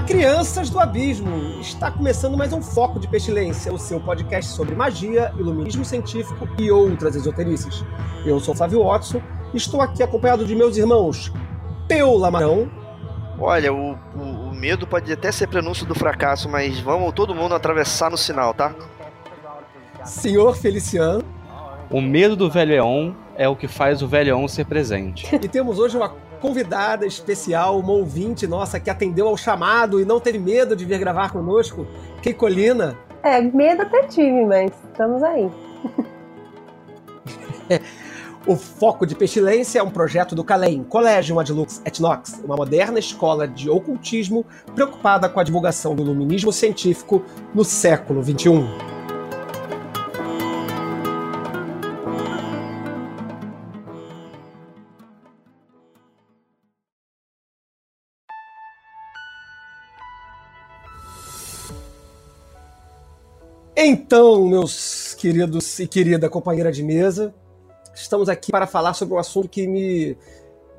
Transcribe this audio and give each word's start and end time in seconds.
Olá, 0.00 0.06
crianças 0.06 0.70
do 0.70 0.80
abismo! 0.80 1.60
Está 1.60 1.90
começando 1.90 2.34
mais 2.34 2.54
um 2.54 2.62
Foco 2.62 2.98
de 2.98 3.06
Pestilência, 3.06 3.70
o 3.70 3.78
seu 3.78 4.00
podcast 4.00 4.50
sobre 4.50 4.74
magia, 4.74 5.30
iluminismo 5.38 5.84
científico 5.84 6.48
e 6.58 6.70
outras 6.70 7.14
esoterices. 7.14 7.84
Eu 8.24 8.40
sou 8.40 8.54
Flávio 8.54 8.82
Watson 8.82 9.20
e 9.52 9.58
estou 9.58 9.82
aqui 9.82 10.02
acompanhado 10.02 10.46
de 10.46 10.56
meus 10.56 10.78
irmãos 10.78 11.30
Peu 11.86 12.16
Lamarão. 12.16 12.70
Olha, 13.38 13.74
o, 13.74 13.92
o, 14.16 14.48
o 14.48 14.54
medo 14.54 14.86
pode 14.86 15.12
até 15.12 15.30
ser 15.30 15.48
prenúncio 15.48 15.84
do 15.84 15.94
fracasso, 15.94 16.48
mas 16.48 16.80
vamos 16.80 17.12
todo 17.12 17.34
mundo 17.34 17.54
atravessar 17.54 18.10
no 18.10 18.16
sinal, 18.16 18.54
tá? 18.54 18.74
Senhor 20.02 20.56
Feliciano. 20.56 21.22
O 21.90 22.00
medo 22.00 22.34
do 22.34 22.50
velhão 22.50 23.14
é 23.36 23.46
o 23.46 23.54
que 23.54 23.68
faz 23.68 24.00
o 24.00 24.08
velhão 24.08 24.48
ser 24.48 24.64
presente. 24.64 25.28
E 25.34 25.38
temos 25.46 25.78
hoje 25.78 25.98
uma 25.98 26.08
convidada 26.40 27.06
especial, 27.06 27.78
uma 27.78 27.92
ouvinte 27.92 28.46
nossa 28.46 28.80
que 28.80 28.90
atendeu 28.90 29.28
ao 29.28 29.36
chamado 29.36 30.00
e 30.00 30.04
não 30.04 30.18
teve 30.18 30.38
medo 30.38 30.74
de 30.74 30.84
vir 30.84 30.98
gravar 30.98 31.30
conosco, 31.32 31.86
Keikolina. 32.22 32.96
É, 33.22 33.40
medo 33.40 33.82
até 33.82 34.04
tive, 34.04 34.44
mas 34.46 34.72
estamos 34.90 35.22
aí. 35.22 35.50
O 38.46 38.56
Foco 38.56 39.04
de 39.04 39.14
Pestilência 39.14 39.80
é 39.80 39.82
um 39.82 39.90
projeto 39.90 40.34
do 40.34 40.42
Calem, 40.42 40.82
Collegium 40.82 41.38
Adlux 41.38 41.82
et 41.84 42.00
Nox, 42.00 42.40
uma 42.42 42.56
moderna 42.56 42.98
escola 42.98 43.46
de 43.46 43.68
ocultismo 43.68 44.46
preocupada 44.74 45.28
com 45.28 45.38
a 45.38 45.44
divulgação 45.44 45.94
do 45.94 46.02
iluminismo 46.02 46.50
científico 46.50 47.22
no 47.54 47.64
século 47.64 48.24
XXI. 48.24 48.99
Então, 63.82 64.46
meus 64.46 65.14
queridos 65.14 65.78
e 65.78 65.86
querida 65.86 66.28
companheira 66.28 66.70
de 66.70 66.82
mesa, 66.82 67.34
estamos 67.94 68.28
aqui 68.28 68.52
para 68.52 68.66
falar 68.66 68.92
sobre 68.92 69.14
um 69.14 69.18
assunto 69.18 69.48
que 69.48 69.66
me, 69.66 70.18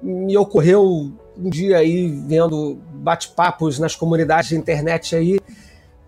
me 0.04 0.38
ocorreu 0.38 1.12
um 1.36 1.50
dia 1.50 1.80
aí, 1.80 2.08
vendo 2.28 2.78
bate-papos 2.94 3.80
nas 3.80 3.96
comunidades 3.96 4.50
de 4.50 4.56
internet 4.56 5.16
aí, 5.16 5.40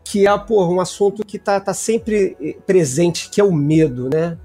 que 0.03 0.27
é 0.27 0.37
pô, 0.37 0.67
um 0.67 0.79
assunto 0.79 1.25
que 1.25 1.37
está 1.37 1.59
tá 1.59 1.73
sempre 1.73 2.61
presente, 2.67 3.27
que 3.27 3.41
é 3.41 3.43
o 3.43 3.51
medo, 3.51 4.07
né? 4.07 4.37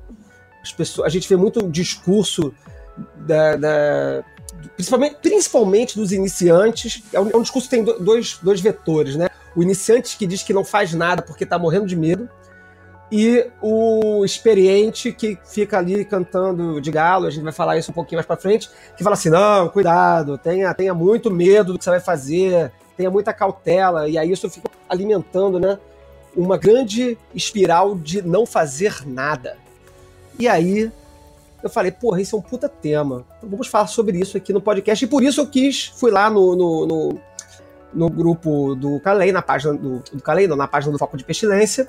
As 0.62 0.73
pessoas, 0.73 1.07
a 1.07 1.11
gente 1.11 1.29
vê 1.29 1.37
muito 1.37 1.69
discurso 1.69 2.55
da, 3.27 3.57
da 3.57 4.25
principalmente, 4.75 5.17
principalmente 5.21 5.97
dos 5.99 6.12
iniciantes, 6.12 7.03
é 7.12 7.21
um, 7.21 7.29
é 7.29 7.37
um 7.37 7.43
discurso 7.43 7.69
que 7.69 7.77
tem 7.77 7.85
dois, 7.85 8.39
dois 8.43 8.59
vetores, 8.59 9.17
né? 9.17 9.29
O 9.57 9.63
iniciante 9.63 10.17
que 10.17 10.27
diz 10.27 10.43
que 10.43 10.53
não 10.53 10.65
faz 10.65 10.95
nada 10.95 11.23
porque 11.23 11.45
está 11.45 11.59
morrendo 11.59 11.87
de 11.87 11.97
medo, 11.97 12.29
e 13.11 13.47
o 13.63 14.23
experiente 14.23 15.13
que 15.13 15.39
fica 15.47 15.79
ali 15.79 16.05
cantando 16.05 16.79
de 16.81 16.91
galo, 16.91 17.27
a 17.27 17.31
gente 17.31 17.43
vai 17.43 17.53
falar 17.53 17.79
isso 17.79 17.91
um 17.91 17.95
pouquinho 17.95 18.19
mais 18.19 18.27
para 18.27 18.37
frente, 18.37 18.69
que 18.97 19.03
fala 19.03 19.15
assim: 19.15 19.31
não, 19.31 19.69
cuidado, 19.69 20.37
tenha, 20.37 20.73
tenha 20.75 20.93
muito 20.93 21.31
medo 21.31 21.73
do 21.73 21.79
que 21.79 21.85
você 21.85 21.91
vai 21.91 22.01
fazer, 22.01 22.71
tenha 22.97 23.11
muita 23.11 23.33
cautela, 23.33 24.09
e 24.09 24.19
aí 24.19 24.31
isso 24.31 24.49
fica 24.51 24.69
alimentando, 24.89 25.59
né? 25.59 25.79
Uma 26.37 26.59
grande 26.59 27.17
espiral 27.35 27.95
de 27.95 28.21
não 28.21 28.45
fazer 28.45 29.07
nada. 29.07 29.57
E 30.39 30.47
aí 30.47 30.93
eu 31.62 31.71
falei, 31.71 31.91
porra, 31.91 32.21
isso 32.21 32.37
é 32.37 32.39
um 32.39 32.43
puta 32.43 32.69
tema. 32.69 33.25
Vamos 33.43 33.67
falar 33.67 33.87
sobre 33.87 34.19
isso 34.19 34.37
aqui 34.37 34.53
no 34.53 34.61
podcast. 34.61 35.05
E 35.05 35.09
por 35.09 35.23
isso 35.23 35.41
eu 35.41 35.47
quis, 35.47 35.87
fui 35.87 36.11
lá 36.11 36.31
no, 36.31 36.55
no, 36.55 36.87
no, 36.87 37.21
no 37.93 38.09
grupo 38.10 38.75
do 38.75 39.00
Calei, 39.00 39.32
na 39.32 39.43
página 39.43 39.75
do, 39.75 39.99
do 40.12 40.22
Calei, 40.22 40.47
não, 40.47 40.56
na 40.56 40.69
página 40.69 40.93
do 40.93 40.99
Foco 40.99 41.16
de 41.16 41.25
Pestilência, 41.25 41.88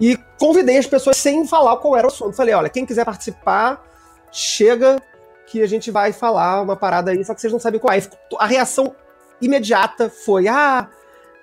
e 0.00 0.18
convidei 0.38 0.76
as 0.76 0.86
pessoas 0.86 1.16
sem 1.16 1.46
falar 1.46 1.76
qual 1.76 1.96
era 1.96 2.06
o 2.06 2.10
assunto. 2.10 2.34
Falei, 2.34 2.54
olha, 2.54 2.68
quem 2.68 2.84
quiser 2.84 3.04
participar, 3.04 3.82
chega 4.30 5.00
que 5.46 5.62
a 5.62 5.66
gente 5.66 5.90
vai 5.90 6.12
falar 6.12 6.60
uma 6.62 6.76
parada 6.76 7.10
aí, 7.10 7.24
só 7.24 7.34
que 7.34 7.40
vocês 7.40 7.52
não 7.52 7.60
sabem 7.60 7.78
qual 7.78 7.94
é. 7.94 8.02
A 8.38 8.46
reação 8.46 8.94
imediata 9.40 10.10
foi: 10.10 10.48
ah, 10.48 10.88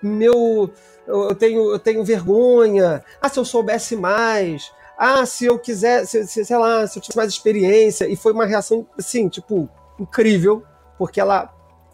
meu. 0.02 0.72
Eu 1.08 1.36
tenho, 1.36 1.72
eu 1.72 1.80
tenho 1.80 2.04
vergonha. 2.04 3.04
Ah, 3.22 3.28
se 3.28 3.40
eu 3.40 3.46
soubesse 3.46 3.96
mais. 3.96 4.72
Ah, 4.98 5.26
se 5.26 5.46
eu 5.46 5.58
quiser, 5.58 6.06
se, 6.06 6.28
se, 6.28 6.46
sei 6.46 6.58
lá, 6.58 6.86
se 6.86 7.00
eu 7.00 7.02
tivesse 7.02 7.18
mais 7.18 7.30
experiência. 7.30 8.08
E 8.08 8.16
foi 8.16 8.32
uma 8.32 8.46
reação, 8.46 8.86
assim, 8.98 9.28
tipo, 9.28 9.68
incrível, 10.00 10.64
porque 10.98 11.20
ela 11.20 11.52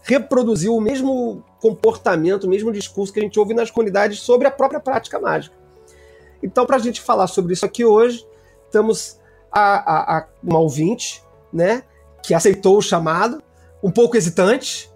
reproduziu 0.07 0.73
o 0.73 0.79
mesmo 0.79 1.43
comportamento, 1.59 2.45
o 2.45 2.49
mesmo 2.49 2.71
discurso 2.71 3.11
que 3.11 3.19
a 3.19 3.21
gente 3.23 3.37
ouve 3.37 3.53
nas 3.53 3.69
comunidades 3.69 4.21
sobre 4.21 4.47
a 4.47 4.51
própria 4.51 4.79
prática 4.79 5.19
mágica. 5.19 5.53
Então, 6.41 6.65
para 6.65 6.77
a 6.77 6.79
gente 6.79 7.01
falar 7.01 7.27
sobre 7.27 7.51
isso 7.51 7.65
aqui 7.65 7.83
hoje, 7.83 8.25
temos 8.71 9.19
a, 9.51 9.61
a, 9.61 10.17
a, 10.17 10.27
uma 10.41 10.59
ouvinte, 10.59 11.21
né, 11.51 11.83
que 12.23 12.33
aceitou 12.33 12.77
o 12.77 12.81
chamado, 12.81 13.43
um 13.83 13.91
pouco 13.91 14.15
hesitante, 14.15 14.89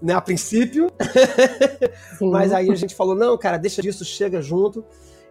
né, 0.00 0.14
a 0.14 0.20
princípio, 0.20 0.90
mas 2.20 2.50
aí 2.50 2.70
a 2.70 2.74
gente 2.74 2.94
falou, 2.94 3.14
não, 3.14 3.36
cara, 3.36 3.58
deixa 3.58 3.82
disso, 3.82 4.04
chega 4.04 4.40
junto. 4.40 4.82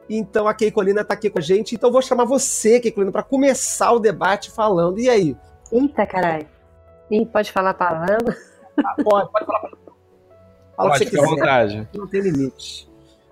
Então 0.07 0.47
a 0.47 0.53
Keikolina 0.53 1.01
está 1.01 1.15
aqui 1.15 1.29
com 1.29 1.39
a 1.39 1.41
gente, 1.41 1.73
então 1.73 1.91
vou 1.91 2.01
chamar 2.03 2.25
você, 2.25 2.79
Keikolina, 2.79 3.11
para 3.11 3.23
começar 3.23 3.93
o 3.93 3.99
debate 3.99 4.51
falando. 4.51 4.99
E 4.99 5.09
aí? 5.09 5.35
Eita, 5.71 6.05
caralho. 6.05 6.45
E 7.09 7.25
pode 7.25 7.51
falar 7.51 7.73
palavrão? 7.73 8.19
Ah, 8.77 8.95
pode, 9.03 9.31
pode 9.31 9.45
falar. 9.45 9.71
Fala 10.75 10.89
pode, 10.89 11.05
fica 11.05 11.21
à 11.21 11.25
vontade. 11.25 11.87
Não 11.93 12.07
tem 12.07 12.21
limite. 12.21 12.89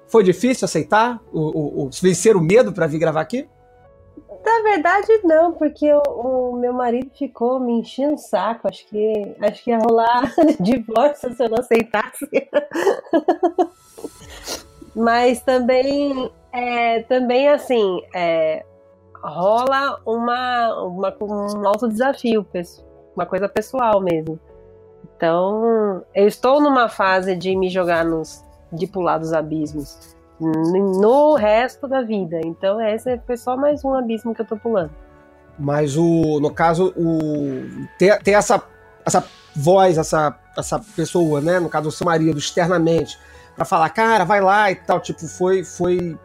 Foi 0.08 0.24
difícil 0.24 0.66
aceitar? 0.66 1.22
O, 1.32 1.40
o, 1.40 1.86
o 1.86 1.90
vencer 2.02 2.36
o 2.36 2.42
medo 2.42 2.74
para 2.74 2.88
vir 2.88 3.00
gravar 3.00 3.22
aqui? 3.22 3.48
Na 4.44 4.62
verdade, 4.64 5.08
não, 5.24 5.54
porque 5.54 5.92
o, 5.94 6.02
o, 6.02 6.58
meu 6.58 6.74
marido 6.74 7.12
ficou 7.18 7.60
me 7.60 7.74
enchendo 7.74 8.16
o 8.16 8.18
saco. 8.18 8.68
Acho 8.68 8.86
que, 8.88 9.36
acho 9.40 9.64
que 9.64 9.70
ia 9.70 9.78
rolar 9.78 10.34
divórcio 10.60 11.34
se 11.34 11.44
eu 11.44 11.50
não 11.50 11.60
aceitasse. 11.60 12.28
Mas 14.96 15.42
também, 15.42 16.30
é, 16.52 17.04
também 17.04 17.48
assim, 17.48 18.02
é, 18.14 18.66
rola 19.24 20.02
uma, 20.06 20.84
uma, 20.84 21.18
um 21.22 21.68
alto 21.68 21.88
desafio, 21.88 22.46
uma 23.16 23.26
coisa 23.26 23.48
pessoal 23.48 24.02
mesmo. 24.02 24.40
Então, 25.22 26.04
eu 26.16 26.28
estou 26.28 26.60
numa 26.60 26.90
fase 26.90 27.36
de 27.36 27.56
me 27.56 27.70
jogar 27.70 28.04
nos, 28.04 28.44
de 28.74 28.88
pular 28.88 29.20
dos 29.20 29.34
abismos 29.34 30.16
no 30.40 31.36
resto 31.36 31.88
da 31.88 32.02
vida. 32.02 32.42
Então 32.44 32.82
esse 32.82 33.20
foi 33.28 33.38
só 33.38 33.56
mais 33.56 33.86
um 33.86 33.94
abismo 33.94 34.34
que 34.34 34.42
eu 34.42 34.46
tô 34.46 34.58
pulando. 34.58 34.90
Mas 35.60 35.96
o, 35.96 36.40
no 36.40 36.52
caso, 36.52 36.92
o 36.98 37.88
ter, 38.00 38.18
ter 38.24 38.32
essa, 38.32 38.64
essa 39.06 39.24
voz, 39.56 40.00
essa, 40.00 40.36
essa 40.58 40.80
pessoa, 40.80 41.40
né? 41.40 41.60
No 41.60 41.70
caso, 41.70 41.90
o 41.90 41.92
seu 41.92 42.06
marido, 42.06 42.40
externamente, 42.40 43.20
para 43.56 43.64
falar, 43.64 43.90
cara, 43.90 44.26
vai 44.26 44.42
lá 44.42 44.72
e 44.72 44.76
tal, 44.76 45.00
tipo, 45.00 45.28
foi, 45.28 45.64
foi 45.64 46.18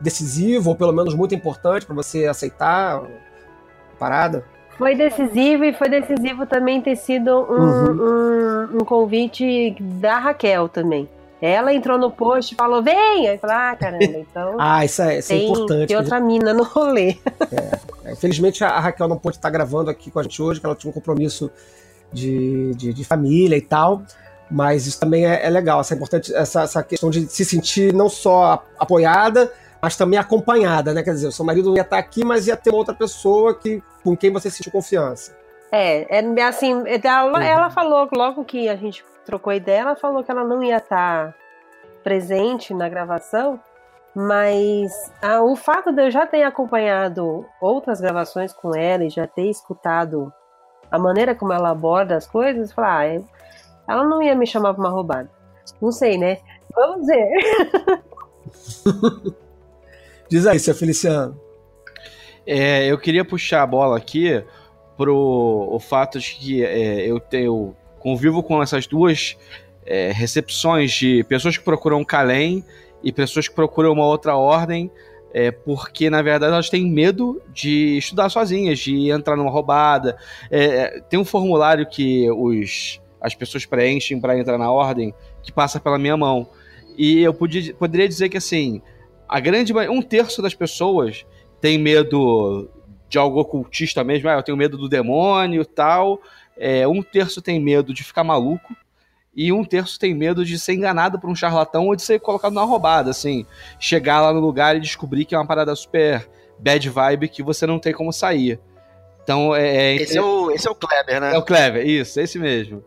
decisivo, 0.00 0.70
ou 0.70 0.74
pelo 0.74 0.92
menos 0.94 1.12
muito 1.12 1.34
importante 1.34 1.84
para 1.84 1.94
você 1.94 2.24
aceitar 2.24 2.96
a 2.96 3.96
parada? 3.98 4.42
Foi 4.78 4.94
decisivo 4.94 5.64
e 5.64 5.72
foi 5.72 5.88
decisivo 5.88 6.46
também 6.46 6.80
ter 6.80 6.94
sido 6.94 7.30
um, 7.30 7.52
uhum. 7.52 8.68
um, 8.72 8.76
um 8.76 8.84
convite 8.84 9.76
da 9.80 10.18
Raquel 10.18 10.68
também. 10.68 11.08
Ela 11.42 11.72
entrou 11.74 11.98
no 11.98 12.10
post 12.10 12.54
e 12.54 12.56
falou, 12.56 12.82
vem! 12.82 13.28
Aí 13.28 13.38
falei, 13.38 13.56
ah, 13.56 13.76
caramba, 13.76 14.04
então. 14.18 14.56
ah, 14.58 14.84
isso 14.84 15.02
é, 15.02 15.18
isso 15.18 15.32
é 15.32 15.36
tem, 15.36 15.50
importante. 15.50 15.88
Tem 15.88 15.96
outra 15.96 16.20
mina 16.20 16.54
no 16.54 16.62
rolê. 16.62 17.16
é, 18.04 18.12
infelizmente 18.12 18.62
a 18.62 18.78
Raquel 18.78 19.08
não 19.08 19.18
pôde 19.18 19.36
estar 19.36 19.50
gravando 19.50 19.90
aqui 19.90 20.10
com 20.10 20.20
a 20.20 20.22
gente 20.22 20.40
hoje, 20.40 20.60
que 20.60 20.66
ela 20.66 20.76
tinha 20.76 20.90
um 20.90 20.94
compromisso 20.94 21.50
de, 22.12 22.72
de, 22.74 22.92
de 22.92 23.04
família 23.04 23.56
e 23.56 23.62
tal. 23.62 24.02
Mas 24.50 24.86
isso 24.86 24.98
também 24.98 25.26
é, 25.26 25.44
é 25.44 25.50
legal, 25.50 25.80
essa, 25.80 25.94
é 25.94 25.96
importante, 25.96 26.34
essa, 26.34 26.62
essa 26.62 26.82
questão 26.82 27.10
de 27.10 27.26
se 27.26 27.44
sentir 27.44 27.92
não 27.92 28.08
só 28.08 28.64
apoiada, 28.78 29.52
mas 29.80 29.96
também 29.96 30.18
acompanhada, 30.18 30.92
né? 30.92 31.02
Quer 31.02 31.12
dizer, 31.12 31.28
o 31.28 31.32
seu 31.32 31.44
marido 31.44 31.74
ia 31.76 31.82
estar 31.82 31.98
aqui, 31.98 32.24
mas 32.24 32.46
ia 32.46 32.56
ter 32.56 32.74
outra 32.74 32.94
pessoa 32.94 33.54
que, 33.54 33.82
com 34.02 34.16
quem 34.16 34.32
você 34.32 34.50
sentiu 34.50 34.72
confiança. 34.72 35.36
É, 35.70 36.18
é 36.18 36.42
assim, 36.42 36.82
ela, 37.04 37.38
uhum. 37.38 37.42
ela 37.42 37.70
falou 37.70 38.08
logo 38.12 38.44
que 38.44 38.68
a 38.68 38.76
gente 38.76 39.04
trocou 39.24 39.52
ideia, 39.52 39.80
ela 39.80 39.96
falou 39.96 40.24
que 40.24 40.30
ela 40.30 40.44
não 40.44 40.62
ia 40.62 40.78
estar 40.78 41.34
presente 42.02 42.72
na 42.72 42.88
gravação, 42.88 43.60
mas 44.14 44.90
ah, 45.22 45.42
o 45.42 45.54
fato 45.54 45.92
de 45.92 46.06
eu 46.06 46.10
já 46.10 46.26
ter 46.26 46.42
acompanhado 46.42 47.44
outras 47.60 48.00
gravações 48.00 48.52
com 48.52 48.74
ela 48.74 49.04
e 49.04 49.10
já 49.10 49.26
ter 49.26 49.48
escutado 49.50 50.32
a 50.90 50.98
maneira 50.98 51.34
como 51.34 51.52
ela 51.52 51.70
aborda 51.70 52.16
as 52.16 52.26
coisas, 52.26 52.72
falar, 52.72 52.98
ah, 53.00 53.06
é, 53.06 53.22
ela 53.86 54.04
não 54.04 54.22
ia 54.22 54.34
me 54.34 54.46
chamar 54.46 54.72
pra 54.72 54.82
uma 54.82 54.90
roubada. 54.90 55.30
Não 55.80 55.92
sei, 55.92 56.16
né? 56.16 56.38
Vamos 56.74 57.06
ver. 57.06 57.28
Diz 60.28 60.46
aí, 60.46 60.58
seu 60.58 60.74
Feliciano. 60.74 61.40
É, 62.46 62.86
eu 62.86 62.98
queria 62.98 63.24
puxar 63.24 63.62
a 63.62 63.66
bola 63.66 63.96
aqui 63.96 64.44
pro 64.94 65.68
o 65.70 65.80
fato 65.80 66.18
de 66.18 66.34
que 66.34 66.64
é, 66.64 67.06
eu 67.06 67.18
tenho 67.18 67.74
convivo 67.98 68.42
com 68.42 68.62
essas 68.62 68.86
duas 68.86 69.38
é, 69.86 70.12
recepções 70.12 70.92
de 70.92 71.24
pessoas 71.24 71.56
que 71.56 71.64
procuram 71.64 72.04
Kalem 72.04 72.62
e 73.02 73.10
pessoas 73.10 73.48
que 73.48 73.54
procuram 73.54 73.92
uma 73.92 74.04
outra 74.04 74.36
ordem, 74.36 74.90
é, 75.32 75.50
porque 75.50 76.10
na 76.10 76.20
verdade 76.20 76.52
elas 76.52 76.68
têm 76.68 76.90
medo 76.90 77.40
de 77.50 77.96
estudar 77.96 78.28
sozinhas, 78.28 78.78
de 78.78 79.08
entrar 79.10 79.34
numa 79.34 79.50
roubada. 79.50 80.18
É, 80.50 81.00
tem 81.08 81.18
um 81.18 81.24
formulário 81.24 81.86
que 81.86 82.30
os, 82.30 83.00
as 83.18 83.34
pessoas 83.34 83.64
preenchem 83.64 84.20
para 84.20 84.38
entrar 84.38 84.58
na 84.58 84.70
ordem 84.70 85.14
que 85.42 85.50
passa 85.50 85.80
pela 85.80 85.98
minha 85.98 86.18
mão. 86.18 86.50
E 86.98 87.22
eu 87.22 87.32
podia, 87.32 87.72
poderia 87.74 88.06
dizer 88.06 88.28
que 88.28 88.36
assim, 88.36 88.82
a 89.28 89.40
grande 89.40 89.72
um 89.72 90.00
terço 90.00 90.40
das 90.40 90.54
pessoas 90.54 91.26
tem 91.60 91.76
medo 91.78 92.68
de 93.08 93.18
algo 93.18 93.40
ocultista 93.40 94.04
mesmo, 94.04 94.28
ah, 94.28 94.34
eu 94.34 94.42
tenho 94.42 94.56
medo 94.56 94.76
do 94.76 94.88
demônio 94.88 95.62
e 95.62 95.64
tal. 95.64 96.20
É, 96.56 96.86
um 96.86 97.02
terço 97.02 97.40
tem 97.40 97.60
medo 97.60 97.94
de 97.94 98.04
ficar 98.04 98.24
maluco 98.24 98.74
e 99.34 99.52
um 99.52 99.64
terço 99.64 99.98
tem 99.98 100.14
medo 100.14 100.44
de 100.44 100.58
ser 100.58 100.74
enganado 100.74 101.18
por 101.18 101.30
um 101.30 101.34
charlatão 101.34 101.86
ou 101.86 101.94
de 101.94 102.02
ser 102.02 102.18
colocado 102.18 102.52
na 102.52 102.64
roubada, 102.64 103.10
assim, 103.10 103.46
chegar 103.78 104.20
lá 104.20 104.32
no 104.32 104.40
lugar 104.40 104.76
e 104.76 104.80
descobrir 104.80 105.24
que 105.24 105.34
é 105.34 105.38
uma 105.38 105.46
parada 105.46 105.74
super 105.76 106.28
bad 106.58 106.88
vibe 106.88 107.28
que 107.28 107.42
você 107.42 107.66
não 107.66 107.78
tem 107.78 107.92
como 107.92 108.12
sair. 108.12 108.58
Então 109.22 109.54
é, 109.54 109.92
é 109.92 109.96
esse 109.96 110.18
é 110.18 110.22
o 110.22 110.50
esse 110.50 110.66
é 110.66 110.70
o 110.70 110.74
Kleber, 110.74 111.20
né? 111.20 111.34
É 111.34 111.38
o 111.38 111.42
Kleber, 111.42 111.86
isso, 111.86 112.18
esse 112.18 112.38
mesmo. 112.38 112.82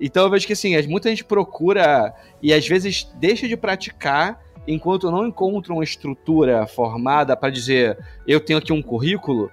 Então 0.00 0.24
eu 0.24 0.30
vejo 0.30 0.46
que 0.46 0.52
assim, 0.52 0.80
muita 0.86 1.08
gente 1.08 1.24
procura 1.24 2.14
e 2.42 2.52
às 2.52 2.66
vezes 2.66 3.10
deixa 3.16 3.48
de 3.48 3.56
praticar 3.56 4.43
enquanto 4.66 5.10
não 5.10 5.26
encontra 5.26 5.72
uma 5.72 5.84
estrutura 5.84 6.66
formada 6.66 7.36
para 7.36 7.50
dizer 7.50 7.98
eu 8.26 8.40
tenho 8.40 8.58
aqui 8.58 8.72
um 8.72 8.82
currículo, 8.82 9.50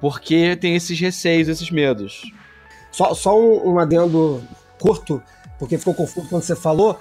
porque 0.00 0.56
tem 0.56 0.74
esses 0.74 0.98
receios, 0.98 1.48
esses 1.48 1.70
medos. 1.70 2.32
Só, 2.90 3.14
só 3.14 3.38
um, 3.38 3.74
um 3.74 3.78
adendo 3.78 4.42
curto, 4.78 5.22
porque 5.58 5.78
ficou 5.78 5.94
confuso 5.94 6.28
quando 6.28 6.42
você 6.42 6.56
falou, 6.56 6.98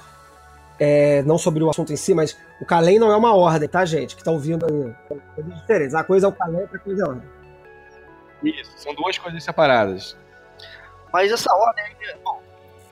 é, 0.79 1.21
não 1.23 1.38
sobre 1.38 1.63
o 1.63 1.69
assunto 1.69 1.91
em 1.91 1.97
si, 1.97 2.13
mas 2.13 2.38
o 2.61 2.65
Kalem 2.65 3.00
não 3.00 3.11
é 3.11 3.15
uma 3.15 3.35
ordem, 3.35 3.67
tá, 3.67 3.83
gente? 3.85 4.15
Que 4.15 4.23
tá 4.23 4.31
ouvindo 4.31 4.65
aí. 4.65 5.17
Coisas 5.35 5.56
diferentes. 5.56 5.94
Uma 5.94 6.03
coisa 6.03 6.27
é 6.27 6.29
o 6.29 6.31
Kalem, 6.31 6.61
outra 6.61 6.79
coisa 6.79 7.03
é 7.03 7.06
a 7.06 7.09
ordem. 7.09 7.29
Isso, 8.44 8.71
são 8.77 8.94
duas 8.95 9.17
coisas 9.17 9.44
separadas. 9.44 10.15
Mas 11.11 11.31
essa 11.31 11.53
ordem. 11.53 11.83
Bom, 12.23 12.41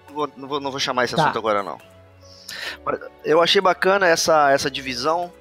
não 0.08 0.16
vou, 0.16 0.30
não 0.36 0.48
vou, 0.48 0.60
não 0.60 0.72
vou 0.72 0.80
chamar 0.80 1.06
esse 1.06 1.16
tá. 1.16 1.24
assunto 1.24 1.38
agora, 1.38 1.64
não. 1.64 1.78
Eu 3.24 3.42
achei 3.42 3.62
bacana 3.62 4.08
essa, 4.08 4.52
essa 4.52 4.70
divisão 4.72 5.32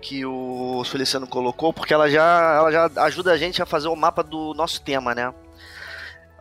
que 0.00 0.24
o 0.24 0.84
Feliciano 0.84 1.26
colocou, 1.26 1.72
porque 1.72 1.92
ela 1.92 2.08
já, 2.08 2.56
ela 2.56 2.70
já 2.70 3.02
ajuda 3.04 3.32
a 3.32 3.36
gente 3.36 3.60
a 3.60 3.66
fazer 3.66 3.88
o 3.88 3.96
mapa 3.96 4.22
do 4.22 4.54
nosso 4.54 4.80
tema, 4.82 5.14
né? 5.14 5.32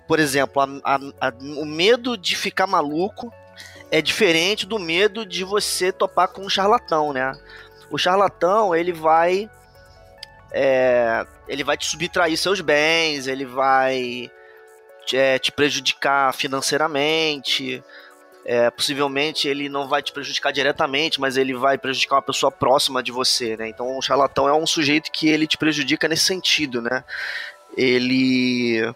Por 0.08 0.20
exemplo, 0.20 0.62
a, 0.62 0.68
a, 0.84 1.28
a, 1.28 1.34
o 1.58 1.66
medo 1.66 2.16
de 2.16 2.36
ficar 2.36 2.68
maluco 2.68 3.34
é 3.92 4.02
diferente 4.02 4.66
do 4.66 4.78
medo 4.78 5.26
de 5.26 5.44
você 5.44 5.92
topar 5.92 6.28
com 6.28 6.42
um 6.42 6.50
charlatão, 6.50 7.12
né? 7.12 7.32
O 7.90 7.98
charlatão, 7.98 8.76
ele 8.76 8.92
vai. 8.92 9.50
É, 10.52 11.26
ele 11.48 11.64
vai 11.64 11.78
te 11.78 11.86
subtrair 11.86 12.38
seus 12.38 12.62
bens, 12.62 13.28
ele 13.28 13.46
vai 13.46 14.32
é, 15.14 15.40
te 15.40 15.52
prejudicar 15.52 16.34
financeiramente. 16.34 17.84
É, 18.48 18.70
possivelmente 18.70 19.48
ele 19.48 19.68
não 19.68 19.88
vai 19.88 20.04
te 20.04 20.12
prejudicar 20.12 20.54
diretamente, 20.54 21.20
mas 21.20 21.36
ele 21.36 21.56
vai 21.56 21.80
prejudicar 21.80 22.18
uma 22.18 22.22
pessoa 22.22 22.52
próxima 22.52 23.02
de 23.02 23.12
você, 23.12 23.58
né? 23.58 23.68
Então, 23.68 23.98
o 23.98 24.02
charlatão 24.04 24.48
é 24.48 24.54
um 24.54 24.68
sujeito 24.68 25.12
que 25.12 25.28
ele 25.28 25.48
te 25.48 25.58
prejudica 25.58 26.08
nesse 26.08 26.26
sentido, 26.26 26.80
né? 26.80 27.04
Ele 27.76 28.94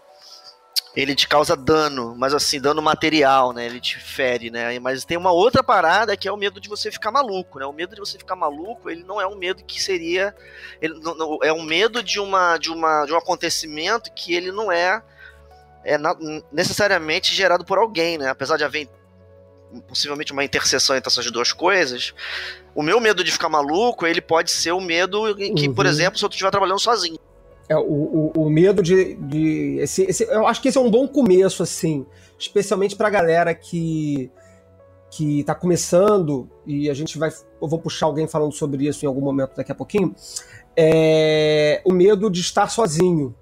ele 0.94 1.14
te 1.14 1.28
causa 1.28 1.56
dano, 1.56 2.16
mas 2.16 2.34
assim, 2.34 2.60
dano 2.60 2.82
material, 2.82 3.52
né? 3.52 3.64
Ele 3.64 3.80
te 3.80 3.98
fere, 3.98 4.50
né? 4.50 4.76
Mas 4.80 5.04
tem 5.04 5.16
uma 5.16 5.30
outra 5.30 5.62
parada 5.62 6.16
que 6.16 6.26
é 6.26 6.32
o 6.32 6.36
medo 6.36 6.60
de 6.60 6.68
você 6.68 6.90
ficar 6.90 7.12
maluco, 7.12 7.60
né? 7.60 7.66
O 7.66 7.72
medo 7.72 7.94
de 7.94 8.00
você 8.00 8.18
ficar 8.18 8.34
maluco, 8.34 8.90
ele 8.90 9.04
não 9.04 9.20
é 9.20 9.26
um 9.26 9.36
medo 9.36 9.62
que 9.64 9.80
seria, 9.80 10.34
ele 10.82 10.94
não, 10.94 11.14
não, 11.14 11.38
é 11.42 11.52
um 11.52 11.62
medo 11.62 12.02
de 12.02 12.18
uma 12.18 12.58
de 12.58 12.70
uma 12.70 13.04
de 13.06 13.12
um 13.12 13.16
acontecimento 13.16 14.10
que 14.12 14.34
ele 14.34 14.50
não 14.50 14.70
é 14.70 15.00
é 15.84 15.96
na, 15.96 16.14
necessariamente 16.52 17.34
gerado 17.34 17.64
por 17.64 17.78
alguém, 17.78 18.18
né? 18.18 18.28
Apesar 18.28 18.56
de 18.56 18.64
haver 18.64 18.88
possivelmente 19.86 20.32
uma 20.32 20.44
interseção 20.44 20.96
entre 20.96 21.08
essas 21.08 21.30
duas 21.30 21.52
coisas, 21.52 22.14
o 22.74 22.82
meu 22.82 23.00
medo 23.00 23.22
de 23.22 23.30
ficar 23.30 23.48
maluco, 23.48 24.06
ele 24.06 24.20
pode 24.20 24.50
ser 24.50 24.72
o 24.72 24.80
medo 24.80 25.34
que, 25.34 25.68
uhum. 25.68 25.74
por 25.74 25.86
exemplo, 25.86 26.18
se 26.18 26.24
eu 26.24 26.28
estiver 26.28 26.50
trabalhando 26.50 26.80
sozinho. 26.80 27.18
É, 27.68 27.76
o, 27.76 27.82
o, 27.82 28.32
o 28.34 28.50
medo 28.50 28.82
de. 28.82 29.14
de 29.14 29.78
esse, 29.80 30.02
esse, 30.02 30.24
eu 30.24 30.46
acho 30.46 30.60
que 30.60 30.68
esse 30.68 30.76
é 30.76 30.80
um 30.80 30.90
bom 30.90 31.06
começo, 31.06 31.62
assim, 31.62 32.04
especialmente 32.38 32.96
pra 32.96 33.08
galera 33.08 33.54
que 33.54 34.30
que 35.10 35.40
está 35.40 35.54
começando, 35.56 36.48
e 36.64 36.88
a 36.88 36.94
gente 36.94 37.18
vai. 37.18 37.30
Eu 37.60 37.68
vou 37.68 37.78
puxar 37.78 38.06
alguém 38.06 38.28
falando 38.28 38.52
sobre 38.52 38.86
isso 38.86 39.04
em 39.04 39.08
algum 39.08 39.20
momento 39.20 39.56
daqui 39.56 39.72
a 39.72 39.74
pouquinho. 39.74 40.14
É 40.76 41.82
o 41.84 41.92
medo 41.92 42.30
de 42.30 42.40
estar 42.40 42.68
sozinho. 42.68 43.34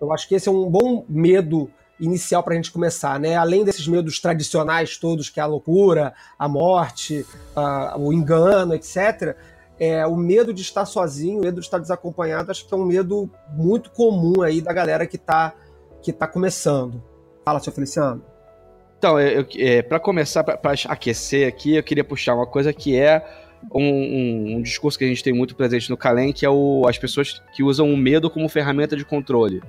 Eu 0.00 0.12
acho 0.12 0.28
que 0.28 0.34
esse 0.34 0.48
é 0.48 0.52
um 0.52 0.70
bom 0.70 1.04
medo 1.08 1.70
inicial 1.98 2.42
para 2.42 2.54
a 2.54 2.56
gente 2.56 2.72
começar, 2.72 3.18
né? 3.20 3.36
Além 3.36 3.64
desses 3.64 3.86
medos 3.86 4.18
tradicionais 4.18 4.96
todos, 4.96 5.28
que 5.30 5.40
é 5.40 5.42
a 5.42 5.46
loucura, 5.46 6.12
a 6.38 6.48
morte, 6.48 7.24
a, 7.54 7.96
o 7.98 8.12
engano, 8.12 8.74
etc. 8.74 9.36
É, 9.78 10.06
o 10.06 10.16
medo 10.16 10.52
de 10.52 10.62
estar 10.62 10.86
sozinho, 10.86 11.38
o 11.38 11.42
medo 11.42 11.60
de 11.60 11.66
estar 11.66 11.78
desacompanhado, 11.78 12.50
acho 12.50 12.66
que 12.66 12.72
é 12.72 12.76
um 12.76 12.84
medo 12.84 13.30
muito 13.50 13.90
comum 13.90 14.42
aí 14.42 14.60
da 14.60 14.72
galera 14.72 15.06
que 15.06 15.16
está 15.16 15.54
que 16.02 16.12
tá 16.12 16.26
começando. 16.26 17.02
Fala, 17.44 17.60
seu 17.60 17.72
Feliciano. 17.72 18.22
Então, 18.98 19.18
é, 19.18 19.82
para 19.82 19.98
começar, 19.98 20.42
para 20.44 20.72
aquecer 20.88 21.48
aqui, 21.48 21.76
eu 21.76 21.82
queria 21.82 22.04
puxar 22.04 22.34
uma 22.34 22.46
coisa 22.46 22.72
que 22.72 22.96
é 22.96 23.24
um, 23.72 23.82
um, 23.82 24.56
um, 24.56 24.62
discurso 24.62 24.98
que 24.98 25.04
a 25.04 25.08
gente 25.08 25.22
tem 25.22 25.32
muito 25.32 25.54
presente 25.54 25.90
no 25.90 25.96
Calem, 25.96 26.32
que 26.32 26.44
é 26.44 26.50
o, 26.50 26.86
as 26.88 26.98
pessoas 26.98 27.42
que 27.54 27.62
usam 27.62 27.92
o 27.92 27.96
medo 27.96 28.30
como 28.30 28.48
ferramenta 28.48 28.96
de 28.96 29.04
controle. 29.04 29.62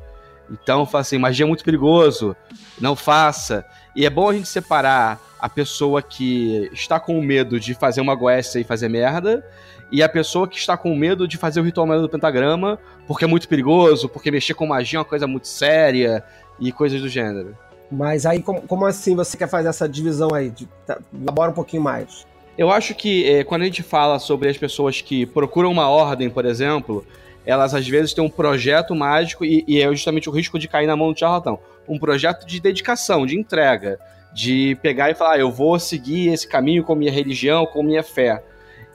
Então, 0.50 0.86
fala 0.86 1.02
assim, 1.02 1.18
magia 1.18 1.46
é 1.46 1.48
muito 1.48 1.64
perigoso, 1.64 2.36
não 2.80 2.96
faça. 2.96 3.66
E 3.96 4.06
é 4.06 4.10
bom 4.10 4.30
a 4.30 4.34
gente 4.34 4.48
separar 4.48 5.20
a 5.40 5.50
pessoa 5.50 6.02
que 6.02 6.70
está 6.74 7.00
com 7.00 7.22
medo 7.22 7.60
de 7.60 7.74
fazer 7.74 8.02
uma 8.02 8.16
goécia 8.16 8.60
e 8.60 8.64
fazer 8.64 8.90
merda, 8.90 9.46
e 9.92 10.02
a 10.02 10.10
pessoa 10.10 10.48
que 10.48 10.58
está 10.58 10.76
com 10.76 10.96
medo 10.96 11.28
de 11.28 11.38
fazer 11.38 11.60
o 11.60 11.64
ritual 11.64 11.88
do 12.02 12.10
pentagrama, 12.10 12.80
porque 13.08 13.26
é 13.26 13.28
muito 13.28 13.48
perigoso, 13.48 14.10
porque 14.10 14.32
mexer 14.32 14.54
com 14.54 14.66
magia 14.66 14.98
é 14.98 15.00
uma 15.00 15.06
coisa 15.06 15.28
muito 15.28 15.48
séria, 15.48 16.24
e 16.60 16.72
coisas 16.72 17.02
do 17.02 17.10
gênero. 17.10 17.58
Mas 17.92 18.26
aí, 18.26 18.42
como, 18.42 18.62
como 18.62 18.86
assim 18.86 19.16
você 19.16 19.38
quer 19.38 19.48
fazer 19.48 19.68
essa 19.68 19.88
divisão 19.88 20.34
aí? 20.34 20.50
De, 20.50 20.68
tá, 20.86 21.00
elabora 21.14 21.52
um 21.52 21.54
pouquinho 21.54 21.84
mais. 21.84 22.26
Eu 22.58 22.72
acho 22.72 22.96
que 22.96 23.30
é, 23.30 23.44
quando 23.44 23.64
a 23.64 23.66
gente 23.66 23.84
fala 23.84 24.18
sobre 24.18 24.50
as 24.50 24.58
pessoas 24.58 25.02
que 25.02 25.26
procuram 25.26 25.72
uma 25.72 25.90
ordem, 25.90 26.30
por 26.30 26.46
exemplo, 26.46 27.06
elas 27.46 27.74
às 27.74 27.88
vezes 27.88 28.14
têm 28.14 28.24
um 28.24 28.30
projeto 28.30 28.96
mágico 28.96 29.46
e, 29.46 29.64
e, 29.68 29.82
é 29.82 29.88
justamente 29.90 30.30
o 30.30 30.32
risco 30.32 30.58
de 30.58 30.68
cair 30.68 30.88
na 30.88 30.96
mão 30.96 31.14
do 31.14 31.20
charlatão. 31.20 31.60
Um 31.88 32.00
projeto 32.00 32.46
de 32.46 32.60
dedicação, 32.60 33.26
de 33.26 33.38
entrega, 33.38 34.00
de 34.34 34.78
pegar 34.82 35.12
e 35.12 35.16
falar, 35.16 35.34
ah, 35.34 35.40
eu 35.40 35.52
vou 35.52 35.80
seguir 35.80 36.34
esse 36.34 36.48
caminho 36.48 36.84
com 36.84 36.96
minha 36.96 37.12
religião, 37.12 37.66
com 37.66 37.84
minha 37.84 38.04
fé. 38.04 38.44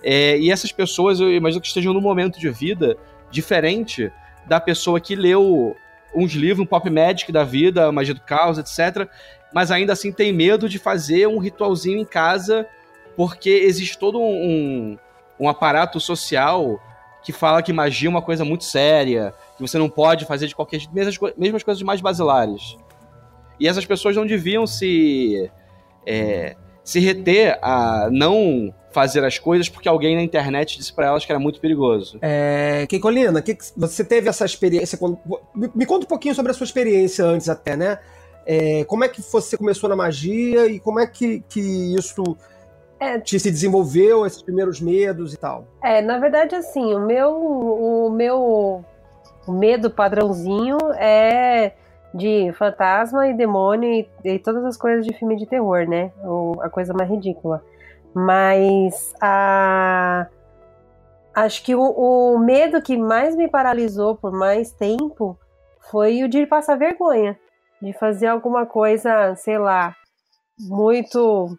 É, 0.02 0.38
e 0.38 0.50
essas 0.50 0.72
pessoas, 0.72 1.20
eu 1.20 1.32
imagino 1.32 1.60
que 1.60 1.68
estejam 1.68 1.92
num 1.92 2.00
momento 2.00 2.40
de 2.40 2.50
vida 2.50 2.96
diferente 3.30 4.10
da 4.46 4.60
pessoa 4.60 5.00
que 5.00 5.14
leu 5.14 5.76
uns 6.14 6.32
livros, 6.32 6.58
um 6.60 6.66
pop 6.66 6.90
magic 6.90 7.30
da 7.30 7.44
vida, 7.44 7.92
magia 7.92 8.14
do 8.14 8.20
caos, 8.20 8.58
etc. 8.58 9.08
Mas 9.52 9.70
ainda 9.70 9.92
assim 9.92 10.10
tem 10.10 10.32
medo 10.32 10.68
de 10.68 10.78
fazer 10.78 11.28
um 11.28 11.38
ritualzinho 11.38 11.98
em 11.98 12.04
casa, 12.04 12.66
porque 13.16 13.50
existe 13.50 13.96
todo 13.96 14.20
um, 14.20 14.98
um 15.38 15.48
aparato 15.48 16.00
social 16.00 16.80
que 17.22 17.32
fala 17.32 17.62
que 17.62 17.72
magia 17.72 18.08
é 18.08 18.10
uma 18.10 18.22
coisa 18.22 18.44
muito 18.44 18.64
séria, 18.64 19.34
que 19.56 19.62
você 19.62 19.78
não 19.78 19.88
pode 19.88 20.24
fazer 20.24 20.46
de 20.46 20.54
qualquer 20.54 20.78
jeito, 20.78 20.94
mesmo 20.94 21.26
as, 21.26 21.36
mesmo 21.36 21.56
as 21.56 21.62
coisas 21.62 21.82
mais 21.82 22.00
basilares. 22.00 22.76
E 23.58 23.68
essas 23.68 23.84
pessoas 23.84 24.16
não 24.16 24.26
deviam 24.26 24.66
se 24.66 25.50
é, 26.06 26.56
se 26.82 26.98
reter 26.98 27.58
a 27.62 28.08
não 28.10 28.74
fazer 28.90 29.24
as 29.24 29.38
coisas 29.38 29.68
porque 29.68 29.88
alguém 29.88 30.16
na 30.16 30.22
internet 30.22 30.76
disse 30.76 30.92
para 30.92 31.06
elas 31.06 31.24
que 31.24 31.30
era 31.30 31.38
muito 31.38 31.60
perigoso. 31.60 32.18
É, 32.20 32.86
Keikolina, 32.88 33.40
que, 33.40 33.56
você 33.76 34.04
teve 34.04 34.28
essa 34.28 34.44
experiência? 34.44 34.98
Quando, 34.98 35.18
me 35.54 35.86
conta 35.86 36.04
um 36.06 36.08
pouquinho 36.08 36.34
sobre 36.34 36.50
a 36.50 36.54
sua 36.54 36.64
experiência 36.64 37.24
antes 37.24 37.48
até, 37.48 37.76
né? 37.76 37.98
É, 38.46 38.84
como 38.84 39.04
é 39.04 39.08
que 39.08 39.22
você 39.22 39.56
começou 39.56 39.88
na 39.88 39.94
magia 39.94 40.66
e 40.66 40.80
como 40.80 40.98
é 40.98 41.06
que, 41.06 41.44
que 41.48 41.60
isso 41.94 42.36
é, 43.00 43.18
te 43.18 43.40
se 43.40 43.50
desenvolveu 43.50 44.26
esses 44.26 44.42
primeiros 44.42 44.78
medos 44.78 45.32
e 45.32 45.38
tal? 45.38 45.64
É, 45.82 46.02
na 46.02 46.18
verdade, 46.18 46.54
assim, 46.54 46.94
o 46.94 47.00
meu, 47.00 47.32
o 47.32 48.10
meu 48.10 48.84
o 49.46 49.52
medo 49.52 49.90
padrãozinho 49.90 50.76
é 50.98 51.72
de 52.12 52.52
fantasma 52.52 53.26
e 53.28 53.34
demônio 53.34 53.90
e, 53.90 54.08
e, 54.24 54.38
todas 54.38 54.64
as 54.64 54.76
coisas 54.76 55.06
de 55.06 55.14
filme 55.14 55.34
de 55.36 55.46
terror, 55.46 55.88
né? 55.88 56.12
O, 56.22 56.60
a 56.60 56.68
coisa 56.68 56.92
mais 56.92 57.08
ridícula. 57.08 57.64
Mas 58.12 59.14
a 59.20 60.26
acho 61.32 61.64
que 61.64 61.74
o, 61.74 61.80
o 61.80 62.38
medo 62.38 62.82
que 62.82 62.98
mais 62.98 63.34
me 63.34 63.48
paralisou 63.48 64.16
por 64.16 64.32
mais 64.32 64.72
tempo 64.72 65.38
foi 65.90 66.22
o 66.22 66.28
de 66.28 66.44
passar 66.44 66.76
vergonha, 66.76 67.38
de 67.80 67.92
fazer 67.92 68.26
alguma 68.26 68.66
coisa, 68.66 69.34
sei 69.36 69.56
lá, 69.56 69.94
muito 70.58 71.56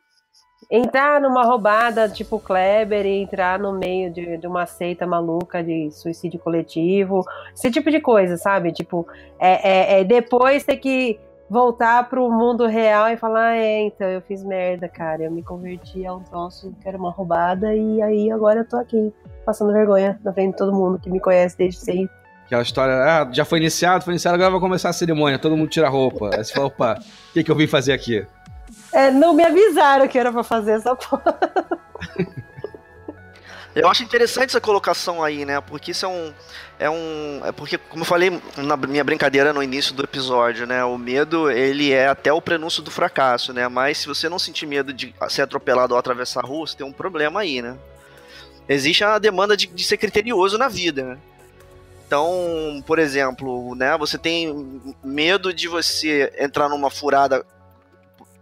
entrar 0.71 1.19
numa 1.19 1.43
roubada 1.43 2.07
tipo 2.07 2.39
Kleber 2.39 3.05
e 3.05 3.21
entrar 3.21 3.59
no 3.59 3.73
meio 3.73 4.09
de, 4.09 4.37
de, 4.37 4.47
uma 4.47 4.65
seita 4.65 5.05
maluca 5.05 5.61
de 5.61 5.91
suicídio 5.91 6.39
coletivo, 6.39 7.25
esse 7.53 7.69
tipo 7.69 7.91
de 7.91 7.99
coisa, 7.99 8.37
sabe? 8.37 8.71
Tipo, 8.71 9.05
é, 9.37 9.97
é, 9.97 9.99
é 9.99 10.03
depois 10.05 10.63
ter 10.63 10.77
que 10.77 11.19
voltar 11.49 12.07
pro 12.07 12.31
mundo 12.31 12.65
real 12.65 13.09
e 13.09 13.17
falar, 13.17 13.57
é, 13.57 13.81
então 13.81 14.07
eu 14.07 14.21
fiz 14.21 14.41
merda, 14.41 14.87
cara, 14.87 15.23
eu 15.23 15.31
me 15.31 15.43
converti 15.43 16.05
a 16.05 16.13
um 16.13 16.23
troço 16.23 16.73
que 16.81 16.87
era 16.87 16.97
uma 16.97 17.11
roubada 17.11 17.75
e 17.75 18.01
aí 18.01 18.31
agora 18.31 18.61
eu 18.61 18.65
tô 18.65 18.77
aqui, 18.77 19.13
passando 19.45 19.73
vergonha 19.73 20.17
na 20.23 20.31
frente 20.31 20.51
de 20.51 20.57
todo 20.57 20.71
mundo 20.71 20.97
que 20.97 21.09
me 21.09 21.19
conhece 21.19 21.57
desde 21.57 21.81
sempre. 21.81 22.15
Aquela 22.45 22.61
história, 22.61 22.93
ah, 22.93 23.29
já 23.33 23.43
foi 23.43 23.59
iniciado, 23.59 24.05
foi 24.05 24.13
iniciado, 24.13 24.35
agora 24.35 24.51
vai 24.51 24.59
começar 24.61 24.87
a 24.87 24.93
cerimônia, 24.93 25.37
todo 25.37 25.57
mundo 25.57 25.69
tira 25.69 25.87
a 25.87 25.89
roupa. 25.89 26.29
Aí 26.33 26.43
você 26.43 26.53
fala, 26.53 26.67
opa, 26.67 26.99
o 26.99 27.33
que, 27.33 27.43
que 27.43 27.51
eu 27.51 27.55
vim 27.55 27.67
fazer 27.67 27.91
aqui? 27.91 28.25
É, 28.91 29.09
não 29.11 29.33
me 29.33 29.43
avisaram 29.43 30.07
que 30.07 30.17
era 30.17 30.31
pra 30.31 30.43
fazer 30.43 30.71
essa 30.71 30.95
porra. 30.95 31.37
Eu 33.73 33.87
acho 33.87 34.03
interessante 34.03 34.49
essa 34.49 34.59
colocação 34.59 35.23
aí, 35.23 35.45
né? 35.45 35.61
Porque 35.61 35.91
isso 35.91 36.05
é 36.05 36.09
um. 36.09 36.33
É 36.77 36.89
um. 36.89 37.41
É 37.45 37.51
porque, 37.51 37.77
como 37.77 38.01
eu 38.01 38.05
falei 38.05 38.41
na 38.57 38.75
minha 38.75 39.03
brincadeira 39.03 39.53
no 39.53 39.63
início 39.63 39.93
do 39.93 40.03
episódio, 40.03 40.67
né? 40.67 40.83
O 40.83 40.97
medo, 40.97 41.49
ele 41.49 41.91
é 41.91 42.07
até 42.07 42.33
o 42.33 42.41
prenúncio 42.41 42.83
do 42.83 42.91
fracasso, 42.91 43.53
né? 43.53 43.67
Mas 43.69 43.99
se 43.99 44.07
você 44.07 44.27
não 44.27 44.37
sentir 44.37 44.65
medo 44.65 44.91
de 44.91 45.15
ser 45.29 45.43
atropelado 45.43 45.93
ou 45.93 45.99
atravessar 45.99 46.43
a 46.43 46.47
rua, 46.47 46.67
você 46.67 46.75
tem 46.75 46.85
um 46.85 46.91
problema 46.91 47.39
aí, 47.39 47.61
né? 47.61 47.77
Existe 48.67 49.03
a 49.03 49.17
demanda 49.17 49.55
de, 49.55 49.67
de 49.67 49.83
ser 49.85 49.97
criterioso 49.97 50.57
na 50.57 50.67
vida, 50.67 51.03
né? 51.03 51.17
Então, 52.05 52.83
por 52.85 52.99
exemplo, 52.99 53.73
né? 53.73 53.97
Você 53.97 54.17
tem 54.17 54.81
medo 55.01 55.53
de 55.53 55.69
você 55.69 56.33
entrar 56.37 56.67
numa 56.67 56.89
furada 56.91 57.45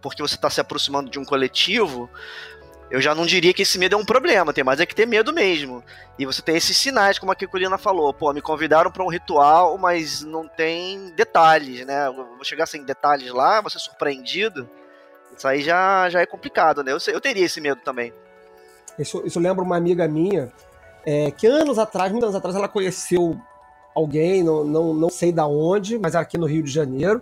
porque 0.01 0.21
você 0.21 0.35
está 0.35 0.49
se 0.49 0.61
aproximando 0.61 1.09
de 1.09 1.19
um 1.19 1.25
coletivo, 1.25 2.09
eu 2.89 2.99
já 2.99 3.13
não 3.13 3.25
diria 3.25 3.53
que 3.53 3.61
esse 3.61 3.77
medo 3.77 3.95
é 3.95 3.97
um 3.97 4.05
problema, 4.05 4.51
tem 4.51 4.63
mais 4.63 4.79
é 4.79 4.85
que 4.85 4.95
ter 4.95 5.05
medo 5.05 5.31
mesmo. 5.31 5.83
E 6.17 6.25
você 6.25 6.41
tem 6.41 6.55
esses 6.55 6.75
sinais, 6.75 7.19
como 7.19 7.31
a 7.31 7.35
Kikulina 7.35 7.77
falou, 7.77 8.13
pô, 8.13 8.33
me 8.33 8.41
convidaram 8.41 8.91
para 8.91 9.03
um 9.03 9.09
ritual, 9.09 9.77
mas 9.77 10.21
não 10.21 10.47
tem 10.47 11.11
detalhes, 11.15 11.85
né? 11.85 12.07
Eu 12.07 12.13
vou 12.13 12.43
chegar 12.43 12.65
sem 12.65 12.83
detalhes 12.83 13.31
lá, 13.31 13.61
vou 13.61 13.69
ser 13.69 13.79
surpreendido. 13.79 14.67
Isso 15.37 15.47
aí 15.47 15.61
já, 15.61 16.09
já 16.09 16.21
é 16.21 16.25
complicado, 16.25 16.83
né? 16.83 16.91
Eu, 16.91 16.97
eu 17.13 17.21
teria 17.21 17.45
esse 17.45 17.61
medo 17.61 17.81
também. 17.81 18.11
Isso, 18.97 19.21
isso 19.25 19.39
lembra 19.39 19.63
uma 19.63 19.77
amiga 19.77 20.07
minha, 20.07 20.51
é, 21.05 21.31
que 21.31 21.45
anos 21.47 21.77
atrás, 21.77 22.11
muitos 22.11 22.29
anos 22.29 22.35
atrás, 22.35 22.55
ela 22.55 22.67
conheceu 22.67 23.39
alguém, 23.95 24.43
não, 24.43 24.63
não, 24.63 24.93
não 24.93 25.09
sei 25.09 25.31
da 25.31 25.45
onde, 25.45 25.97
mas 25.99 26.15
era 26.15 26.23
aqui 26.23 26.37
no 26.37 26.47
Rio 26.47 26.63
de 26.63 26.71
Janeiro. 26.71 27.21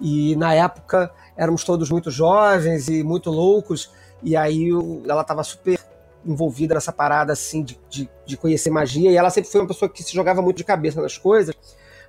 E 0.00 0.34
na 0.36 0.54
época 0.54 1.12
éramos 1.40 1.64
todos 1.64 1.88
muito 1.88 2.10
jovens 2.10 2.86
e 2.86 3.02
muito 3.02 3.30
loucos, 3.30 3.90
e 4.22 4.36
aí 4.36 4.68
ela 5.08 5.22
estava 5.22 5.42
super 5.42 5.80
envolvida 6.22 6.74
nessa 6.74 6.92
parada 6.92 7.32
assim 7.32 7.62
de, 7.64 7.80
de, 7.88 8.10
de, 8.26 8.36
conhecer 8.36 8.68
magia, 8.68 9.10
e 9.10 9.16
ela 9.16 9.30
sempre 9.30 9.50
foi 9.50 9.62
uma 9.62 9.66
pessoa 9.66 9.88
que 9.88 10.02
se 10.02 10.12
jogava 10.12 10.42
muito 10.42 10.58
de 10.58 10.64
cabeça 10.64 11.00
nas 11.00 11.16
coisas, 11.16 11.54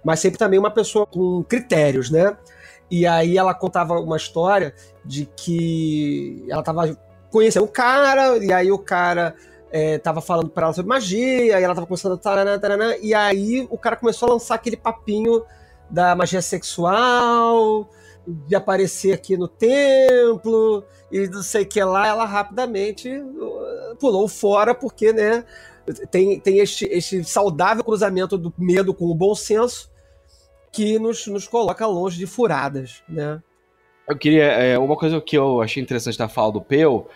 mas 0.04 0.20
sempre 0.20 0.38
também 0.38 0.60
uma 0.60 0.70
pessoa 0.70 1.08
com 1.08 1.42
critérios, 1.44 2.12
né? 2.12 2.36
E 2.90 3.08
aí 3.08 3.38
ela 3.38 3.54
contava 3.54 3.94
uma 4.02 4.18
história 4.18 4.76
de 5.06 5.26
que 5.28 6.46
ela 6.50 6.60
estava 6.60 6.98
conhecendo 7.30 7.64
um 7.64 7.70
cara, 7.70 8.36
e 8.38 8.52
aí 8.52 8.70
o 8.70 8.80
cara 8.80 9.34
é, 9.72 9.98
tava 9.98 10.20
falando 10.20 10.50
para 10.50 10.66
ela 10.66 10.74
sobre 10.74 10.90
magia, 10.90 11.58
e 11.58 11.64
ela 11.64 11.74
tava 11.74 11.88
começando 11.88 12.16
a 12.16 12.18
taranã, 12.18 12.60
taranã, 12.60 12.96
e 13.02 13.14
aí 13.14 13.66
o 13.72 13.78
cara 13.78 13.96
começou 13.96 14.28
a 14.28 14.34
lançar 14.34 14.56
aquele 14.56 14.76
papinho 14.76 15.42
da 15.90 16.14
magia 16.18 16.42
sexual, 16.42 17.88
de 18.28 18.56
aparecer 18.56 19.14
aqui 19.14 19.36
no 19.36 19.48
templo 19.48 20.84
e 21.12 21.28
não 21.28 21.42
sei 21.42 21.64
o 21.64 21.68
que 21.68 21.84
lá, 21.84 22.08
ela 22.08 22.26
rapidamente 22.26 23.10
uh, 23.10 23.96
pulou 24.00 24.28
fora, 24.28 24.74
porque, 24.74 25.12
né, 25.12 25.44
tem, 26.10 26.40
tem 26.40 26.60
este, 26.60 26.86
este 26.86 27.24
saudável 27.24 27.84
cruzamento 27.84 28.38
do 28.38 28.54
medo 28.58 28.94
com 28.94 29.06
o 29.06 29.16
bom 29.16 29.34
senso 29.34 29.90
que 30.72 30.98
nos, 31.00 31.28
nos 31.28 31.48
coloca 31.48 31.86
longe 31.86 32.18
de 32.18 32.26
furadas, 32.26 33.04
né. 33.10 33.42
Eu 34.08 34.18
queria, 34.18 34.44
é, 34.44 34.78
uma 34.78 34.96
coisa 34.96 35.22
que 35.22 35.38
eu 35.38 35.62
achei 35.62 35.82
interessante 35.82 36.18
da 36.18 36.28
fala 36.28 36.52
do 36.52 36.62
Peu 36.62 37.08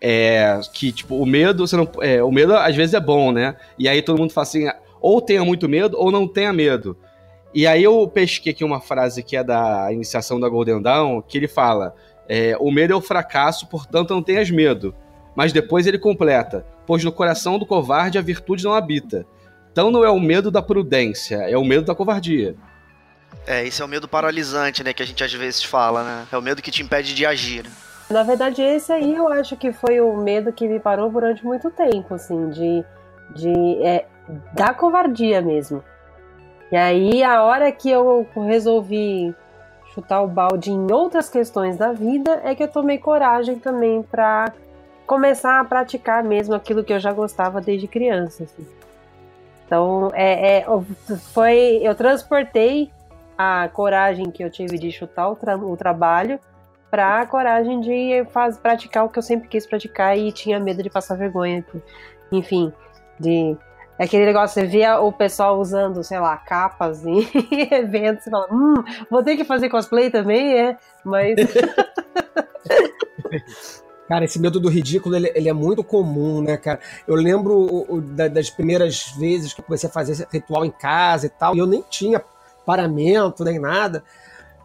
é 0.00 0.60
que, 0.72 0.92
tipo, 0.92 1.16
o 1.16 1.26
medo, 1.26 1.66
você 1.66 1.76
não, 1.76 1.88
é, 2.00 2.22
o 2.22 2.30
medo 2.30 2.54
às 2.54 2.74
vezes 2.74 2.94
é 2.94 3.00
bom, 3.00 3.32
né, 3.32 3.56
e 3.78 3.88
aí 3.88 4.02
todo 4.02 4.18
mundo 4.18 4.32
fala 4.32 4.46
assim, 4.46 4.66
ou 5.00 5.20
tenha 5.20 5.44
muito 5.44 5.68
medo 5.68 5.98
ou 5.98 6.10
não 6.10 6.26
tenha 6.26 6.52
medo. 6.52 6.96
E 7.54 7.68
aí 7.68 7.84
eu 7.84 8.08
pesquei 8.08 8.52
aqui 8.52 8.64
uma 8.64 8.80
frase 8.80 9.22
que 9.22 9.36
é 9.36 9.44
da 9.44 9.92
iniciação 9.92 10.40
da 10.40 10.48
Golden 10.48 10.82
Dawn, 10.82 11.22
que 11.22 11.38
ele 11.38 11.46
fala: 11.46 11.94
é, 12.28 12.56
o 12.58 12.70
medo 12.70 12.92
é 12.92 12.96
o 12.96 13.00
fracasso, 13.00 13.68
portanto 13.68 14.12
não 14.12 14.22
tenhas 14.22 14.50
medo. 14.50 14.94
Mas 15.36 15.52
depois 15.52 15.86
ele 15.86 15.98
completa: 15.98 16.66
pois 16.84 17.04
no 17.04 17.12
coração 17.12 17.58
do 17.58 17.64
covarde 17.64 18.18
a 18.18 18.22
virtude 18.22 18.64
não 18.64 18.74
habita. 18.74 19.24
Então 19.70 19.90
não 19.90 20.04
é 20.04 20.10
o 20.10 20.18
medo 20.18 20.50
da 20.50 20.62
prudência, 20.62 21.36
é 21.36 21.56
o 21.56 21.64
medo 21.64 21.84
da 21.84 21.94
covardia. 21.94 22.56
É, 23.46 23.66
esse 23.66 23.82
é 23.82 23.84
o 23.84 23.88
medo 23.88 24.08
paralisante, 24.08 24.82
né, 24.82 24.92
que 24.92 25.02
a 25.02 25.06
gente 25.06 25.22
às 25.22 25.32
vezes 25.32 25.62
fala, 25.62 26.02
né? 26.02 26.26
É 26.32 26.38
o 26.38 26.42
medo 26.42 26.62
que 26.62 26.70
te 26.70 26.82
impede 26.82 27.14
de 27.14 27.26
agir. 27.26 27.66
Na 28.08 28.22
verdade, 28.22 28.62
esse 28.62 28.92
aí 28.92 29.14
eu 29.14 29.28
acho 29.28 29.56
que 29.56 29.72
foi 29.72 30.00
o 30.00 30.16
medo 30.16 30.52
que 30.52 30.68
me 30.68 30.78
parou 30.78 31.10
durante 31.10 31.44
muito 31.44 31.70
tempo, 31.70 32.14
assim, 32.14 32.50
de, 32.50 32.84
de 33.34 33.82
é, 33.82 34.06
da 34.54 34.72
covardia 34.72 35.40
mesmo. 35.42 35.82
E 36.74 36.76
aí, 36.76 37.22
a 37.22 37.44
hora 37.44 37.70
que 37.70 37.88
eu 37.88 38.26
resolvi 38.34 39.32
chutar 39.94 40.22
o 40.22 40.26
balde 40.26 40.72
em 40.72 40.90
outras 40.90 41.30
questões 41.30 41.76
da 41.76 41.92
vida, 41.92 42.40
é 42.42 42.52
que 42.52 42.64
eu 42.64 42.66
tomei 42.66 42.98
coragem 42.98 43.60
também 43.60 44.02
para 44.02 44.52
começar 45.06 45.60
a 45.60 45.64
praticar 45.64 46.24
mesmo 46.24 46.52
aquilo 46.52 46.82
que 46.82 46.92
eu 46.92 46.98
já 46.98 47.12
gostava 47.12 47.60
desde 47.60 47.86
criança. 47.86 48.42
Assim. 48.42 48.66
Então, 49.64 50.10
é, 50.14 50.56
é, 50.56 50.66
foi, 51.32 51.78
eu 51.80 51.94
transportei 51.94 52.90
a 53.38 53.68
coragem 53.72 54.32
que 54.32 54.42
eu 54.42 54.50
tive 54.50 54.76
de 54.76 54.90
chutar 54.90 55.28
o, 55.28 55.36
tra 55.36 55.56
o 55.56 55.76
trabalho 55.76 56.40
para 56.90 57.20
a 57.20 57.26
coragem 57.26 57.80
de 57.80 58.26
faz, 58.32 58.58
praticar 58.58 59.04
o 59.04 59.08
que 59.08 59.20
eu 59.20 59.22
sempre 59.22 59.46
quis 59.46 59.64
praticar 59.64 60.18
e 60.18 60.32
tinha 60.32 60.58
medo 60.58 60.82
de 60.82 60.90
passar 60.90 61.16
vergonha. 61.16 61.64
Enfim, 62.32 62.72
de 63.20 63.56
é 63.98 64.04
aquele 64.04 64.26
negócio, 64.26 64.60
você 64.60 64.66
via 64.66 64.98
o 64.98 65.12
pessoal 65.12 65.60
usando, 65.60 66.02
sei 66.02 66.18
lá, 66.18 66.36
capas 66.36 67.06
em 67.06 67.28
eventos, 67.70 68.24
você 68.24 68.30
fala, 68.30 68.48
hum, 68.50 68.74
vou 69.10 69.22
ter 69.22 69.36
que 69.36 69.44
fazer 69.44 69.68
cosplay 69.68 70.10
também, 70.10 70.52
é, 70.52 70.76
mas. 71.04 71.36
Cara, 74.08 74.24
esse 74.26 74.38
medo 74.38 74.60
do 74.60 74.68
ridículo, 74.68 75.16
ele, 75.16 75.32
ele, 75.34 75.48
é 75.48 75.52
muito 75.52 75.82
comum, 75.82 76.42
né, 76.42 76.58
cara? 76.58 76.78
Eu 77.08 77.14
lembro 77.14 77.54
o, 77.54 77.96
o, 77.96 78.00
das 78.02 78.50
primeiras 78.50 79.14
vezes 79.16 79.54
que 79.54 79.62
comecei 79.62 79.88
a 79.88 79.92
fazer 79.92 80.28
ritual 80.30 80.62
em 80.64 80.70
casa 80.70 81.24
e 81.24 81.30
tal, 81.30 81.56
e 81.56 81.58
eu 81.58 81.66
nem 81.66 81.82
tinha 81.88 82.22
paramento, 82.66 83.42
nem 83.44 83.58
nada. 83.58 84.04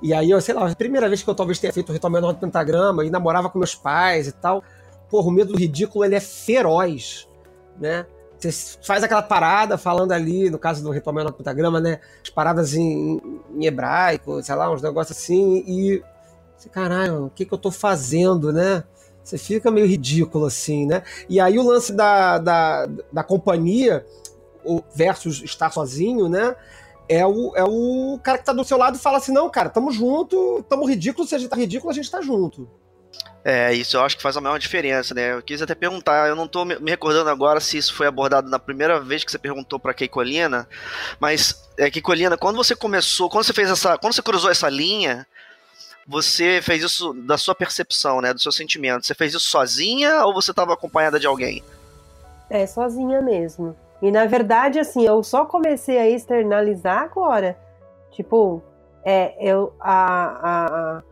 E 0.01 0.13
aí, 0.13 0.29
eu 0.29 0.41
sei 0.41 0.53
lá, 0.53 0.69
a 0.69 0.75
primeira 0.75 1.07
vez 1.07 1.23
que 1.23 1.29
eu 1.29 1.35
talvez 1.35 1.57
tenha 1.57 1.71
feito 1.71 1.89
o 1.89 1.93
ritual 1.93 2.11
menor 2.11 2.33
do 2.33 2.39
pentagrama 2.39 3.05
e 3.05 3.09
namorava 3.09 3.49
com 3.49 3.57
meus 3.57 3.75
pais 3.75 4.27
e 4.27 4.33
tal, 4.33 4.61
porra, 5.09 5.29
o 5.29 5.31
medo 5.31 5.53
do 5.53 5.59
ridículo, 5.59 6.03
ele 6.03 6.15
é 6.15 6.19
feroz, 6.19 7.29
né? 7.79 8.05
Você 8.39 8.77
faz 8.81 9.03
aquela 9.03 9.21
parada 9.21 9.77
falando 9.77 10.13
ali, 10.13 10.49
no 10.49 10.57
caso 10.57 10.81
do 10.81 10.91
Ritual 10.91 11.13
no 11.13 11.33
Pentagrama, 11.33 11.81
né? 11.81 11.99
As 12.23 12.29
paradas 12.29 12.73
em, 12.73 13.21
em, 13.53 13.65
hebraico, 13.65 14.41
sei 14.41 14.55
lá, 14.55 14.71
uns 14.71 14.81
negócios 14.81 15.17
assim, 15.17 15.63
e. 15.67 16.01
Você, 16.55 16.69
caralho, 16.69 17.25
o 17.25 17.29
que, 17.29 17.45
que 17.45 17.53
eu 17.53 17.57
tô 17.57 17.71
fazendo, 17.71 18.51
né? 18.51 18.83
Você 19.23 19.37
fica 19.37 19.69
meio 19.69 19.85
ridículo 19.85 20.45
assim, 20.45 20.85
né? 20.85 21.03
E 21.27 21.39
aí 21.39 21.59
o 21.59 21.63
lance 21.63 21.93
da, 21.93 22.37
da, 22.37 22.87
da 23.11 23.23
companhia 23.23 24.05
versus 24.95 25.41
estar 25.43 25.71
sozinho, 25.71 26.29
né? 26.29 26.55
É 27.07 27.25
o, 27.25 27.55
é 27.55 27.63
o 27.63 28.19
cara 28.23 28.37
que 28.37 28.45
tá 28.45 28.53
do 28.53 28.63
seu 28.63 28.77
lado 28.77 28.95
e 28.95 28.99
fala 28.99 29.17
assim: 29.17 29.31
não, 29.31 29.49
cara, 29.49 29.69
tamo 29.69 29.91
junto, 29.91 30.63
tamo 30.69 30.85
ridículo, 30.87 31.27
se 31.27 31.35
a 31.35 31.37
gente 31.37 31.49
tá 31.49 31.55
ridículo, 31.55 31.91
a 31.91 31.93
gente 31.93 32.09
tá 32.09 32.21
junto. 32.21 32.69
É, 33.43 33.73
isso 33.73 33.95
eu 33.95 34.01
acho 34.01 34.17
que 34.17 34.23
faz 34.23 34.35
a 34.35 34.41
maior 34.41 34.57
diferença, 34.57 35.13
né? 35.13 35.33
Eu 35.33 35.41
quis 35.41 35.61
até 35.61 35.73
perguntar, 35.73 36.27
eu 36.27 36.35
não 36.35 36.47
tô 36.47 36.65
me 36.65 36.75
recordando 36.89 37.29
agora 37.29 37.59
se 37.59 37.77
isso 37.77 37.93
foi 37.93 38.05
abordado 38.05 38.49
na 38.49 38.59
primeira 38.59 38.99
vez 38.99 39.23
que 39.23 39.31
você 39.31 39.37
perguntou 39.37 39.79
pra 39.79 39.93
Keikolina, 39.93 40.67
mas, 41.19 41.69
é, 41.77 41.89
Keikolina, 41.89 42.37
quando 42.37 42.57
você 42.57 42.75
começou, 42.75 43.29
quando 43.29 43.45
você 43.45 43.53
fez 43.53 43.69
essa, 43.69 43.97
quando 43.97 44.13
você 44.13 44.21
cruzou 44.21 44.51
essa 44.51 44.67
linha, 44.67 45.25
você 46.05 46.59
fez 46.61 46.83
isso 46.83 47.13
da 47.13 47.37
sua 47.37 47.55
percepção, 47.55 48.19
né, 48.19 48.33
do 48.33 48.41
seu 48.41 48.51
sentimento, 48.51 49.05
você 49.05 49.13
fez 49.13 49.33
isso 49.33 49.49
sozinha 49.49 50.25
ou 50.25 50.33
você 50.33 50.51
estava 50.51 50.73
acompanhada 50.73 51.19
de 51.19 51.27
alguém? 51.27 51.63
É, 52.49 52.65
sozinha 52.65 53.21
mesmo. 53.21 53.75
E 54.01 54.11
na 54.11 54.25
verdade, 54.25 54.79
assim, 54.79 55.05
eu 55.05 55.23
só 55.23 55.45
comecei 55.45 55.97
a 55.97 56.09
externalizar 56.09 57.03
agora. 57.03 57.57
Tipo, 58.11 58.61
é, 59.03 59.35
eu, 59.39 59.73
a, 59.79 60.97
a, 60.97 61.03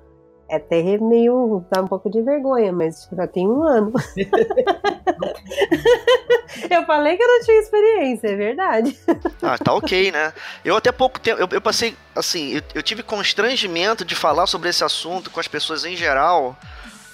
é 0.50 0.56
até 0.56 0.82
meio. 0.98 1.66
dá 1.70 1.82
um 1.82 1.88
pouco 1.88 2.10
de 2.10 2.22
vergonha, 2.22 2.72
mas 2.72 3.08
já 3.12 3.28
tem 3.28 3.46
um 3.48 3.64
ano. 3.64 3.92
eu 6.70 6.86
falei 6.86 7.18
que 7.18 7.24
eu 7.24 7.28
não 7.28 7.44
tinha 7.44 7.60
experiência, 7.60 8.28
é 8.28 8.36
verdade. 8.36 8.98
Ah, 9.42 9.58
tá 9.58 9.74
ok, 9.74 10.12
né? 10.12 10.32
Eu 10.64 10.78
até 10.78 10.92
pouco 10.92 11.20
tempo. 11.20 11.42
Eu, 11.42 11.48
eu 11.52 11.62
passei. 11.62 11.96
Assim, 12.16 12.56
eu, 12.56 12.62
eu, 12.76 12.84
tive 12.84 13.04
constrangimento 13.04 14.06
de 14.06 14.16
falar 14.16 14.48
sobre 14.48 14.70
esse 14.70 14.84
assunto 14.84 15.30
com 15.30 15.40
as 15.40 15.48
pessoas 15.48 15.86
em 15.86 15.96
geral. 15.96 16.56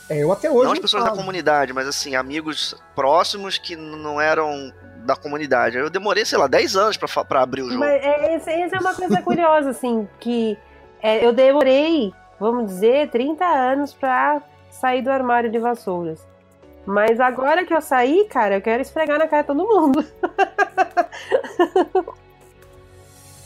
É, 0.09 0.23
eu 0.23 0.31
até 0.31 0.49
hoje. 0.49 0.65
Não 0.65 0.73
as 0.73 0.79
pessoas 0.79 1.03
falo. 1.03 1.15
da 1.15 1.21
comunidade, 1.21 1.73
mas 1.73 1.87
assim, 1.87 2.15
amigos 2.15 2.75
próximos 2.95 3.57
que 3.57 3.75
não 3.75 4.21
eram 4.21 4.71
da 4.97 5.15
comunidade. 5.15 5.77
Eu 5.77 5.89
demorei, 5.89 6.25
sei 6.25 6.37
lá, 6.37 6.47
10 6.47 6.75
anos 6.75 6.97
pra, 6.97 7.25
pra 7.25 7.41
abrir 7.41 7.61
o 7.61 7.69
jogo. 7.69 7.79
Mas 7.79 7.91
é, 7.91 8.35
essa 8.35 8.75
é 8.75 8.79
uma 8.79 8.93
coisa 8.93 9.21
curiosa, 9.21 9.71
assim, 9.71 10.07
que 10.19 10.57
é, 11.01 11.25
eu 11.25 11.33
demorei, 11.33 12.13
vamos 12.43 12.67
dizer, 12.67 13.09
30 13.09 13.45
anos 13.45 13.93
pra 13.93 14.41
sair 14.69 15.01
do 15.01 15.09
armário 15.09 15.50
de 15.50 15.57
vassouras. 15.57 16.19
Mas 16.85 17.19
agora 17.19 17.65
que 17.65 17.73
eu 17.73 17.81
saí, 17.81 18.27
cara, 18.29 18.55
eu 18.55 18.62
quero 18.62 18.81
esfregar 18.81 19.17
na 19.17 19.27
cara 19.27 19.43
de 19.43 19.47
todo 19.47 19.65
mundo. 19.65 20.05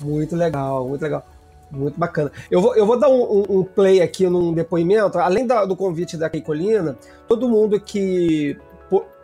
muito 0.01 0.35
legal, 0.35 0.87
muito 0.87 1.01
legal. 1.01 1.23
Muito 1.69 1.99
bacana. 1.99 2.31
Eu 2.49 2.61
vou, 2.61 2.75
eu 2.75 2.85
vou 2.85 2.97
dar 2.97 3.09
um, 3.09 3.21
um, 3.21 3.59
um 3.59 3.63
play 3.63 4.01
aqui 4.01 4.27
num 4.27 4.53
depoimento. 4.53 5.19
Além 5.19 5.45
da, 5.45 5.65
do 5.65 5.75
convite 5.75 6.17
da 6.17 6.29
Keikolina, 6.29 6.97
todo 7.27 7.49
mundo 7.49 7.79
que 7.79 8.57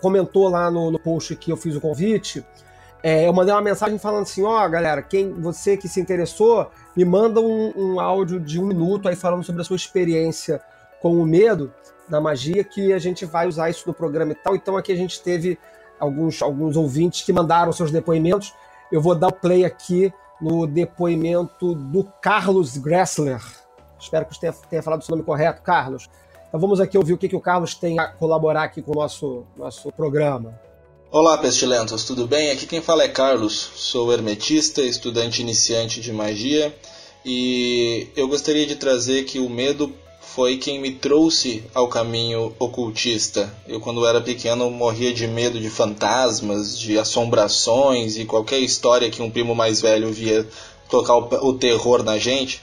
comentou 0.01 0.49
lá 0.49 0.69
no, 0.69 0.91
no 0.91 0.99
post 0.99 1.35
que 1.37 1.51
eu 1.51 1.57
fiz 1.57 1.75
o 1.75 1.81
convite, 1.81 2.45
é, 3.01 3.27
eu 3.27 3.33
mandei 3.33 3.53
uma 3.53 3.61
mensagem 3.61 3.97
falando 3.97 4.23
assim: 4.23 4.43
ó, 4.43 4.65
oh, 4.65 4.69
galera, 4.69 5.01
quem 5.01 5.31
você 5.33 5.75
que 5.75 5.87
se 5.87 5.99
interessou, 5.99 6.69
me 6.95 7.03
manda 7.03 7.39
um, 7.41 7.73
um, 7.75 7.99
áudio 7.99 8.39
de 8.39 8.59
um 8.59 8.65
minuto 8.65 9.07
aí 9.07 9.15
falando 9.15 9.43
sobre 9.43 9.61
a 9.61 9.65
sua 9.65 9.75
experiência 9.75 10.61
com 11.01 11.17
o 11.17 11.25
medo 11.25 11.73
da 12.07 12.21
magia, 12.21 12.63
que 12.63 12.93
a 12.93 12.99
gente 12.99 13.25
vai 13.25 13.47
usar 13.47 13.69
isso 13.69 13.83
no 13.87 13.93
programa 13.93 14.31
e 14.31 14.35
tal. 14.35 14.55
Então 14.55 14.77
aqui 14.77 14.91
a 14.91 14.95
gente 14.95 15.21
teve 15.21 15.57
alguns, 15.99 16.41
alguns 16.41 16.75
ouvintes 16.75 17.23
que 17.23 17.33
mandaram 17.33 17.71
seus 17.71 17.91
depoimentos. 17.91 18.53
Eu 18.91 19.01
vou 19.01 19.15
dar 19.15 19.27
o 19.27 19.33
play 19.33 19.65
aqui 19.65 20.13
no 20.39 20.67
depoimento 20.67 21.73
do 21.73 22.03
Carlos 22.21 22.77
Gressler. 22.77 23.41
Espero 23.99 24.25
que 24.25 24.39
tenha, 24.39 24.53
tenha 24.69 24.83
falado 24.83 25.01
o 25.01 25.05
seu 25.05 25.15
nome 25.15 25.25
correto, 25.25 25.61
Carlos. 25.61 26.09
Então 26.47 26.59
vamos 26.59 26.79
aqui 26.79 26.97
ouvir 26.97 27.13
o 27.13 27.17
que, 27.17 27.29
que 27.29 27.35
o 27.35 27.41
Carlos 27.41 27.73
tem 27.73 27.99
a 27.99 28.07
colaborar 28.07 28.63
aqui 28.63 28.81
com 28.81 28.91
o 28.91 28.95
nosso, 28.95 29.45
nosso 29.57 29.91
programa. 29.91 30.53
Olá, 31.13 31.37
pestilentos, 31.37 32.05
tudo 32.05 32.25
bem? 32.25 32.49
Aqui 32.49 32.65
quem 32.65 32.81
fala 32.81 33.03
é 33.03 33.07
Carlos, 33.07 33.69
sou 33.75 34.11
hermetista, 34.11 34.81
estudante 34.81 35.43
iniciante 35.43 36.01
de 36.01 36.11
magia 36.11 36.75
e 37.23 38.07
eu 38.15 38.27
gostaria 38.27 38.65
de 38.65 38.75
trazer 38.75 39.23
que 39.25 39.37
o 39.37 39.47
medo 39.47 39.93
foi 40.19 40.57
quem 40.57 40.81
me 40.81 40.91
trouxe 40.91 41.63
ao 41.71 41.87
caminho 41.87 42.55
ocultista. 42.57 43.55
Eu, 43.67 43.79
quando 43.79 44.07
era 44.07 44.21
pequeno, 44.21 44.71
morria 44.71 45.13
de 45.13 45.27
medo 45.27 45.59
de 45.59 45.69
fantasmas, 45.69 46.79
de 46.79 46.97
assombrações 46.97 48.17
e 48.17 48.25
qualquer 48.25 48.57
história 48.57 49.11
que 49.11 49.21
um 49.21 49.29
primo 49.29 49.53
mais 49.53 49.81
velho 49.81 50.11
via 50.11 50.47
tocar 50.89 51.15
o, 51.15 51.53
terror 51.53 52.01
na 52.01 52.17
gente. 52.17 52.59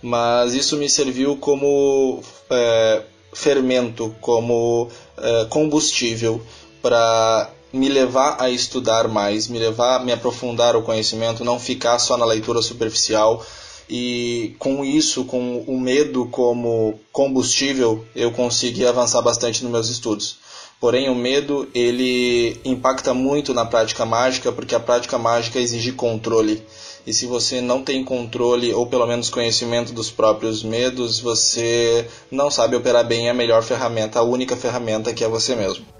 Mas 0.00 0.54
isso 0.54 0.76
me 0.76 0.88
serviu 0.88 1.36
como 1.36 2.22
é, 2.48 3.02
fermento, 3.32 4.14
como 4.20 4.88
é, 5.16 5.46
combustível 5.46 6.40
para 6.80 7.57
me 7.72 7.88
levar 7.88 8.36
a 8.40 8.50
estudar 8.50 9.08
mais, 9.08 9.48
me 9.48 9.58
levar 9.58 9.96
a 9.96 9.98
me 9.98 10.12
aprofundar 10.12 10.76
o 10.76 10.82
conhecimento, 10.82 11.44
não 11.44 11.58
ficar 11.58 11.98
só 11.98 12.16
na 12.16 12.24
leitura 12.24 12.62
superficial 12.62 13.44
e 13.88 14.54
com 14.58 14.84
isso, 14.84 15.24
com 15.24 15.64
o 15.66 15.80
medo 15.80 16.26
como 16.26 16.98
combustível, 17.10 18.04
eu 18.14 18.30
consegui 18.32 18.86
avançar 18.86 19.22
bastante 19.22 19.62
nos 19.62 19.72
meus 19.72 19.88
estudos. 19.88 20.36
Porém, 20.78 21.08
o 21.08 21.14
medo 21.14 21.68
ele 21.74 22.60
impacta 22.64 23.12
muito 23.12 23.52
na 23.52 23.64
prática 23.64 24.04
mágica, 24.06 24.52
porque 24.52 24.74
a 24.74 24.80
prática 24.80 25.18
mágica 25.18 25.58
exige 25.58 25.90
controle. 25.90 26.62
E 27.04 27.12
se 27.12 27.26
você 27.26 27.60
não 27.60 27.82
tem 27.82 28.04
controle 28.04 28.72
ou 28.72 28.86
pelo 28.86 29.06
menos 29.06 29.30
conhecimento 29.30 29.92
dos 29.92 30.10
próprios 30.10 30.62
medos, 30.62 31.18
você 31.18 32.06
não 32.30 32.50
sabe 32.50 32.76
operar 32.76 33.04
bem 33.04 33.28
a 33.28 33.34
melhor 33.34 33.62
ferramenta, 33.62 34.20
a 34.20 34.22
única 34.22 34.56
ferramenta 34.56 35.12
que 35.12 35.24
é 35.24 35.28
você 35.28 35.56
mesmo. 35.56 35.97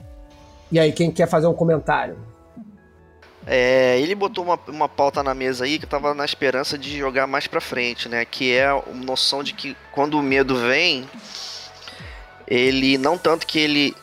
E 0.70 0.78
aí, 0.78 0.92
quem 0.92 1.10
quer 1.10 1.28
fazer 1.28 1.46
um 1.46 1.54
comentário? 1.54 2.18
É, 3.46 3.98
ele 4.00 4.14
botou 4.14 4.44
uma, 4.44 4.58
uma 4.68 4.88
pauta 4.88 5.22
na 5.22 5.34
mesa 5.34 5.64
aí 5.64 5.78
que 5.78 5.86
eu 5.86 5.88
tava 5.88 6.12
na 6.12 6.24
esperança 6.24 6.76
de 6.76 6.98
jogar 6.98 7.26
mais 7.26 7.46
pra 7.46 7.62
frente, 7.62 8.06
né? 8.06 8.24
Que 8.26 8.52
é 8.52 8.66
a 8.66 8.82
noção 8.94 9.42
de 9.42 9.54
que 9.54 9.74
quando 9.90 10.18
o 10.18 10.22
medo 10.22 10.54
vem, 10.54 11.08
ele 12.46 12.98
não 12.98 13.16
tanto 13.16 13.46
que 13.46 13.58
ele 13.58 13.94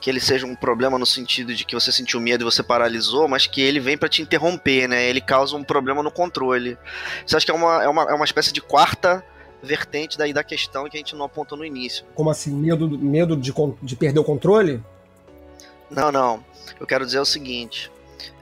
que 0.00 0.08
ele 0.08 0.20
seja 0.20 0.46
um 0.46 0.54
problema 0.54 0.98
no 0.98 1.06
sentido 1.06 1.52
de 1.54 1.64
que 1.64 1.74
você 1.74 1.90
sentiu 1.90 2.20
medo 2.20 2.42
e 2.42 2.44
você 2.44 2.62
paralisou, 2.62 3.26
mas 3.26 3.46
que 3.46 3.60
ele 3.60 3.80
vem 3.80 3.98
para 3.98 4.08
te 4.08 4.22
interromper, 4.22 4.88
né? 4.88 5.08
Ele 5.08 5.20
causa 5.20 5.56
um 5.56 5.64
problema 5.64 6.02
no 6.02 6.10
controle. 6.10 6.78
Você 7.26 7.36
acha 7.36 7.44
que 7.44 7.50
é 7.50 7.54
uma, 7.54 7.82
é 7.82 7.88
uma, 7.88 8.02
é 8.02 8.14
uma 8.14 8.24
espécie 8.24 8.52
de 8.52 8.60
quarta 8.60 9.24
vertente 9.60 10.16
daí 10.16 10.32
da 10.32 10.44
questão 10.44 10.88
que 10.88 10.96
a 10.96 11.00
gente 11.00 11.16
não 11.16 11.24
apontou 11.24 11.58
no 11.58 11.64
início. 11.64 12.04
Como 12.14 12.30
assim? 12.30 12.52
Medo, 12.52 12.88
medo 12.88 13.36
de, 13.36 13.52
de 13.82 13.96
perder 13.96 14.20
o 14.20 14.24
controle? 14.24 14.80
Não, 15.90 16.12
não. 16.12 16.44
Eu 16.78 16.86
quero 16.86 17.04
dizer 17.04 17.18
o 17.18 17.24
seguinte. 17.24 17.90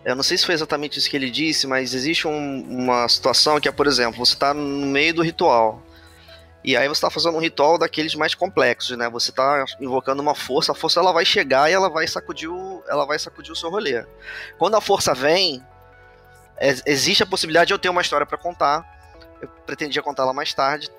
Eu 0.04 0.14
não 0.14 0.22
sei 0.22 0.38
se 0.38 0.46
foi 0.46 0.54
exatamente 0.54 0.98
isso 0.98 1.10
que 1.10 1.16
ele 1.16 1.30
disse, 1.30 1.66
mas 1.66 1.92
existe 1.92 2.28
um, 2.28 2.60
uma 2.68 3.08
situação 3.08 3.60
que 3.60 3.68
é, 3.68 3.72
por 3.72 3.86
exemplo, 3.86 4.24
você 4.24 4.34
está 4.34 4.54
no 4.54 4.86
meio 4.86 5.14
do 5.14 5.22
ritual. 5.22 5.82
E 6.62 6.76
aí 6.76 6.88
você 6.88 6.98
está 6.98 7.10
fazendo 7.10 7.36
um 7.36 7.40
ritual 7.40 7.78
daqueles 7.78 8.14
mais 8.14 8.34
complexos, 8.34 8.96
né? 8.96 9.08
Você 9.10 9.30
está 9.30 9.64
invocando 9.80 10.20
uma 10.20 10.34
força, 10.34 10.72
a 10.72 10.74
força 10.74 10.98
ela 10.98 11.12
vai 11.12 11.24
chegar 11.24 11.70
e 11.70 11.72
ela 11.72 11.88
vai 11.88 12.08
sacudir 12.08 12.48
o, 12.48 12.82
ela 12.88 13.06
vai 13.06 13.18
sacudir 13.18 13.52
o 13.52 13.56
seu 13.56 13.70
rolê. 13.70 14.04
Quando 14.58 14.76
a 14.76 14.80
força 14.80 15.14
vem, 15.14 15.64
é, 16.56 16.74
existe 16.86 17.22
a 17.22 17.26
possibilidade 17.26 17.68
de 17.68 17.74
eu 17.74 17.78
ter 17.78 17.88
uma 17.88 18.00
história 18.00 18.26
para 18.26 18.38
contar. 18.38 18.84
Eu 19.40 19.48
pretendia 19.66 20.02
contá-la 20.02 20.32
mais 20.32 20.52
tarde. 20.54 20.90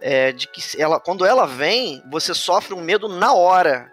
É, 0.00 0.32
de 0.32 0.46
que 0.46 0.60
ela, 0.80 1.00
quando 1.00 1.24
ela 1.24 1.46
vem, 1.46 2.02
você 2.10 2.34
sofre 2.34 2.74
um 2.74 2.80
medo 2.80 3.08
na 3.08 3.34
hora. 3.34 3.90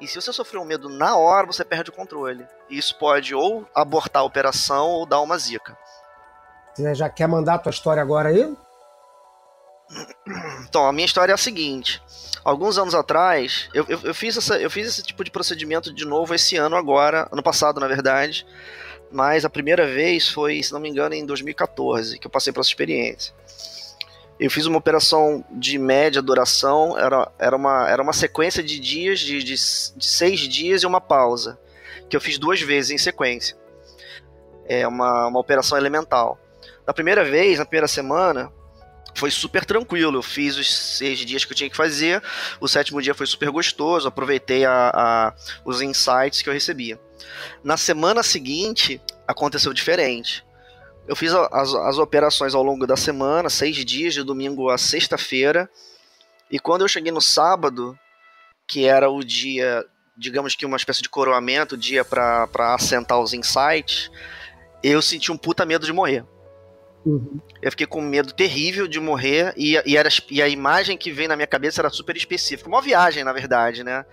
E 0.00 0.06
se 0.06 0.20
você 0.20 0.32
sofrer 0.32 0.58
um 0.58 0.64
medo 0.64 0.88
na 0.88 1.16
hora, 1.16 1.46
você 1.46 1.64
perde 1.64 1.90
o 1.90 1.92
controle. 1.92 2.46
E 2.70 2.78
isso 2.78 2.96
pode 2.96 3.34
ou 3.34 3.66
abortar 3.74 4.22
a 4.22 4.24
operação 4.24 4.88
ou 4.88 5.06
dar 5.06 5.20
uma 5.20 5.36
zica. 5.38 5.76
Você 6.74 6.94
já 6.94 7.08
quer 7.08 7.26
mandar 7.26 7.54
a 7.54 7.58
tua 7.58 7.70
história 7.70 8.00
agora 8.00 8.28
aí? 8.28 8.56
Então, 10.68 10.86
a 10.86 10.92
minha 10.92 11.06
história 11.06 11.32
é 11.32 11.34
a 11.34 11.38
seguinte. 11.38 12.02
Alguns 12.44 12.76
anos 12.76 12.94
atrás, 12.94 13.70
eu, 13.72 13.86
eu, 13.88 14.00
eu, 14.04 14.14
fiz 14.14 14.36
essa, 14.36 14.58
eu 14.58 14.70
fiz 14.70 14.86
esse 14.86 15.02
tipo 15.02 15.24
de 15.24 15.30
procedimento 15.30 15.92
de 15.92 16.04
novo 16.04 16.34
esse 16.34 16.56
ano 16.56 16.76
agora, 16.76 17.26
ano 17.32 17.42
passado, 17.42 17.80
na 17.80 17.88
verdade. 17.88 18.46
Mas 19.10 19.46
a 19.46 19.50
primeira 19.50 19.86
vez 19.86 20.28
foi, 20.28 20.62
se 20.62 20.72
não 20.72 20.80
me 20.80 20.90
engano, 20.90 21.14
em 21.14 21.24
2014, 21.24 22.18
que 22.18 22.26
eu 22.26 22.30
passei 22.30 22.52
por 22.52 22.60
essa 22.60 22.68
experiência. 22.68 23.32
Eu 24.38 24.50
fiz 24.50 24.66
uma 24.66 24.78
operação 24.78 25.44
de 25.50 25.78
média 25.78 26.22
duração, 26.22 26.96
era, 26.96 27.30
era, 27.38 27.56
uma, 27.56 27.88
era 27.88 28.02
uma 28.02 28.12
sequência 28.12 28.62
de 28.62 28.78
dias, 28.78 29.18
de, 29.18 29.42
de, 29.42 29.54
de 29.54 30.06
seis 30.06 30.40
dias 30.40 30.82
e 30.82 30.86
uma 30.86 31.00
pausa, 31.00 31.58
que 32.08 32.16
eu 32.16 32.20
fiz 32.20 32.38
duas 32.38 32.60
vezes 32.60 32.92
em 32.92 32.98
sequência. 32.98 33.56
É 34.66 34.86
uma, 34.86 35.26
uma 35.26 35.40
operação 35.40 35.76
elemental. 35.76 36.38
Da 36.86 36.94
primeira 36.94 37.24
vez, 37.24 37.58
na 37.58 37.64
primeira 37.64 37.88
semana, 37.88 38.52
foi 39.14 39.30
super 39.30 39.64
tranquilo. 39.64 40.18
Eu 40.18 40.22
fiz 40.22 40.56
os 40.56 40.72
seis 40.72 41.18
dias 41.18 41.44
que 41.44 41.52
eu 41.52 41.56
tinha 41.56 41.68
que 41.68 41.76
fazer. 41.76 42.22
O 42.60 42.68
sétimo 42.68 43.02
dia 43.02 43.14
foi 43.14 43.26
super 43.26 43.50
gostoso. 43.50 44.06
Aproveitei 44.06 44.64
a, 44.64 44.90
a, 44.94 45.34
os 45.64 45.82
insights 45.82 46.40
que 46.40 46.48
eu 46.48 46.52
recebia. 46.52 46.98
Na 47.62 47.76
semana 47.76 48.22
seguinte, 48.22 49.00
aconteceu 49.26 49.72
diferente. 49.72 50.46
Eu 51.08 51.16
fiz 51.16 51.32
as, 51.32 51.74
as 51.74 51.96
operações 51.96 52.54
ao 52.54 52.62
longo 52.62 52.86
da 52.86 52.96
semana, 52.96 53.48
seis 53.48 53.82
dias, 53.82 54.12
de 54.12 54.22
domingo 54.22 54.68
a 54.68 54.76
sexta-feira. 54.76 55.68
E 56.50 56.58
quando 56.58 56.82
eu 56.82 56.88
cheguei 56.88 57.10
no 57.10 57.20
sábado, 57.20 57.98
que 58.66 58.84
era 58.84 59.08
o 59.08 59.24
dia, 59.24 59.86
digamos 60.14 60.54
que 60.54 60.66
uma 60.66 60.76
espécie 60.76 61.00
de 61.00 61.08
coroamento, 61.08 61.76
o 61.76 61.78
dia 61.78 62.04
para 62.04 62.74
assentar 62.74 63.18
os 63.18 63.32
insights, 63.32 64.10
eu 64.82 65.00
senti 65.00 65.32
um 65.32 65.38
puta 65.38 65.64
medo 65.64 65.86
de 65.86 65.94
morrer. 65.94 66.26
Uhum. 67.06 67.40
Eu 67.62 67.70
fiquei 67.70 67.86
com 67.86 68.02
medo 68.02 68.34
terrível 68.34 68.86
de 68.86 69.00
morrer 69.00 69.54
e, 69.56 69.80
e, 69.86 69.96
era, 69.96 70.10
e 70.30 70.42
a 70.42 70.48
imagem 70.48 70.98
que 70.98 71.10
veio 71.10 71.30
na 71.30 71.36
minha 71.36 71.46
cabeça 71.46 71.80
era 71.80 71.88
super 71.88 72.18
específica. 72.18 72.68
Uma 72.68 72.82
viagem, 72.82 73.24
na 73.24 73.32
verdade, 73.32 73.82
né? 73.82 74.04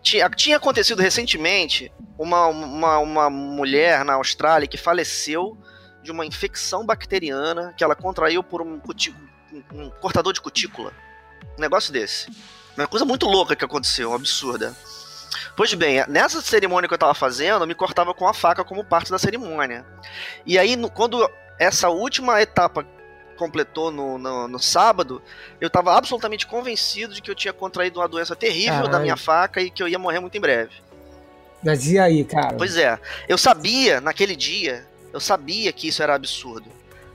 Tinha, 0.00 0.30
tinha 0.30 0.56
acontecido 0.56 1.02
recentemente 1.02 1.92
uma, 2.18 2.46
uma, 2.46 2.98
uma 2.98 3.28
mulher 3.28 4.02
na 4.02 4.14
Austrália 4.14 4.66
que 4.66 4.78
faleceu 4.78 5.58
de 6.02 6.10
uma 6.10 6.26
infecção 6.26 6.84
bacteriana 6.84 7.72
que 7.76 7.84
ela 7.84 7.94
contraiu 7.94 8.42
por 8.42 8.60
um, 8.60 8.80
um 9.72 9.90
cortador 9.90 10.32
de 10.32 10.40
cutícula. 10.40 10.92
Um 11.56 11.60
negócio 11.60 11.92
desse. 11.92 12.28
Uma 12.76 12.86
coisa 12.86 13.04
muito 13.04 13.26
louca 13.26 13.54
que 13.54 13.64
aconteceu, 13.64 14.12
absurda. 14.12 14.74
Pois 15.56 15.72
bem, 15.74 16.04
nessa 16.08 16.40
cerimônia 16.40 16.88
que 16.88 16.94
eu 16.94 16.98
tava 16.98 17.14
fazendo, 17.14 17.62
eu 17.62 17.66
me 17.66 17.74
cortava 17.74 18.14
com 18.14 18.26
a 18.26 18.34
faca 18.34 18.64
como 18.64 18.84
parte 18.84 19.10
da 19.10 19.18
cerimônia. 19.18 19.84
E 20.46 20.58
aí, 20.58 20.76
no, 20.76 20.90
quando 20.90 21.28
essa 21.58 21.88
última 21.90 22.40
etapa 22.40 22.86
completou 23.36 23.90
no, 23.90 24.18
no, 24.18 24.48
no, 24.48 24.58
sábado, 24.58 25.22
eu 25.60 25.68
tava 25.68 25.96
absolutamente 25.96 26.46
convencido 26.46 27.14
de 27.14 27.20
que 27.20 27.30
eu 27.30 27.34
tinha 27.34 27.52
contraído 27.52 28.00
uma 28.00 28.08
doença 28.08 28.36
terrível 28.36 28.74
Caralho. 28.74 28.92
da 28.92 29.00
minha 29.00 29.16
faca 29.16 29.60
e 29.60 29.70
que 29.70 29.82
eu 29.82 29.88
ia 29.88 29.98
morrer 29.98 30.20
muito 30.20 30.36
em 30.36 30.40
breve. 30.40 30.74
Mas 31.62 31.86
e 31.86 31.98
aí, 31.98 32.24
cara? 32.24 32.56
Pois 32.56 32.76
é, 32.76 32.98
eu 33.28 33.38
sabia 33.38 34.00
naquele 34.00 34.34
dia 34.34 34.86
eu 35.12 35.20
sabia 35.20 35.72
que 35.72 35.88
isso 35.88 36.02
era 36.02 36.14
absurdo. 36.14 36.70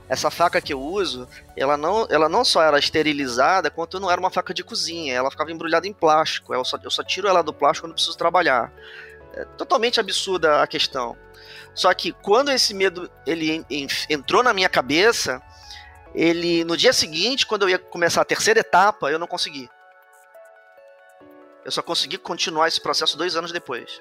essa 0.08 0.30
faca 0.30 0.60
que 0.60 0.72
eu 0.72 0.80
uso, 0.80 1.28
ela 1.54 1.76
não, 1.76 2.06
ela 2.08 2.30
não 2.30 2.42
só 2.42 2.62
era 2.62 2.78
esterilizada, 2.78 3.70
quanto 3.70 4.00
não 4.00 4.10
era 4.10 4.18
uma 4.18 4.30
faca 4.30 4.54
de 4.54 4.64
cozinha. 4.64 5.12
Ela 5.12 5.30
ficava 5.30 5.52
embrulhada 5.52 5.86
em 5.86 5.92
plástico. 5.92 6.54
Eu 6.54 6.64
só, 6.64 6.78
eu 6.82 6.90
só 6.90 7.02
tiro 7.02 7.28
ela 7.28 7.42
do 7.42 7.52
plástico 7.52 7.86
quando 7.86 7.92
preciso 7.92 8.16
trabalhar. 8.16 8.72
É 9.34 9.44
totalmente 9.44 10.00
absurda 10.00 10.62
a 10.62 10.66
questão. 10.66 11.14
Só 11.74 11.92
que 11.92 12.12
quando 12.12 12.50
esse 12.50 12.72
medo 12.72 13.10
ele 13.26 13.64
entrou 14.08 14.42
na 14.42 14.54
minha 14.54 14.68
cabeça, 14.68 15.42
ele 16.14 16.64
no 16.64 16.76
dia 16.76 16.92
seguinte, 16.92 17.46
quando 17.46 17.62
eu 17.62 17.68
ia 17.68 17.78
começar 17.78 18.22
a 18.22 18.24
terceira 18.24 18.60
etapa, 18.60 19.10
eu 19.10 19.18
não 19.18 19.26
consegui. 19.26 19.68
Eu 21.64 21.70
só 21.70 21.82
consegui 21.82 22.16
continuar 22.16 22.66
esse 22.68 22.80
processo 22.80 23.18
dois 23.18 23.36
anos 23.36 23.52
depois. 23.52 24.00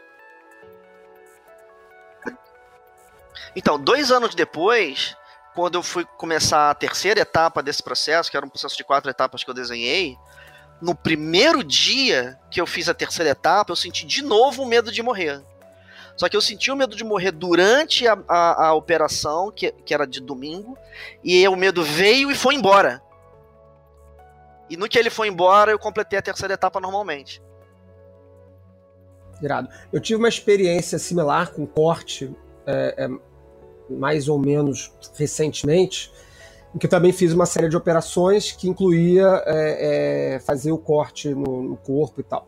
Então, 3.55 3.79
dois 3.79 4.11
anos 4.11 4.35
depois, 4.35 5.15
quando 5.55 5.75
eu 5.75 5.83
fui 5.83 6.05
começar 6.17 6.69
a 6.69 6.75
terceira 6.75 7.21
etapa 7.21 7.63
desse 7.63 7.81
processo, 7.81 8.29
que 8.29 8.37
era 8.37 8.45
um 8.45 8.49
processo 8.49 8.77
de 8.77 8.83
quatro 8.83 9.09
etapas 9.09 9.43
que 9.43 9.49
eu 9.49 9.53
desenhei, 9.53 10.17
no 10.81 10.93
primeiro 10.93 11.63
dia 11.63 12.39
que 12.51 12.61
eu 12.61 12.67
fiz 12.67 12.87
a 12.87 12.93
terceira 12.93 13.31
etapa, 13.31 13.71
eu 13.71 13.75
senti 13.75 14.05
de 14.05 14.21
novo 14.21 14.63
o 14.63 14.67
medo 14.67 14.91
de 14.91 15.01
morrer. 15.01 15.41
Só 16.15 16.27
que 16.27 16.35
eu 16.35 16.41
senti 16.41 16.71
o 16.71 16.75
medo 16.75 16.95
de 16.95 17.03
morrer 17.03 17.31
durante 17.31 18.07
a, 18.07 18.17
a, 18.27 18.67
a 18.67 18.73
operação, 18.73 19.51
que, 19.51 19.71
que 19.71 19.93
era 19.93 20.05
de 20.05 20.19
domingo, 20.19 20.77
e 21.23 21.47
o 21.47 21.55
medo 21.55 21.83
veio 21.83 22.31
e 22.31 22.35
foi 22.35 22.55
embora. 22.55 23.01
E 24.69 24.75
no 24.75 24.89
que 24.89 24.97
ele 24.97 25.09
foi 25.09 25.27
embora, 25.27 25.71
eu 25.71 25.79
completei 25.79 26.17
a 26.19 26.21
terceira 26.21 26.55
etapa 26.55 26.79
normalmente. 26.79 27.41
Irado. 29.41 29.69
Eu 29.93 29.99
tive 29.99 30.17
uma 30.17 30.27
experiência 30.27 30.97
similar 30.97 31.51
com 31.51 31.65
corte 31.65 32.35
é, 32.65 33.05
é, 33.05 33.09
mais 33.89 34.27
ou 34.27 34.39
menos 34.39 34.91
recentemente, 35.15 36.11
em 36.73 36.77
que 36.77 36.87
também 36.87 37.11
fiz 37.11 37.33
uma 37.33 37.45
série 37.45 37.69
de 37.69 37.77
operações 37.77 38.51
que 38.51 38.67
incluía 38.67 39.43
é, 39.45 40.35
é, 40.35 40.39
fazer 40.39 40.71
o 40.71 40.77
corte 40.77 41.29
no, 41.29 41.63
no, 41.63 41.77
corpo 41.77 42.21
e 42.21 42.23
tal. 42.23 42.47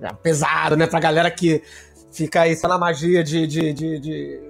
É 0.00 0.12
pesado, 0.12 0.76
né? 0.76 0.86
Pra 0.86 0.98
galera 0.98 1.30
que 1.30 1.62
fica 2.10 2.42
aí 2.42 2.56
só 2.56 2.68
na 2.68 2.78
magia 2.78 3.22
de, 3.22 3.46
de, 3.46 3.72
de, 3.72 3.98
de 3.98 4.40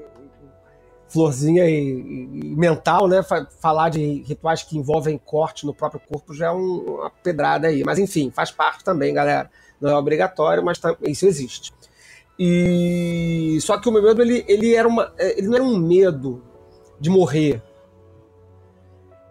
florzinha 1.09 1.69
e, 1.69 1.91
e, 1.91 2.57
mental, 2.57 3.07
né? 3.07 3.23
Falar 3.61 3.91
de 3.91 4.23
rituais 4.23 4.63
que 4.63 4.79
envolvem 4.79 5.19
corte 5.19 5.67
no 5.67 5.75
próprio 5.75 6.01
corpo 6.01 6.33
já 6.33 6.47
é 6.47 6.53
um, 6.53 6.99
uma 6.99 7.11
pedrada 7.11 7.69
aí. 7.69 7.83
Mas 7.85 7.99
enfim, 7.99 8.31
faz 8.31 8.51
parte 8.51 8.85
também, 8.85 9.13
galera. 9.13 9.51
Não 9.81 9.91
é 9.91 9.97
obrigatório, 9.97 10.65
mas 10.65 10.81
isso 11.03 11.27
existe. 11.27 11.73
E 12.39 13.59
só 13.61 13.79
que 13.79 13.89
o 13.89 13.93
meu 13.93 14.03
medo 14.03 14.23
ele, 14.23 14.45
ele 14.49 14.75
era 14.75 14.89
uma, 14.89 15.13
é, 15.19 15.39
ele 15.39 15.49
não 15.49 15.55
era 15.55 15.65
um 15.65 15.77
medo 15.77 16.43
de 16.99 17.11
morrer. 17.11 17.63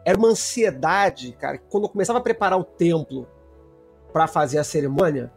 Era 0.05 0.17
uma 0.17 0.29
ansiedade, 0.29 1.31
cara. 1.33 1.57
Quando 1.57 1.85
eu 1.85 1.89
começava 1.89 2.19
a 2.19 2.21
preparar 2.21 2.59
o 2.59 2.63
templo 2.63 3.27
para 4.11 4.27
fazer 4.27 4.57
a 4.57 4.63
cerimônia, 4.63 5.31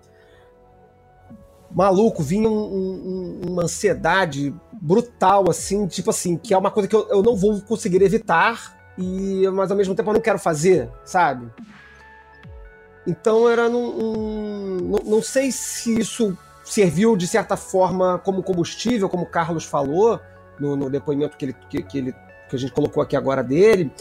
maluco, 1.71 2.23
vinha 2.23 2.49
um, 2.49 2.55
um, 2.55 3.41
uma 3.49 3.65
ansiedade 3.65 4.55
brutal, 4.73 5.51
assim, 5.51 5.87
tipo 5.87 6.11
assim, 6.11 6.37
que 6.37 6.55
é 6.55 6.59
uma 6.59 6.71
coisa 6.71 6.89
que 6.89 6.95
eu, 6.95 7.09
eu 7.09 7.23
não 7.23 7.37
vou 7.37 7.61
conseguir 7.63 8.01
evitar, 8.03 8.95
e 8.97 9.49
mas 9.49 9.71
ao 9.71 9.77
mesmo 9.77 9.95
tempo 9.95 10.11
eu 10.11 10.15
não 10.15 10.21
quero 10.21 10.39
fazer, 10.39 10.89
sabe? 11.05 11.51
Então 13.07 13.49
era 13.49 13.69
num, 13.69 14.77
não, 14.81 14.99
não 15.05 15.23
sei 15.23 15.51
se 15.51 15.99
isso 15.99 16.37
serviu 16.65 17.17
de 17.17 17.27
certa 17.27 17.57
forma 17.57 18.19
como 18.25 18.43
combustível, 18.43 19.09
como 19.09 19.25
o 19.25 19.29
Carlos 19.29 19.65
falou 19.65 20.19
no, 20.59 20.75
no 20.75 20.91
depoimento 20.91 21.37
que, 21.37 21.45
ele, 21.45 21.57
que, 21.69 21.83
que, 21.83 21.99
ele, 21.99 22.13
que 22.49 22.57
a 22.57 22.59
gente 22.59 22.73
colocou 22.73 23.03
aqui 23.03 23.17
agora 23.17 23.43
dele, 23.43 23.93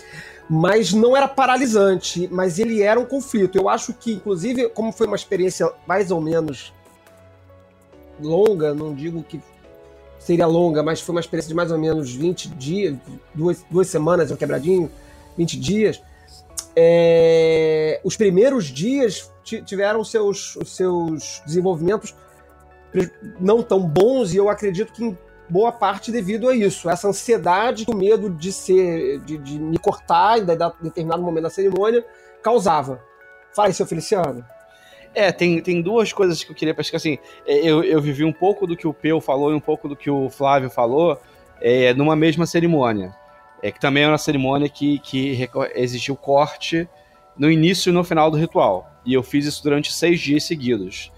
mas 0.49 0.93
não 0.93 1.15
era 1.15 1.27
paralisante, 1.27 2.27
mas 2.31 2.59
ele 2.59 2.81
era 2.81 2.99
um 2.99 3.05
conflito. 3.05 3.57
Eu 3.57 3.69
acho 3.69 3.93
que, 3.93 4.13
inclusive, 4.13 4.69
como 4.69 4.91
foi 4.91 5.07
uma 5.07 5.15
experiência 5.15 5.71
mais 5.87 6.11
ou 6.11 6.21
menos 6.21 6.73
longa, 8.19 8.73
não 8.73 8.93
digo 8.93 9.23
que 9.23 9.41
seria 10.19 10.45
longa, 10.47 10.81
mas 10.81 11.01
foi 11.01 11.15
uma 11.15 11.21
experiência 11.21 11.49
de 11.49 11.55
mais 11.55 11.71
ou 11.71 11.77
menos 11.77 12.13
20 12.13 12.49
dias, 12.49 12.95
duas, 13.33 13.65
duas 13.69 13.87
semanas, 13.87 14.31
um 14.31 14.35
quebradinho, 14.35 14.89
20 15.37 15.59
dias. 15.59 16.01
É, 16.75 17.99
os 18.03 18.15
primeiros 18.15 18.65
dias 18.65 19.31
tiveram 19.43 20.03
seus, 20.03 20.57
seus 20.65 21.41
desenvolvimentos 21.45 22.15
não 23.39 23.61
tão 23.61 23.81
bons 23.81 24.33
e 24.33 24.37
eu 24.37 24.49
acredito 24.49 24.93
que 24.93 25.03
em 25.03 25.17
boa 25.49 25.71
parte 25.71 26.11
devido 26.11 26.47
a 26.47 26.55
isso, 26.55 26.89
essa 26.89 27.07
ansiedade, 27.07 27.85
o 27.87 27.95
medo 27.95 28.29
de 28.29 28.51
ser, 28.51 29.19
de, 29.19 29.37
de 29.37 29.59
me 29.59 29.77
cortar 29.77 30.39
em 30.39 30.45
determinado 30.81 31.21
momento 31.21 31.43
da 31.43 31.49
cerimônia 31.49 32.05
causava. 32.41 33.01
Fale, 33.55 33.73
seu 33.73 33.85
Feliciano. 33.85 34.43
É, 35.13 35.31
tem, 35.31 35.61
tem 35.61 35.81
duas 35.81 36.11
coisas 36.11 36.43
que 36.43 36.51
eu 36.51 36.55
queria 36.55 36.73
pescar. 36.73 36.97
Assim, 36.97 37.19
é, 37.45 37.57
eu, 37.57 37.83
eu 37.83 38.01
vivi 38.01 38.23
um 38.23 38.33
pouco 38.33 38.65
do 38.65 38.75
que 38.75 38.87
o 38.87 38.93
Peu 38.93 39.21
falou 39.21 39.51
e 39.51 39.55
um 39.55 39.59
pouco 39.59 39.87
do 39.87 39.95
que 39.95 40.09
o 40.09 40.29
Flávio 40.29 40.69
falou 40.69 41.19
é, 41.61 41.93
numa 41.93 42.15
mesma 42.15 42.45
cerimônia. 42.45 43.15
É 43.61 43.71
que 43.71 43.79
também 43.79 44.03
é 44.03 44.07
uma 44.07 44.17
cerimônia 44.17 44.67
que, 44.67 44.99
que 44.99 45.47
existiu 45.75 46.15
corte 46.15 46.89
no 47.37 47.49
início 47.49 47.91
e 47.91 47.93
no 47.93 48.03
final 48.03 48.29
do 48.29 48.37
ritual. 48.37 48.89
E 49.05 49.13
eu 49.13 49.23
fiz 49.23 49.45
isso 49.45 49.63
durante 49.63 49.93
seis 49.93 50.19
dias 50.19 50.43
seguidos. 50.43 51.11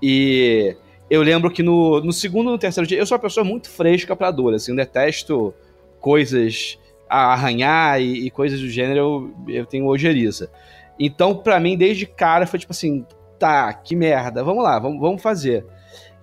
E 0.00 0.76
eu 1.12 1.20
lembro 1.20 1.50
que 1.50 1.62
no, 1.62 2.00
no 2.00 2.10
segundo 2.10 2.48
e 2.48 2.52
no 2.52 2.58
terceiro 2.58 2.88
dia, 2.88 2.98
eu 2.98 3.04
sou 3.04 3.16
uma 3.16 3.22
pessoa 3.22 3.44
muito 3.44 3.68
fresca 3.68 4.16
pra 4.16 4.30
dor, 4.30 4.54
assim, 4.54 4.72
eu 4.72 4.76
detesto 4.76 5.52
coisas 6.00 6.78
a 7.06 7.34
arranhar 7.34 8.00
e, 8.00 8.24
e 8.26 8.30
coisas 8.30 8.58
do 8.58 8.66
gênero, 8.66 8.98
eu, 9.46 9.54
eu 9.56 9.66
tenho 9.66 9.84
ojeriza. 9.84 10.50
Então, 10.98 11.34
para 11.34 11.60
mim, 11.60 11.76
desde 11.76 12.06
cara, 12.06 12.46
foi 12.46 12.58
tipo 12.58 12.72
assim, 12.72 13.04
tá, 13.38 13.70
que 13.74 13.94
merda, 13.94 14.42
vamos 14.42 14.64
lá, 14.64 14.78
vamos, 14.78 14.98
vamos 14.98 15.20
fazer. 15.20 15.66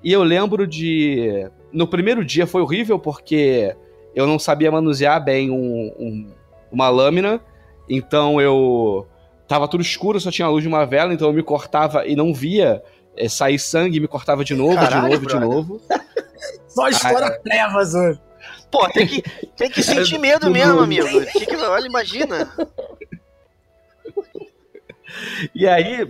E 0.03 0.11
eu 0.11 0.23
lembro 0.23 0.65
de. 0.65 1.47
No 1.71 1.87
primeiro 1.87 2.25
dia 2.25 2.47
foi 2.47 2.63
horrível 2.63 2.97
porque 2.97 3.75
eu 4.15 4.25
não 4.25 4.39
sabia 4.39 4.71
manusear 4.71 5.23
bem 5.23 5.51
um, 5.51 5.93
um, 5.99 6.27
uma 6.71 6.89
lâmina, 6.89 7.39
então 7.87 8.41
eu. 8.41 9.05
Tava 9.47 9.67
tudo 9.67 9.81
escuro, 9.81 10.19
só 10.19 10.31
tinha 10.31 10.47
a 10.47 10.49
luz 10.49 10.63
de 10.63 10.67
uma 10.67 10.83
vela, 10.83 11.13
então 11.13 11.27
eu 11.27 11.33
me 11.33 11.43
cortava 11.43 12.07
e 12.07 12.15
não 12.15 12.33
via 12.33 12.81
é, 13.15 13.27
sair 13.27 13.59
sangue 13.59 13.97
e 13.97 13.99
me 13.99 14.07
cortava 14.07 14.43
de 14.43 14.55
novo, 14.55 14.75
Caralho, 14.75 15.03
de 15.03 15.09
novo, 15.09 15.25
brother. 15.25 15.39
de 15.39 15.45
novo. 15.45 15.81
Só 16.67 16.87
história 16.87 17.27
ah, 17.27 17.39
trevas 17.39 17.93
hoje. 17.93 18.19
Pô, 18.71 18.87
tem 18.89 19.07
que, 19.07 19.21
tem 19.57 19.69
que 19.69 19.83
sentir 19.83 20.17
medo 20.19 20.49
mesmo, 20.49 20.79
amigo. 20.79 21.07
Que 21.31 21.45
que, 21.45 21.55
olha, 21.55 21.85
imagina. 21.85 22.51
E 25.55 25.67
aí, 25.67 26.07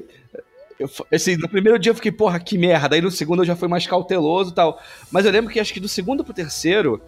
eu, 0.79 0.89
assim, 1.13 1.35
no 1.37 1.49
primeiro 1.49 1.79
dia 1.79 1.91
eu 1.91 1.95
fiquei, 1.95 2.11
porra, 2.11 2.39
que 2.39 2.57
merda. 2.57 2.95
Aí 2.95 3.01
no 3.01 3.11
segundo 3.11 3.41
eu 3.41 3.45
já 3.45 3.55
fui 3.55 3.67
mais 3.67 3.87
cauteloso 3.87 4.51
e 4.51 4.55
tal. 4.55 4.81
Mas 5.11 5.25
eu 5.25 5.31
lembro 5.31 5.51
que 5.51 5.59
acho 5.59 5.73
que 5.73 5.79
do 5.79 5.87
segundo 5.87 6.23
pro 6.23 6.33
terceiro, 6.33 7.01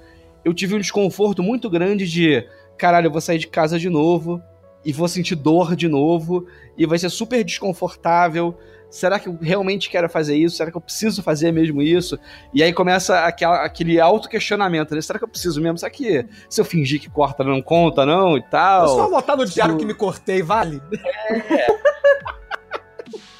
eu 0.44 0.54
tive 0.54 0.76
um 0.76 0.80
desconforto 0.80 1.44
muito 1.44 1.70
grande 1.70 2.08
de, 2.08 2.48
caralho, 2.78 3.08
eu 3.08 3.12
vou 3.12 3.22
sair 3.22 3.38
de 3.38 3.48
casa 3.48 3.78
de 3.78 3.90
novo 3.90 4.42
e 4.84 4.92
vou 4.92 5.08
sentir 5.08 5.36
dor 5.36 5.76
de 5.76 5.88
novo 5.88 6.48
e 6.78 6.86
vai 6.86 6.98
ser 6.98 7.10
super 7.10 7.44
desconfortável 7.44 8.58
será 8.92 9.18
que 9.18 9.30
eu 9.30 9.38
realmente 9.42 9.90
quero 9.90 10.10
fazer 10.10 10.36
isso? 10.36 10.58
Será 10.58 10.70
que 10.70 10.76
eu 10.76 10.82
preciso 10.82 11.24
fazer 11.24 11.52
mesmo 11.52 11.82
isso? 11.82 12.20
E 12.54 12.62
aí 12.62 12.74
começa 12.74 13.22
aquela, 13.22 13.64
aquele 13.64 14.00
auto-questionamento, 14.00 14.94
né? 14.94 15.02
Será 15.02 15.18
que 15.18 15.24
eu 15.24 15.30
preciso 15.30 15.62
mesmo? 15.62 15.78
Será 15.78 15.90
que 15.90 16.26
se 16.50 16.60
eu 16.60 16.66
fingir 16.66 17.00
que 17.00 17.10
corta 17.10 17.44
não 17.44 17.62
conta, 17.62 18.06
não? 18.06 18.38
E 18.38 18.44
tal. 18.44 18.84
Eu 18.84 18.88
só 18.90 19.10
botar 19.10 19.38
no 19.38 19.46
diário 19.46 19.78
que 19.78 19.86
me 19.86 19.94
cortei, 19.94 20.44
vale? 20.44 20.82
É. 20.92 21.68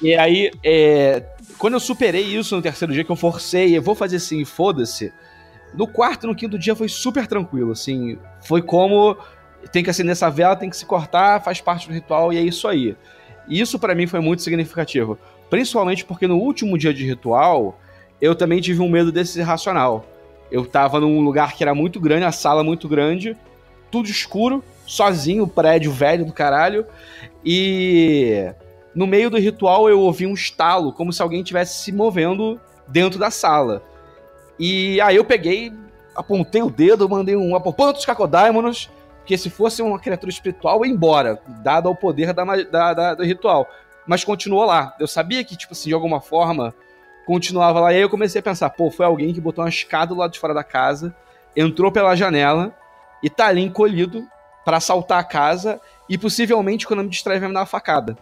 e 0.00 0.14
aí, 0.16 0.50
é, 0.64 1.22
quando 1.58 1.74
eu 1.74 1.80
superei 1.80 2.24
isso 2.24 2.56
no 2.56 2.62
terceiro 2.62 2.94
dia, 2.94 3.04
que 3.04 3.12
eu 3.12 3.16
forcei, 3.16 3.76
eu 3.76 3.82
vou 3.82 3.94
fazer 3.94 4.16
assim, 4.16 4.44
foda-se. 4.46 5.12
No 5.74 5.86
quarto 5.86 6.24
e 6.24 6.26
no 6.26 6.34
quinto 6.34 6.58
dia 6.58 6.74
foi 6.74 6.88
super 6.88 7.26
tranquilo, 7.26 7.72
assim. 7.72 8.18
Foi 8.40 8.62
como 8.62 9.16
tem 9.70 9.84
que 9.84 9.90
acender 9.90 10.12
essa 10.12 10.30
vela, 10.30 10.56
tem 10.56 10.70
que 10.70 10.76
se 10.76 10.86
cortar, 10.86 11.42
faz 11.42 11.60
parte 11.60 11.86
do 11.86 11.94
ritual 11.94 12.32
e 12.32 12.38
é 12.38 12.40
isso 12.40 12.66
aí. 12.66 12.96
E 13.48 13.60
isso 13.60 13.78
para 13.78 13.94
mim 13.94 14.06
foi 14.06 14.20
muito 14.20 14.42
significativo. 14.42 15.18
Principalmente 15.52 16.02
porque 16.02 16.26
no 16.26 16.38
último 16.38 16.78
dia 16.78 16.94
de 16.94 17.04
ritual, 17.04 17.78
eu 18.22 18.34
também 18.34 18.58
tive 18.58 18.80
um 18.80 18.88
medo 18.88 19.12
desse 19.12 19.38
irracional. 19.38 20.02
Eu 20.50 20.64
tava 20.64 20.98
num 20.98 21.20
lugar 21.20 21.52
que 21.52 21.62
era 21.62 21.74
muito 21.74 22.00
grande, 22.00 22.24
a 22.24 22.32
sala 22.32 22.64
muito 22.64 22.88
grande, 22.88 23.36
tudo 23.90 24.08
escuro, 24.08 24.64
sozinho, 24.86 25.46
prédio 25.46 25.92
velho 25.92 26.24
do 26.24 26.32
caralho. 26.32 26.86
E 27.44 28.50
no 28.94 29.06
meio 29.06 29.28
do 29.28 29.36
ritual 29.36 29.90
eu 29.90 30.00
ouvi 30.00 30.26
um 30.26 30.32
estalo, 30.32 30.90
como 30.90 31.12
se 31.12 31.20
alguém 31.20 31.42
estivesse 31.42 31.84
se 31.84 31.92
movendo 31.92 32.58
dentro 32.88 33.18
da 33.18 33.30
sala. 33.30 33.82
E 34.58 35.02
aí 35.02 35.16
eu 35.16 35.24
peguei, 35.26 35.70
apontei 36.16 36.62
o 36.62 36.70
dedo, 36.70 37.06
mandei 37.10 37.36
um 37.36 37.54
apopando 37.54 37.92
dos 37.92 38.06
cacodaimonos, 38.06 38.88
que 39.26 39.36
se 39.36 39.50
fosse 39.50 39.82
uma 39.82 39.98
criatura 39.98 40.32
espiritual, 40.32 40.82
ia 40.86 40.90
embora, 40.90 41.42
dado 41.62 41.90
ao 41.90 41.94
poder 41.94 42.32
da, 42.32 42.42
da, 42.42 42.94
da, 42.94 43.14
do 43.16 43.22
ritual 43.22 43.68
mas 44.06 44.24
continuou 44.24 44.64
lá. 44.64 44.94
Eu 44.98 45.06
sabia 45.06 45.44
que, 45.44 45.56
tipo 45.56 45.72
assim, 45.72 45.88
de 45.88 45.94
alguma 45.94 46.20
forma, 46.20 46.74
continuava 47.26 47.80
lá. 47.80 47.92
E 47.92 47.96
aí 47.96 48.02
eu 48.02 48.10
comecei 48.10 48.40
a 48.40 48.42
pensar, 48.42 48.70
pô, 48.70 48.90
foi 48.90 49.06
alguém 49.06 49.32
que 49.32 49.40
botou 49.40 49.64
uma 49.64 49.70
escada 49.70 50.14
do 50.14 50.20
lado 50.20 50.32
de 50.32 50.38
fora 50.38 50.54
da 50.54 50.64
casa, 50.64 51.14
entrou 51.56 51.92
pela 51.92 52.16
janela 52.16 52.74
e 53.22 53.30
tá 53.30 53.46
ali 53.46 53.62
encolhido, 53.62 54.26
para 54.64 54.76
assaltar 54.76 55.18
a 55.18 55.24
casa 55.24 55.80
e 56.08 56.16
possivelmente, 56.16 56.86
quando 56.86 57.00
eu 57.00 57.04
me 57.04 57.10
distrair, 57.10 57.40
vai 57.40 57.48
me 57.48 57.54
dar 57.54 57.60
uma 57.60 57.66
facada. 57.66 58.16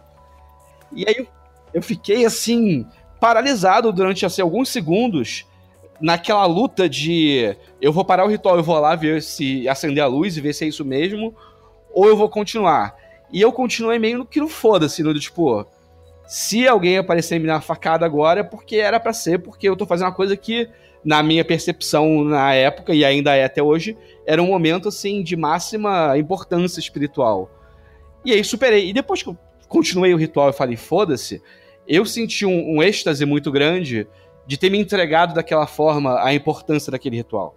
E 0.91 1.07
aí 1.07 1.27
eu 1.73 1.81
fiquei 1.81 2.25
assim, 2.25 2.87
paralisado 3.19 3.91
durante 3.93 4.25
assim, 4.25 4.41
alguns 4.41 4.69
segundos 4.69 5.45
naquela 5.99 6.45
luta 6.45 6.89
de 6.89 7.55
eu 7.79 7.93
vou 7.93 8.03
parar 8.03 8.25
o 8.25 8.27
ritual, 8.27 8.57
eu 8.57 8.63
vou 8.63 8.79
lá 8.79 8.95
ver 8.95 9.21
se 9.21 9.69
acender 9.69 10.03
a 10.03 10.07
luz 10.07 10.35
e 10.35 10.41
ver 10.41 10.53
se 10.53 10.65
é 10.65 10.67
isso 10.67 10.83
mesmo, 10.83 11.35
ou 11.93 12.07
eu 12.07 12.17
vou 12.17 12.27
continuar. 12.27 12.95
E 13.31 13.41
eu 13.41 13.51
continuei 13.51 13.97
meio 13.97 14.25
que 14.25 14.39
no 14.39 14.47
foda-se, 14.47 15.03
no 15.03 15.17
tipo, 15.17 15.65
se 16.27 16.67
alguém 16.67 16.97
aparecer 16.97 17.39
me 17.39 17.47
dar 17.47 17.61
facada 17.61 18.05
agora 18.05 18.41
é 18.41 18.43
porque 18.43 18.77
era 18.77 18.99
para 18.99 19.13
ser, 19.13 19.39
porque 19.39 19.67
eu 19.67 19.75
tô 19.75 19.85
fazendo 19.85 20.07
uma 20.07 20.13
coisa 20.13 20.35
que, 20.35 20.69
na 21.03 21.21
minha 21.23 21.43
percepção 21.43 22.23
na 22.23 22.53
época, 22.53 22.93
e 22.93 23.03
ainda 23.05 23.35
é 23.35 23.43
até 23.43 23.61
hoje, 23.61 23.97
era 24.25 24.41
um 24.41 24.47
momento 24.47 24.89
assim 24.89 25.23
de 25.23 25.35
máxima 25.35 26.17
importância 26.17 26.79
espiritual. 26.79 27.49
E 28.23 28.31
aí 28.31 28.43
superei. 28.43 28.89
E 28.89 28.93
depois 28.93 29.23
que 29.23 29.29
eu 29.29 29.37
continuei 29.67 30.13
o 30.13 30.17
ritual 30.17 30.49
e 30.49 30.53
falei, 30.53 30.75
foda-se, 30.75 31.41
eu 31.87 32.05
senti 32.05 32.45
um, 32.45 32.77
um 32.77 32.83
êxtase 32.83 33.25
muito 33.25 33.51
grande 33.51 34.07
de 34.45 34.57
ter 34.57 34.69
me 34.69 34.77
entregado 34.77 35.33
daquela 35.33 35.67
forma 35.67 36.21
a 36.23 36.33
importância 36.33 36.91
daquele 36.91 37.17
ritual. 37.17 37.55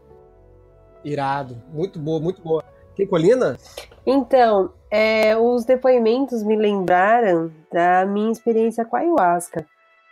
Irado. 1.04 1.60
Muito 1.72 1.98
boa, 1.98 2.18
muito 2.18 2.40
boa. 2.40 2.64
Tem 2.96 3.06
colina? 3.06 3.58
Então, 4.06 4.72
é, 4.94 5.37
os 5.37 5.64
depoimentos 5.64 6.44
me 6.44 6.54
lembraram 6.54 7.50
da 7.72 8.07
minha 8.07 8.30
experiência 8.30 8.85
com 8.85 8.94
a 8.94 9.00
ayahuasca. 9.00 9.66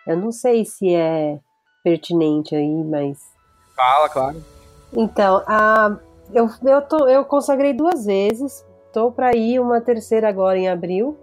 Eu 0.04 0.16
não 0.16 0.32
sei 0.32 0.64
se 0.64 0.92
é 0.92 1.38
pertinente 1.84 2.56
aí, 2.56 2.82
mas. 2.82 3.20
Fala, 3.76 4.08
claro. 4.08 4.42
Então, 4.92 5.40
a, 5.46 5.96
eu, 6.34 6.50
eu, 6.64 6.82
tô, 6.82 7.06
eu 7.06 7.24
consagrei 7.24 7.72
duas 7.72 8.06
vezes. 8.06 8.66
Tô 8.92 9.12
para 9.12 9.36
ir 9.36 9.60
uma 9.60 9.80
terceira 9.80 10.28
agora 10.28 10.58
em 10.58 10.68
abril. 10.68 11.16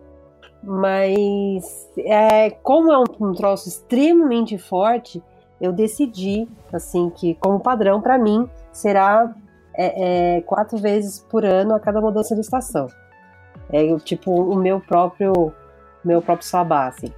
Mas 0.63 1.89
é, 1.97 2.51
como 2.63 2.93
é 2.93 2.97
um, 2.97 3.03
um 3.19 3.33
troço 3.33 3.67
extremamente 3.67 4.57
forte, 4.57 5.21
eu 5.59 5.73
decidi 5.73 6.47
assim 6.71 7.09
que 7.09 7.35
como 7.35 7.59
padrão 7.59 7.99
para 7.99 8.17
mim 8.17 8.49
será 8.71 9.35
é, 9.73 10.37
é, 10.37 10.41
quatro 10.43 10.77
vezes 10.77 11.19
por 11.29 11.43
ano 11.43 11.75
a 11.75 11.79
cada 11.79 11.99
mudança 11.99 12.33
de 12.33 12.41
estação. 12.41 12.87
É 13.71 13.97
tipo 13.99 14.31
o 14.31 14.55
meu 14.55 14.79
próprio 14.79 15.53
meu 16.03 16.21
próprio 16.21 16.47
sabá, 16.47 16.87
assim. 16.87 17.13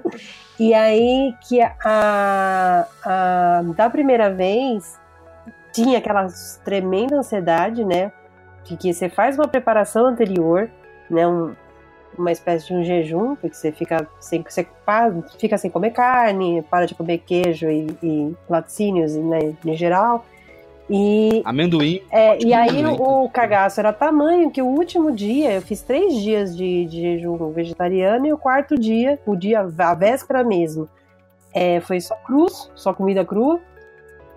e 0.60 0.74
aí 0.74 1.34
que 1.48 1.60
a, 1.62 2.86
a, 3.04 3.62
da 3.74 3.88
primeira 3.88 4.30
vez 4.30 4.98
tinha 5.72 5.98
aquela 5.98 6.26
tremenda 6.64 7.16
ansiedade, 7.16 7.84
né? 7.84 8.12
Que, 8.64 8.76
que 8.76 8.92
você 8.92 9.08
faz 9.08 9.38
uma 9.38 9.48
preparação 9.48 10.06
anterior, 10.06 10.70
né? 11.10 11.26
Um, 11.26 11.54
uma 12.18 12.32
espécie 12.32 12.66
de 12.66 12.74
um 12.74 12.82
jejum, 12.82 13.36
porque 13.36 13.56
você 13.56 13.70
fica 13.70 14.06
sem, 14.18 14.42
você 14.42 14.66
fica 15.38 15.56
sem 15.56 15.70
comer 15.70 15.90
carne, 15.90 16.62
para 16.62 16.86
de 16.86 16.94
comer 16.94 17.18
queijo 17.18 17.70
e, 17.70 17.86
e 18.02 18.36
laticínios 18.48 19.14
né, 19.14 19.54
em 19.64 19.76
geral. 19.76 20.24
E, 20.90 21.42
amendoim. 21.44 22.02
É, 22.10 22.42
e 22.42 22.54
aí 22.54 22.80
amendoim. 22.80 22.96
o 22.98 23.28
cagaço 23.28 23.78
era 23.78 23.92
tamanho 23.92 24.50
que 24.50 24.62
o 24.62 24.66
último 24.66 25.12
dia, 25.12 25.52
eu 25.52 25.62
fiz 25.62 25.82
três 25.82 26.14
dias 26.14 26.56
de, 26.56 26.86
de 26.86 27.00
jejum 27.02 27.52
vegetariano 27.52 28.26
e 28.26 28.32
o 28.32 28.38
quarto 28.38 28.78
dia, 28.78 29.18
o 29.26 29.36
dia, 29.36 29.60
a 29.60 29.94
véspera 29.94 30.42
mesmo, 30.42 30.88
é, 31.52 31.80
foi 31.80 32.00
só 32.00 32.14
cruz, 32.16 32.70
só 32.74 32.94
comida 32.94 33.24
crua. 33.24 33.60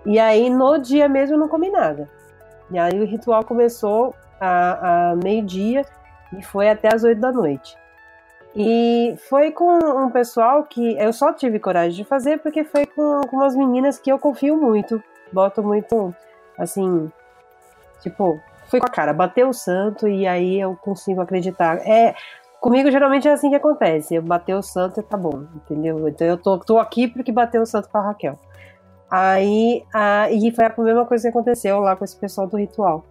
E 0.04 0.18
aí 0.18 0.50
no 0.50 0.78
dia 0.78 1.08
mesmo 1.08 1.36
eu 1.36 1.38
não 1.38 1.48
comi 1.48 1.70
nada. 1.70 2.08
E 2.70 2.78
aí 2.78 3.00
o 3.00 3.06
ritual 3.06 3.44
começou 3.44 4.14
a, 4.40 5.10
a 5.10 5.16
meio-dia 5.16 5.84
e 6.36 6.42
foi 6.42 6.68
até 6.68 6.92
as 6.92 7.04
oito 7.04 7.20
da 7.20 7.30
noite. 7.30 7.76
E 8.54 9.14
foi 9.28 9.50
com 9.50 9.78
um 10.04 10.10
pessoal 10.10 10.64
que 10.64 10.98
eu 10.98 11.12
só 11.12 11.32
tive 11.32 11.58
coragem 11.58 12.02
de 12.02 12.04
fazer 12.04 12.38
porque 12.38 12.64
foi 12.64 12.84
com, 12.84 13.22
com 13.22 13.36
umas 13.36 13.56
meninas 13.56 13.98
que 13.98 14.12
eu 14.12 14.18
confio 14.18 14.56
muito, 14.56 15.02
boto 15.32 15.62
muito, 15.62 16.14
assim, 16.58 17.10
tipo, 18.00 18.40
foi 18.68 18.80
com 18.80 18.86
a 18.86 18.90
cara, 18.90 19.12
bateu 19.12 19.48
o 19.48 19.54
santo 19.54 20.08
e 20.08 20.26
aí 20.26 20.60
eu 20.60 20.76
consigo 20.76 21.20
acreditar. 21.20 21.78
É, 21.86 22.14
comigo 22.60 22.90
geralmente 22.90 23.28
é 23.28 23.32
assim 23.32 23.50
que 23.50 23.56
acontece, 23.56 24.14
eu 24.14 24.22
bateu 24.22 24.58
o 24.58 24.62
santo 24.62 25.00
e 25.00 25.02
tá 25.02 25.16
bom, 25.16 25.44
entendeu? 25.54 26.08
Então 26.08 26.26
eu 26.26 26.36
tô, 26.36 26.58
tô 26.58 26.78
aqui 26.78 27.08
porque 27.08 27.32
bateu 27.32 27.62
o 27.62 27.66
santo 27.66 27.88
com 27.88 27.98
a 27.98 28.02
Raquel. 28.02 28.38
Aí, 29.10 29.84
a, 29.92 30.30
e 30.30 30.50
foi 30.52 30.64
a 30.64 30.74
mesma 30.78 31.04
coisa 31.04 31.24
que 31.24 31.28
aconteceu 31.28 31.80
lá 31.80 31.94
com 31.94 32.04
esse 32.04 32.16
pessoal 32.16 32.46
do 32.46 32.56
ritual. 32.56 33.04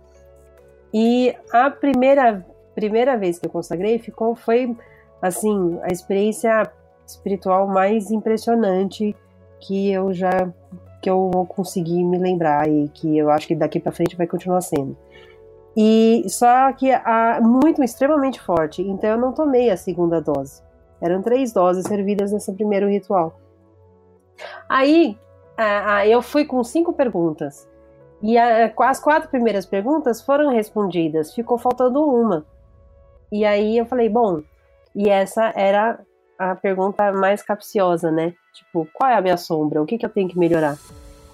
E 0.94 1.36
a 1.54 1.70
primeira 1.70 2.44
primeira 2.74 3.18
vez 3.18 3.38
que 3.38 3.46
eu 3.46 3.52
consagrei 3.52 4.00
ficou 4.00 4.36
foi 4.36 4.76
assim 5.22 5.80
a 5.84 5.92
experiência 5.92 6.72
espiritual 7.06 7.68
mais 7.68 8.12
impressionante 8.12 9.16
que 9.60 9.92
eu 9.92 10.14
já 10.14 10.52
que 11.02 11.10
eu 11.10 11.30
vou 11.32 11.46
conseguir 11.46 12.04
me 12.04 12.18
lembrar 12.18 12.70
e 12.70 12.88
que 12.90 13.18
eu 13.18 13.30
acho 13.32 13.48
que 13.48 13.56
daqui 13.56 13.80
para 13.80 13.92
frente 13.92 14.16
vai 14.16 14.28
continuar 14.28 14.62
sendo. 14.62 14.96
E 15.76 16.24
só 16.28 16.72
que 16.74 16.92
a, 16.92 17.40
muito 17.42 17.84
extremamente 17.84 18.40
forte, 18.40 18.82
então 18.82 19.10
eu 19.10 19.18
não 19.18 19.32
tomei 19.34 19.70
a 19.70 19.78
segunda 19.78 20.22
dose. 20.22 20.62
Eram 21.02 21.22
três 21.22 21.52
doses 21.52 21.86
servidas 21.86 22.32
nesse 22.32 22.54
primeiro 22.54 22.88
ritual. 22.88 23.40
Aí 24.70 25.18
a, 25.58 25.96
a, 25.96 26.08
eu 26.08 26.22
fui 26.22 26.46
com 26.46 26.64
cinco 26.64 26.94
perguntas 26.94 27.68
e 28.22 28.38
as 28.38 29.00
quatro 29.00 29.30
primeiras 29.30 29.66
perguntas 29.66 30.22
foram 30.22 30.50
respondidas, 30.50 31.34
ficou 31.34 31.58
faltando 31.58 32.04
uma. 32.04 32.46
E 33.32 33.44
aí 33.46 33.78
eu 33.78 33.86
falei, 33.86 34.10
bom, 34.10 34.42
e 34.94 35.10
essa 35.10 35.52
era 35.56 36.00
a 36.50 36.56
pergunta 36.56 37.12
mais 37.12 37.44
capciosa, 37.44 38.12
né? 38.12 38.34
Tipo, 38.54 38.88
qual 38.94 39.10
é 39.10 39.16
a 39.16 39.22
minha 39.22 39.38
sombra? 39.38 39.82
O 39.82 39.86
que, 39.86 39.98
que 39.98 40.06
eu 40.06 40.10
tenho 40.10 40.28
que 40.28 40.38
melhorar? 40.38 40.78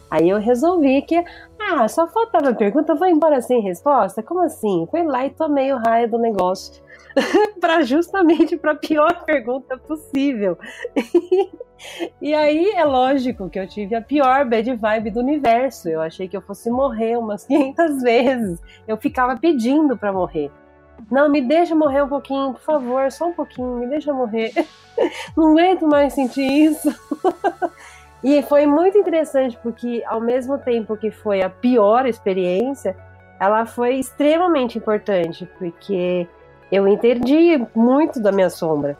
Aí 0.10 0.30
eu 0.30 0.39
resolvi 0.39 1.02
que, 1.02 1.22
ah, 1.60 1.88
só 1.88 2.08
faltava 2.08 2.50
a 2.50 2.56
pergunta, 2.56 2.96
vou 2.96 3.08
embora 3.08 3.41
sem 3.41 3.62
resposta? 3.62 4.24
Como 4.24 4.41
assim? 4.41 4.88
Fui 4.89 5.04
lá 5.04 5.26
e 5.26 5.30
tomei 5.30 5.72
o 5.74 5.78
raio 5.78 6.10
do 6.10 6.17
negócio. 6.17 6.82
para 7.60 7.84
justamente 7.84 8.56
para 8.58 8.72
a 8.72 8.76
pior 8.76 9.26
pergunta 9.26 9.78
possível. 9.78 10.58
e 12.22 12.34
aí 12.34 12.70
é 12.72 12.86
lógico 12.86 13.50
que 13.50 13.60
eu 13.60 13.67
tive 13.67 13.96
a 13.96 14.02
pior 14.02 14.46
bad 14.46 14.76
vibe 14.76 15.12
do 15.12 15.20
universo. 15.20 15.89
Eu 15.89 16.02
achei 16.02 16.28
que 16.28 16.38
eu 16.38 16.41
fosse 16.41 16.70
morrer 16.70 17.17
umas 17.17 17.43
500 17.48 18.02
vezes. 18.02 18.62
Eu 18.88 18.98
ficava 18.98 19.36
pedindo 19.36 19.98
para 19.98 20.13
morrer. 20.13 20.52
Não, 21.10 21.30
me 21.30 21.42
deixa 21.42 21.76
morrer 21.76 22.04
um 22.04 22.08
pouquinho, 22.08 22.54
por 22.54 22.62
favor, 22.62 23.12
só 23.12 23.28
um 23.28 23.34
pouquinho, 23.34 23.78
me 23.78 23.88
deixa 23.88 24.14
morrer. 24.14 24.52
Não 25.36 25.52
aguento 25.52 25.88
mais 25.88 26.14
sentir 26.14 26.46
isso. 26.46 26.90
e 28.24 28.42
foi 28.44 28.66
muito 28.66 28.98
interessante 28.98 29.58
porque, 29.62 30.04
ao 30.06 30.20
mesmo 30.20 30.58
tempo 30.58 30.98
que 30.98 31.12
foi 31.12 31.42
a 31.42 31.50
pior 31.50 32.06
experiência, 32.06 32.96
ela 33.40 33.66
foi 33.66 33.96
extremamente 33.96 34.78
importante, 34.78 35.48
porque 35.58 36.28
eu 36.72 36.88
entendi 36.88 37.66
muito 37.76 38.20
da 38.20 38.32
minha 38.32 38.50
sombra. 38.50 38.98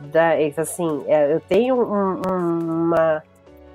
Da, 0.00 0.32
assim, 0.56 1.04
é, 1.06 1.32
eu 1.32 1.40
tenho 1.40 1.76
um, 1.76 2.20
um, 2.28 2.84
uma, 2.84 3.22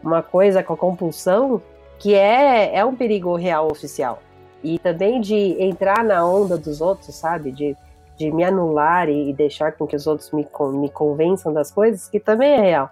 uma 0.04 0.22
coisa 0.22 0.62
com 0.64 0.74
a 0.74 0.78
compulsão 0.78 1.62
que 2.00 2.14
é, 2.14 2.76
é 2.76 2.86
um 2.86 2.96
perigo 2.96 3.36
real 3.36 3.68
oficial 3.72 4.20
e 4.64 4.80
também 4.80 5.20
de 5.20 5.36
entrar 5.62 6.04
na 6.04 6.26
onda 6.26 6.58
dos 6.58 6.82
outros, 6.82 7.16
sabe? 7.16 7.52
De, 7.52 7.76
de 8.18 8.32
me 8.32 8.44
anular 8.44 9.10
e, 9.10 9.30
e 9.30 9.34
deixar 9.34 9.74
com 9.74 9.86
que 9.86 9.96
os 9.96 10.08
outros 10.08 10.32
me, 10.32 10.48
me 10.74 10.90
convençam 10.90 11.54
das 11.54 11.72
coisas, 11.72 12.08
que 12.08 12.20
também 12.20 12.54
é 12.54 12.62
real. 12.62 12.90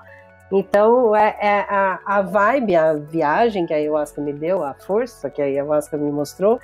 Então, 0.52 1.16
é, 1.16 1.38
é 1.40 1.60
a, 1.70 2.00
a 2.06 2.22
vibe, 2.22 2.76
a 2.76 2.94
viagem 2.94 3.66
que 3.66 3.74
a 3.74 3.78
ayahuasca 3.78 4.22
me 4.22 4.34
deu, 4.34 4.64
a 4.64 4.74
força 4.74 5.30
que 5.30 5.42
a 5.42 5.46
ayahuasca 5.46 5.98
me 5.98 6.12
mostrou, 6.12 6.60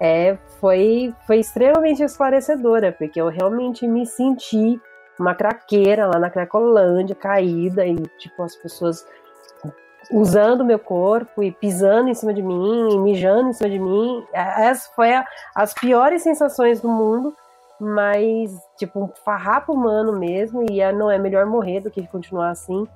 é, 0.00 0.38
foi, 0.60 1.14
foi 1.26 1.38
extremamente 1.38 2.02
esclarecedora, 2.02 2.92
porque 2.92 3.20
eu 3.20 3.28
realmente 3.28 3.86
me 3.86 4.06
senti 4.06 4.80
uma 5.18 5.34
craqueira 5.34 6.06
lá 6.06 6.18
na 6.18 6.30
Cracolândia, 6.30 7.14
caída, 7.14 7.84
e 7.84 7.96
tipo, 8.18 8.42
as 8.42 8.54
pessoas 8.54 9.04
usando 10.10 10.64
meu 10.64 10.78
corpo 10.78 11.42
e 11.42 11.52
pisando 11.52 12.08
em 12.08 12.14
cima 12.14 12.32
de 12.32 12.42
mim, 12.42 12.88
e 12.92 12.98
mijando 12.98 13.48
em 13.48 13.52
cima 13.52 13.70
de 13.70 13.78
mim. 13.78 14.24
Essa 14.32 14.90
foi 14.94 15.14
a, 15.14 15.24
as 15.54 15.74
piores 15.74 16.22
sensações 16.22 16.80
do 16.80 16.88
mundo, 16.88 17.34
mas 17.80 18.56
tipo 18.76 19.00
um 19.00 19.08
farrapo 19.24 19.72
humano 19.72 20.12
mesmo, 20.18 20.64
e 20.70 20.80
é, 20.80 20.92
não 20.92 21.10
é 21.10 21.18
melhor 21.18 21.46
morrer 21.46 21.80
do 21.80 21.90
que 21.90 22.06
continuar 22.06 22.50
assim. 22.50 22.86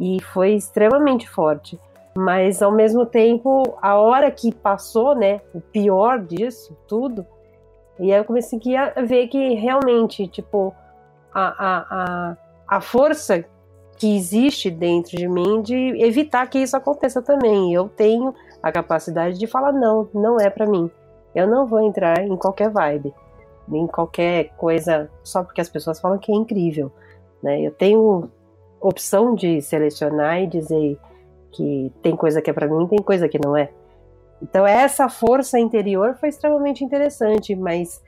E 0.00 0.20
foi 0.22 0.54
extremamente 0.54 1.28
forte. 1.28 1.78
Mas 2.14 2.60
ao 2.60 2.70
mesmo 2.70 3.06
tempo, 3.06 3.78
a 3.80 3.96
hora 3.96 4.30
que 4.30 4.54
passou, 4.54 5.14
né, 5.14 5.40
o 5.54 5.60
pior 5.60 6.18
disso 6.18 6.76
tudo, 6.86 7.26
e 7.98 8.12
aí 8.12 8.18
eu 8.18 8.24
comecei 8.24 8.58
a 8.76 9.02
ver 9.02 9.28
que 9.28 9.54
realmente, 9.54 10.26
tipo, 10.26 10.74
a, 11.32 11.42
a, 11.42 11.86
a, 11.90 12.36
a 12.66 12.80
força 12.80 13.44
que 13.96 14.16
existe 14.16 14.70
dentro 14.70 15.16
de 15.16 15.28
mim 15.28 15.62
de 15.62 15.74
evitar 16.02 16.46
que 16.48 16.58
isso 16.58 16.76
aconteça 16.76 17.22
também. 17.22 17.72
Eu 17.72 17.88
tenho 17.88 18.34
a 18.62 18.72
capacidade 18.72 19.38
de 19.38 19.46
falar 19.46 19.72
não, 19.72 20.08
não 20.12 20.40
é 20.40 20.50
para 20.50 20.66
mim. 20.66 20.90
Eu 21.34 21.46
não 21.46 21.66
vou 21.66 21.80
entrar 21.80 22.22
em 22.24 22.36
qualquer 22.36 22.70
vibe. 22.70 23.14
nem 23.68 23.86
qualquer 23.86 24.50
coisa 24.56 25.10
só 25.22 25.42
porque 25.42 25.60
as 25.60 25.68
pessoas 25.68 26.00
falam 26.00 26.18
que 26.18 26.32
é 26.32 26.34
incrível. 26.34 26.92
Né? 27.42 27.60
Eu 27.60 27.70
tenho 27.70 28.28
opção 28.80 29.34
de 29.34 29.60
selecionar 29.62 30.42
e 30.42 30.46
dizer 30.46 30.98
que 31.52 31.92
tem 32.02 32.16
coisa 32.16 32.42
que 32.42 32.50
é 32.50 32.52
para 32.52 32.66
mim, 32.66 32.86
tem 32.86 32.98
coisa 32.98 33.28
que 33.28 33.38
não 33.38 33.56
é. 33.56 33.70
Então 34.42 34.66
essa 34.66 35.08
força 35.08 35.58
interior 35.58 36.16
foi 36.16 36.28
extremamente 36.28 36.84
interessante, 36.84 37.54
mas 37.54 38.02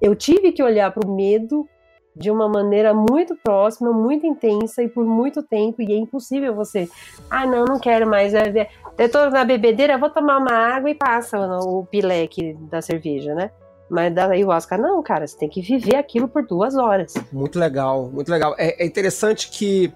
eu 0.00 0.16
tive 0.16 0.52
que 0.52 0.62
olhar 0.62 0.90
para 0.92 1.06
o 1.06 1.14
medo 1.14 1.68
de 2.16 2.30
uma 2.30 2.48
maneira 2.48 2.94
muito 2.94 3.36
próxima, 3.36 3.92
muito 3.92 4.26
intensa 4.26 4.82
e 4.82 4.88
por 4.88 5.04
muito 5.04 5.42
tempo, 5.42 5.82
e 5.82 5.92
é 5.92 5.96
impossível 5.96 6.54
você, 6.54 6.88
ah, 7.28 7.46
não, 7.46 7.64
não 7.64 7.78
quero 7.78 8.08
mais, 8.08 8.32
eu 8.34 9.10
tô 9.10 9.28
na 9.28 9.44
bebedeira, 9.44 9.98
vou 9.98 10.08
tomar 10.08 10.38
uma 10.38 10.52
água 10.52 10.88
e 10.88 10.94
passa 10.94 11.38
o 11.38 11.84
pileque 11.84 12.54
da 12.70 12.80
cerveja, 12.80 13.34
né? 13.34 13.50
Mas 13.88 14.12
da 14.12 14.26
ayahuasca, 14.26 14.76
não, 14.76 15.00
cara, 15.02 15.26
você 15.26 15.38
tem 15.38 15.48
que 15.48 15.60
viver 15.60 15.94
aquilo 15.94 16.26
por 16.26 16.44
duas 16.44 16.74
horas. 16.74 17.14
Muito 17.30 17.58
legal, 17.58 18.10
muito 18.12 18.28
legal. 18.30 18.54
É, 18.58 18.82
é 18.82 18.86
interessante 18.86 19.48
que 19.48 19.92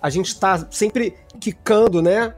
a 0.00 0.08
gente 0.08 0.28
está 0.28 0.66
sempre 0.70 1.14
quicando, 1.40 2.00
né? 2.00 2.34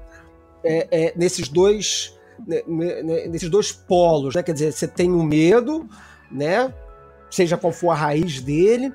É, 0.65 0.89
é, 0.91 1.13
nesses 1.15 1.49
dois 1.49 2.19
né, 2.45 2.63
né, 2.67 3.29
nesses 3.29 3.49
dois 3.49 3.71
polos, 3.71 4.35
né? 4.35 4.43
Quer 4.43 4.53
dizer, 4.53 4.73
você 4.73 4.89
tem 4.89 5.13
o 5.13 5.23
medo, 5.23 5.89
né? 6.31 6.75
Seja 7.31 7.57
qual 7.57 7.73
for 7.73 7.91
a 7.91 7.95
raiz 7.95 8.41
dele, 8.41 8.93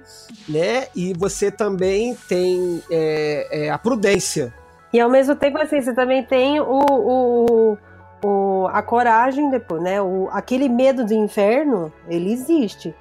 né? 0.47 0.87
E 0.95 1.13
você 1.13 1.51
também 1.51 2.15
tem 2.27 2.81
é, 2.89 3.65
é, 3.65 3.69
a 3.69 3.77
prudência. 3.77 4.53
E 4.93 4.99
ao 4.99 5.09
mesmo 5.09 5.35
tempo, 5.35 5.57
assim, 5.57 5.81
você 5.81 5.93
também 5.93 6.23
tem 6.23 6.59
o, 6.59 6.85
o 6.89 7.77
o, 8.23 8.67
a 8.71 8.81
coragem 8.81 9.49
depois, 9.49 9.81
né? 9.81 10.01
O, 10.01 10.29
aquele 10.31 10.69
medo 10.69 11.05
do 11.05 11.13
inferno, 11.13 11.91
ele 12.07 12.31
existe. 12.31 12.93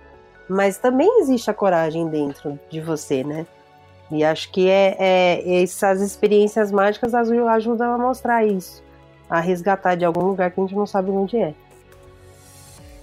Mas 0.48 0.78
também 0.78 1.20
existe 1.20 1.50
a 1.50 1.54
coragem 1.54 2.08
dentro 2.08 2.58
de 2.68 2.80
você, 2.80 3.22
né? 3.22 3.46
E 4.10 4.24
acho 4.24 4.50
que 4.50 4.68
é, 4.68 4.96
é 4.98 5.62
essas 5.62 6.00
experiências 6.00 6.72
mágicas 6.72 7.14
ajudam 7.14 7.92
a 7.92 7.98
mostrar 7.98 8.44
isso. 8.44 8.82
A 9.28 9.38
resgatar 9.38 9.94
de 9.94 10.04
algum 10.04 10.24
lugar 10.24 10.50
que 10.50 10.60
a 10.60 10.64
gente 10.64 10.74
não 10.74 10.86
sabe 10.86 11.10
onde 11.10 11.36
é. 11.36 11.54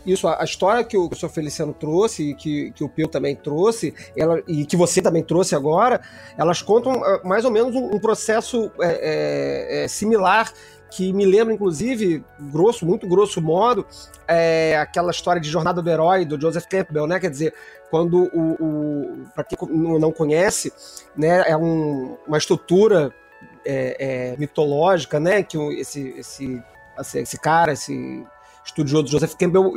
Isso, 0.07 0.25
a, 0.25 0.41
história 0.45 0.85
que 0.85 0.97
o, 0.97 1.09
que 1.09 1.17
senhor 1.17 1.29
Feliciano 1.29 1.73
trouxe, 1.73 2.33
que, 2.35 2.71
que 2.71 2.81
o 2.81 2.87
Pio 2.87 3.09
também 3.09 3.35
trouxe, 3.35 3.93
ela, 4.15 4.41
e 4.47 4.65
que 4.65 4.77
você 4.77 5.01
também 5.01 5.21
trouxe 5.21 5.53
agora, 5.53 5.99
elas 6.37 6.61
contam 6.61 7.03
ah, 7.03 7.19
mais 7.25 7.43
ou 7.43 7.51
menos 7.51 7.75
um, 7.75 7.93
um 7.93 7.99
processo 7.99 8.71
é, 8.79 8.87
é, 8.87 9.83
é, 9.83 9.87
similar 9.89 10.49
que 10.89 11.11
me 11.11 11.25
lembra, 11.25 11.53
inclusive, 11.53 12.23
grosso, 12.39 12.85
muito 12.85 13.05
grosso 13.05 13.41
modo, 13.41 13.85
é 14.25 14.77
aquela 14.77 15.11
história 15.11 15.41
de 15.41 15.49
Jornada 15.49 15.81
do 15.81 15.89
Herói 15.89 16.23
do 16.23 16.39
Joseph 16.39 16.65
Campbell, 16.67 17.05
né? 17.05 17.19
Quer 17.19 17.29
dizer, 17.29 17.53
quando 17.91 18.29
o, 18.33 18.53
o 18.53 19.25
para 19.35 19.43
quem 19.43 19.57
não 19.69 20.13
conhece, 20.13 20.71
né, 21.15 21.43
é 21.45 21.57
um, 21.57 22.15
uma 22.25 22.37
estrutura 22.37 23.13
é, 23.65 23.97
é, 23.99 24.37
mitológica, 24.37 25.19
né? 25.19 25.43
Que 25.43 25.57
esse, 25.77 26.15
esse, 26.17 26.63
esse 27.15 27.37
cara, 27.37 27.73
esse 27.73 28.25
estudioso 28.67 29.07
Joseph 29.07 29.35
Campbell 29.35 29.73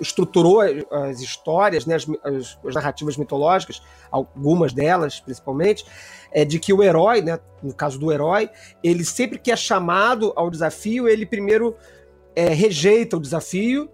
estruturou 0.00 0.60
as 0.60 1.20
histórias, 1.20 1.86
né, 1.86 1.94
as, 1.94 2.06
as, 2.22 2.58
as, 2.64 2.74
narrativas 2.74 3.16
mitológicas, 3.16 3.82
algumas 4.10 4.72
delas 4.72 5.20
principalmente, 5.20 5.84
é 6.30 6.44
de 6.44 6.58
que 6.58 6.72
o 6.72 6.82
herói, 6.82 7.22
né, 7.22 7.38
no 7.62 7.74
caso 7.74 7.98
do 7.98 8.12
herói, 8.12 8.50
ele 8.82 9.04
sempre 9.04 9.38
que 9.38 9.50
é 9.50 9.56
chamado 9.56 10.32
ao 10.36 10.50
desafio, 10.50 11.08
ele 11.08 11.24
primeiro 11.24 11.76
é, 12.34 12.48
rejeita 12.48 13.16
o 13.16 13.20
desafio 13.20 13.88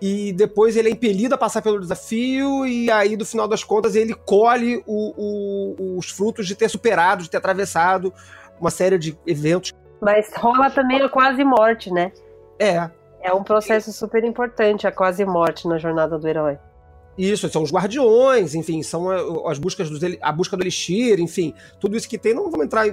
e 0.00 0.32
depois 0.32 0.76
ele 0.76 0.88
é 0.88 0.92
impelido 0.92 1.34
a 1.34 1.38
passar 1.38 1.62
pelo 1.62 1.78
desafio 1.78 2.66
e 2.66 2.90
aí, 2.90 3.16
no 3.16 3.24
final 3.24 3.46
das 3.46 3.62
contas, 3.62 3.94
ele 3.94 4.14
colhe 4.14 4.82
o, 4.86 5.14
o, 5.16 5.98
os 5.98 6.10
frutos 6.10 6.46
de 6.46 6.56
ter 6.56 6.68
superado, 6.68 7.22
de 7.22 7.30
ter 7.30 7.36
atravessado 7.36 8.12
uma 8.58 8.70
série 8.70 8.98
de 8.98 9.16
eventos. 9.26 9.72
Mas 10.00 10.28
rola 10.34 10.70
também 10.70 11.00
a 11.00 11.08
quase 11.08 11.44
morte, 11.44 11.92
né? 11.92 12.10
É, 12.58 12.90
é 13.22 13.32
um 13.32 13.42
processo 13.42 13.92
super 13.92 14.24
importante, 14.24 14.86
a 14.86 14.92
quase 14.92 15.24
morte 15.24 15.68
na 15.68 15.78
jornada 15.78 16.18
do 16.18 16.28
herói. 16.28 16.58
Isso, 17.16 17.46
são 17.50 17.62
os 17.62 17.70
guardiões, 17.70 18.54
enfim, 18.54 18.82
são 18.82 19.10
as 19.46 19.58
buscas 19.58 19.90
dos, 19.90 20.00
a 20.20 20.32
busca 20.32 20.56
do 20.56 20.62
elixir, 20.62 21.20
enfim, 21.20 21.52
tudo 21.78 21.94
isso 21.94 22.08
que 22.08 22.16
tem. 22.16 22.32
Não 22.32 22.50
vamos 22.50 22.64
entrar, 22.64 22.86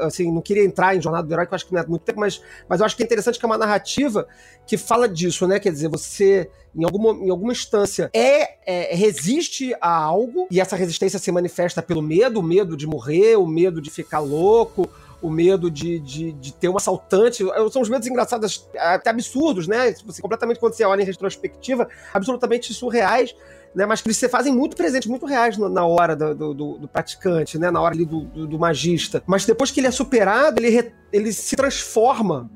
assim, 0.00 0.30
não 0.30 0.42
queria 0.42 0.62
entrar 0.62 0.94
em 0.94 1.00
Jornada 1.00 1.26
do 1.26 1.32
Herói, 1.32 1.46
que 1.46 1.54
eu 1.54 1.56
acho 1.56 1.66
que 1.66 1.72
não 1.72 1.80
é 1.80 1.86
muito 1.86 2.02
tempo, 2.02 2.20
mas, 2.20 2.42
mas 2.68 2.80
eu 2.80 2.86
acho 2.86 2.94
que 2.94 3.02
é 3.02 3.06
interessante 3.06 3.38
que 3.38 3.44
é 3.44 3.48
uma 3.48 3.56
narrativa 3.56 4.26
que 4.66 4.76
fala 4.76 5.08
disso, 5.08 5.46
né? 5.46 5.58
Quer 5.58 5.72
dizer, 5.72 5.88
você, 5.88 6.50
em 6.76 6.84
alguma, 6.84 7.12
em 7.12 7.30
alguma 7.30 7.52
instância, 7.52 8.10
é, 8.12 8.90
é 8.90 8.94
resiste 8.94 9.74
a 9.80 9.90
algo, 9.90 10.46
e 10.50 10.60
essa 10.60 10.76
resistência 10.76 11.18
se 11.18 11.32
manifesta 11.32 11.80
pelo 11.80 12.02
medo, 12.02 12.40
o 12.40 12.42
medo 12.42 12.76
de 12.76 12.86
morrer, 12.86 13.36
o 13.36 13.46
medo 13.46 13.80
de 13.80 13.90
ficar 13.90 14.18
louco, 14.18 14.86
o 15.22 15.30
medo 15.30 15.70
de, 15.70 15.98
de, 16.00 16.32
de, 16.32 16.52
ter 16.52 16.68
um 16.68 16.76
assaltante. 16.76 17.44
São 17.70 17.80
os 17.80 17.88
medos 17.88 18.06
engraçados, 18.06 18.68
até 18.76 19.10
absurdos, 19.10 19.68
né? 19.68 19.94
Você, 20.04 20.20
completamente, 20.20 20.58
quando 20.58 20.74
você 20.74 20.84
olha 20.84 21.02
em 21.02 21.06
retrospectiva, 21.06 21.88
absolutamente 22.12 22.74
surreais. 22.74 23.34
Né, 23.74 23.86
mas 23.86 24.02
que 24.02 24.08
eles 24.08 24.18
se 24.18 24.28
fazem 24.28 24.52
muito 24.52 24.76
presentes, 24.76 25.08
muito 25.08 25.24
reais 25.24 25.56
na 25.56 25.86
hora 25.86 26.14
do, 26.14 26.52
do, 26.52 26.76
do 26.76 26.86
praticante, 26.86 27.58
né, 27.58 27.70
na 27.70 27.80
hora 27.80 27.94
ali 27.94 28.04
do, 28.04 28.20
do, 28.20 28.46
do, 28.46 28.58
magista. 28.58 29.22
Mas 29.26 29.46
depois 29.46 29.70
que 29.70 29.80
ele 29.80 29.86
é 29.86 29.90
superado, 29.90 30.60
ele, 30.60 30.68
re, 30.68 30.92
ele 31.10 31.32
se 31.32 31.56
transforma 31.56 32.50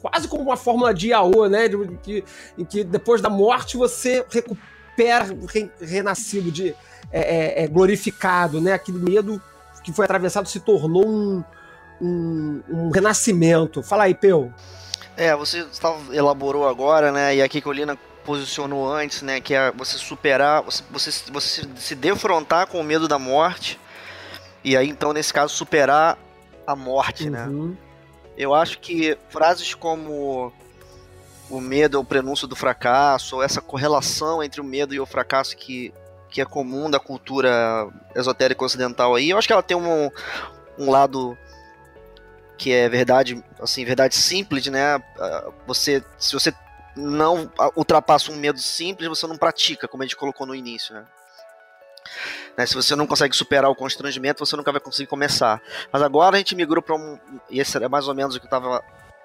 quase 0.00 0.28
como 0.28 0.44
uma 0.44 0.56
fórmula 0.56 0.94
de 0.94 1.08
Iaô, 1.08 1.48
né? 1.48 1.68
De, 1.68 2.24
em 2.58 2.64
que 2.64 2.84
depois 2.84 3.20
da 3.20 3.28
morte 3.28 3.76
você 3.76 4.24
recupera, 4.30 5.26
re, 5.52 5.68
renascido, 5.80 6.52
de, 6.52 6.76
é, 7.10 7.20
é, 7.20 7.64
é, 7.64 7.66
glorificado, 7.66 8.60
né? 8.60 8.72
Aquele 8.72 8.98
medo 8.98 9.40
que 9.82 9.92
foi 9.92 10.04
atravessado 10.04 10.48
se 10.48 10.60
tornou 10.60 11.06
um, 11.06 11.44
um, 12.02 12.62
um 12.68 12.90
renascimento. 12.90 13.82
Fala 13.82 14.04
aí, 14.04 14.14
Peu. 14.14 14.52
É, 15.16 15.34
você 15.36 15.64
elaborou 16.10 16.68
agora, 16.68 17.12
né? 17.12 17.36
E 17.36 17.42
aqui 17.42 17.60
que 17.60 17.68
o 17.68 17.72
Lina 17.72 17.96
posicionou 18.24 18.92
antes, 18.92 19.22
né? 19.22 19.40
Que 19.40 19.54
é 19.54 19.70
você 19.70 19.96
superar, 19.96 20.62
você, 20.62 20.82
você, 20.90 21.10
você 21.30 21.62
se 21.76 21.94
defrontar 21.94 22.66
com 22.66 22.80
o 22.80 22.84
medo 22.84 23.06
da 23.06 23.18
morte. 23.18 23.78
E 24.64 24.76
aí, 24.76 24.88
então, 24.88 25.12
nesse 25.12 25.32
caso, 25.32 25.54
superar 25.54 26.18
a 26.66 26.74
morte, 26.74 27.30
né? 27.30 27.46
uhum. 27.46 27.68
né? 27.68 27.76
Eu 28.36 28.54
acho 28.54 28.80
que 28.80 29.16
frases 29.28 29.74
como 29.74 30.52
o 31.50 31.60
medo 31.60 31.98
é 31.98 32.00
o 32.00 32.04
prenúncio 32.04 32.48
do 32.48 32.56
fracasso, 32.56 33.36
ou 33.36 33.42
essa 33.42 33.60
correlação 33.60 34.42
entre 34.42 34.60
o 34.60 34.64
medo 34.64 34.94
e 34.94 35.00
o 35.00 35.04
fracasso 35.04 35.54
que, 35.54 35.92
que 36.30 36.40
é 36.40 36.44
comum 36.46 36.90
da 36.90 36.98
cultura 36.98 37.86
esotérica 38.14 38.64
ocidental 38.64 39.14
aí, 39.14 39.30
eu 39.30 39.36
acho 39.36 39.46
que 39.46 39.52
ela 39.52 39.62
tem 39.62 39.76
um, 39.76 40.10
um 40.78 40.90
lado 40.90 41.36
que 42.62 42.72
é 42.72 42.88
verdade, 42.88 43.42
assim, 43.60 43.84
verdade 43.84 44.14
simples, 44.14 44.68
né? 44.68 45.02
Ah, 45.18 45.50
você, 45.66 46.00
se 46.16 46.32
você 46.32 46.54
não 46.96 47.50
ultrapassa 47.74 48.30
um 48.30 48.36
medo 48.36 48.60
simples, 48.60 49.08
você 49.08 49.26
não 49.26 49.36
pratica, 49.36 49.88
como 49.88 50.04
a 50.04 50.06
gente 50.06 50.14
colocou 50.14 50.46
no 50.46 50.54
início, 50.54 50.94
né? 50.94 51.04
né? 52.56 52.64
Se 52.64 52.76
você 52.76 52.94
não 52.94 53.04
consegue 53.04 53.34
superar 53.34 53.68
o 53.68 53.74
constrangimento, 53.74 54.46
você 54.46 54.54
nunca 54.54 54.70
vai 54.70 54.80
conseguir 54.80 55.08
começar. 55.08 55.60
Mas 55.92 56.02
agora 56.02 56.36
a 56.36 56.38
gente 56.38 56.54
migrou 56.54 56.80
para 56.80 56.94
um. 56.94 57.18
E 57.50 57.58
esse 57.58 57.76
é 57.76 57.88
mais 57.88 58.06
ou 58.06 58.14
menos 58.14 58.36
o 58.36 58.38
que 58.38 58.44
eu 58.44 58.56
estava 58.56 58.80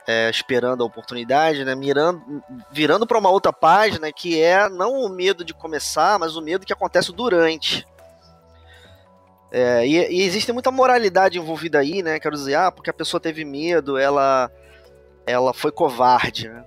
é, 0.08 0.32
esperando 0.32 0.82
a 0.82 0.88
oportunidade, 0.88 1.64
né? 1.64 1.76
Mirando, 1.76 2.44
virando 2.72 3.06
para 3.06 3.20
uma 3.20 3.30
outra 3.30 3.54
página 3.54 4.12
que 4.12 4.42
é 4.42 4.68
não 4.68 4.94
o 4.94 5.10
medo 5.10 5.46
de 5.46 5.54
começar, 5.54 6.18
mas 6.18 6.36
o 6.36 6.42
medo 6.42 6.66
que 6.66 6.74
acontece 6.74 7.12
durante. 7.12 7.86
É, 9.52 9.88
e, 9.88 9.96
e, 9.96 10.22
existe 10.24 10.52
muita 10.52 10.72
moralidade 10.72 11.38
envolvida 11.38 11.80
aí, 11.80 12.04
né? 12.04 12.20
Quero 12.20 12.36
dizer, 12.36 12.56
ah, 12.56 12.72
porque 12.72 12.90
a 12.90 12.94
pessoa 12.94 13.20
teve 13.20 13.46
medo, 13.46 13.98
ela, 13.98 14.52
ela 15.26 15.54
foi 15.54 15.72
covarde. 15.72 16.50
Né? 16.50 16.66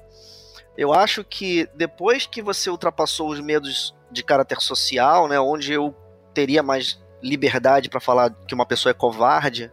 Eu 0.76 0.94
acho 0.94 1.22
que 1.22 1.68
depois 1.74 2.26
que 2.26 2.40
você 2.40 2.70
ultrapassou 2.70 3.28
os 3.28 3.40
medos 3.40 3.94
de 4.10 4.22
caráter 4.22 4.60
social, 4.60 5.28
né? 5.28 5.38
Onde 5.38 5.72
eu 5.72 5.94
teria 6.32 6.62
mais 6.62 6.98
liberdade 7.22 7.90
para 7.90 8.00
falar 8.00 8.30
que 8.46 8.54
uma 8.54 8.64
pessoa 8.64 8.90
é 8.90 8.94
covarde, 8.94 9.70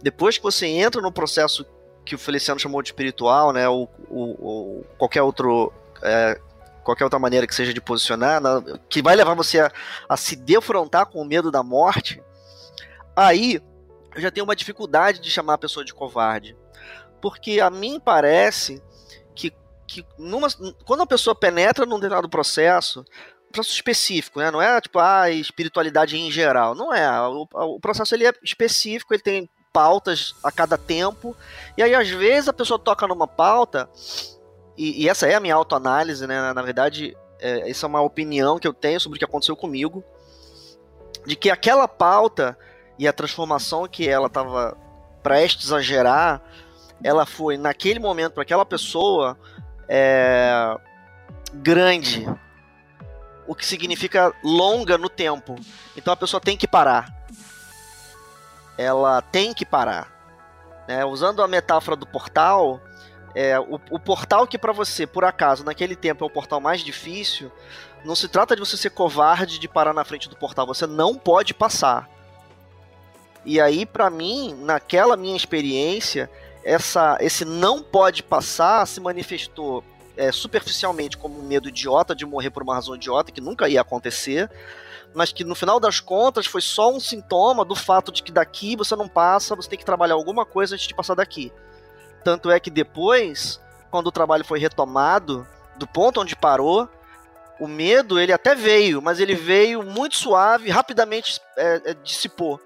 depois 0.00 0.36
que 0.36 0.42
você 0.44 0.66
entra 0.66 1.02
no 1.02 1.10
processo 1.10 1.66
que 2.04 2.14
o 2.14 2.18
Feliciano 2.18 2.60
chamou 2.60 2.80
de 2.80 2.88
espiritual, 2.88 3.52
né? 3.52 3.68
Ou, 3.68 3.90
ou, 4.08 4.36
ou 4.40 4.86
qualquer 4.96 5.22
outro 5.22 5.72
é, 6.02 6.40
qualquer 6.88 7.04
outra 7.04 7.18
maneira 7.18 7.46
que 7.46 7.54
seja 7.54 7.74
de 7.74 7.82
posicionar, 7.82 8.40
que 8.88 9.02
vai 9.02 9.14
levar 9.14 9.34
você 9.34 9.60
a, 9.60 9.70
a, 10.08 10.16
se 10.16 10.34
defrontar 10.34 11.04
com 11.04 11.20
o 11.20 11.24
medo 11.24 11.50
da 11.50 11.62
morte, 11.62 12.22
Aí 13.18 13.60
eu 14.14 14.22
já 14.22 14.30
tenho 14.30 14.44
uma 14.44 14.54
dificuldade 14.54 15.18
de 15.18 15.28
chamar 15.28 15.54
a 15.54 15.58
pessoa 15.58 15.84
de 15.84 15.92
covarde. 15.92 16.56
Porque 17.20 17.58
a 17.58 17.68
mim 17.68 17.98
parece 17.98 18.80
que, 19.34 19.52
que 19.88 20.06
numa, 20.16 20.46
quando 20.86 21.02
a 21.02 21.06
pessoa 21.06 21.34
penetra 21.34 21.84
num 21.84 21.96
determinado 21.96 22.28
processo, 22.28 23.04
um 23.48 23.50
processo 23.50 23.74
específico, 23.74 24.38
né? 24.38 24.52
Não 24.52 24.62
é 24.62 24.80
tipo 24.80 25.00
a 25.00 25.22
ah, 25.22 25.30
espiritualidade 25.32 26.16
em 26.16 26.30
geral. 26.30 26.76
Não 26.76 26.94
é. 26.94 27.10
O, 27.28 27.48
o 27.52 27.80
processo 27.80 28.14
ele 28.14 28.24
é 28.24 28.32
específico, 28.40 29.12
ele 29.12 29.22
tem 29.22 29.50
pautas 29.72 30.36
a 30.44 30.52
cada 30.52 30.78
tempo. 30.78 31.36
E 31.76 31.82
aí, 31.82 31.96
às 31.96 32.08
vezes, 32.08 32.48
a 32.48 32.52
pessoa 32.52 32.78
toca 32.78 33.04
numa 33.08 33.26
pauta, 33.26 33.90
e, 34.76 35.02
e 35.02 35.08
essa 35.08 35.26
é 35.26 35.34
a 35.34 35.40
minha 35.40 35.56
autoanálise, 35.56 36.24
né? 36.24 36.52
Na 36.52 36.62
verdade, 36.62 37.16
é, 37.40 37.68
essa 37.68 37.84
é 37.84 37.88
uma 37.88 38.00
opinião 38.00 38.60
que 38.60 38.68
eu 38.68 38.72
tenho 38.72 39.00
sobre 39.00 39.16
o 39.16 39.18
que 39.18 39.24
aconteceu 39.24 39.56
comigo, 39.56 40.04
de 41.26 41.34
que 41.34 41.50
aquela 41.50 41.88
pauta 41.88 42.56
e 42.98 43.06
a 43.06 43.12
transformação 43.12 43.86
que 43.86 44.08
ela 44.08 44.26
estava 44.26 44.76
prestes 45.22 45.72
a 45.72 45.80
gerar, 45.80 46.42
ela 47.02 47.24
foi 47.24 47.56
naquele 47.56 48.00
momento 48.00 48.32
para 48.32 48.42
aquela 48.42 48.66
pessoa 48.66 49.38
é, 49.88 50.76
grande, 51.54 52.28
o 53.46 53.54
que 53.54 53.64
significa 53.64 54.34
longa 54.42 54.98
no 54.98 55.08
tempo. 55.08 55.56
Então 55.96 56.12
a 56.12 56.16
pessoa 56.16 56.40
tem 56.40 56.56
que 56.56 56.66
parar. 56.66 57.14
Ela 58.76 59.22
tem 59.22 59.54
que 59.54 59.64
parar. 59.64 60.12
Né? 60.86 61.04
Usando 61.04 61.42
a 61.42 61.48
metáfora 61.48 61.96
do 61.96 62.06
portal, 62.06 62.80
é, 63.34 63.58
o, 63.58 63.80
o 63.90 63.98
portal 63.98 64.46
que 64.46 64.58
para 64.58 64.72
você, 64.72 65.06
por 65.06 65.24
acaso, 65.24 65.64
naquele 65.64 65.94
tempo 65.94 66.24
é 66.24 66.26
o 66.26 66.30
portal 66.30 66.60
mais 66.60 66.80
difícil, 66.80 67.50
não 68.04 68.14
se 68.14 68.28
trata 68.28 68.54
de 68.54 68.60
você 68.60 68.76
ser 68.76 68.90
covarde 68.90 69.58
de 69.58 69.68
parar 69.68 69.92
na 69.92 70.04
frente 70.04 70.28
do 70.28 70.36
portal, 70.36 70.66
você 70.66 70.86
não 70.86 71.14
pode 71.14 71.54
passar. 71.54 72.08
E 73.44 73.60
aí, 73.60 73.86
para 73.86 74.10
mim, 74.10 74.56
naquela 74.60 75.16
minha 75.16 75.36
experiência, 75.36 76.30
essa, 76.64 77.16
esse 77.20 77.44
não 77.44 77.82
pode 77.82 78.22
passar 78.22 78.86
se 78.86 79.00
manifestou 79.00 79.82
é, 80.16 80.32
superficialmente 80.32 81.16
como 81.16 81.38
um 81.38 81.44
medo 81.44 81.68
idiota 81.68 82.14
de 82.14 82.26
morrer 82.26 82.50
por 82.50 82.62
uma 82.62 82.74
razão 82.74 82.96
idiota, 82.96 83.32
que 83.32 83.40
nunca 83.40 83.68
ia 83.68 83.80
acontecer, 83.80 84.50
mas 85.14 85.32
que 85.32 85.44
no 85.44 85.54
final 85.54 85.80
das 85.80 86.00
contas 86.00 86.46
foi 86.46 86.60
só 86.60 86.92
um 86.92 87.00
sintoma 87.00 87.64
do 87.64 87.74
fato 87.74 88.12
de 88.12 88.22
que 88.22 88.32
daqui 88.32 88.76
você 88.76 88.94
não 88.96 89.08
passa, 89.08 89.54
você 89.54 89.68
tem 89.68 89.78
que 89.78 89.84
trabalhar 89.84 90.14
alguma 90.14 90.44
coisa 90.44 90.74
antes 90.74 90.86
de 90.86 90.94
passar 90.94 91.14
daqui. 91.14 91.52
Tanto 92.24 92.50
é 92.50 92.58
que 92.58 92.70
depois, 92.70 93.60
quando 93.90 94.08
o 94.08 94.12
trabalho 94.12 94.44
foi 94.44 94.58
retomado, 94.58 95.46
do 95.76 95.86
ponto 95.86 96.20
onde 96.20 96.36
parou, 96.36 96.88
o 97.60 97.66
medo 97.66 98.18
ele 98.18 98.32
até 98.32 98.54
veio, 98.54 99.00
mas 99.00 99.20
ele 99.20 99.34
veio 99.34 99.82
muito 99.82 100.16
suave, 100.16 100.68
rapidamente 100.70 101.40
é, 101.56 101.82
é, 101.84 101.94
dissipou. 101.94 102.60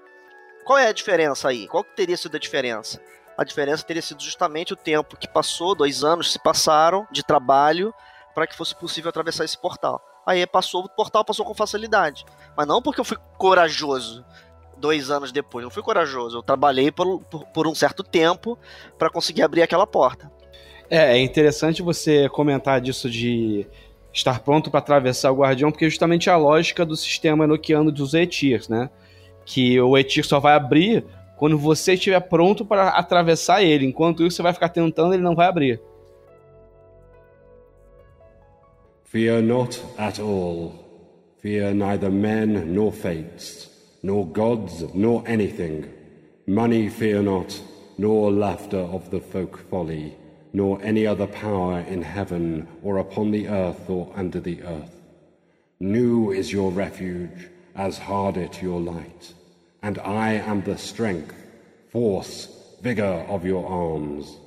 Qual 0.63 0.77
é 0.77 0.87
a 0.87 0.93
diferença 0.93 1.49
aí? 1.49 1.67
Qual 1.67 1.83
que 1.83 1.95
teria 1.95 2.17
sido 2.17 2.35
a 2.35 2.39
diferença? 2.39 3.01
A 3.37 3.43
diferença 3.43 3.83
teria 3.83 4.01
sido 4.01 4.21
justamente 4.21 4.73
o 4.73 4.77
tempo 4.77 5.17
que 5.17 5.27
passou, 5.27 5.75
dois 5.75 6.03
anos 6.03 6.31
se 6.31 6.39
passaram 6.39 7.07
de 7.11 7.23
trabalho 7.23 7.93
para 8.33 8.47
que 8.47 8.55
fosse 8.55 8.75
possível 8.75 9.09
atravessar 9.09 9.43
esse 9.43 9.57
portal. 9.57 10.01
Aí 10.25 10.45
passou, 10.47 10.83
o 10.83 10.89
portal 10.89 11.25
passou 11.25 11.45
com 11.45 11.53
facilidade. 11.53 12.25
Mas 12.55 12.67
não 12.67 12.81
porque 12.81 13.01
eu 13.01 13.05
fui 13.05 13.17
corajoso 13.37 14.23
dois 14.77 15.09
anos 15.09 15.31
depois. 15.31 15.63
Não 15.63 15.71
fui 15.71 15.83
corajoso. 15.83 16.37
Eu 16.37 16.43
trabalhei 16.43 16.91
por, 16.91 17.21
por, 17.23 17.45
por 17.47 17.67
um 17.67 17.75
certo 17.75 18.03
tempo 18.03 18.57
para 18.97 19.09
conseguir 19.09 19.41
abrir 19.41 19.61
aquela 19.61 19.85
porta. 19.85 20.31
É, 20.89 21.17
é 21.17 21.19
interessante 21.19 21.81
você 21.81 22.29
comentar 22.29 22.79
disso 22.79 23.09
de 23.09 23.67
estar 24.13 24.39
pronto 24.39 24.69
para 24.69 24.79
atravessar 24.79 25.31
o 25.31 25.37
guardião, 25.37 25.71
porque 25.71 25.85
é 25.85 25.89
justamente 25.89 26.29
a 26.29 26.37
lógica 26.37 26.85
do 26.85 26.95
sistema 26.95 27.45
enoquiano 27.45 27.91
dos 27.91 28.13
Etirs, 28.13 28.69
né? 28.69 28.89
Que 29.45 29.79
o 29.79 29.97
Etir 29.97 30.25
só 30.25 30.39
vai 30.39 30.53
abrir 30.55 31.03
quando 31.37 31.57
você 31.57 31.93
estiver 31.93 32.19
pronto 32.21 32.63
para 32.65 32.89
atravessar 32.89 33.63
ele. 33.63 33.85
Enquanto 33.85 34.25
isso, 34.25 34.37
você 34.37 34.43
vai 34.43 34.53
ficar 34.53 34.69
tentando, 34.69 35.13
ele 35.13 35.23
não 35.23 35.35
vai 35.35 35.47
abrir. 35.47 35.81
Fear 39.03 39.41
not 39.43 39.79
at 39.97 40.19
all. 40.19 40.83
Fear 41.37 41.73
neither 41.73 42.09
men 42.09 42.65
nor 42.65 42.93
fates, 42.93 43.69
nor 44.01 44.25
gods 44.25 44.81
nor 44.93 45.23
anything. 45.27 45.83
Money 46.47 46.89
fear 46.89 47.21
not, 47.21 47.61
nor 47.97 48.31
laughter 48.31 48.79
of 48.79 49.09
the 49.09 49.19
folk 49.19 49.59
folly, 49.69 50.13
nor 50.53 50.81
any 50.81 51.05
other 51.05 51.27
power 51.27 51.83
in 51.87 52.01
heaven 52.01 52.65
or 52.81 52.97
upon 52.97 53.31
the 53.31 53.47
earth 53.47 53.89
or 53.89 54.09
under 54.15 54.39
the 54.39 54.63
earth. 54.63 54.95
New 55.79 56.31
is 56.31 56.51
your 56.51 56.71
refuge, 56.71 57.49
as 57.75 57.97
hard 57.97 58.37
it 58.37 58.63
your 58.63 58.79
light. 58.79 59.33
and 59.83 59.99
I 59.99 60.41
am 60.47 60.61
the 60.61 60.77
strength, 60.77 61.35
force, 61.91 62.47
vigor 62.81 63.25
of 63.29 63.45
your 63.47 63.65
arms. 63.69 64.41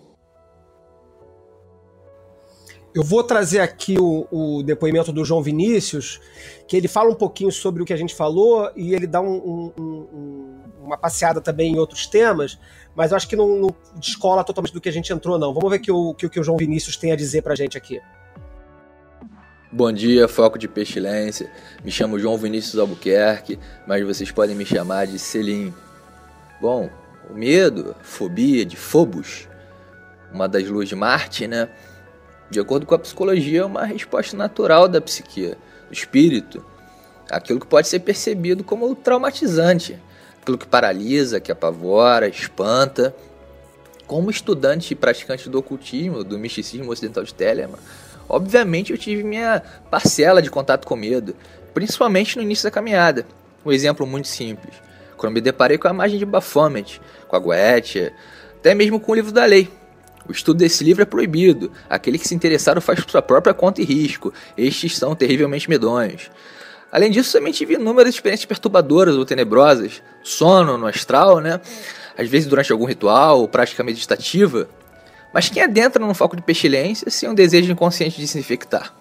Eu 2.95 3.03
vou 3.03 3.23
trazer 3.23 3.61
aqui 3.61 3.99
o, 3.99 4.27
o, 4.31 4.63
depoimento 4.63 5.13
do 5.13 5.23
João 5.23 5.43
Vinícius, 5.43 6.19
que 6.67 6.75
ele 6.75 6.89
fala 6.89 7.11
um 7.11 7.15
pouquinho 7.15 7.53
sobre 7.53 7.83
o 7.83 7.85
que 7.85 7.93
a 7.93 7.97
gente 7.97 8.15
falou 8.15 8.71
e 8.75 8.95
ele 8.95 9.07
dá 9.07 9.21
um, 9.21 9.37
um, 9.37 9.73
um, 9.79 10.55
uma 10.83 10.97
passeada 10.97 11.43
também 11.43 11.75
em 11.75 11.79
outros 11.79 12.07
temas, 12.07 12.59
mas 12.95 13.11
eu 13.11 13.19
acho 13.19 13.29
que 13.29 13.37
não, 13.37 13.59
não 13.59 13.75
descola 13.97 14.43
totalmente 14.43 14.73
do 14.73 14.81
que 14.81 14.89
a 14.89 14.93
gente 14.93 15.13
entrou, 15.13 15.39
não. 15.39 15.53
Vamos 15.53 15.71
ver 15.71 15.83
o 15.91 16.15
que, 16.15 16.27
que 16.27 16.41
o 16.41 16.43
João 16.43 16.57
Vinícius 16.57 16.97
tem 16.97 17.13
a 17.13 17.17
dizer 17.17 17.43
pra 17.43 17.55
gente 17.55 17.77
aqui. 17.77 18.01
Bom 19.77 19.93
dia, 19.93 20.27
Foco 20.27 20.59
de 20.59 20.67
Pestilência. 20.67 21.51
Me 21.85 21.91
chamo 21.91 22.19
João 22.19 22.39
Vinícius 22.39 22.79
Albuquerque, 22.79 23.59
mas 23.87 24.03
vocês 24.07 24.33
podem 24.33 24.57
me 24.57 24.65
chamar 24.65 25.07
de 25.07 25.19
Selim. 25.19 25.71
Bom, 26.59 26.89
o 27.29 27.35
medo, 27.35 27.95
a 28.01 28.03
fobia 28.03 28.65
de 28.65 28.75
Phobos, 28.75 29.47
uma 30.33 30.49
das 30.49 30.67
luas 30.67 30.89
de 30.89 30.97
Marte, 30.97 31.47
né? 31.47 31.69
De 32.49 32.59
acordo 32.59 32.87
com 32.87 32.95
a 32.95 32.99
psicologia, 32.99 33.61
é 33.61 33.65
uma 33.67 33.85
resposta 33.85 34.35
natural 34.35 34.89
da 34.89 34.99
psique, 34.99 35.55
do 35.89 35.93
espírito, 35.93 36.65
aquilo 37.31 37.61
que 37.61 37.67
pode 37.67 37.87
ser 37.87 38.01
percebido 38.01 38.65
como 38.65 38.95
traumatizante, 38.95 40.01
aquilo 40.41 40.57
que 40.57 40.67
paralisa, 40.67 41.39
que 41.39 41.53
apavora, 41.53 42.27
espanta. 42.27 43.15
Como 44.07 44.31
estudante 44.31 44.93
e 44.93 44.95
praticante 44.95 45.51
do 45.51 45.59
ocultismo, 45.59 46.25
do 46.25 46.39
misticismo 46.39 46.93
ocidental 46.93 47.25
de 47.25 47.35
Telemann, 47.35 47.81
Obviamente 48.29 48.93
eu 48.93 48.99
tive 48.99 49.23
minha 49.23 49.63
parcela 49.91 50.43
de 50.43 50.51
contato 50.51 50.87
com 50.87 50.97
medo, 50.97 51.35
principalmente 51.73 52.37
no 52.37 52.43
início 52.43 52.65
da 52.65 52.71
caminhada. 52.71 53.27
Um 53.65 53.73
exemplo 53.73 54.07
muito 54.07 54.29
simples. 54.29 54.75
Quando 55.17 55.35
me 55.35 55.41
deparei 55.41 55.79
com 55.79 55.89
a 55.89 55.93
imagem 55.93 56.19
de 56.19 56.27
Baphomet, 56.27 57.01
com 57.27 57.37
a 57.37 57.39
Goetia, 57.39 58.13
até 58.59 58.75
mesmo 58.75 59.01
com 59.01 59.13
o 59.13 59.15
livro 59.15 59.33
da 59.33 59.45
lei. 59.45 59.71
O 60.29 60.33
estudo 60.33 60.59
desse 60.59 60.83
livro 60.83 61.03
é 61.03 61.07
proibido. 61.07 61.71
Aquele 61.89 62.19
que 62.19 62.27
se 62.27 62.35
interessar 62.35 62.77
o 62.77 62.81
faz 62.81 63.01
por 63.01 63.11
sua 63.11 63.23
própria 63.23 63.55
conta 63.55 63.81
e 63.81 63.85
risco. 63.85 64.33
Estes 64.57 64.97
são 64.97 65.15
terrivelmente 65.15 65.71
medonhos. 65.71 66.31
Além 66.91 67.11
disso, 67.11 67.33
também 67.33 67.53
tive 67.53 67.75
inúmeras 67.75 68.15
experiências 68.15 68.47
perturbadoras 68.47 69.15
ou 69.15 69.25
tenebrosas. 69.25 70.03
Sono 70.23 70.77
no 70.77 70.87
astral, 70.87 71.41
né? 71.41 71.61
Às 72.19 72.29
vezes 72.29 72.49
durante 72.49 72.73
algum 72.73 72.87
ritual 72.87 73.41
ou 73.41 73.49
prática 73.49 73.85
meditativa. 73.85 74.69
Mas 75.37 75.51
quem 75.51 75.63
adentra 75.63 76.03
num 76.03 76.15
foco 76.15 76.35
de 76.35 76.41
pestilência 76.41 77.11
sem 77.11 77.29
um 77.29 77.35
desejo 77.35 77.71
inconsciente 77.71 78.19
de 78.19 78.27
se 78.27 78.39
infectar? 78.39 78.97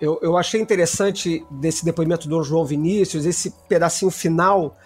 Eu, 0.00 0.16
eu 0.22 0.36
achei 0.36 0.60
interessante 0.60 1.44
desse 1.50 1.84
depoimento 1.84 2.28
do 2.28 2.44
João 2.44 2.64
Vinícius, 2.64 3.26
esse 3.26 3.50
pedacinho 3.68 4.12
final, 4.12 4.78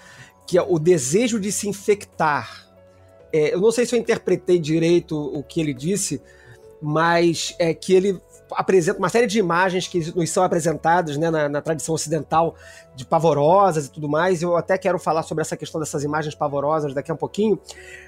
que 0.47 0.57
é 0.57 0.63
o 0.63 0.79
desejo 0.79 1.39
de 1.39 1.53
se 1.53 1.69
infectar. 1.69 2.67
É, 3.31 3.53
eu 3.53 3.61
não 3.61 3.71
sei 3.71 3.85
se 3.85 3.95
eu 3.95 4.01
interpretei 4.01 4.59
direito 4.59 5.15
o 5.15 5.43
que 5.43 5.61
ele 5.61 5.75
disse, 5.75 6.23
mas 6.81 7.55
é 7.59 7.75
que 7.75 7.93
ele 7.93 8.19
apresenta 8.53 8.99
uma 8.99 9.09
série 9.09 9.27
de 9.27 9.39
imagens 9.39 9.89
que 9.89 10.13
nos 10.15 10.31
são 10.31 10.43
apresentadas 10.43 11.17
né, 11.17 11.31
na, 11.31 11.49
na, 11.49 11.61
tradição 11.61 11.95
ocidental 11.95 12.55
de 12.95 13.05
pavorosas 13.05 13.87
e 13.87 13.91
tudo 13.91 14.09
mais. 14.09 14.43
Eu 14.43 14.57
até 14.57 14.79
quero 14.79 14.99
falar 14.99 15.23
sobre 15.23 15.43
essa 15.43 15.57
questão 15.57 15.81
dessas 15.81 16.05
imagens 16.05 16.35
pavorosas 16.35 16.95
daqui 16.95 17.11
a 17.11 17.15
um 17.15 17.17
pouquinho, 17.17 17.59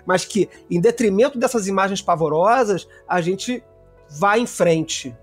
mas 0.07 0.25
que, 0.25 0.49
em 0.71 0.81
detrimento 0.81 1.39
dessas 1.39 1.67
imagens 1.67 2.01
pavorosas, 2.03 2.87
a 3.09 3.21
gente 3.21 3.63
vai 4.09 4.41
em 4.41 4.47
frente. 4.47 5.17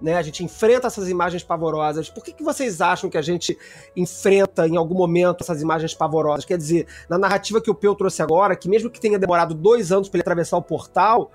Né? 0.00 0.16
A 0.16 0.22
gente 0.22 0.42
enfrenta 0.42 0.88
essas 0.88 1.08
imagens 1.08 1.44
pavorosas. 1.44 2.10
Por 2.10 2.24
que, 2.24 2.32
que 2.32 2.42
vocês 2.42 2.80
acham 2.80 3.08
que 3.08 3.16
a 3.16 3.22
gente 3.22 3.56
enfrenta 3.96 4.66
em 4.66 4.76
algum 4.76 4.96
momento 4.96 5.42
essas 5.42 5.62
imagens 5.62 5.94
pavorosas? 5.94 6.44
Quer 6.44 6.58
dizer, 6.58 6.86
na 7.08 7.16
narrativa 7.16 7.60
que 7.60 7.70
o 7.70 7.74
Peu 7.74 7.94
trouxe 7.94 8.20
agora, 8.20 8.56
que 8.56 8.68
mesmo 8.68 8.90
que 8.90 9.00
tenha 9.00 9.18
demorado 9.18 9.54
dois 9.54 9.92
anos 9.92 10.08
para 10.08 10.18
ele 10.18 10.22
atravessar 10.22 10.56
o 10.56 10.62
portal, 10.62 11.30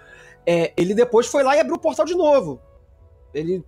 é, 0.45 0.73
ele 0.75 0.93
depois 0.93 1.27
foi 1.27 1.43
lá 1.43 1.55
e 1.55 1.59
abriu 1.59 1.75
o 1.75 1.79
portal 1.79 2.05
de 2.05 2.15
novo. 2.15 2.59
Ele 3.39 3.63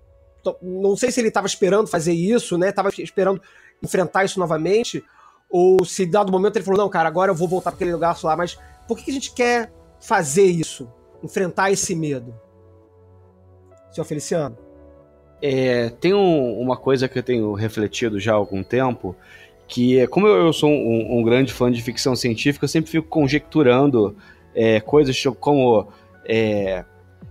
não 0.62 0.96
sei 0.96 1.12
se 1.12 1.20
ele 1.20 1.28
estava 1.28 1.48
esperando 1.48 1.88
fazer 1.88 2.14
isso, 2.14 2.58
né? 2.58 2.72
Tava 2.72 2.90
esperando 2.98 3.42
enfrentar 3.84 4.24
isso 4.24 4.40
novamente, 4.40 5.04
ou 5.50 5.84
se 5.84 6.06
dado 6.06 6.32
momento 6.32 6.56
ele 6.56 6.66
falou: 6.66 6.80
"Não, 6.80 6.90
cara, 6.90 7.08
agora 7.08 7.32
eu 7.32 7.36
vou 7.36 7.48
voltar 7.48 7.72
para 7.72 7.78
aquele 7.78 7.94
lugar 7.94 8.18
lá", 8.24 8.36
mas 8.36 8.58
por 8.88 8.98
que, 8.98 9.06
que 9.06 9.12
a 9.12 9.14
gente 9.14 9.34
quer 9.34 9.72
fazer 10.00 10.46
isso? 10.46 10.90
Enfrentar 11.24 11.72
esse 11.72 11.96
medo? 11.96 12.34
Senhor 13.92 14.06
Feliciano. 14.06 14.58
É, 15.42 15.90
tem 15.90 16.14
um, 16.14 16.60
uma 16.60 16.78
coisa 16.78 17.08
que 17.08 17.18
eu 17.18 17.24
tenho 17.24 17.54
refletido 17.54 18.20
já 18.20 18.34
há 18.34 18.36
algum 18.36 18.64
tempo, 18.64 19.16
que 19.68 20.00
é 20.00 20.08
como 20.08 20.28
eu, 20.28 20.48
eu 20.48 20.54
sou 20.54 20.70
um, 20.70 21.20
um, 21.20 21.24
grande 21.24 21.54
fã 21.54 21.72
de 21.72 21.82
ficção 21.82 22.16
científica, 22.16 22.66
eu 22.66 22.70
sempre 22.70 22.92
fico 22.92 23.08
conjecturando 23.08 24.16
é, 24.54 24.82
coisas 24.82 25.22
como 25.40 25.88
é, 26.26 26.84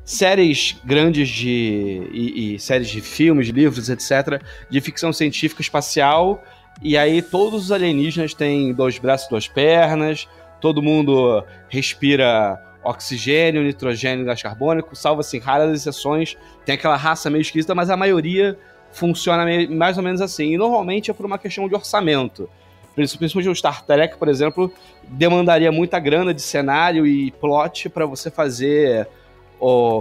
séries 0.04 0.76
grandes 0.84 1.28
de. 1.28 2.08
E, 2.12 2.54
e, 2.54 2.58
séries 2.58 2.88
de 2.88 3.00
filmes, 3.00 3.48
livros, 3.48 3.90
etc., 3.90 4.42
de 4.70 4.80
ficção 4.80 5.12
científica 5.12 5.60
espacial. 5.60 6.42
E 6.82 6.96
aí 6.96 7.20
todos 7.20 7.64
os 7.64 7.72
alienígenas 7.72 8.32
têm 8.34 8.72
dois 8.72 8.98
braços, 8.98 9.28
duas 9.28 9.48
pernas, 9.48 10.28
todo 10.60 10.82
mundo 10.82 11.44
respira 11.68 12.58
oxigênio, 12.84 13.62
nitrogênio, 13.62 14.24
gás 14.24 14.40
carbônico, 14.42 14.96
salvo 14.96 15.20
assim 15.20 15.38
raras 15.38 15.74
exceções. 15.74 16.36
Tem 16.64 16.74
aquela 16.74 16.96
raça 16.96 17.28
meio 17.28 17.42
esquisita, 17.42 17.74
mas 17.74 17.90
a 17.90 17.96
maioria 17.96 18.56
funciona 18.92 19.44
mais 19.68 19.98
ou 19.98 20.02
menos 20.02 20.20
assim. 20.20 20.52
E 20.52 20.56
normalmente 20.56 21.10
é 21.10 21.14
por 21.14 21.26
uma 21.26 21.38
questão 21.38 21.68
de 21.68 21.74
orçamento. 21.74 22.48
Principalmente 22.94 23.48
o 23.48 23.54
Star 23.54 23.84
Trek, 23.84 24.16
por 24.16 24.28
exemplo, 24.28 24.72
demandaria 25.04 25.70
muita 25.70 26.00
grana 26.00 26.34
de 26.34 26.42
cenário 26.42 27.06
e 27.06 27.30
plot 27.32 27.88
para 27.88 28.06
você 28.06 28.30
fazer 28.30 29.06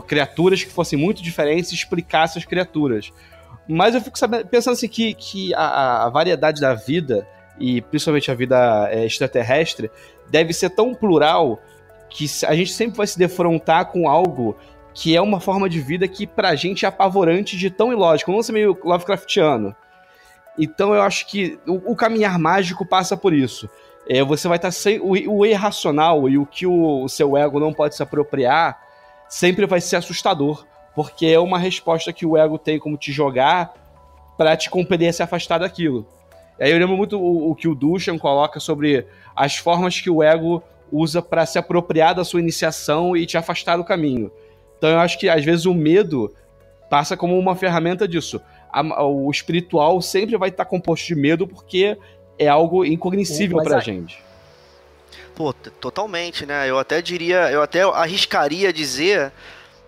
criaturas 0.08 0.64
que 0.64 0.72
fossem 0.72 0.97
muito 0.97 1.22
diferentes 1.22 1.72
e 1.72 1.76
explicar 1.76 2.26
essas 2.26 2.45
criaturas. 2.45 3.12
Mas 3.68 3.95
eu 3.95 4.01
fico 4.01 4.18
sabendo, 4.18 4.47
pensando 4.47 4.74
assim 4.74 4.88
que, 4.88 5.14
que 5.14 5.53
a, 5.53 6.05
a, 6.05 6.10
variedade 6.10 6.62
da 6.62 6.74
vida, 6.74 7.28
e 7.60 7.82
principalmente 7.82 8.32
a 8.32 8.34
vida 8.34 8.88
é, 8.91 9.05
extraterrestre, 9.05 9.91
deve 10.30 10.53
ser 10.53 10.70
tão 10.70 10.93
plural 10.93 11.60
que 12.10 12.26
a 12.45 12.55
gente 12.55 12.72
sempre 12.72 12.97
vai 12.97 13.08
se 13.08 13.20
defrontar 13.20 13.88
com 13.88 14.08
algo 14.08 14.55
que 14.93 15.16
é 15.16 15.22
uma 15.22 15.39
forma 15.39 15.70
de 15.70 15.80
vida 15.80 16.08
que 16.08 16.26
pra 16.26 16.55
gente 16.55 16.86
é 16.86 16.88
apavorante 16.88 17.58
de 17.58 17.70
tão 17.70 17.91
ilógico. 17.91 18.32
Não 18.32 18.41
ser 18.41 18.53
meio 18.53 18.78
Lovecraftiano. 18.84 19.76
Então 20.58 20.93
eu 20.93 21.01
acho 21.01 21.28
que 21.28 21.60
o, 21.68 21.91
o 21.91 21.95
caminhar 21.95 22.39
mágico 22.39 22.86
passa 22.86 23.16
por 23.16 23.34
isso. 23.34 23.70
É, 24.10 24.24
você 24.24 24.47
vai 24.47 24.58
estar 24.58 24.70
tá 24.70 24.72
sem. 24.72 24.99
O, 24.99 25.12
o, 25.39 25.45
irracional 25.45 26.28
e 26.30 26.38
o 26.38 26.45
que 26.45 26.66
o, 26.66 27.03
o 27.03 27.10
seu 27.10 27.38
ego 27.38 27.60
não 27.60 27.74
pode 27.74 27.95
se 27.95 28.01
apropriar 28.01 28.80
sempre 29.30 29.65
vai 29.65 29.82
ser 29.82 29.95
assustador. 29.97 30.65
Porque 30.95 31.28
é 31.28 31.39
uma 31.39 31.59
resposta 31.59 32.11
que 32.11 32.25
o 32.25 32.36
ego 32.36 32.57
tem 32.57 32.80
como 32.80 32.97
te 32.97 33.11
jogar 33.11 33.73
para 34.38 34.57
te 34.57 34.69
a 34.69 35.13
se 35.13 35.23
afastar 35.23 35.59
daquilo. 35.59 36.07
Aí 36.59 36.71
eu 36.71 36.80
lembro 36.80 36.97
muito 36.97 37.19
o, 37.19 37.51
o 37.51 37.55
que 37.55 37.67
o 37.67 37.75
Dushan 37.75 38.17
coloca 38.17 38.59
sobre 38.59 39.05
as 39.36 39.57
formas 39.57 39.99
que 40.01 40.09
o 40.09 40.23
ego 40.23 40.63
usa 40.91 41.21
para 41.21 41.45
se 41.45 41.59
apropriar 41.59 42.15
da 42.15 42.23
sua 42.23 42.39
iniciação 42.39 43.15
e 43.15 43.25
te 43.25 43.38
afastar 43.38 43.78
do 43.78 43.84
caminho. 43.84 44.32
Então 44.78 44.89
eu 44.89 44.99
acho 44.99 45.19
que 45.19 45.30
às 45.30 45.43
vezes 45.43 45.65
o 45.65 45.73
medo 45.73 46.34
passa 46.89 47.17
como 47.17 47.38
uma 47.38 47.55
ferramenta 47.55 48.07
disso. 48.07 48.41
A, 48.71 49.03
o 49.03 49.30
espiritual 49.30 50.01
sempre 50.01 50.38
vai 50.38 50.49
estar 50.49 50.65
composto 50.65 51.07
de 51.07 51.15
medo 51.15 51.47
porque 51.47 51.97
é 52.39 52.47
algo 52.47 52.86
incognoscível 52.86 53.61
pra 53.61 53.78
a... 53.78 53.82
gente. 53.82 54.23
Pô, 55.38 55.53
totalmente, 55.53 56.47
né? 56.47 56.67
Eu 56.67 56.79
até 56.79 56.99
diria, 56.99 57.51
eu 57.51 57.61
até 57.61 57.83
arriscaria 57.83 58.73
dizer, 58.73 59.31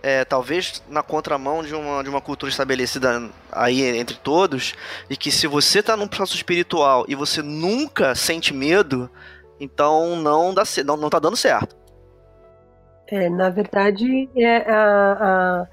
é, 0.03 0.23
talvez 0.23 0.83
na 0.87 1.01
contramão 1.01 1.63
de 1.63 1.73
uma, 1.73 2.03
de 2.03 2.09
uma 2.09 2.21
cultura 2.21 2.51
estabelecida 2.51 3.27
aí 3.51 3.81
entre 3.97 4.15
todos, 4.17 4.75
e 5.09 5.17
que 5.17 5.31
se 5.31 5.47
você 5.47 5.81
tá 5.81 5.97
num 5.97 6.07
processo 6.07 6.35
espiritual 6.35 7.03
e 7.07 7.15
você 7.15 7.41
nunca 7.41 8.13
sente 8.13 8.53
medo, 8.53 9.09
então 9.59 10.17
não, 10.17 10.53
dá, 10.53 10.61
não, 10.85 10.95
não 10.95 11.09
tá 11.09 11.17
dando 11.17 11.35
certo. 11.35 11.75
É, 13.07 13.27
na 13.27 13.49
verdade, 13.49 14.29
é, 14.37 14.57
a, 14.69 15.13
a, 15.13 15.67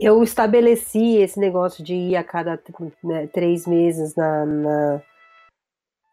eu 0.00 0.22
estabeleci 0.22 1.18
esse 1.18 1.38
negócio 1.38 1.84
de 1.84 1.92
ir 1.92 2.16
a 2.16 2.24
cada 2.24 2.58
né, 3.04 3.26
três 3.26 3.66
meses 3.66 4.16
na, 4.16 4.46
na, 4.46 5.02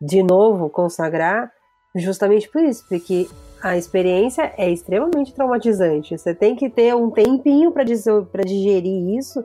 de 0.02 0.22
novo 0.22 0.70
consagrar, 0.70 1.50
justamente 1.96 2.50
por 2.50 2.64
isso, 2.64 2.86
porque 2.88 3.28
a 3.62 3.78
experiência 3.78 4.54
é 4.58 4.70
extremamente 4.70 5.34
traumatizante. 5.34 6.18
Você 6.18 6.34
tem 6.34 6.56
que 6.56 6.70
ter 6.70 6.96
um 6.96 7.12
tempinho 7.12 7.72
para 7.72 7.84
digerir 7.84 9.18
isso, 9.18 9.44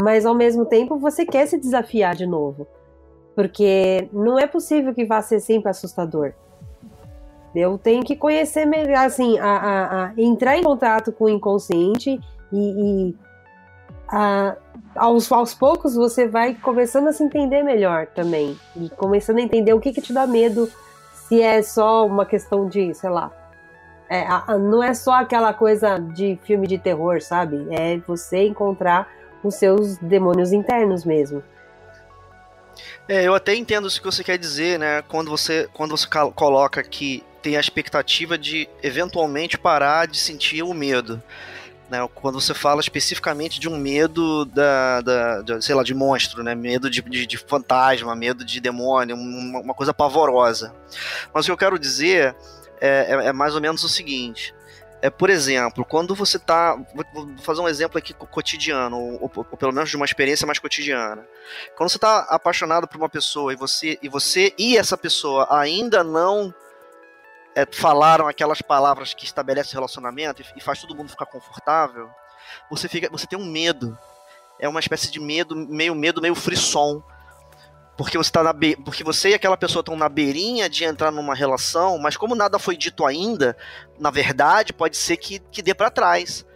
mas 0.00 0.24
ao 0.24 0.34
mesmo 0.34 0.64
tempo 0.64 0.98
você 0.98 1.26
quer 1.26 1.46
se 1.46 1.58
desafiar 1.58 2.14
de 2.14 2.26
novo. 2.26 2.66
Porque 3.34 4.08
não 4.12 4.38
é 4.38 4.46
possível 4.46 4.94
que 4.94 5.04
vá 5.04 5.20
ser 5.22 5.40
sempre 5.40 5.70
assustador. 5.70 6.32
Eu 7.54 7.76
tenho 7.78 8.04
que 8.04 8.14
conhecer 8.14 8.64
melhor, 8.64 9.06
assim, 9.06 9.38
a, 9.38 9.56
a, 9.56 10.06
a 10.06 10.12
entrar 10.16 10.56
em 10.56 10.62
contato 10.62 11.12
com 11.12 11.24
o 11.24 11.28
inconsciente 11.28 12.20
e, 12.52 13.08
e 13.10 13.16
a, 14.08 14.56
aos, 14.94 15.30
aos 15.30 15.54
poucos 15.54 15.94
você 15.94 16.28
vai 16.28 16.54
começando 16.54 17.08
a 17.08 17.12
se 17.12 17.22
entender 17.22 17.62
melhor 17.62 18.06
também. 18.06 18.56
E 18.76 18.88
começando 18.90 19.38
a 19.38 19.42
entender 19.42 19.72
o 19.72 19.80
que, 19.80 19.92
que 19.92 20.00
te 20.00 20.12
dá 20.12 20.26
medo, 20.26 20.68
se 21.30 21.40
é 21.40 21.62
só 21.62 22.04
uma 22.04 22.26
questão 22.26 22.68
de, 22.68 22.92
sei 22.92 23.08
lá. 23.08 23.30
É, 24.08 24.26
não 24.58 24.82
é 24.82 24.92
só 24.92 25.12
aquela 25.12 25.54
coisa 25.54 25.96
de 25.96 26.36
filme 26.42 26.66
de 26.66 26.76
terror, 26.76 27.22
sabe? 27.22 27.68
É 27.70 27.98
você 27.98 28.48
encontrar 28.48 29.08
os 29.44 29.54
seus 29.54 29.96
demônios 29.98 30.52
internos 30.52 31.04
mesmo. 31.04 31.40
É, 33.08 33.22
eu 33.22 33.32
até 33.32 33.54
entendo 33.54 33.86
o 33.86 33.88
que 33.88 34.04
você 34.04 34.24
quer 34.24 34.38
dizer, 34.38 34.76
né? 34.80 35.02
Quando 35.02 35.30
você, 35.30 35.68
quando 35.72 35.96
você 35.96 36.08
coloca 36.34 36.82
que 36.82 37.24
tem 37.40 37.56
a 37.56 37.60
expectativa 37.60 38.36
de 38.36 38.68
eventualmente 38.82 39.56
parar 39.56 40.08
de 40.08 40.18
sentir 40.18 40.64
o 40.64 40.74
medo. 40.74 41.22
Né, 41.90 42.08
quando 42.14 42.40
você 42.40 42.54
fala 42.54 42.80
especificamente 42.80 43.58
de 43.58 43.68
um 43.68 43.76
medo 43.76 44.44
da, 44.44 45.00
da 45.00 45.42
de, 45.42 45.64
sei 45.64 45.74
lá, 45.74 45.82
de 45.82 45.92
monstro, 45.92 46.44
né, 46.44 46.54
medo 46.54 46.88
de, 46.88 47.02
de, 47.02 47.26
de 47.26 47.36
fantasma, 47.36 48.14
medo 48.14 48.44
de 48.44 48.60
demônio, 48.60 49.16
uma, 49.16 49.58
uma, 49.58 49.74
coisa 49.74 49.92
pavorosa. 49.92 50.72
Mas 51.34 51.44
o 51.44 51.48
que 51.48 51.52
eu 51.52 51.56
quero 51.56 51.78
dizer 51.80 52.36
é, 52.80 53.06
é, 53.08 53.26
é 53.26 53.32
mais 53.32 53.56
ou 53.56 53.60
menos 53.60 53.82
o 53.82 53.88
seguinte: 53.88 54.54
é, 55.02 55.10
por 55.10 55.30
exemplo, 55.30 55.84
quando 55.84 56.14
você 56.14 56.36
está. 56.36 56.76
Vou 57.12 57.36
fazer 57.42 57.60
um 57.60 57.68
exemplo 57.68 57.98
aqui 57.98 58.14
cotidiano, 58.14 58.96
ou, 58.96 59.30
ou, 59.34 59.44
pelo 59.56 59.72
menos 59.72 59.90
de 59.90 59.96
uma 59.96 60.04
experiência 60.04 60.46
mais 60.46 60.60
cotidiana. 60.60 61.26
Quando 61.76 61.90
você 61.90 61.96
está 61.96 62.20
apaixonado 62.28 62.86
por 62.86 62.98
uma 62.98 63.08
pessoa 63.08 63.52
e 63.52 63.56
você, 63.56 63.98
e 64.00 64.08
você 64.08 64.54
e 64.56 64.76
essa 64.76 64.96
pessoa 64.96 65.48
ainda 65.50 66.04
não 66.04 66.54
é, 67.54 67.66
falaram 67.72 68.28
aquelas 68.28 68.62
palavras 68.62 69.14
que 69.14 69.24
estabelecem 69.24 69.74
relacionamento 69.74 70.42
e, 70.42 70.44
e, 70.56 70.60
faz 70.60 70.80
todo 70.80 70.94
mundo 70.94 71.10
ficar 71.10 71.26
confortável, 71.26 72.08
você 72.70 72.88
fica, 72.88 73.08
você 73.10 73.26
tem 73.26 73.38
um 73.38 73.44
medo. 73.44 73.96
É 74.58 74.68
uma 74.68 74.80
espécie 74.80 75.10
de 75.10 75.18
medo, 75.18 75.56
meio 75.56 75.94
medo, 75.94 76.20
meio 76.20 76.34
frisson. 76.34 77.02
Porque 77.96 78.16
você 78.16 78.30
tá 78.30 78.42
na 78.42 78.52
be... 78.52 78.76
porque 78.76 79.04
você 79.04 79.30
e 79.30 79.34
aquela 79.34 79.56
pessoa 79.56 79.80
estão 79.80 79.96
na 79.96 80.08
beirinha 80.08 80.68
de 80.68 80.84
entrar 80.84 81.10
numa 81.10 81.34
relação, 81.34 81.98
mas 81.98 82.16
como 82.16 82.34
nada 82.34 82.58
foi 82.58 82.76
dito 82.76 83.04
ainda, 83.04 83.56
na 83.98 84.10
verdade, 84.10 84.72
pode 84.72 84.96
ser 84.96 85.16
que, 85.16 85.38
que 85.38 85.62
dê 85.62 85.74
para 85.74 85.90
trás. 85.90 86.46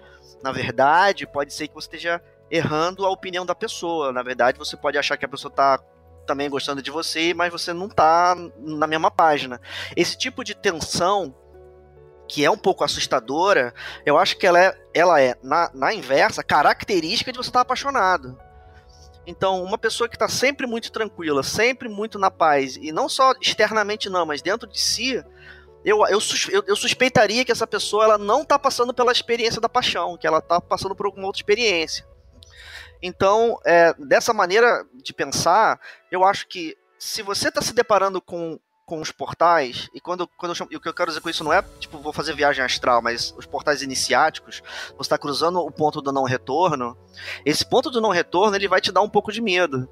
Na 0.43 0.53
verdade, 0.53 1.27
pode 1.27 1.53
ser 1.53 1.69
que 1.69 1.75
você 1.75 1.87
esteja 1.87 2.23
errando 2.51 3.05
a 3.05 3.11
opinião 3.11 3.45
da 3.45 3.55
pessoa. 3.55 4.13
Na 4.13 4.23
verdade, 4.23 4.59
você 4.59 4.77
pode 4.77 4.97
achar 4.97 5.17
que 5.17 5.25
a 5.25 5.29
pessoa 5.29 5.53
tá 5.53 5.79
também 6.25 6.51
gostando 6.51 6.83
de 6.83 6.91
você, 6.91 7.33
mas 7.35 7.53
você 7.53 7.73
não 7.73 7.89
tá 7.89 8.37
na 8.59 8.87
mesma 8.87 9.11
página. 9.11 9.61
Esse 9.97 10.17
tipo 10.17 10.43
de 10.43 10.55
tensão 10.55 11.35
que 12.29 12.45
é 12.45 12.51
um 12.51 12.57
pouco 12.57 12.85
assustadora, 12.85 13.75
eu 14.05 14.17
acho 14.19 14.37
que 14.37 14.47
ela 14.47 14.61
é, 14.61 14.79
ela 14.95 15.21
é 15.21 15.37
na, 15.43 15.71
na 15.75 15.93
inversa, 15.93 16.43
característica 16.43 17.31
de 17.31 17.39
você 17.39 17.51
estar 17.51 17.61
apaixonado. 17.61 18.39
Então, 19.27 19.63
uma 19.63 19.79
pessoa 19.79 20.09
que 20.09 20.17
está 20.17 20.29
sempre 20.29 20.67
muito 20.67 20.93
tranquila, 20.93 21.43
sempre 21.43 21.89
muito 21.89 22.19
na 22.19 22.31
paz, 22.31 22.77
e 22.77 22.93
não 22.93 23.09
só 23.09 23.33
externamente 23.41 24.11
não, 24.11 24.27
mas 24.27 24.43
dentro 24.43 24.69
de 24.69 24.81
si, 24.81 25.23
eu, 25.85 25.99
eu, 26.07 26.19
eu, 26.67 26.77
suspeitaria 26.77 27.45
que 27.45 27.53
essa 27.53 27.67
pessoa 27.67 28.05
ela 28.05 28.19
não 28.19 28.43
está 28.43 28.59
passando 28.59 28.93
pela 28.93 29.13
experiência 29.13 29.61
da 29.61 29.69
paixão, 29.69 30.17
que 30.17 30.27
ela 30.27 30.39
está 30.39 30.61
passando 30.61 30.95
por 30.95 31.07
alguma 31.07 31.27
outra 31.27 31.39
experiência. 31.39 32.07
Então, 33.03 33.59
é, 33.65 33.95
dessa 33.99 34.33
maneira 34.33 34.87
de 34.95 35.13
pensar, 35.13 35.81
eu 36.11 36.25
acho 36.25 36.47
que 36.47 36.77
se 36.99 37.23
você 37.23 37.49
está 37.49 37.61
se 37.61 37.75
deparando 37.75 38.21
com, 38.21 38.59
com 38.87 39.01
os 39.01 39.11
portais, 39.13 39.89
e 39.95 40.01
quando, 40.01 40.27
quando 40.27 40.51
eu 40.51 40.55
chamo, 40.55 40.71
o 40.75 40.81
que 40.81 40.89
eu 40.89 40.95
quero 40.95 41.11
dizer 41.11 41.21
com 41.21 41.29
isso 41.29 41.45
não 41.45 41.53
é, 41.53 41.63
tipo, 41.79 41.99
vou 41.99 42.13
fazer 42.13 42.35
viagem 42.35 42.65
astral, 42.65 43.03
mas 43.03 43.35
os 43.37 43.47
portais 43.47 43.83
iniciáticos, 43.83 44.63
você 44.97 45.03
está 45.03 45.19
cruzando 45.19 45.59
o 45.61 45.71
ponto 45.71 46.01
do 46.01 46.13
não 46.13 46.25
retorno, 46.25 46.97
esse 47.45 47.65
ponto 47.65 47.91
do 47.91 48.01
não 48.01 48.11
retorno, 48.11 48.57
ele 48.57 48.69
vai 48.69 48.81
te 48.81 48.93
dar 48.93 49.03
um 49.03 49.09
pouco 49.09 49.33
de 49.33 49.43
medo. 49.43 49.89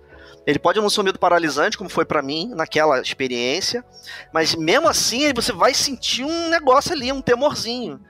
Ele 0.47 0.59
pode 0.59 0.81
não 0.81 0.91
ser 0.91 1.01
um 1.01 1.05
medo 1.05 1.19
paralisante, 1.19 1.79
como 1.79 1.91
foi 1.91 2.05
para 2.05 2.23
mim 2.23 2.51
naquela 2.55 3.01
experiência, 3.01 3.85
mas 4.33 4.55
mesmo 4.55 4.89
assim 4.89 5.33
você 5.35 5.53
vai 5.53 5.75
sentir 5.75 6.25
um 6.25 6.49
negócio 6.49 6.93
ali, 6.93 7.13
um 7.13 7.23
temorzinho 7.23 8.01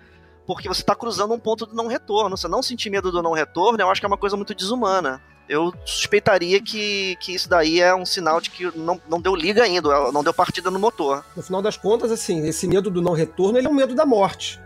porque 0.55 0.69
você 0.69 0.81
está 0.81 0.95
cruzando 0.95 1.35
um 1.35 1.39
ponto 1.39 1.67
do 1.67 1.75
não 1.75 1.87
retorno. 1.87 2.37
Você 2.37 2.49
não 2.49 2.63
sentir 2.63 2.91
medo 2.91 3.11
do 3.11 3.23
não 3.23 3.33
retorno, 3.33 3.81
eu 3.81 3.91
acho 3.91 4.01
que 4.01 4.07
é 4.07 4.09
uma 4.09 4.17
coisa 4.17 4.37
muito 4.37 4.55
desumana. 4.55 5.21
Eu 5.49 5.73
suspeitaria 5.85 6.63
que, 6.63 7.17
que 7.17 7.35
isso 7.35 7.49
daí 7.49 7.81
é 7.81 7.95
um 7.95 8.07
sinal 8.07 8.41
de 8.41 8.51
que 8.51 8.77
não, 8.77 9.01
não 9.09 9.21
deu 9.21 9.35
liga 9.35 9.63
ainda, 9.63 10.11
não 10.13 10.23
deu 10.23 10.33
partida 10.33 10.71
no 10.71 10.79
motor. 10.79 11.25
No 11.37 11.43
final 11.43 11.61
das 11.61 11.77
contas, 11.77 12.11
assim, 12.11 12.47
esse 12.47 12.67
medo 12.67 12.91
do 12.91 13.03
não 13.03 13.13
retorno 13.13 13.59
ele 13.59 13.67
é 13.67 13.71
um 13.71 13.75
medo 13.75 13.95
da 13.95 14.07
morte. 14.07 14.61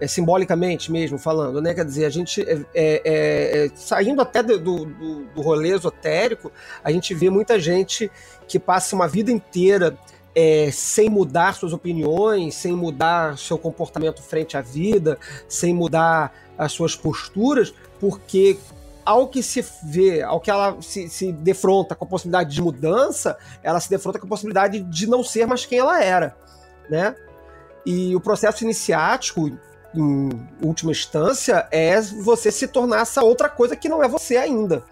É, 0.00 0.06
simbolicamente 0.08 0.90
mesmo 0.90 1.16
falando, 1.16 1.62
né? 1.62 1.74
Quer 1.74 1.84
dizer, 1.84 2.06
a 2.06 2.10
gente 2.10 2.42
é, 2.42 2.64
é, 2.74 3.64
é, 3.64 3.70
saindo 3.76 4.20
até 4.20 4.42
do, 4.42 4.58
do, 4.58 5.24
do 5.26 5.40
rolê 5.40 5.76
esotérico, 5.76 6.50
a 6.82 6.90
gente 6.90 7.14
vê 7.14 7.30
muita 7.30 7.60
gente 7.60 8.10
que 8.48 8.58
passa 8.58 8.96
uma 8.96 9.06
vida 9.06 9.30
inteira 9.30 9.96
é, 10.34 10.70
sem 10.72 11.08
mudar 11.08 11.54
suas 11.54 11.72
opiniões, 11.72 12.54
sem 12.54 12.72
mudar 12.72 13.36
seu 13.38 13.58
comportamento 13.58 14.22
frente 14.22 14.56
à 14.56 14.60
vida, 14.60 15.18
sem 15.48 15.74
mudar 15.74 16.32
as 16.56 16.72
suas 16.72 16.96
posturas, 16.96 17.74
porque 18.00 18.58
ao 19.04 19.28
que 19.28 19.42
se 19.42 19.64
vê, 19.82 20.22
ao 20.22 20.40
que 20.40 20.50
ela 20.50 20.80
se, 20.80 21.08
se 21.08 21.32
defronta 21.32 21.94
com 21.94 22.04
a 22.04 22.08
possibilidade 22.08 22.54
de 22.54 22.62
mudança, 22.62 23.36
ela 23.62 23.80
se 23.80 23.90
defronta 23.90 24.18
com 24.18 24.26
a 24.26 24.28
possibilidade 24.28 24.80
de 24.80 25.06
não 25.08 25.22
ser 25.22 25.46
mais 25.46 25.66
quem 25.66 25.78
ela 25.78 26.02
era, 26.02 26.36
né? 26.88 27.14
E 27.84 28.14
o 28.14 28.20
processo 28.20 28.62
iniciático, 28.62 29.50
em 29.94 30.30
última 30.62 30.92
instância, 30.92 31.66
é 31.70 32.00
você 32.00 32.50
se 32.50 32.68
tornar 32.68 33.00
essa 33.00 33.22
outra 33.22 33.48
coisa 33.48 33.74
que 33.74 33.88
não 33.88 34.02
é 34.02 34.08
você 34.08 34.36
ainda. 34.36 34.84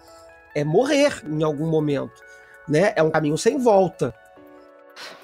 é 0.53 0.65
morrer 0.65 1.23
em 1.25 1.41
algum 1.43 1.67
momento, 1.67 2.21
né? 2.67 2.91
É 2.95 3.01
um 3.01 3.09
caminho 3.09 3.37
sem 3.37 3.57
volta. 3.57 4.13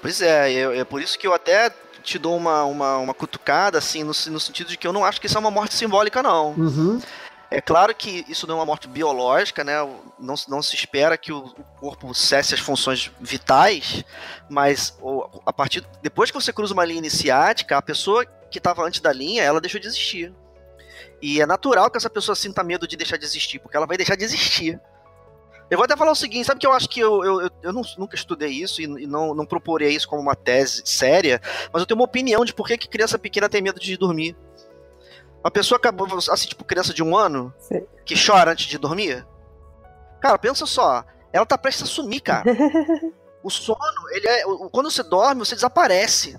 Pois 0.00 0.20
é, 0.20 0.52
é, 0.52 0.78
é 0.78 0.84
por 0.84 1.00
isso 1.02 1.18
que 1.18 1.26
eu 1.26 1.34
até 1.34 1.70
te 2.02 2.18
dou 2.18 2.36
uma, 2.36 2.64
uma, 2.64 2.98
uma 2.98 3.14
cutucada, 3.14 3.78
assim, 3.78 4.02
no, 4.02 4.08
no 4.08 4.40
sentido 4.40 4.68
de 4.68 4.76
que 4.76 4.86
eu 4.86 4.92
não 4.92 5.04
acho 5.04 5.20
que 5.20 5.26
isso 5.26 5.36
é 5.36 5.40
uma 5.40 5.50
morte 5.50 5.74
simbólica, 5.74 6.22
não. 6.22 6.52
Uhum. 6.52 7.00
É 7.50 7.62
claro 7.62 7.94
que 7.94 8.26
isso 8.28 8.46
não 8.46 8.56
é 8.56 8.58
uma 8.58 8.66
morte 8.66 8.86
biológica, 8.86 9.64
né? 9.64 9.74
Não, 10.18 10.34
não 10.48 10.62
se 10.62 10.74
espera 10.74 11.16
que 11.16 11.32
o, 11.32 11.42
corpo 11.80 12.14
cesse 12.14 12.54
as 12.54 12.60
funções 12.60 13.10
vitais, 13.20 14.04
mas 14.50 14.94
a 15.46 15.52
partir 15.52 15.86
depois 16.02 16.30
que 16.30 16.38
você 16.38 16.52
cruza 16.52 16.74
uma 16.74 16.84
linha 16.84 16.98
iniciática, 16.98 17.78
a 17.78 17.82
pessoa 17.82 18.26
que 18.50 18.58
estava 18.58 18.84
antes 18.84 19.00
da 19.00 19.12
linha, 19.12 19.42
ela 19.42 19.60
deixou 19.60 19.80
de 19.80 19.86
existir. 19.86 20.32
E 21.22 21.40
é 21.40 21.46
natural 21.46 21.90
que 21.90 21.96
essa 21.96 22.10
pessoa 22.10 22.36
sinta 22.36 22.62
medo 22.62 22.86
de 22.86 22.96
deixar 22.96 23.16
de 23.16 23.24
existir, 23.24 23.58
porque 23.58 23.76
ela 23.76 23.86
vai 23.86 23.96
deixar 23.96 24.14
de 24.14 24.24
existir. 24.24 24.78
Eu 25.70 25.76
vou 25.76 25.84
até 25.84 25.96
falar 25.96 26.12
o 26.12 26.16
seguinte, 26.16 26.46
sabe 26.46 26.60
que 26.60 26.66
eu 26.66 26.72
acho 26.72 26.88
que 26.88 27.00
eu, 27.00 27.22
eu, 27.22 27.50
eu 27.62 27.72
não, 27.72 27.82
nunca 27.98 28.14
estudei 28.14 28.50
isso 28.50 28.80
e, 28.80 28.84
e, 28.84 29.06
não, 29.06 29.34
não 29.34 29.44
procurei 29.44 29.90
isso 29.90 30.08
como 30.08 30.22
uma 30.22 30.34
tese 30.34 30.82
séria, 30.84 31.40
mas 31.72 31.80
eu 31.80 31.86
tenho 31.86 31.98
uma 31.98 32.06
opinião 32.06 32.44
de 32.44 32.54
por 32.54 32.66
que, 32.66 32.78
que 32.78 32.88
criança 32.88 33.18
pequena 33.18 33.48
tem 33.48 33.60
medo 33.60 33.78
de 33.78 33.96
dormir. 33.96 34.34
Uma 35.44 35.50
pessoa 35.50 35.76
acabou, 35.76 36.06
assim, 36.30 36.48
tipo, 36.48 36.64
criança 36.64 36.94
de 36.94 37.02
um 37.02 37.16
ano, 37.16 37.52
Sim. 37.58 37.86
que 38.04 38.14
chora 38.14 38.52
antes 38.52 38.66
de 38.66 38.78
dormir. 38.78 39.26
Cara, 40.20 40.38
pensa 40.38 40.66
só, 40.66 41.04
ela 41.32 41.46
tá 41.46 41.56
prestes 41.56 41.84
a 41.84 41.86
sumir, 41.86 42.20
cara. 42.20 42.44
o 43.42 43.50
sono, 43.50 43.78
ele 44.10 44.26
é. 44.26 44.42
Quando 44.72 44.90
você 44.90 45.02
dorme, 45.02 45.44
você 45.44 45.54
desaparece. 45.54 46.38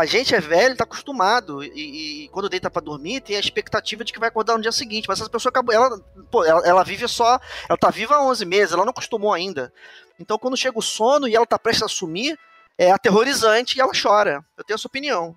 A 0.00 0.06
gente 0.06 0.34
é 0.34 0.40
velho, 0.40 0.74
tá 0.74 0.84
acostumado. 0.84 1.62
E, 1.62 2.24
e 2.24 2.28
quando 2.28 2.48
deita 2.48 2.70
para 2.70 2.80
dormir, 2.80 3.20
tem 3.20 3.36
a 3.36 3.40
expectativa 3.40 4.02
de 4.02 4.14
que 4.14 4.18
vai 4.18 4.30
acordar 4.30 4.56
no 4.56 4.62
dia 4.62 4.72
seguinte. 4.72 5.06
Mas 5.06 5.20
essa 5.20 5.28
pessoa 5.28 5.50
acabou. 5.50 5.74
Ela, 5.74 6.00
pô, 6.30 6.42
ela, 6.42 6.66
ela, 6.66 6.82
vive 6.82 7.06
só. 7.06 7.38
Ela 7.68 7.76
tá 7.76 7.90
viva 7.90 8.14
há 8.14 8.24
11 8.24 8.46
meses, 8.46 8.72
ela 8.72 8.84
não 8.84 8.92
acostumou 8.92 9.32
ainda. 9.32 9.70
Então, 10.18 10.38
quando 10.38 10.56
chega 10.56 10.78
o 10.78 10.82
sono 10.82 11.28
e 11.28 11.36
ela 11.36 11.44
tá 11.44 11.58
prestes 11.58 11.82
a 11.82 11.88
sumir, 11.88 12.38
é 12.78 12.90
aterrorizante 12.90 13.76
e 13.76 13.80
ela 13.82 13.92
chora. 13.92 14.42
Eu 14.56 14.64
tenho 14.64 14.76
essa 14.76 14.88
opinião. 14.88 15.36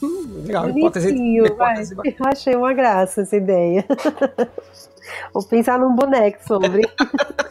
Legal, 0.46 0.70
hipótese, 0.70 1.14
hipótese. 1.14 1.94
Eu 1.94 2.26
achei 2.26 2.56
uma 2.56 2.72
graça 2.72 3.20
essa 3.20 3.36
ideia. 3.36 3.84
Vou 5.34 5.46
pensar 5.46 5.78
num 5.78 5.94
boneco 5.94 6.42
sobre. 6.46 6.82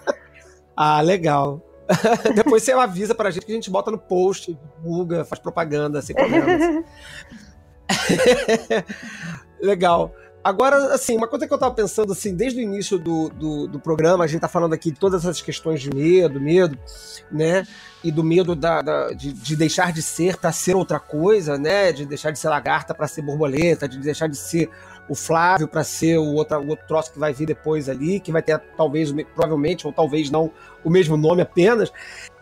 ah, 0.75 1.01
legal. 1.01 1.61
Depois 2.35 2.63
você 2.63 2.71
avisa 2.71 3.13
pra 3.15 3.31
gente 3.31 3.45
que 3.45 3.51
a 3.51 3.55
gente 3.55 3.69
bota 3.69 3.91
no 3.91 3.97
post, 3.97 4.57
divulga, 4.77 5.25
faz 5.25 5.39
propaganda, 5.39 6.01
problemas. 6.01 6.83
Legal. 9.61 10.13
Agora, 10.43 10.93
assim, 10.95 11.15
uma 11.15 11.27
coisa 11.27 11.47
que 11.47 11.53
eu 11.53 11.57
tava 11.57 11.73
pensando, 11.75 12.13
assim, 12.13 12.35
desde 12.35 12.59
o 12.59 12.63
início 12.63 12.97
do, 12.97 13.29
do, 13.29 13.67
do, 13.67 13.79
programa, 13.79 14.23
a 14.23 14.27
gente 14.27 14.41
tá 14.41 14.47
falando 14.47 14.73
aqui 14.73 14.89
de 14.89 14.99
todas 14.99 15.21
essas 15.21 15.39
questões 15.39 15.79
de 15.81 15.93
medo, 15.93 16.41
medo, 16.41 16.77
né? 17.31 17.63
E 18.03 18.11
do 18.11 18.23
medo 18.23 18.55
da, 18.55 18.81
da 18.81 19.11
de, 19.11 19.33
de, 19.33 19.55
deixar 19.55 19.93
de 19.93 20.01
ser 20.01 20.37
para 20.37 20.51
ser 20.51 20.75
outra 20.75 20.99
coisa, 20.99 21.59
né? 21.59 21.91
De 21.91 22.07
deixar 22.07 22.31
de 22.31 22.39
ser 22.39 22.49
lagarta 22.49 22.95
para 22.95 23.07
ser 23.07 23.21
borboleta, 23.21 23.87
de 23.87 23.99
deixar 23.99 24.27
de 24.27 24.35
ser 24.35 24.67
o 25.11 25.15
Flávio 25.15 25.67
para 25.67 25.83
ser 25.83 26.17
o 26.17 26.35
outro, 26.35 26.57
o 26.57 26.69
outro 26.69 26.87
troço 26.87 27.11
que 27.11 27.19
vai 27.19 27.33
vir 27.33 27.45
depois 27.45 27.89
ali, 27.89 28.17
que 28.17 28.31
vai 28.31 28.41
ter 28.41 28.57
talvez, 28.77 29.11
provavelmente, 29.35 29.85
ou 29.85 29.91
talvez 29.91 30.31
não, 30.31 30.49
o 30.85 30.89
mesmo 30.89 31.17
nome 31.17 31.41
apenas. 31.41 31.91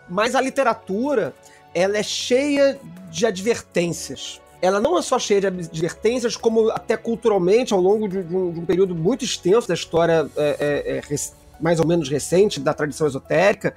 Mas 0.08 0.36
a 0.36 0.40
literatura, 0.40 1.34
ela 1.74 1.98
é 1.98 2.02
cheia 2.04 2.78
de 3.10 3.26
advertências. 3.26 4.40
Ela 4.62 4.78
não 4.78 4.96
é 4.96 5.02
só 5.02 5.18
cheia 5.18 5.40
de 5.40 5.46
advertências, 5.48 6.36
como 6.36 6.70
até 6.70 6.96
culturalmente, 6.96 7.74
ao 7.74 7.80
longo 7.80 8.08
de, 8.08 8.22
de, 8.22 8.36
um, 8.36 8.52
de 8.52 8.60
um, 8.60 8.64
período 8.64 8.94
muito 8.94 9.24
extenso 9.24 9.66
da 9.66 9.74
história 9.74 10.30
é, 10.36 10.56
é, 10.60 10.98
é, 10.98 11.16
mais 11.60 11.80
ou 11.80 11.86
menos 11.88 12.08
recente 12.08 12.60
da 12.60 12.72
tradição 12.72 13.04
esotérica, 13.04 13.74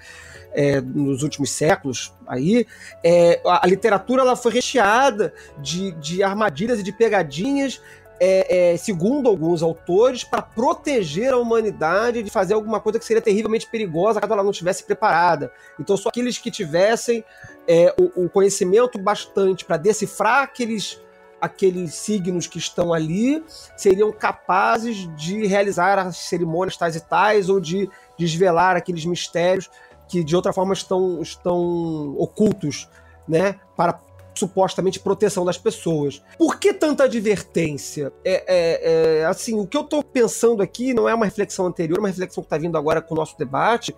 é, 0.53 0.79
nos 0.79 1.23
últimos 1.23 1.49
séculos 1.49 2.13
aí, 2.27 2.67
é, 3.03 3.41
a, 3.43 3.65
a, 3.65 3.67
literatura 3.67 4.21
ela 4.21 4.35
foi 4.35 4.51
recheada 4.51 5.33
de, 5.57 5.91
de 5.93 6.21
armadilhas 6.21 6.79
e 6.79 6.83
de 6.83 6.91
pegadinhas 6.91 7.81
é, 8.19 8.73
é, 8.73 8.77
segundo 8.77 9.27
alguns 9.27 9.61
autores, 9.61 10.23
para 10.23 10.41
proteger 10.41 11.33
a 11.33 11.37
humanidade 11.37 12.23
de 12.23 12.29
fazer 12.29 12.53
alguma 12.53 12.79
coisa 12.79 12.99
que 12.99 13.05
seria 13.05 13.21
terrivelmente 13.21 13.67
perigosa 13.67 14.21
caso 14.21 14.33
ela 14.33 14.43
não 14.43 14.51
estivesse 14.51 14.83
preparada. 14.83 15.51
Então, 15.79 15.97
só 15.97 16.09
aqueles 16.09 16.37
que 16.37 16.51
tivessem 16.51 17.23
é, 17.67 17.93
o, 17.99 18.25
o, 18.25 18.29
conhecimento 18.29 18.99
bastante 18.99 19.65
para 19.65 19.77
decifrar 19.77 20.43
aqueles, 20.43 21.01
aqueles 21.41 21.93
signos 21.95 22.47
que 22.47 22.57
estão 22.57 22.93
ali 22.93 23.43
seriam 23.75 24.11
capazes 24.11 25.09
de 25.15 25.45
realizar 25.45 25.99
as 25.99 26.17
cerimônias 26.17 26.77
tais 26.77 26.95
e 26.95 27.01
tais 27.01 27.49
ou 27.49 27.59
de 27.59 27.89
desvelar 28.17 28.75
aqueles 28.75 29.05
mistérios 29.05 29.69
que 30.07 30.23
de 30.23 30.35
outra 30.35 30.53
forma 30.53 30.73
estão, 30.73 31.21
estão 31.21 32.15
ocultos 32.17 32.89
né, 33.27 33.59
para 33.75 33.99
supostamente 34.35 34.99
proteção 34.99 35.45
das 35.45 35.57
pessoas. 35.57 36.21
Por 36.37 36.59
que 36.59 36.73
tanta 36.73 37.03
advertência? 37.03 38.11
É, 38.23 38.43
é, 38.47 39.19
é, 39.21 39.25
assim, 39.25 39.59
o 39.59 39.67
que 39.67 39.77
eu 39.77 39.81
estou 39.81 40.03
pensando 40.03 40.61
aqui 40.61 40.93
não 40.93 41.07
é 41.07 41.13
uma 41.13 41.25
reflexão 41.25 41.65
anterior, 41.65 41.97
é 41.97 42.01
uma 42.01 42.09
reflexão 42.09 42.43
que 42.43 42.47
está 42.47 42.57
vindo 42.57 42.77
agora 42.77 43.01
com 43.01 43.13
o 43.13 43.17
nosso 43.17 43.37
debate, 43.37 43.95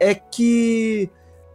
é 0.00 0.14
que 0.14 1.10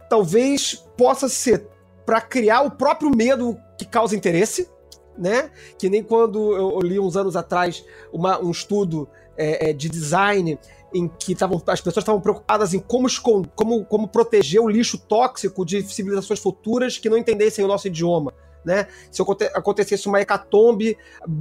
talvez 0.08 0.74
possa 0.96 1.28
ser 1.28 1.66
para 2.04 2.20
criar 2.20 2.62
o 2.62 2.70
próprio 2.70 3.10
medo 3.10 3.58
que 3.78 3.84
causa 3.84 4.14
interesse, 4.14 4.68
né? 5.16 5.50
Que 5.78 5.88
nem 5.88 6.02
quando 6.02 6.54
eu 6.54 6.80
li 6.80 6.98
uns 6.98 7.16
anos 7.16 7.36
atrás 7.36 7.84
uma, 8.12 8.38
um 8.40 8.50
estudo 8.50 9.08
é, 9.36 9.70
é 9.70 9.72
de 9.72 9.88
design 9.88 10.58
em 10.94 11.08
que 11.08 11.34
tavam, 11.34 11.60
as 11.66 11.80
pessoas 11.80 12.02
estavam 12.02 12.20
preocupadas 12.20 12.72
em 12.72 12.78
como, 12.78 13.08
como, 13.54 13.84
como 13.84 14.08
proteger 14.08 14.60
o 14.60 14.68
lixo 14.68 14.96
tóxico 14.96 15.66
de 15.66 15.82
civilizações 15.82 16.38
futuras 16.38 16.96
que 16.96 17.10
não 17.10 17.18
entendessem 17.18 17.64
o 17.64 17.68
nosso 17.68 17.88
idioma. 17.88 18.32
Né? 18.64 18.86
Se 19.10 19.20
acontecesse 19.52 20.08
uma 20.08 20.20
hecatombe 20.20 20.96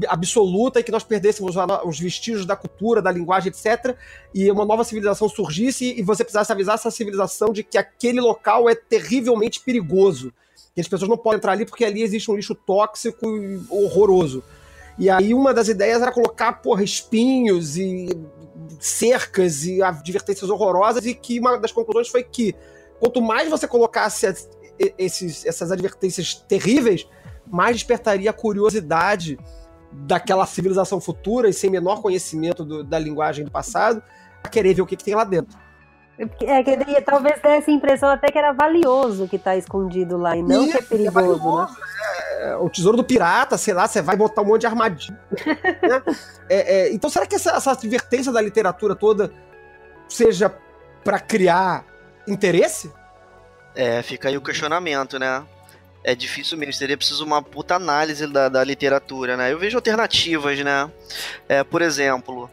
absoluta 0.10 0.80
e 0.80 0.84
que 0.84 0.92
nós 0.92 1.04
perdêssemos 1.04 1.56
os 1.86 1.98
vestígios 1.98 2.46
da 2.46 2.56
cultura, 2.56 3.02
da 3.02 3.12
linguagem, 3.12 3.50
etc., 3.50 3.96
e 4.34 4.52
uma 4.52 4.66
nova 4.66 4.84
civilização 4.84 5.30
surgisse 5.30 5.94
e 5.98 6.02
você 6.02 6.24
precisasse 6.24 6.52
avisar 6.52 6.76
essa 6.76 6.92
civilização 6.92 7.54
de 7.54 7.64
que 7.64 7.78
aquele 7.78 8.20
local 8.20 8.70
é 8.70 8.76
terrivelmente 8.76 9.62
perigoso. 9.62 10.34
Que 10.76 10.82
as 10.82 10.88
pessoas 10.88 11.08
não 11.08 11.18
podem 11.18 11.38
entrar 11.38 11.54
ali 11.54 11.66
porque 11.66 11.86
ali 11.86 12.02
existe 12.02 12.30
um 12.30 12.36
lixo 12.36 12.56
tóxico 12.56 13.26
horroroso. 13.70 14.44
E 14.98 15.10
aí 15.10 15.34
uma 15.34 15.54
das 15.54 15.70
ideias 15.70 16.02
era 16.02 16.12
colocar, 16.12 16.54
porra, 16.54 16.84
espinhos 16.84 17.78
e 17.78 18.10
cercas 18.80 19.66
e 19.66 19.82
advertências 19.82 20.50
horrorosas, 20.50 21.06
e 21.06 21.14
que 21.14 21.40
uma 21.40 21.58
das 21.58 21.72
conclusões 21.72 22.08
foi 22.08 22.24
que 22.24 22.56
quanto 23.00 23.22
mais 23.22 23.50
você 23.50 23.68
colocasse 23.68 24.26
esses, 24.98 25.46
essas 25.46 25.72
advertências 25.72 26.36
terríveis, 26.36 27.08
mais 27.48 27.78
despertaria 27.78 28.30
a 28.30 28.34
curiosidade 28.34 29.38
daquela 29.92 30.46
civilização 30.46 31.00
futura 31.00 31.50
e 31.50 31.54
sem 31.54 31.70
menor 31.70 32.02
conhecimento 32.02 32.64
do, 32.64 32.84
da 32.84 32.98
linguagem 32.98 33.46
do 33.46 33.52
passado, 33.52 34.02
a 34.44 34.50
querer 34.50 34.74
ver 34.74 34.82
o 34.82 34.86
que, 34.86 34.96
que 34.96 35.04
tem 35.04 35.16
lá 35.16 35.24
dentro. 35.24 35.58
É, 36.18 36.64
que 36.64 37.02
talvez 37.02 37.42
desse 37.42 37.72
a 37.72 37.74
impressão 37.74 38.10
até 38.10 38.32
que 38.32 38.38
era 38.38 38.52
valioso 38.52 39.28
que 39.28 39.36
está 39.36 39.56
escondido 39.58 40.16
lá 40.16 40.38
e 40.38 40.44
não 40.44 40.64
Isso, 40.64 40.72
que 40.72 40.78
é, 40.78 40.80
é 40.80 40.84
perigoso, 40.84 41.08
é 41.08 41.22
valioso, 41.22 41.74
né? 41.74 42.50
É, 42.52 42.56
o 42.58 42.70
tesouro 42.70 42.98
do 42.98 43.04
pirata, 43.04 43.58
sei 43.58 43.74
lá, 43.74 43.88
você 43.88 44.02
vai 44.02 44.16
botar 44.16 44.44
um 44.44 44.46
monte 44.46 44.62
de 44.62 44.68
armadilha. 44.68 45.20
né? 45.82 46.04
É, 46.50 46.76
é, 46.76 46.94
então, 46.94 47.10
será 47.10 47.26
que 47.26 47.36
essa, 47.36 47.52
essa 47.52 47.72
advertência 47.72 48.32
da 48.32 48.42
literatura 48.42 48.96
toda 48.96 49.32
seja 50.08 50.54
para 51.04 51.20
criar 51.20 51.84
interesse? 52.28 52.92
É, 53.76 54.04
fica 54.04 54.30
aí 54.30 54.38
o 54.38 54.42
questionamento, 54.42 55.18
né? 55.18 55.44
É 56.04 56.14
difícil 56.14 56.58
mesmo, 56.58 56.74
seria 56.74 56.98
preciso 56.98 57.26
uma 57.26 57.42
puta 57.42 57.76
análise 57.76 58.28
da, 58.28 58.50
da 58.50 58.64
literatura, 58.64 59.36
né? 59.36 59.52
Eu 59.52 59.58
vejo 59.58 59.78
alternativas, 59.78 60.60
né? 60.60 60.92
É, 61.48 61.64
por 61.64 61.82
exemplo, 61.82 62.50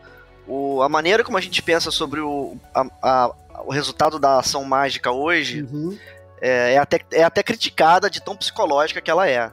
o, 0.47 0.83
a 0.83 0.89
maneira 0.89 1.23
como 1.23 1.37
a 1.37 1.41
gente 1.41 1.61
pensa 1.63 1.91
sobre 1.91 2.21
o, 2.21 2.57
a, 2.75 2.87
a, 3.03 3.31
o 3.65 3.73
resultado 3.73 4.19
da 4.19 4.39
ação 4.39 4.65
mágica 4.65 5.11
hoje 5.11 5.63
uhum. 5.63 5.99
é, 6.41 6.75
é, 6.75 6.79
até, 6.79 7.01
é 7.13 7.23
até 7.23 7.43
criticada 7.43 8.09
de 8.09 8.23
tão 8.23 8.37
psicológica 8.37 9.01
que 9.01 9.11
ela 9.11 9.29
é. 9.29 9.51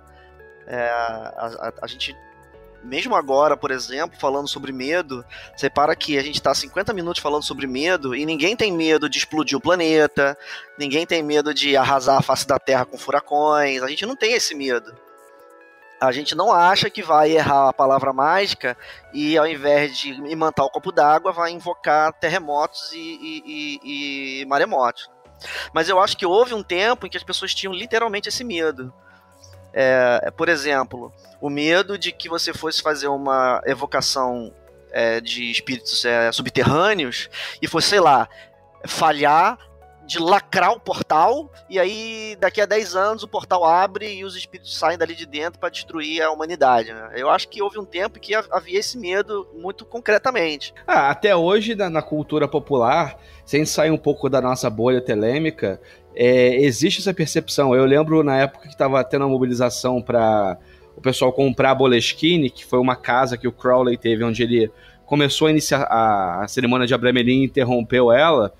é 0.68 0.90
a, 0.90 1.50
a, 1.60 1.74
a, 1.84 1.88
gente, 1.88 2.16
mesmo 2.84 3.16
agora, 3.16 3.58
por 3.58 3.72
exemplo, 3.72 4.20
falando 4.20 4.48
sobre 4.48 4.72
medo, 4.72 5.26
você 5.56 5.70
para 5.70 5.96
que 5.96 6.18
a 6.18 6.24
gente 6.24 6.36
está 6.36 6.54
50 6.54 6.94
minutos 6.94 7.22
falando 7.22 7.44
sobre 7.44 7.68
medo 7.68 8.16
e 8.16 8.26
ninguém 8.26 8.56
tem 8.56 8.72
medo 8.72 9.10
de 9.10 9.18
explodir 9.18 9.58
o 9.58 9.62
planeta, 9.62 10.38
ninguém 10.78 11.06
tem 11.06 11.24
medo 11.24 11.54
de 11.54 11.76
arrasar 11.76 12.18
a 12.18 12.24
face 12.24 12.48
da 12.48 12.60
Terra 12.60 12.86
com 12.86 12.98
furacões, 12.98 13.82
a 13.82 13.88
gente 13.88 14.06
não 14.06 14.16
tem 14.16 14.34
esse 14.34 14.54
medo 14.56 15.07
a 16.00 16.12
gente 16.12 16.36
não 16.36 16.54
acha 16.54 16.90
que 16.90 17.02
vai 17.02 17.32
errar 17.32 17.70
a 17.70 17.74
palavra 17.74 18.14
mágica 18.14 18.78
e 19.14 19.38
ao 19.38 19.48
invés 19.48 19.98
de 19.98 20.10
imantar 20.30 20.66
o 20.66 20.70
copo 20.70 20.92
d'água, 20.92 21.32
vai 21.32 21.52
invocar 21.52 22.14
terremotos 22.14 22.92
e, 22.94 22.98
e, 22.98 23.44
e, 23.46 24.42
e, 24.42 24.46
maremotos. 24.46 25.10
Mas 25.74 25.90
eu 25.90 26.00
acho 26.00 26.18
que 26.18 26.26
houve 26.26 26.54
um 26.54 26.64
tempo 26.64 27.06
em 27.06 27.10
que 27.10 27.18
as 27.18 27.24
pessoas 27.24 27.54
tinham 27.54 27.74
literalmente 27.74 28.30
esse 28.30 28.44
medo. 28.44 28.94
É, 29.74 30.32
por 30.36 30.50
exemplo, 30.50 31.12
o 31.42 31.50
medo 31.50 31.98
de 31.98 32.12
que 32.12 32.30
você 32.30 32.54
fosse 32.54 32.82
fazer 32.82 33.08
uma 33.08 33.62
evocação 33.66 34.54
é, 34.92 35.20
de 35.22 35.52
espíritos 35.52 36.04
é, 36.06 36.32
subterrâneos 36.32 37.30
e 37.62 37.68
fosse, 37.68 37.90
sei 37.90 38.00
lá, 38.00 38.28
falhar, 38.86 39.58
de 40.08 40.20
lacrar 40.20 40.72
o 40.72 40.80
portal, 40.80 41.52
e 41.70 41.78
aí 41.78 42.38
daqui 42.40 42.62
a 42.62 42.66
10 42.66 42.96
anos 42.96 43.24
o 43.24 43.28
portal 43.28 43.66
abre 43.66 44.16
e 44.16 44.24
os 44.24 44.38
espíritos 44.38 44.78
saem 44.78 44.98
dali 44.98 45.14
de 45.14 45.26
dentro 45.26 45.60
para 45.60 45.68
destruir 45.68 46.22
a 46.22 46.32
humanidade. 46.32 46.94
Né? 46.94 47.12
Eu 47.18 47.30
acho 47.30 47.50
que 47.50 47.62
houve 47.62 47.78
um 47.78 47.84
tempo 47.84 48.18
que 48.18 48.34
havia 48.34 48.80
esse 48.80 48.98
medo 48.98 49.46
muito 49.54 49.86
concretamente. 49.86 50.74
Ah, 50.88 51.10
até 51.10 51.36
hoje, 51.36 51.76
na, 51.76 51.90
na 51.90 52.02
cultura 52.02 52.48
popular, 52.48 53.20
sem 53.46 53.66
sair 53.66 53.92
um 53.92 53.98
pouco 53.98 54.30
da 54.30 54.40
nossa 54.40 54.70
bolha 54.70 55.02
telêmica, 55.02 55.82
é, 56.16 56.56
existe 56.56 57.02
essa 57.02 57.14
percepção. 57.14 57.76
Eu 57.76 57.84
lembro 57.84 58.24
na 58.24 58.38
época 58.38 58.64
que 58.64 58.74
estava 58.74 59.04
tendo 59.04 59.26
a 59.26 59.28
mobilização 59.28 60.02
para 60.02 60.58
o 60.96 61.02
pessoal 61.02 61.34
comprar 61.34 61.72
a 61.72 61.76
Boleskine, 61.76 62.50
que 62.50 62.66
foi 62.66 62.80
uma 62.80 62.96
casa 62.96 63.38
que 63.38 63.48
o 63.48 63.52
Crowley 63.52 63.98
teve, 63.98 64.24
onde 64.24 64.42
ele 64.42 64.72
começou 65.06 65.48
a 65.48 65.52
iniciar 65.52 65.82
a, 65.84 66.44
a 66.44 66.48
cerimônia 66.48 66.88
de 66.88 66.94
Abramelin 66.94 67.42
e 67.42 67.46
interrompeu 67.46 68.10
ela 68.10 68.54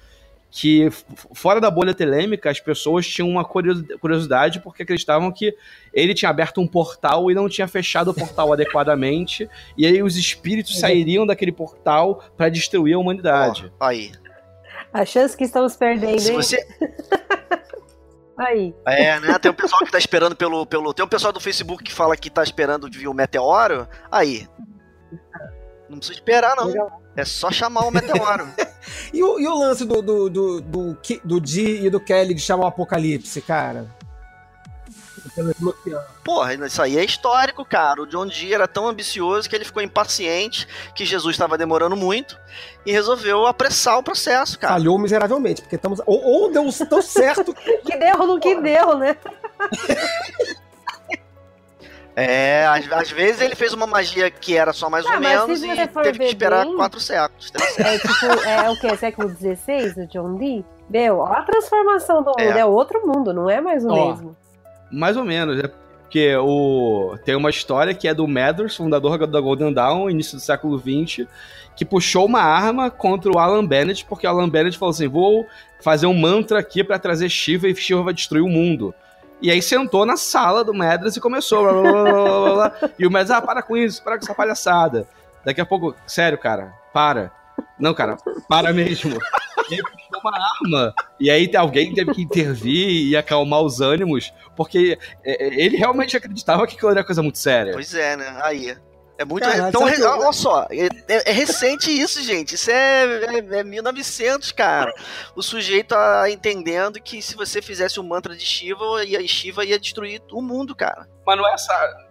que 0.50 0.90
fora 1.34 1.60
da 1.60 1.70
bolha 1.70 1.94
telêmica 1.94 2.50
as 2.50 2.60
pessoas 2.60 3.06
tinham 3.06 3.30
uma 3.30 3.44
curiosidade 3.44 4.60
porque 4.62 4.84
acreditavam 4.84 5.32
que 5.32 5.56
ele 5.94 6.14
tinha 6.14 6.30
aberto 6.30 6.62
um 6.62 6.68
portal 6.68 7.30
e 7.30 7.36
não 7.36 7.50
tinha 7.50 7.68
fechado 7.68 8.12
o 8.12 8.14
portal 8.14 8.52
adequadamente 8.54 9.50
e 9.78 9.86
aí 9.86 10.02
os 10.02 10.16
espíritos 10.16 10.76
uhum. 10.76 10.80
sairiam 10.80 11.26
daquele 11.26 11.52
portal 11.52 12.24
para 12.36 12.50
destruir 12.50 12.96
a 12.96 13.00
humanidade. 13.00 13.72
Oh, 13.80 13.84
aí. 13.84 14.12
A 14.94 15.06
chance 15.06 15.36
que 15.36 15.44
estamos 15.44 15.76
perdendo, 15.76 16.20
Se 16.20 16.32
você 16.32 16.66
Aí. 18.38 18.74
É, 18.86 19.20
né? 19.20 19.40
Tem 19.40 19.52
um 19.52 19.56
pessoal 19.56 19.84
que 19.84 19.92
tá 19.92 19.98
esperando 19.98 20.36
pelo, 20.36 20.64
pelo. 20.66 20.94
Tem 20.94 21.04
um 21.04 21.10
pessoal 21.10 21.34
do 21.34 21.40
Facebook 21.40 21.84
que 21.84 21.92
fala 21.92 22.16
que 22.16 22.30
tá 22.30 22.44
esperando 22.44 22.88
de 22.88 23.00
vir 23.00 23.08
o 23.08 23.14
meteoro. 23.14 23.88
Aí. 24.12 24.48
Não 25.90 25.98
precisa 25.98 26.20
esperar, 26.20 26.56
não. 26.56 26.68
Legal. 26.68 27.02
É 27.18 27.26
só 27.26 27.52
chamar 27.52 27.82
o 27.82 27.92
meteoro. 27.92 28.48
e, 29.12 29.24
o, 29.24 29.40
e 29.40 29.48
o 29.48 29.60
lance 29.60 29.84
do, 29.84 30.04
do, 30.04 30.30
do, 30.30 30.62
do, 30.62 30.98
do 31.24 31.42
Di 31.42 31.86
e 31.86 31.90
do 31.90 32.00
Kelly 32.00 32.36
de 32.36 32.42
chamar 32.42 32.66
o 32.66 32.68
apocalipse, 32.68 33.42
cara? 33.42 33.88
Porra, 36.24 36.54
isso 36.54 36.82
aí 36.82 36.98
é 36.98 37.04
histórico, 37.04 37.66
cara. 37.66 38.04
O 38.04 38.08
John 38.08 38.28
Dee 38.28 38.54
era 38.54 38.68
tão 38.68 38.88
ambicioso 38.88 39.50
que 39.50 39.56
ele 39.56 39.66
ficou 39.66 39.82
impaciente, 39.82 40.68
que 40.96 41.06
Jesus 41.06 41.34
estava 41.34 41.58
demorando 41.58 41.96
muito 41.96 42.40
e 42.86 42.92
resolveu 42.92 43.46
apressar 43.48 43.98
o 43.98 44.04
processo, 44.04 44.58
cara. 44.58 44.74
Falhou 44.74 44.98
miseravelmente, 44.98 45.62
porque 45.62 45.76
estamos. 45.76 46.00
Ou, 46.06 46.24
ou 46.24 46.52
deu 46.52 46.72
tão 46.88 47.02
certo. 47.02 47.54
que 47.86 47.98
deu 47.98 48.28
no 48.28 48.40
que 48.40 48.62
deu, 48.62 48.98
né? 48.98 49.18
É, 52.20 52.66
às, 52.66 52.92
às, 52.92 53.12
vezes 53.12 53.42
ele 53.42 53.54
fez 53.54 53.74
uma 53.74 53.86
magia 53.86 54.32
que 54.32 54.58
era 54.58 54.74
só 54.74 54.90
mais 54.90 55.06
ah, 55.06 55.14
ou 55.14 55.20
menos 55.20 55.62
e 55.62 55.68
teve 56.02 56.18
que 56.18 56.26
esperar 56.26 56.66
bem, 56.66 56.76
quatro 56.76 57.00
séculos. 57.00 57.54
É 57.78 58.00
tipo, 58.00 58.26
é 58.44 58.70
o 58.72 58.80
que? 58.80 58.98
Século 58.98 59.30
XVI, 59.30 60.04
o 60.04 60.08
John 60.08 60.36
Dee? 60.36 60.66
Meu, 60.90 61.20
olha 61.20 61.38
a 61.38 61.44
transformação 61.44 62.24
do 62.24 62.30
mundo. 62.30 62.40
É. 62.40 62.60
é 62.62 62.66
outro 62.66 63.06
mundo, 63.06 63.32
não 63.32 63.48
é 63.48 63.62
mais 63.62 63.86
o 63.86 63.90
Ó, 63.90 64.10
mesmo. 64.10 64.36
Mais 64.92 65.16
ou 65.16 65.24
menos, 65.24 65.64
é 65.64 65.68
porque 65.68 66.36
o, 66.38 67.16
tem 67.24 67.36
uma 67.36 67.52
história 67.52 67.94
que 67.94 68.08
é 68.08 68.16
do 68.16 68.28
Mathers, 68.28 68.76
fundador 68.76 69.28
da 69.28 69.40
Golden 69.40 69.72
Dawn, 69.72 70.10
início 70.10 70.38
do 70.38 70.42
século 70.42 70.80
XX, 70.80 71.28
que 71.76 71.86
puxou 71.86 72.26
uma 72.26 72.42
arma 72.42 72.90
contra 72.90 73.32
o 73.32 73.38
Alan 73.38 73.64
Bennett, 73.64 74.04
porque 74.06 74.26
o 74.26 74.30
Alan 74.32 74.50
Bennett 74.50 74.76
falou 74.76 74.90
assim: 74.90 75.08
vou 75.08 75.46
fazer 75.82 76.08
um 76.08 76.20
mantra 76.20 76.58
aqui 76.58 76.84
para 76.84 76.98
trazer 76.98 77.30
Shiva 77.30 77.68
e 77.68 77.76
Shiva 77.76 78.02
vai 78.02 78.14
destruir 78.16 78.42
o 78.42 78.50
mundo. 78.50 78.92
E 79.42 79.52
aí 79.52 79.62
sentou 79.62 80.06
na 80.06 80.18
sala 80.18 80.64
do 80.64 80.74
Medras 80.74 81.16
e 81.16 81.22
começou. 81.22 81.64
Blá, 81.64 81.82
blá, 81.82 82.54
blá, 82.54 82.90
e 82.98 83.06
o 83.06 83.12
Medras, 83.12 83.32
ah, 83.32 83.42
para 83.42 83.62
com 83.62 83.78
isso, 83.78 84.04
para 84.04 84.18
com 84.18 84.24
essa 84.24 84.34
palhaçada. 84.34 85.08
Daqui 85.46 85.62
a 85.62 85.66
pouco, 85.66 85.96
sério, 86.06 86.38
cara, 86.38 86.74
para. 86.94 87.32
Não, 87.80 87.94
cara, 87.94 88.18
para 88.50 88.74
mesmo. 88.74 89.18
E 89.70 89.76
aí 89.76 89.82
uma 90.18 90.32
arma. 90.32 90.94
E 91.20 91.30
aí 91.30 91.56
alguém 91.56 91.94
teve 91.94 92.14
que 92.14 92.22
intervir 92.22 93.08
e 93.08 93.16
acalmar 93.16 93.62
os 93.62 93.82
ânimos, 93.82 94.34
porque 94.56 94.98
é, 95.24 95.46
é, 95.46 95.66
ele 95.66 95.78
realmente 95.78 96.16
acreditava 96.16 96.66
que 96.66 96.76
aquilo 96.76 96.92
era 96.92 97.04
coisa 97.04 97.22
muito 97.22 97.38
séria. 97.38 97.74
Pois 97.74 97.94
é, 97.94 98.16
né? 98.16 98.40
Aí. 98.42 98.76
É 99.18 99.26
muito. 99.26 99.44
Caralho, 99.44 99.70
então, 99.70 99.84
re... 99.84 100.02
olha 100.04 100.32
só, 100.32 100.68
é, 100.70 100.86
é, 101.08 101.30
é, 101.30 101.32
recente 101.32 101.90
isso, 101.90 102.22
gente. 102.22 102.54
Isso 102.54 102.70
é, 102.70 103.04
é, 103.04 103.60
é 103.60 103.64
1900, 103.64 104.52
cara. 104.52 104.94
O 105.36 105.42
sujeito 105.42 105.96
a, 105.96 106.30
entendendo 106.30 107.02
que 107.02 107.22
se 107.22 107.36
você 107.36 107.62
fizesse 107.62 108.00
o 108.00 108.04
um 108.04 108.08
mantra 108.08 108.36
de 108.36 108.46
Shiva, 108.46 108.84
a 109.02 109.28
Shiva 109.28 109.66
ia 109.66 109.80
destruir 109.80 110.22
o 110.32 110.42
mundo, 110.42 110.76
cara. 110.76 111.08
Mas 111.26 111.38
não 111.38 111.48
é 111.48 111.54
essa. 111.54 112.08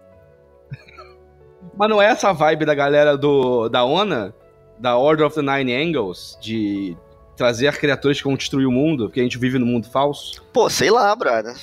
Mas 1.77 1.89
não 1.89 2.01
é 2.01 2.07
essa 2.07 2.33
vibe 2.33 2.65
da 2.65 2.73
galera 2.73 3.17
do, 3.17 3.69
da 3.69 3.85
ONA, 3.85 4.33
da 4.77 4.97
Order 4.97 5.27
of 5.27 5.35
the 5.35 5.41
Nine 5.41 5.73
Angles, 5.73 6.37
de 6.41 6.97
trazer 7.37 7.77
criaturas 7.77 8.17
que 8.17 8.23
vão 8.23 8.35
destruir 8.35 8.65
o 8.65 8.71
mundo, 8.71 9.05
porque 9.05 9.19
a 9.19 9.23
gente 9.23 9.37
vive 9.37 9.59
no 9.59 9.65
mundo 9.65 9.89
falso? 9.89 10.43
Pô, 10.51 10.69
sei 10.69 10.89
lá, 10.89 11.15
brother. 11.15 11.55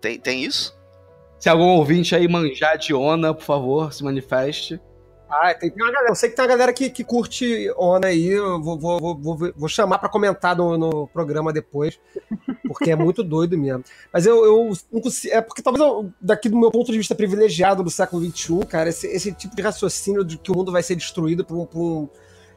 Tem, 0.00 0.18
tem 0.18 0.44
isso? 0.44 0.74
Se 1.42 1.48
algum 1.48 1.70
ouvinte 1.70 2.14
aí 2.14 2.28
manjar 2.28 2.78
de 2.78 2.94
Ona, 2.94 3.34
por 3.34 3.42
favor, 3.42 3.92
se 3.92 4.04
manifeste. 4.04 4.80
Ah, 5.28 5.52
tem, 5.52 5.72
uma 5.72 5.90
galera, 5.90 6.12
eu 6.12 6.14
sei 6.14 6.30
que 6.30 6.36
tem 6.36 6.44
uma 6.44 6.48
galera 6.48 6.72
que, 6.72 6.88
que 6.88 7.02
curte 7.02 7.68
Ona 7.76 8.06
aí, 8.06 8.28
eu 8.28 8.62
vou, 8.62 8.78
vou, 8.78 9.18
vou, 9.18 9.52
vou 9.56 9.68
chamar 9.68 9.98
para 9.98 10.08
comentar 10.08 10.56
no, 10.56 10.78
no, 10.78 11.08
programa 11.08 11.52
depois, 11.52 11.98
porque 12.68 12.92
é 12.92 12.94
muito 12.94 13.24
doido 13.28 13.58
mesmo. 13.58 13.82
Mas 14.12 14.24
eu, 14.24 14.44
eu 14.44 14.72
não 14.92 15.00
consigo, 15.00 15.34
é 15.34 15.40
porque 15.40 15.62
talvez 15.62 15.84
eu, 15.84 16.12
daqui 16.20 16.48
do 16.48 16.56
meu 16.56 16.70
ponto 16.70 16.92
de 16.92 16.98
vista 16.98 17.12
privilegiado 17.12 17.82
do 17.82 17.90
século 17.90 18.24
XXI, 18.24 18.64
cara, 18.64 18.90
esse, 18.90 19.08
esse 19.08 19.32
tipo 19.32 19.56
de 19.56 19.62
raciocínio 19.62 20.24
de 20.24 20.38
que 20.38 20.52
o 20.52 20.56
mundo 20.56 20.70
vai 20.70 20.84
ser 20.84 20.94
destruído 20.94 21.44
por 21.44 21.58
um, 21.58 21.66
por 21.66 21.80
um 21.80 22.08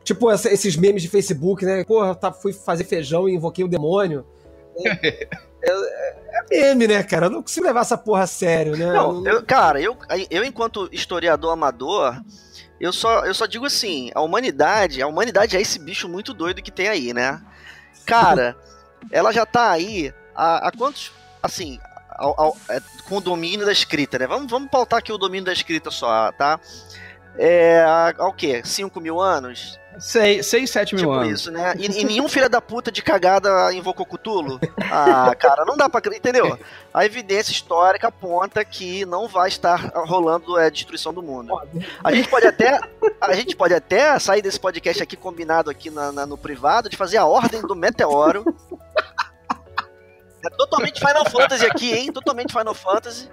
tipo 0.04 0.32
esses 0.32 0.76
memes 0.76 1.02
de 1.02 1.10
Facebook, 1.10 1.66
né? 1.66 1.84
Porra, 1.86 2.14
tá, 2.14 2.32
fui 2.32 2.54
fazer 2.54 2.84
feijão 2.84 3.28
e 3.28 3.34
invoquei 3.34 3.66
o 3.66 3.68
demônio. 3.68 4.24
É, 4.86 5.28
é, 5.72 6.16
é, 6.30 6.44
meme, 6.50 6.88
né, 6.88 7.04
cara? 7.04 7.28
Eu 7.28 7.30
não 7.30 7.42
consigo 7.42 7.66
levar 7.66 7.82
essa 7.82 7.98
porra 7.98 8.24
a 8.24 8.28
sério, 8.28 8.78
né? 8.78 8.92
Não, 8.92 9.26
eu, 9.26 9.44
cara, 9.44 9.82
eu, 9.82 9.98
eu 10.30 10.44
enquanto 10.44 10.90
historiador 10.92 11.52
amador, 11.52 12.22
eu 12.80 12.94
só, 12.94 13.26
eu 13.26 13.34
só 13.34 13.46
digo 13.46 13.66
assim, 13.66 14.12
a 14.14 14.22
humanidade, 14.22 15.02
a 15.02 15.08
humanidade 15.08 15.56
é 15.56 15.62
esse 15.62 15.80
bicho 15.80 16.08
muito 16.08 16.34
doido 16.34 16.62
que 16.62 16.72
tem 16.72 16.88
aí, 16.88 17.14
né? 17.14 17.42
Cara, 18.06 18.56
ela 19.12 19.32
já 19.32 19.46
tá 19.46 19.72
aí 19.72 20.14
há, 20.36 20.68
há 20.68 20.72
quantos, 20.72 21.12
assim, 21.42 21.80
ao, 22.12 22.40
ao, 22.40 22.58
é, 22.70 22.82
com 23.08 23.18
o 23.18 23.22
domínio 23.22 23.66
da 23.66 23.72
escrita, 23.72 24.20
né? 24.20 24.28
Vamos, 24.28 24.50
vamos 24.50 24.70
pautar 24.70 25.00
aqui 25.00 25.12
o 25.12 25.18
domínio 25.18 25.46
da 25.46 25.54
escrita 25.54 25.90
só, 25.90 26.32
tá? 26.34 26.60
É, 27.38 27.80
há, 27.82 28.14
há 28.18 28.28
o 28.28 28.34
quê? 28.34 28.62
5 28.64 29.00
mil 29.00 29.20
anos? 29.20 29.80
6, 30.00 30.70
7 30.70 30.96
mil 30.96 31.04
tipo 31.04 31.12
anos. 31.12 31.40
isso, 31.40 31.52
né? 31.52 31.74
E, 31.78 32.02
e, 32.02 32.04
nenhum 32.04 32.28
filho 32.28 32.50
da 32.50 32.62
puta 32.62 32.92
de 32.92 33.02
cagada 33.02 33.74
invocou 33.74 34.06
Cutulo. 34.06 34.60
Ah, 34.92 35.34
cara, 35.36 35.66
não 35.66 35.76
dá 35.76 35.90
pra. 35.90 36.02
Entendeu? 36.16 36.58
A 36.94 37.06
evidência 37.06 37.52
histórica 37.52 38.08
aponta 38.08 38.64
que 38.64 39.06
não 39.06 39.28
vai 39.28 39.50
estar 39.50 39.92
rolando 40.06 40.56
a 40.56 40.66
é, 40.66 40.70
destruição 40.70 41.14
do 41.14 41.22
mundo. 41.22 41.54
A 42.04 42.14
gente 42.14 42.30
pode 42.30 42.46
até. 42.46 42.80
A 43.20 43.34
gente 43.34 43.56
pode 43.56 43.74
até 43.74 44.18
sair 44.20 44.42
desse 44.42 44.60
podcast 44.60 45.02
aqui 45.02 45.16
combinado 45.16 45.70
aqui 45.70 45.90
na, 45.90 46.12
na, 46.12 46.26
no 46.26 46.38
privado 46.38 46.90
de 46.90 46.98
fazer 46.98 47.18
a 47.18 47.26
ordem 47.26 47.62
do 47.62 47.76
meteoro. 47.76 48.44
É 50.46 50.50
totalmente 50.50 51.00
Final 51.00 51.30
Fantasy 51.30 51.66
aqui, 51.66 51.94
hein? 51.94 52.12
Totalmente 52.12 52.54
Final 52.54 52.76
Fantasy 52.76 53.30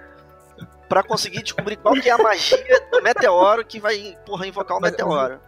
para 0.93 1.03
conseguir 1.03 1.43
descobrir 1.43 1.77
qual 1.77 1.95
que 1.95 2.11
é 2.11 2.13
a 2.13 2.19
magia 2.19 2.87
do 2.93 3.03
meteoro 3.03 3.65
que 3.65 3.81
vai, 3.81 4.15
porra, 4.27 4.47
invocar 4.47 4.77
o 4.77 4.81
meteoro. 4.81 5.41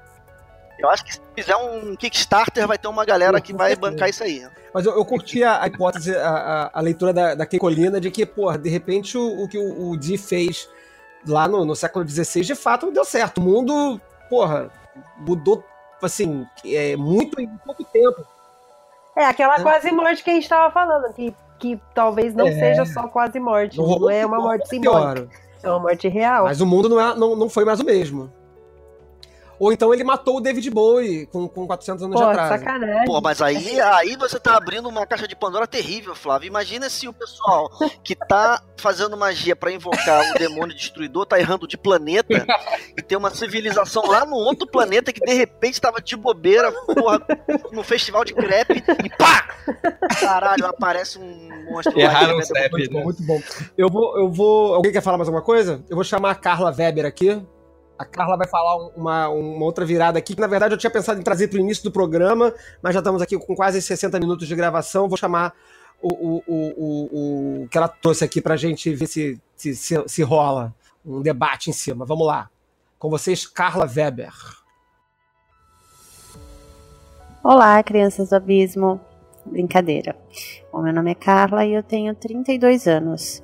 Eu 0.79 0.89
acho 0.89 1.05
que 1.05 1.13
se 1.13 1.21
fizer 1.35 1.55
um 1.55 1.95
Kickstarter, 1.95 2.67
vai 2.67 2.79
ter 2.79 2.89
uma 2.89 3.05
galera 3.05 3.39
que 3.43 3.53
vai 3.53 3.77
bancar 3.77 4.09
isso 4.09 4.25
aí. 4.25 4.49
Mas 4.73 4.87
eu, 4.87 4.97
eu 4.97 5.05
curti 5.05 5.45
a, 5.45 5.63
a 5.63 5.67
hipótese, 5.67 6.17
a, 6.17 6.31
a, 6.31 6.71
a, 6.73 6.81
leitura 6.81 7.13
da, 7.13 7.35
da 7.35 7.47
Colina 7.47 8.01
de 8.01 8.11
que, 8.11 8.25
porra, 8.25 8.57
de 8.57 8.71
repente 8.71 9.19
o, 9.19 9.43
o 9.43 9.47
que 9.47 9.59
o, 9.59 9.91
o 9.91 9.97
Dee 9.99 10.17
fez 10.17 10.67
lá 11.29 11.47
no, 11.47 11.63
no 11.63 11.77
século 11.77 12.09
XVI 12.09 12.41
de 12.41 12.55
fato 12.55 12.91
deu 12.91 13.05
certo. 13.05 13.37
O 13.37 13.43
mundo, 13.43 14.01
porra, 14.31 14.71
mudou, 15.19 15.63
assim, 16.03 16.47
é, 16.65 16.97
muito 16.97 17.39
em 17.39 17.49
pouco 17.59 17.85
tempo. 17.85 18.25
É, 19.15 19.27
aquela 19.27 19.57
é. 19.57 19.63
quase 19.63 19.93
morte 19.93 20.25
que 20.25 20.31
a 20.31 20.35
gente 20.35 20.49
tava 20.49 20.73
falando, 20.73 21.13
que, 21.13 21.35
que 21.59 21.81
talvez 21.95 22.35
não 22.35 22.47
é. 22.47 22.53
seja 22.53 22.85
só 22.85 23.09
quase 23.09 23.39
morte. 23.39 23.79
Não, 23.79 23.99
não 23.99 24.11
é 24.11 24.25
uma 24.25 24.39
morte 24.39 24.69
simbólica. 24.69 25.29
É 25.63 25.71
uma 25.71 25.81
morte 25.81 26.09
real. 26.09 26.45
Mas 26.45 26.61
o 26.61 26.67
mundo 26.67 26.89
não, 26.89 27.01
é, 27.01 27.17
não, 27.17 27.35
não 27.35 27.49
foi 27.49 27.65
mais 27.65 27.81
o 27.81 27.85
mesmo. 27.85 28.31
Ou 29.59 29.73
então 29.73 29.93
ele 29.93 30.05
matou 30.05 30.37
o 30.37 30.41
David 30.41 30.71
Bowie 30.71 31.27
com, 31.27 31.49
com 31.49 31.67
400 31.67 32.05
anos 32.05 32.17
Pô, 32.19 32.25
de 32.25 32.31
atraso. 32.31 32.59
sacanagem. 32.59 33.05
Pô, 33.05 33.21
mas 33.21 33.41
aí, 33.41 33.81
aí 33.81 34.17
você 34.17 34.39
tá 34.39 34.57
abrindo 34.57 34.89
uma 34.89 35.07
caixa 35.07 35.29
de 35.29 35.37
Pandora 35.37 35.67
terrível, 35.67 36.15
Flávio. 36.15 36.47
Imagina 36.47 36.89
se 36.91 37.09
o 37.09 37.13
pessoal 37.13 37.71
que 38.03 38.15
tá 38.15 38.63
fazendo 38.77 39.17
magia 39.17 39.55
para 39.57 39.73
invocar 39.73 40.31
o 40.31 40.39
demônio 40.39 40.75
destruidor 40.75 41.27
tá 41.27 41.39
errando 41.39 41.67
de 41.67 41.77
planeta 41.77 42.47
e 42.97 43.03
tem 43.03 43.17
uma 43.17 43.31
civilização 43.31 44.07
lá 44.07 44.25
no 44.25 44.37
outro 44.37 44.67
planeta 44.67 45.13
que 45.13 45.21
de 45.21 45.33
repente 45.33 45.81
tava 45.81 46.01
de 46.01 46.17
bobeira, 46.17 46.71
porra, 46.73 47.21
no 47.73 47.83
festival 47.83 48.25
de 48.25 48.35
crepe 48.35 48.83
e 49.05 49.11
pá! 49.11 49.49
Caralho, 50.21 50.67
aparece 50.67 51.19
um 51.19 51.49
monstro 51.71 51.99
Erraram 51.99 52.37
lá. 52.37 52.43
O 52.43 52.47
crepe, 52.47 52.71
muito, 52.71 52.93
né? 52.93 52.99
bom, 52.99 53.05
muito 53.05 53.23
bom. 53.23 53.43
Eu 53.77 53.89
vou, 53.89 54.19
eu 54.19 54.31
vou. 54.31 54.75
Alguém 54.75 54.93
quer 54.93 55.01
falar 55.01 55.17
mais 55.17 55.29
alguma 55.29 55.45
coisa? 55.45 55.83
Eu 55.89 55.97
vou 55.97 56.05
chamar 56.05 56.31
a 56.31 56.35
Carla 56.35 56.75
Weber 56.77 57.07
aqui 57.07 57.43
A 57.99 58.05
Carla 58.05 58.37
vai 58.37 58.49
falar 58.49 58.77
uma, 58.97 59.29
uma 59.29 59.65
outra 59.65 59.85
virada 59.85 60.19
aqui, 60.19 60.35
que 60.35 60.41
na 60.41 60.47
verdade 60.47 60.75
eu 60.75 60.79
tinha 60.79 60.91
pensado 60.91 61.21
em 61.21 61.23
trazer 61.23 61.49
para 61.49 61.59
o 61.59 61.61
início 61.61 61.85
do 61.85 61.93
programa, 61.93 62.53
mas 62.83 62.93
já 62.93 63.01
estamos 63.01 63.23
aqui 63.23 63.39
com 63.39 63.55
quase 63.55 63.81
60 63.81 64.19
minutos 64.19 64.49
de 64.49 64.55
gravação. 64.57 65.09
Vou 65.09 65.17
chamar 65.17 65.55
o, 66.03 66.09
o, 66.09 66.43
o, 66.77 67.63
o 67.63 67.69
que 67.69 67.79
ela 67.79 67.89
trouxe 67.89 68.25
aqui 68.25 68.41
para 68.41 68.55
a 68.55 68.57
gente 68.57 68.93
ver 68.95 69.07
se, 69.07 69.41
se, 69.57 69.77
se, 69.77 70.03
se 70.07 70.23
rola 70.23 70.75
um 71.05 71.23
debate 71.23 71.71
em 71.71 71.73
cima. 71.73 72.05
Vamos 72.05 72.27
lá. 72.27 72.51
Com 72.99 73.09
vocês, 73.11 73.47
Carla 73.47 73.87
Weber. 73.87 74.33
Olá, 77.43 77.83
crianças 77.83 78.31
do 78.31 78.37
abismo. 78.37 79.01
Brincadeira. 79.45 80.17
Bom, 80.73 80.83
meu 80.83 80.93
nome 80.93 81.11
é 81.11 81.15
Carla 81.15 81.67
e 81.67 81.75
eu 81.75 81.83
tenho 81.83 82.15
32 82.15 82.89
anos. 82.89 83.43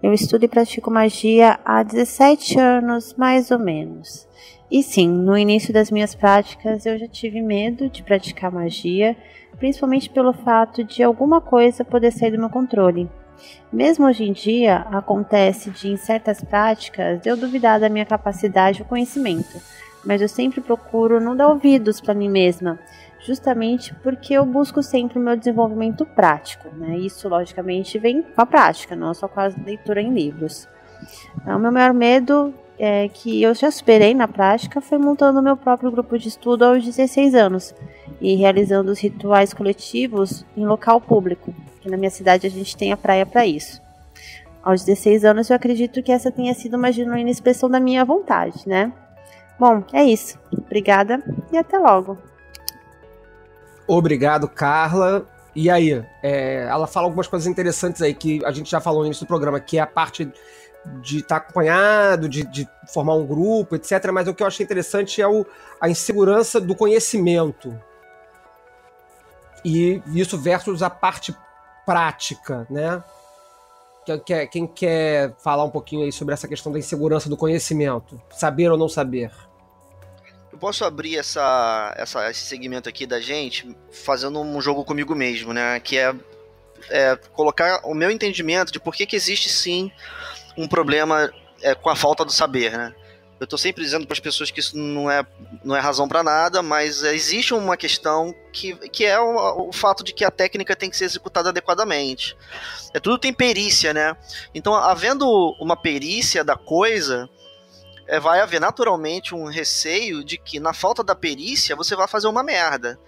Eu 0.00 0.12
estudo 0.12 0.44
e 0.44 0.48
pratico 0.48 0.92
magia 0.92 1.58
há 1.64 1.82
17 1.82 2.58
anos, 2.58 3.14
mais 3.18 3.50
ou 3.50 3.58
menos. 3.58 4.28
E 4.70 4.80
sim, 4.80 5.08
no 5.08 5.36
início 5.36 5.74
das 5.74 5.90
minhas 5.90 6.14
práticas 6.14 6.86
eu 6.86 6.96
já 6.96 7.08
tive 7.08 7.42
medo 7.42 7.88
de 7.88 8.04
praticar 8.04 8.52
magia, 8.52 9.16
principalmente 9.58 10.08
pelo 10.08 10.32
fato 10.32 10.84
de 10.84 11.02
alguma 11.02 11.40
coisa 11.40 11.84
poder 11.84 12.12
sair 12.12 12.30
do 12.30 12.38
meu 12.38 12.48
controle. 12.48 13.10
Mesmo 13.72 14.06
hoje 14.06 14.22
em 14.22 14.32
dia, 14.32 14.86
acontece 14.92 15.70
de 15.70 15.88
em 15.88 15.96
certas 15.96 16.44
práticas 16.44 17.26
eu 17.26 17.36
duvidar 17.36 17.80
da 17.80 17.88
minha 17.88 18.06
capacidade 18.06 18.82
ou 18.82 18.88
conhecimento, 18.88 19.60
mas 20.04 20.22
eu 20.22 20.28
sempre 20.28 20.60
procuro 20.60 21.20
não 21.20 21.36
dar 21.36 21.48
ouvidos 21.48 22.00
para 22.00 22.14
mim 22.14 22.28
mesma 22.28 22.78
justamente 23.20 23.94
porque 23.96 24.34
eu 24.34 24.44
busco 24.44 24.82
sempre 24.82 25.18
o 25.18 25.22
meu 25.22 25.36
desenvolvimento 25.36 26.06
prático, 26.06 26.68
né? 26.76 26.96
Isso, 26.98 27.28
logicamente, 27.28 27.98
vem 27.98 28.22
com 28.22 28.40
a 28.40 28.46
prática, 28.46 28.94
não 28.94 29.12
só 29.14 29.28
com 29.28 29.40
a 29.40 29.50
leitura 29.64 30.00
em 30.00 30.12
livros. 30.12 30.68
Então, 31.36 31.56
o 31.56 31.60
meu 31.60 31.72
maior 31.72 31.92
medo 31.92 32.54
é 32.78 33.08
que 33.08 33.42
eu 33.42 33.54
já 33.54 33.70
superei 33.70 34.14
na 34.14 34.28
prática 34.28 34.80
foi 34.80 34.98
montando 34.98 35.40
o 35.40 35.42
meu 35.42 35.56
próprio 35.56 35.90
grupo 35.90 36.16
de 36.16 36.28
estudo 36.28 36.64
aos 36.64 36.84
16 36.84 37.34
anos 37.34 37.74
e 38.20 38.36
realizando 38.36 38.92
os 38.92 39.00
rituais 39.00 39.52
coletivos 39.52 40.44
em 40.56 40.64
local 40.64 41.00
público, 41.00 41.52
que 41.80 41.90
na 41.90 41.96
minha 41.96 42.10
cidade 42.10 42.46
a 42.46 42.50
gente 42.50 42.76
tem 42.76 42.92
a 42.92 42.96
praia 42.96 43.26
para 43.26 43.44
isso. 43.44 43.80
Aos 44.62 44.84
16 44.84 45.24
anos 45.24 45.50
eu 45.50 45.56
acredito 45.56 46.02
que 46.02 46.12
essa 46.12 46.30
tenha 46.30 46.54
sido 46.54 46.76
uma 46.76 46.92
genuína 46.92 47.30
expressão 47.30 47.68
da 47.68 47.80
minha 47.80 48.04
vontade, 48.04 48.68
né? 48.68 48.92
Bom, 49.58 49.82
é 49.92 50.04
isso. 50.04 50.38
Obrigada 50.52 51.22
e 51.52 51.56
até 51.56 51.78
logo. 51.78 52.16
Obrigado, 53.88 54.46
Carla. 54.46 55.26
E 55.56 55.70
aí, 55.70 56.04
é, 56.22 56.66
ela 56.70 56.86
fala 56.86 57.06
algumas 57.06 57.26
coisas 57.26 57.48
interessantes 57.48 58.02
aí 58.02 58.14
que 58.14 58.44
a 58.44 58.52
gente 58.52 58.70
já 58.70 58.80
falou 58.80 59.00
no 59.00 59.06
início 59.06 59.24
do 59.24 59.28
programa, 59.28 59.58
que 59.58 59.78
é 59.78 59.80
a 59.80 59.86
parte 59.86 60.30
de 61.00 61.18
estar 61.18 61.40
tá 61.40 61.46
acompanhado, 61.46 62.28
de, 62.28 62.44
de, 62.44 62.68
formar 62.92 63.14
um 63.14 63.26
grupo, 63.26 63.74
etc. 63.74 64.10
Mas 64.12 64.28
o 64.28 64.34
que 64.34 64.42
eu 64.42 64.46
achei 64.46 64.62
interessante 64.62 65.20
é 65.20 65.26
o, 65.26 65.44
a 65.80 65.88
insegurança 65.88 66.60
do 66.60 66.74
conhecimento. 66.74 67.76
E 69.64 70.02
isso 70.14 70.38
versus 70.38 70.82
a 70.82 70.90
parte 70.90 71.34
prática, 71.84 72.66
né? 72.70 73.02
Quem 74.50 74.66
quer 74.66 75.34
falar 75.38 75.64
um 75.64 75.70
pouquinho 75.70 76.04
aí 76.04 76.12
sobre 76.12 76.32
essa 76.32 76.48
questão 76.48 76.72
da 76.72 76.78
insegurança 76.78 77.28
do 77.28 77.36
conhecimento? 77.36 78.20
Saber 78.30 78.70
ou 78.70 78.78
não 78.78 78.88
saber? 78.88 79.30
Eu 80.58 80.60
posso 80.60 80.84
abrir 80.84 81.16
essa, 81.16 81.94
essa, 81.96 82.28
esse 82.28 82.40
segmento 82.40 82.88
aqui 82.88 83.06
da 83.06 83.20
gente 83.20 83.76
fazendo 83.92 84.40
um 84.40 84.60
jogo 84.60 84.84
comigo 84.84 85.14
mesmo, 85.14 85.52
né? 85.52 85.78
Que 85.78 85.96
é, 85.96 86.12
é 86.90 87.14
colocar 87.32 87.80
o 87.84 87.94
meu 87.94 88.10
entendimento 88.10 88.72
de 88.72 88.80
por 88.80 88.92
que, 88.92 89.06
que 89.06 89.14
existe 89.14 89.48
sim 89.48 89.88
um 90.56 90.66
problema 90.66 91.32
é, 91.62 91.76
com 91.76 91.88
a 91.88 91.94
falta 91.94 92.24
do 92.24 92.32
saber, 92.32 92.76
né? 92.76 92.92
Eu 93.38 93.44
estou 93.44 93.56
sempre 93.56 93.84
dizendo 93.84 94.04
para 94.04 94.14
as 94.14 94.18
pessoas 94.18 94.50
que 94.50 94.58
isso 94.58 94.76
não 94.76 95.08
é, 95.08 95.24
não 95.62 95.76
é 95.76 95.78
razão 95.78 96.08
para 96.08 96.24
nada, 96.24 96.60
mas 96.60 97.04
existe 97.04 97.54
uma 97.54 97.76
questão 97.76 98.34
que, 98.52 98.74
que 98.88 99.04
é 99.06 99.20
o, 99.20 99.68
o, 99.68 99.72
fato 99.72 100.02
de 100.02 100.12
que 100.12 100.24
a 100.24 100.30
técnica 100.30 100.74
tem 100.74 100.90
que 100.90 100.96
ser 100.96 101.04
executada 101.04 101.50
adequadamente. 101.50 102.36
É 102.92 102.98
tudo 102.98 103.16
tem 103.16 103.32
perícia, 103.32 103.94
né? 103.94 104.16
Então, 104.52 104.74
havendo 104.74 105.24
uma 105.60 105.76
perícia 105.76 106.42
da 106.42 106.56
coisa, 106.56 107.30
é, 108.08 108.18
vai 108.18 108.40
haver 108.40 108.58
naturalmente 108.58 109.34
um 109.34 109.44
receio 109.44 110.24
de 110.24 110.38
que, 110.38 110.58
na 110.58 110.72
falta 110.72 111.04
da 111.04 111.14
perícia, 111.14 111.76
você 111.76 111.94
vai 111.94 112.08
fazer 112.08 112.26
uma 112.26 112.42
merda. 112.42 112.98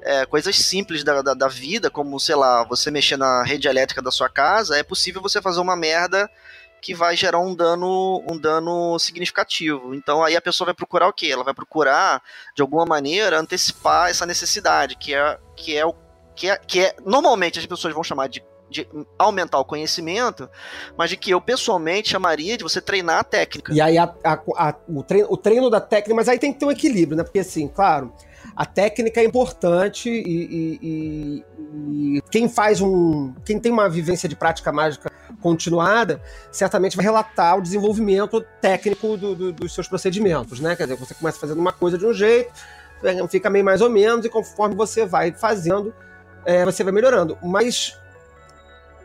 É, 0.00 0.24
coisas 0.24 0.56
simples 0.56 1.04
da, 1.04 1.20
da, 1.20 1.34
da, 1.34 1.48
vida, 1.48 1.90
como, 1.90 2.18
sei 2.18 2.34
lá, 2.34 2.64
você 2.64 2.90
mexer 2.90 3.16
na 3.16 3.42
rede 3.42 3.68
elétrica 3.68 4.00
da 4.00 4.10
sua 4.10 4.28
casa, 4.28 4.78
é 4.78 4.82
possível 4.82 5.20
você 5.20 5.42
fazer 5.42 5.60
uma 5.60 5.76
merda 5.76 6.30
que 6.80 6.94
vai 6.94 7.16
gerar 7.16 7.40
um 7.40 7.54
dano, 7.54 8.24
um 8.30 8.38
dano 8.38 8.98
significativo. 8.98 9.94
Então 9.94 10.22
aí 10.22 10.36
a 10.36 10.40
pessoa 10.40 10.66
vai 10.66 10.74
procurar 10.74 11.08
o 11.08 11.12
quê? 11.12 11.26
Ela 11.26 11.42
vai 11.44 11.54
procurar, 11.54 12.22
de 12.54 12.62
alguma 12.62 12.86
maneira, 12.86 13.40
antecipar 13.40 14.08
essa 14.08 14.24
necessidade, 14.24 14.96
que 14.96 15.14
é, 15.14 15.38
que 15.56 15.76
é 15.76 15.84
o 15.84 15.94
que 16.34 16.50
é, 16.50 16.56
que 16.58 16.80
é 16.80 16.94
normalmente 17.04 17.58
as 17.58 17.66
pessoas 17.66 17.94
vão 17.94 18.04
chamar 18.04 18.28
de 18.28 18.44
de 18.68 18.86
aumentar 19.18 19.58
o 19.58 19.64
conhecimento, 19.64 20.48
mas 20.96 21.10
de 21.10 21.16
que 21.16 21.30
eu 21.30 21.40
pessoalmente 21.40 22.10
chamaria 22.10 22.56
de 22.56 22.64
você 22.64 22.80
treinar 22.80 23.18
a 23.20 23.24
técnica. 23.24 23.72
E 23.72 23.80
aí 23.80 23.96
a, 23.96 24.12
a, 24.24 24.32
a, 24.56 24.74
o, 24.88 25.02
treino, 25.02 25.28
o 25.30 25.36
treino 25.36 25.70
da 25.70 25.80
técnica, 25.80 26.14
mas 26.14 26.28
aí 26.28 26.38
tem 26.38 26.52
que 26.52 26.58
ter 26.58 26.66
um 26.66 26.70
equilíbrio, 26.70 27.16
né? 27.16 27.22
Porque 27.22 27.38
assim, 27.38 27.68
claro, 27.68 28.12
a 28.54 28.64
técnica 28.64 29.20
é 29.20 29.24
importante 29.24 30.08
e, 30.08 30.22
e, 30.22 30.78
e, 30.82 31.44
e, 32.16 32.22
quem 32.30 32.48
faz 32.48 32.80
um. 32.80 33.34
Quem 33.44 33.58
tem 33.58 33.72
uma 33.72 33.88
vivência 33.88 34.28
de 34.28 34.36
prática 34.36 34.72
mágica 34.72 35.10
continuada, 35.40 36.20
certamente 36.50 36.96
vai 36.96 37.04
relatar 37.04 37.58
o 37.58 37.62
desenvolvimento 37.62 38.44
técnico 38.60 39.16
do, 39.16 39.34
do, 39.34 39.52
dos 39.52 39.74
seus 39.74 39.88
procedimentos, 39.88 40.60
né? 40.60 40.76
Quer 40.76 40.84
dizer, 40.84 40.96
você 40.96 41.14
começa 41.14 41.38
fazendo 41.38 41.60
uma 41.60 41.72
coisa 41.72 41.98
de 41.98 42.06
um 42.06 42.12
jeito, 42.12 42.50
fica 43.28 43.50
meio 43.50 43.64
mais 43.64 43.80
ou 43.80 43.90
menos, 43.90 44.24
e 44.24 44.28
conforme 44.28 44.74
você 44.74 45.04
vai 45.04 45.32
fazendo, 45.32 45.94
é, 46.44 46.64
você 46.64 46.82
vai 46.82 46.92
melhorando. 46.92 47.36
Mas 47.42 47.98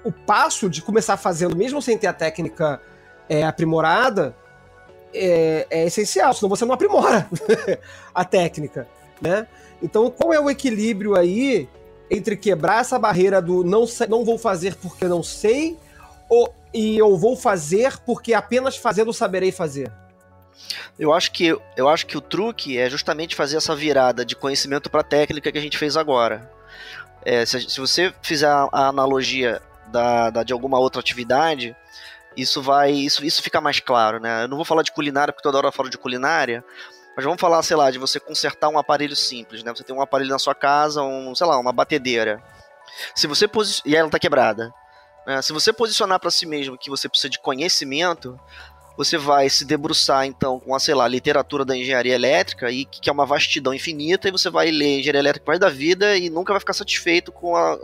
o 0.04 0.12
passo 0.12 0.70
de 0.70 0.82
começar 0.82 1.18
fazendo, 1.18 1.56
mesmo 1.56 1.82
sem 1.82 1.98
ter 1.98 2.08
a 2.08 2.14
técnica 2.14 2.82
é, 3.30 3.44
aprimorada, 3.44 4.36
é, 5.14 5.68
é, 5.70 5.86
essencial, 5.86 6.34
senão 6.34 6.50
você 6.50 6.66
não 6.66 6.74
aprimora 6.74 7.28
a 8.14 8.24
técnica, 8.24 8.88
né? 9.22 9.48
Então, 9.82 10.10
qual 10.10 10.34
é 10.34 10.40
o 10.40 10.50
equilíbrio 10.50 11.16
aí 11.16 11.68
entre 12.10 12.36
quebrar 12.36 12.82
essa 12.82 13.00
barreira 13.00 13.42
do 13.42 13.64
não, 13.64 13.86
não 14.10 14.26
vou 14.26 14.38
fazer 14.38 14.76
porque 14.76 15.06
não 15.06 15.24
sei, 15.24 15.78
ou, 16.30 16.54
e 16.74 16.98
eu 16.98 17.18
vou 17.18 17.36
fazer 17.36 17.98
porque 18.00 18.34
apenas 18.34 18.78
fazendo 18.78 19.14
saberei 19.14 19.52
fazer? 19.52 19.92
Eu 21.00 21.14
acho 21.14 21.32
que 21.32 21.58
eu 21.76 21.90
acho 21.90 22.06
que 22.06 22.18
o 22.18 22.22
truque 22.22 22.78
é 22.78 22.90
justamente 22.90 23.36
fazer 23.36 23.58
essa 23.58 23.76
virada 23.76 24.24
de 24.24 24.36
conhecimento 24.36 24.90
para 24.90 25.04
técnica 25.04 25.52
que 25.52 25.58
a 25.58 25.62
gente 25.62 25.78
fez 25.78 25.98
agora. 25.98 26.50
É, 27.24 27.46
se, 27.46 27.62
se, 27.70 27.80
você 27.80 28.14
fizer 28.22 28.48
a 28.48 28.88
analogia 28.88 29.62
da, 29.92 30.30
da, 30.30 30.44
de 30.44 30.54
alguma 30.54 30.80
outra 30.80 31.00
atividade, 31.00 31.76
isso 32.36 32.62
vai. 32.62 32.92
Isso, 32.92 33.24
isso 33.26 33.42
fica 33.42 33.60
mais 33.60 33.80
claro, 33.80 34.20
né? 34.20 34.44
Eu 34.44 34.48
não 34.48 34.58
vou 34.58 34.66
falar 34.66 34.84
de 34.84 34.92
culinária, 34.92 35.34
porque 35.34 35.44
toda 35.44 35.58
hora 35.58 35.68
eu 35.68 35.72
falo 35.72 35.90
de 35.90 35.98
culinária. 35.98 36.64
Mas 37.16 37.26
vamos 37.26 37.42
falar, 37.42 37.62
sei 37.62 37.76
lá, 37.76 37.92
de 37.92 38.00
você 38.00 38.20
consertar 38.20 38.70
um 38.70 38.80
aparelho 38.80 39.16
simples, 39.16 39.64
né? 39.64 39.74
Você 39.76 39.84
tem 39.84 39.96
um 39.96 40.02
aparelho 40.02 40.30
na 40.30 40.40
sua 40.40 40.56
casa, 40.56 41.04
um, 41.04 41.36
sei 41.36 41.46
lá, 41.46 41.60
uma 41.60 41.74
batedeira. 41.74 42.42
Se 43.14 43.28
você 43.28 43.50
e 43.86 43.96
ela 43.96 44.08
está 44.08 44.18
quebrada. 44.18 44.74
Né? 45.28 45.42
Se 45.42 45.52
você 45.52 45.74
posicionar 45.74 46.20
para 46.20 46.32
si 46.32 46.46
mesmo 46.46 46.78
que 46.78 46.90
você 46.90 47.10
precisa 47.10 47.30
de 47.30 47.40
conhecimento, 47.40 48.40
você 48.98 49.18
vai 49.18 49.50
se 49.50 49.66
debruçar 49.66 50.26
então 50.26 50.60
com 50.60 50.74
a, 50.74 50.80
sei 50.80 50.94
lá, 50.94 51.08
literatura 51.08 51.66
da 51.66 51.76
engenharia 51.76 52.16
elétrica, 52.16 52.72
e 52.72 52.86
que 52.86 53.10
é 53.10 53.14
uma 53.14 53.26
vastidão 53.26 53.74
infinita, 53.74 54.28
e 54.28 54.32
você 54.32 54.50
vai 54.50 54.72
ler 54.72 55.00
engenharia 55.00 55.20
elétrica 55.20 55.46
mais 55.48 55.60
da 55.60 55.70
vida 55.70 56.16
e 56.18 56.30
nunca 56.30 56.54
vai 56.54 56.60
ficar 56.60 56.74
satisfeito 56.74 57.32
com 57.32 57.56
a, 57.56 57.78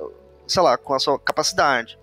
sei 0.47 0.61
lá, 0.61 0.77
com 0.77 0.93
a 0.93 0.99
sua 0.99 1.19
capacidade. 1.19 1.99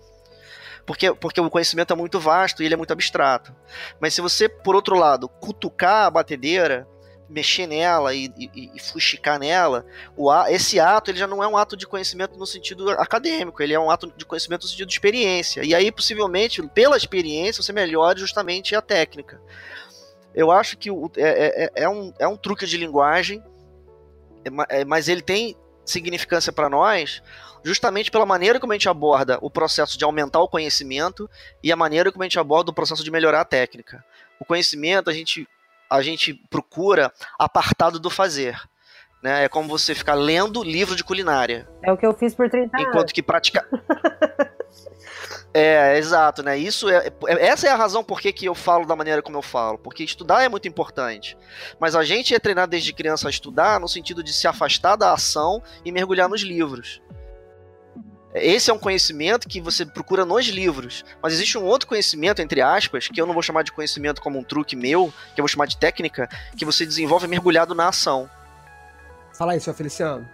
Porque, 0.85 1.13
porque 1.13 1.41
o 1.41 1.49
conhecimento 1.49 1.91
é 1.91 1.95
muito 1.95 2.19
vasto 2.19 2.61
e 2.61 2.65
ele 2.65 2.75
é 2.75 2.77
muito 2.77 2.93
abstrato. 2.93 3.53
Mas 3.99 4.13
se 4.13 4.21
você, 4.21 4.47
por 4.47 4.75
outro 4.75 4.95
lado, 4.95 5.27
cutucar 5.27 6.05
a 6.05 6.11
batedeira, 6.11 6.87
mexer 7.27 7.65
nela 7.65 8.13
e, 8.13 8.31
e, 8.37 8.71
e 8.75 8.79
fuxicar 8.79 9.39
nela, 9.39 9.83
o, 10.15 10.31
esse 10.47 10.79
ato 10.79 11.09
ele 11.09 11.17
já 11.17 11.25
não 11.25 11.43
é 11.43 11.47
um 11.47 11.57
ato 11.57 11.75
de 11.75 11.87
conhecimento 11.87 12.37
no 12.37 12.45
sentido 12.45 12.91
acadêmico, 12.91 13.63
ele 13.63 13.73
é 13.73 13.79
um 13.79 13.89
ato 13.89 14.13
de 14.15 14.25
conhecimento 14.25 14.63
no 14.63 14.69
sentido 14.69 14.87
de 14.87 14.93
experiência. 14.93 15.63
E 15.63 15.73
aí, 15.73 15.91
possivelmente, 15.91 16.61
pela 16.67 16.97
experiência, 16.97 17.63
você 17.63 17.73
melhore 17.73 18.19
justamente 18.19 18.75
a 18.75 18.81
técnica. 18.81 19.41
Eu 20.35 20.51
acho 20.51 20.77
que 20.77 20.91
o, 20.91 21.09
é, 21.17 21.63
é, 21.65 21.83
é, 21.83 21.89
um, 21.89 22.13
é 22.19 22.27
um 22.27 22.37
truque 22.37 22.67
de 22.67 22.77
linguagem, 22.77 23.43
é, 24.43 24.81
é 24.81 24.85
mas 24.85 25.07
ele 25.07 25.21
tem 25.21 25.55
significância 25.83 26.51
para 26.51 26.69
nós 26.69 27.21
justamente 27.65 28.11
pela 28.11 28.27
maneira 28.27 28.59
como 28.59 28.71
a 28.71 28.75
gente 28.75 28.87
aborda 28.87 29.39
o 29.41 29.49
processo 29.49 29.97
de 29.97 30.03
aumentar 30.03 30.39
o 30.39 30.47
conhecimento 30.47 31.27
e 31.63 31.71
a 31.71 31.75
maneira 31.75 32.11
como 32.11 32.21
a 32.21 32.25
gente 32.27 32.37
aborda 32.37 32.69
o 32.69 32.73
processo 32.73 33.03
de 33.03 33.09
melhorar 33.09 33.41
a 33.41 33.45
técnica. 33.45 34.05
O 34.39 34.45
conhecimento 34.45 35.09
a 35.09 35.13
gente, 35.13 35.47
a 35.89 35.99
gente 36.03 36.35
procura 36.47 37.11
apartado 37.39 37.99
do 37.99 38.11
fazer. 38.11 38.55
Né? 39.23 39.45
É 39.45 39.49
como 39.49 39.67
você 39.67 39.95
ficar 39.95 40.13
lendo 40.13 40.63
livro 40.63 40.95
de 40.95 41.03
culinária. 41.03 41.67
É 41.81 41.91
o 41.91 41.97
que 41.97 42.05
eu 42.05 42.13
fiz 42.13 42.35
por 42.35 42.47
30 42.47 42.77
anos. 42.77 42.87
Enquanto 42.87 43.11
que 43.11 43.23
praticar. 43.23 43.65
É, 45.57 45.97
exato, 45.97 46.43
né? 46.43 46.57
Isso 46.57 46.89
é, 46.89 47.07
é, 47.27 47.47
essa 47.47 47.65
é 47.65 47.71
a 47.71 47.77
razão 47.77 48.03
por 48.03 48.19
que, 48.19 48.33
que 48.33 48.45
eu 48.45 48.53
falo 48.53 48.85
da 48.85 48.93
maneira 48.93 49.21
como 49.21 49.37
eu 49.37 49.41
falo, 49.41 49.77
porque 49.77 50.03
estudar 50.03 50.43
é 50.43 50.49
muito 50.49 50.67
importante. 50.67 51.37
Mas 51.79 51.95
a 51.95 52.03
gente 52.03 52.35
é 52.35 52.39
treinado 52.39 52.71
desde 52.71 52.91
criança 52.91 53.29
a 53.29 53.31
estudar 53.31 53.79
no 53.79 53.87
sentido 53.87 54.21
de 54.21 54.33
se 54.33 54.49
afastar 54.49 54.97
da 54.97 55.13
ação 55.13 55.63
e 55.85 55.93
mergulhar 55.93 56.27
nos 56.27 56.41
livros. 56.41 57.01
Esse 58.35 58.69
é 58.69 58.73
um 58.73 58.77
conhecimento 58.77 59.47
que 59.47 59.61
você 59.61 59.85
procura 59.85 60.25
nos 60.25 60.45
livros. 60.47 61.05
Mas 61.23 61.31
existe 61.31 61.57
um 61.57 61.63
outro 61.63 61.87
conhecimento, 61.87 62.41
entre 62.41 62.61
aspas, 62.61 63.07
que 63.07 63.19
eu 63.19 63.25
não 63.25 63.33
vou 63.33 63.41
chamar 63.41 63.63
de 63.63 63.71
conhecimento 63.71 64.21
como 64.21 64.37
um 64.37 64.43
truque 64.43 64.75
meu, 64.75 65.13
que 65.33 65.39
eu 65.39 65.43
vou 65.43 65.47
chamar 65.47 65.67
de 65.67 65.77
técnica, 65.77 66.27
que 66.57 66.65
você 66.65 66.85
desenvolve 66.85 67.27
mergulhado 67.27 67.73
na 67.73 67.87
ação. 67.87 68.29
Fala 69.37 69.53
aí, 69.53 69.59
seu 69.61 69.73
Feliciano. 69.73 70.27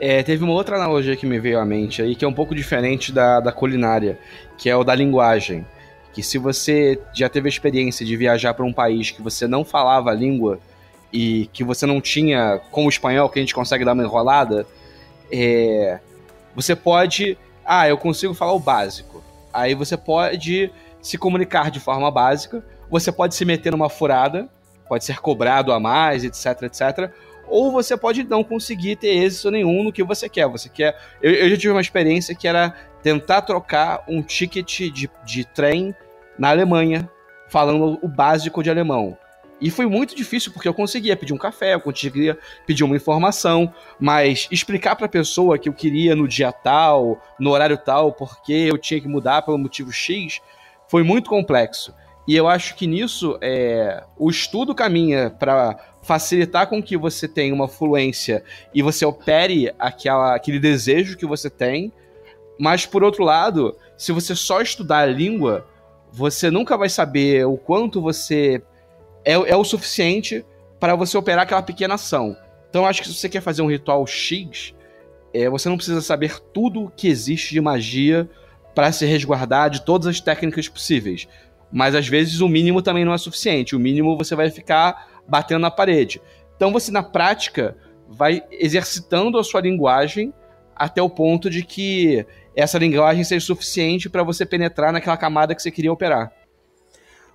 É, 0.00 0.22
teve 0.24 0.42
uma 0.42 0.52
outra 0.52 0.76
analogia 0.76 1.14
que 1.14 1.26
me 1.26 1.38
veio 1.38 1.60
à 1.60 1.64
mente 1.64 2.02
aí, 2.02 2.16
que 2.16 2.24
é 2.24 2.28
um 2.28 2.32
pouco 2.32 2.56
diferente 2.56 3.12
da, 3.12 3.38
da 3.38 3.52
culinária, 3.52 4.18
que 4.58 4.68
é 4.68 4.74
o 4.74 4.82
da 4.82 4.94
linguagem. 4.94 5.64
Que 6.12 6.24
se 6.24 6.38
você 6.38 7.00
já 7.14 7.28
teve 7.28 7.48
a 7.48 7.50
experiência 7.50 8.04
de 8.04 8.16
viajar 8.16 8.52
para 8.52 8.64
um 8.64 8.72
país 8.72 9.12
que 9.12 9.22
você 9.22 9.46
não 9.46 9.64
falava 9.64 10.10
a 10.10 10.14
língua 10.14 10.58
e 11.12 11.48
que 11.52 11.62
você 11.62 11.86
não 11.86 12.00
tinha, 12.00 12.60
como 12.72 12.86
o 12.86 12.90
espanhol, 12.90 13.28
que 13.28 13.38
a 13.38 13.42
gente 13.42 13.54
consegue 13.54 13.84
dar 13.84 13.92
uma 13.92 14.02
enrolada, 14.02 14.66
é, 15.30 16.00
você 16.54 16.74
pode. 16.74 17.36
Ah, 17.64 17.88
eu 17.88 17.96
consigo 17.96 18.34
falar 18.34 18.52
o 18.52 18.60
básico. 18.60 19.22
Aí 19.52 19.74
você 19.74 19.96
pode 19.96 20.70
se 21.00 21.18
comunicar 21.18 21.70
de 21.70 21.80
forma 21.80 22.10
básica, 22.10 22.64
você 22.90 23.10
pode 23.10 23.34
se 23.34 23.44
meter 23.44 23.72
numa 23.72 23.88
furada, 23.88 24.48
pode 24.88 25.04
ser 25.04 25.18
cobrado 25.20 25.72
a 25.72 25.80
mais, 25.80 26.24
etc, 26.24 26.62
etc 26.62 27.12
ou 27.50 27.72
você 27.72 27.96
pode 27.96 28.22
não 28.22 28.44
conseguir 28.44 28.96
ter 28.96 29.08
êxito 29.08 29.50
nenhum 29.50 29.82
no 29.82 29.92
que 29.92 30.04
você 30.04 30.28
quer. 30.28 30.46
Você 30.46 30.68
quer. 30.68 30.96
Eu, 31.20 31.32
eu 31.32 31.50
já 31.50 31.56
tive 31.56 31.72
uma 31.72 31.80
experiência 31.80 32.34
que 32.34 32.46
era 32.46 32.72
tentar 33.02 33.42
trocar 33.42 34.04
um 34.08 34.22
ticket 34.22 34.92
de, 34.92 35.10
de 35.24 35.44
trem 35.44 35.94
na 36.38 36.50
Alemanha, 36.50 37.10
falando 37.48 37.98
o 38.00 38.08
básico 38.08 38.62
de 38.62 38.70
alemão. 38.70 39.18
E 39.60 39.70
foi 39.70 39.86
muito 39.86 40.16
difícil 40.16 40.52
porque 40.52 40.68
eu 40.68 40.74
conseguia 40.74 41.16
pedir 41.16 41.34
um 41.34 41.38
café, 41.38 41.74
eu 41.74 41.80
conseguia 41.80 42.38
pedir 42.66 42.82
uma 42.82 42.96
informação, 42.96 43.72
mas 43.98 44.48
explicar 44.50 44.96
para 44.96 45.06
a 45.06 45.08
pessoa 45.08 45.58
que 45.58 45.68
eu 45.68 45.72
queria 45.72 46.16
no 46.16 46.26
dia 46.26 46.50
tal, 46.50 47.20
no 47.38 47.50
horário 47.50 47.76
tal, 47.76 48.12
porque 48.12 48.52
eu 48.52 48.78
tinha 48.78 49.00
que 49.00 49.08
mudar 49.08 49.42
pelo 49.42 49.58
motivo 49.58 49.92
X, 49.92 50.40
foi 50.88 51.02
muito 51.02 51.28
complexo. 51.28 51.94
E 52.26 52.36
eu 52.36 52.48
acho 52.48 52.74
que 52.76 52.86
nisso 52.86 53.36
é, 53.40 54.04
o 54.16 54.30
estudo 54.30 54.74
caminha 54.74 55.30
para 55.30 55.76
facilitar 56.02 56.68
com 56.68 56.82
que 56.82 56.96
você 56.96 57.26
tenha 57.26 57.54
uma 57.54 57.68
fluência 57.68 58.42
e 58.74 58.82
você 58.82 59.04
opere 59.04 59.72
aquela, 59.78 60.34
aquele 60.34 60.58
desejo 60.58 61.16
que 61.16 61.26
você 61.26 61.50
tem. 61.50 61.92
Mas, 62.58 62.86
por 62.86 63.02
outro 63.02 63.24
lado, 63.24 63.76
se 63.96 64.12
você 64.12 64.34
só 64.34 64.60
estudar 64.60 65.00
a 65.00 65.06
língua, 65.06 65.66
você 66.12 66.50
nunca 66.50 66.76
vai 66.76 66.88
saber 66.88 67.46
o 67.46 67.56
quanto 67.56 68.00
você 68.00 68.62
é, 69.24 69.32
é 69.32 69.56
o 69.56 69.64
suficiente 69.64 70.44
para 70.78 70.94
você 70.94 71.16
operar 71.16 71.42
aquela 71.42 71.62
pequena 71.62 71.94
ação. 71.94 72.36
Então, 72.68 72.86
acho 72.86 73.02
que 73.02 73.08
se 73.08 73.14
você 73.14 73.28
quer 73.28 73.40
fazer 73.40 73.62
um 73.62 73.70
ritual 73.70 74.06
X, 74.06 74.74
é, 75.34 75.48
você 75.48 75.68
não 75.68 75.76
precisa 75.76 76.00
saber 76.00 76.38
tudo 76.52 76.92
que 76.96 77.08
existe 77.08 77.52
de 77.52 77.60
magia 77.60 78.28
para 78.74 78.92
se 78.92 79.04
resguardar 79.04 79.70
de 79.70 79.84
todas 79.84 80.06
as 80.06 80.20
técnicas 80.20 80.68
possíveis. 80.68 81.28
Mas 81.72 81.94
às 81.94 82.08
vezes 82.08 82.40
o 82.40 82.48
mínimo 82.48 82.82
também 82.82 83.04
não 83.04 83.12
é 83.12 83.18
suficiente. 83.18 83.76
O 83.76 83.80
mínimo 83.80 84.16
você 84.16 84.34
vai 84.34 84.50
ficar 84.50 85.22
batendo 85.28 85.60
na 85.60 85.70
parede. 85.70 86.20
Então 86.56 86.72
você, 86.72 86.90
na 86.90 87.02
prática, 87.02 87.76
vai 88.08 88.42
exercitando 88.50 89.38
a 89.38 89.44
sua 89.44 89.60
linguagem 89.60 90.32
até 90.74 91.00
o 91.00 91.10
ponto 91.10 91.48
de 91.48 91.62
que 91.62 92.24
essa 92.56 92.78
linguagem 92.78 93.22
seja 93.22 93.44
suficiente 93.44 94.08
para 94.08 94.22
você 94.22 94.44
penetrar 94.44 94.92
naquela 94.92 95.16
camada 95.16 95.54
que 95.54 95.62
você 95.62 95.70
queria 95.70 95.92
operar. 95.92 96.32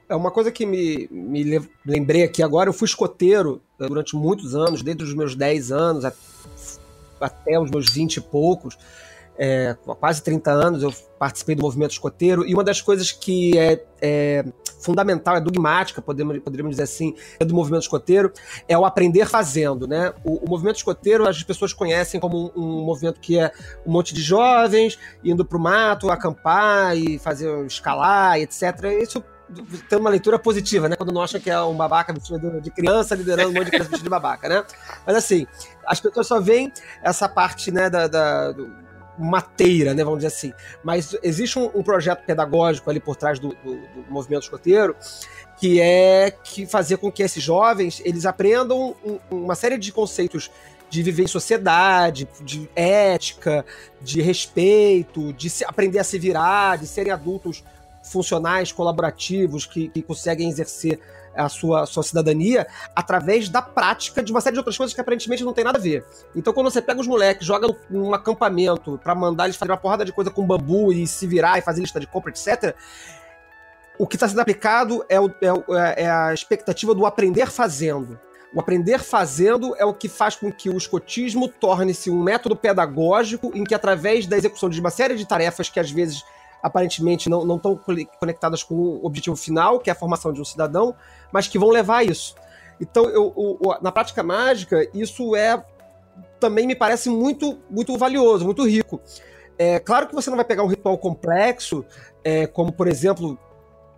É 0.07 0.15
uma 0.15 0.31
coisa 0.31 0.51
que 0.51 0.65
me, 0.65 1.07
me 1.11 1.67
lembrei 1.85 2.23
aqui 2.23 2.43
agora, 2.43 2.69
eu 2.69 2.73
fui 2.73 2.85
escoteiro 2.85 3.61
né, 3.79 3.87
durante 3.87 4.15
muitos 4.15 4.55
anos, 4.55 4.81
desde 4.81 5.03
os 5.03 5.13
meus 5.13 5.35
10 5.35 5.71
anos 5.71 6.05
até 7.19 7.59
os 7.59 7.71
meus 7.71 7.89
20 7.89 8.17
e 8.17 8.21
poucos 8.21 8.77
é, 9.37 9.75
quase 9.99 10.23
30 10.23 10.51
anos 10.51 10.83
eu 10.83 10.93
participei 11.19 11.55
do 11.55 11.61
movimento 11.61 11.91
escoteiro, 11.91 12.45
e 12.45 12.53
uma 12.53 12.63
das 12.63 12.81
coisas 12.81 13.11
que 13.11 13.57
é, 13.57 13.83
é 14.01 14.45
fundamental, 14.79 15.35
é 15.35 15.41
dogmática, 15.41 16.01
podemos, 16.01 16.37
poderíamos 16.39 16.71
dizer 16.71 16.83
assim, 16.83 17.15
do 17.39 17.53
movimento 17.53 17.83
escoteiro, 17.83 18.31
é 18.67 18.77
o 18.77 18.85
aprender 18.85 19.25
fazendo. 19.25 19.87
Né? 19.87 20.13
O, 20.23 20.45
o 20.45 20.49
movimento 20.49 20.77
escoteiro 20.77 21.27
as 21.27 21.41
pessoas 21.43 21.73
conhecem 21.73 22.19
como 22.19 22.51
um, 22.55 22.61
um, 22.61 22.85
movimento 22.85 23.19
que 23.19 23.39
é 23.39 23.51
um 23.85 23.91
monte 23.91 24.13
de 24.13 24.21
jovens 24.21 24.97
indo 25.23 25.45
para 25.45 25.57
o 25.57 25.61
mato, 25.61 26.09
acampar 26.09 26.97
e 26.97 27.17
fazer 27.19 27.65
escalar, 27.65 28.39
etc. 28.39 28.61
Isso 29.01 29.23
tem 29.89 29.99
uma 29.99 30.09
leitura 30.09 30.39
positiva, 30.39 30.89
né? 30.89 30.95
Quando 30.95 31.13
não 31.13 31.21
acha 31.21 31.39
que 31.39 31.49
é 31.49 31.61
um 31.61 31.75
babaca 31.75 32.13
vestido 32.13 32.59
de 32.61 32.71
criança 32.71 33.15
liderando 33.15 33.49
um 33.49 33.53
monte 33.53 33.65
de 33.65 33.71
criança 33.71 33.89
vestido 33.89 34.05
de 34.05 34.09
babaca, 34.09 34.49
né? 34.49 34.63
Mas 35.05 35.15
assim, 35.15 35.45
as 35.85 35.99
pessoas 35.99 36.27
só 36.27 36.39
veem 36.39 36.71
essa 37.03 37.29
parte, 37.29 37.71
né, 37.71 37.89
da, 37.89 38.07
da 38.07 38.55
mateira, 39.17 39.93
né, 39.93 40.03
vamos 40.03 40.19
dizer 40.19 40.27
assim. 40.27 40.53
Mas 40.83 41.15
existe 41.23 41.57
um, 41.57 41.69
um 41.73 41.83
projeto 41.83 42.25
pedagógico 42.25 42.89
ali 42.89 42.99
por 42.99 43.15
trás 43.15 43.39
do, 43.39 43.49
do, 43.63 43.75
do, 43.75 44.05
movimento 44.09 44.43
escoteiro 44.43 44.95
que 45.57 45.79
é 45.79 46.31
que 46.31 46.65
fazer 46.65 46.97
com 46.97 47.09
que 47.09 47.23
esses 47.23 47.41
jovens 47.41 48.01
eles 48.03 48.25
aprendam 48.25 48.93
um, 49.05 49.19
uma 49.31 49.55
série 49.55 49.77
de 49.77 49.91
conceitos 49.91 50.51
de 50.89 51.01
viver 51.01 51.23
em 51.23 51.27
sociedade, 51.27 52.27
de 52.41 52.69
ética, 52.75 53.65
de 54.01 54.21
respeito, 54.21 55.33
de 55.33 55.49
se, 55.49 55.65
aprender 55.65 55.99
a 55.99 56.03
se 56.03 56.19
virar, 56.19 56.77
de 56.77 56.87
serem 56.87 57.11
adultos 57.11 57.63
funcionais, 58.11 58.71
colaborativos, 58.71 59.65
que, 59.65 59.89
que 59.89 60.01
conseguem 60.01 60.49
exercer 60.49 60.99
a 61.35 61.49
sua, 61.49 61.85
sua 61.85 62.01
cidadania 62.01 62.65
através 62.95 63.49
da 63.49 63.61
prática 63.61 64.23
de 64.23 64.31
uma 64.31 64.39
série 64.39 64.53
de 64.53 64.59
outras 64.59 64.77
coisas 64.77 64.93
que 64.93 65.01
aparentemente 65.01 65.43
não 65.43 65.53
tem 65.53 65.63
nada 65.63 65.77
a 65.77 65.81
ver. 65.81 66.05
Então, 66.35 66.53
quando 66.53 66.71
você 66.71 66.81
pega 66.81 67.01
os 67.01 67.07
moleques, 67.07 67.45
joga 67.45 67.67
num 67.89 68.13
acampamento 68.13 68.99
para 69.03 69.13
mandar 69.13 69.45
eles 69.45 69.57
fazer 69.57 69.71
uma 69.71 69.77
porrada 69.77 70.05
de 70.05 70.13
coisa 70.13 70.31
com 70.31 70.45
bambu 70.45 70.93
e 70.93 71.05
se 71.05 71.27
virar 71.27 71.57
e 71.57 71.61
fazer 71.61 71.81
lista 71.81 71.99
de 71.99 72.07
compra, 72.07 72.31
etc., 72.31 72.75
o 73.97 74.05
que 74.05 74.17
está 74.17 74.27
sendo 74.27 74.41
aplicado 74.41 75.05
é, 75.07 75.19
o, 75.21 75.29
é, 75.69 76.03
é 76.03 76.09
a 76.09 76.33
expectativa 76.33 76.93
do 76.93 77.05
aprender 77.05 77.49
fazendo. 77.49 78.19
O 78.53 78.59
aprender 78.59 78.99
fazendo 78.99 79.75
é 79.77 79.85
o 79.85 79.93
que 79.93 80.07
faz 80.07 80.35
com 80.35 80.51
que 80.51 80.69
o 80.69 80.77
escotismo 80.77 81.47
torne-se 81.47 82.09
um 82.09 82.21
método 82.21 82.55
pedagógico 82.55 83.51
em 83.53 83.63
que, 83.63 83.75
através 83.75 84.27
da 84.27 84.37
execução 84.37 84.69
de 84.69 84.79
uma 84.79 84.89
série 84.89 85.15
de 85.15 85.25
tarefas 85.25 85.69
que 85.69 85.79
às 85.79 85.91
vezes 85.91 86.23
aparentemente 86.65 87.29
não, 87.29 87.45
não 87.45 87.57
estão 87.57 87.79
conectadas 88.19 88.63
com 88.63 88.73
o 88.73 89.05
objetivo 89.05 89.35
final, 89.35 89.79
que 89.79 89.87
é 89.87 89.93
a 89.93 89.95
formação 89.95 90.33
de 90.33 90.41
um 90.41 90.45
cidadão, 90.45 90.95
mas 91.31 91.47
que 91.47 91.59
vão 91.59 91.69
levar 91.69 91.97
a 91.97 92.03
isso. 92.03 92.33
Então, 92.81 93.05
eu, 93.05 93.31
eu, 93.37 93.77
na 93.83 93.91
prática 93.91 94.23
mágica, 94.23 94.89
isso 94.91 95.35
é 95.35 95.63
também 96.39 96.65
me 96.65 96.75
parece 96.75 97.07
muito, 97.07 97.59
muito 97.69 97.95
valioso, 97.99 98.45
muito 98.45 98.67
rico. 98.67 98.99
É 99.59 99.79
claro 99.79 100.07
que 100.07 100.15
você 100.15 100.31
não 100.31 100.37
vai 100.37 100.45
pegar 100.45 100.63
um 100.63 100.67
ritual 100.67 100.97
complexo, 100.97 101.85
é, 102.23 102.47
como 102.47 102.71
por 102.71 102.87
exemplo 102.87 103.37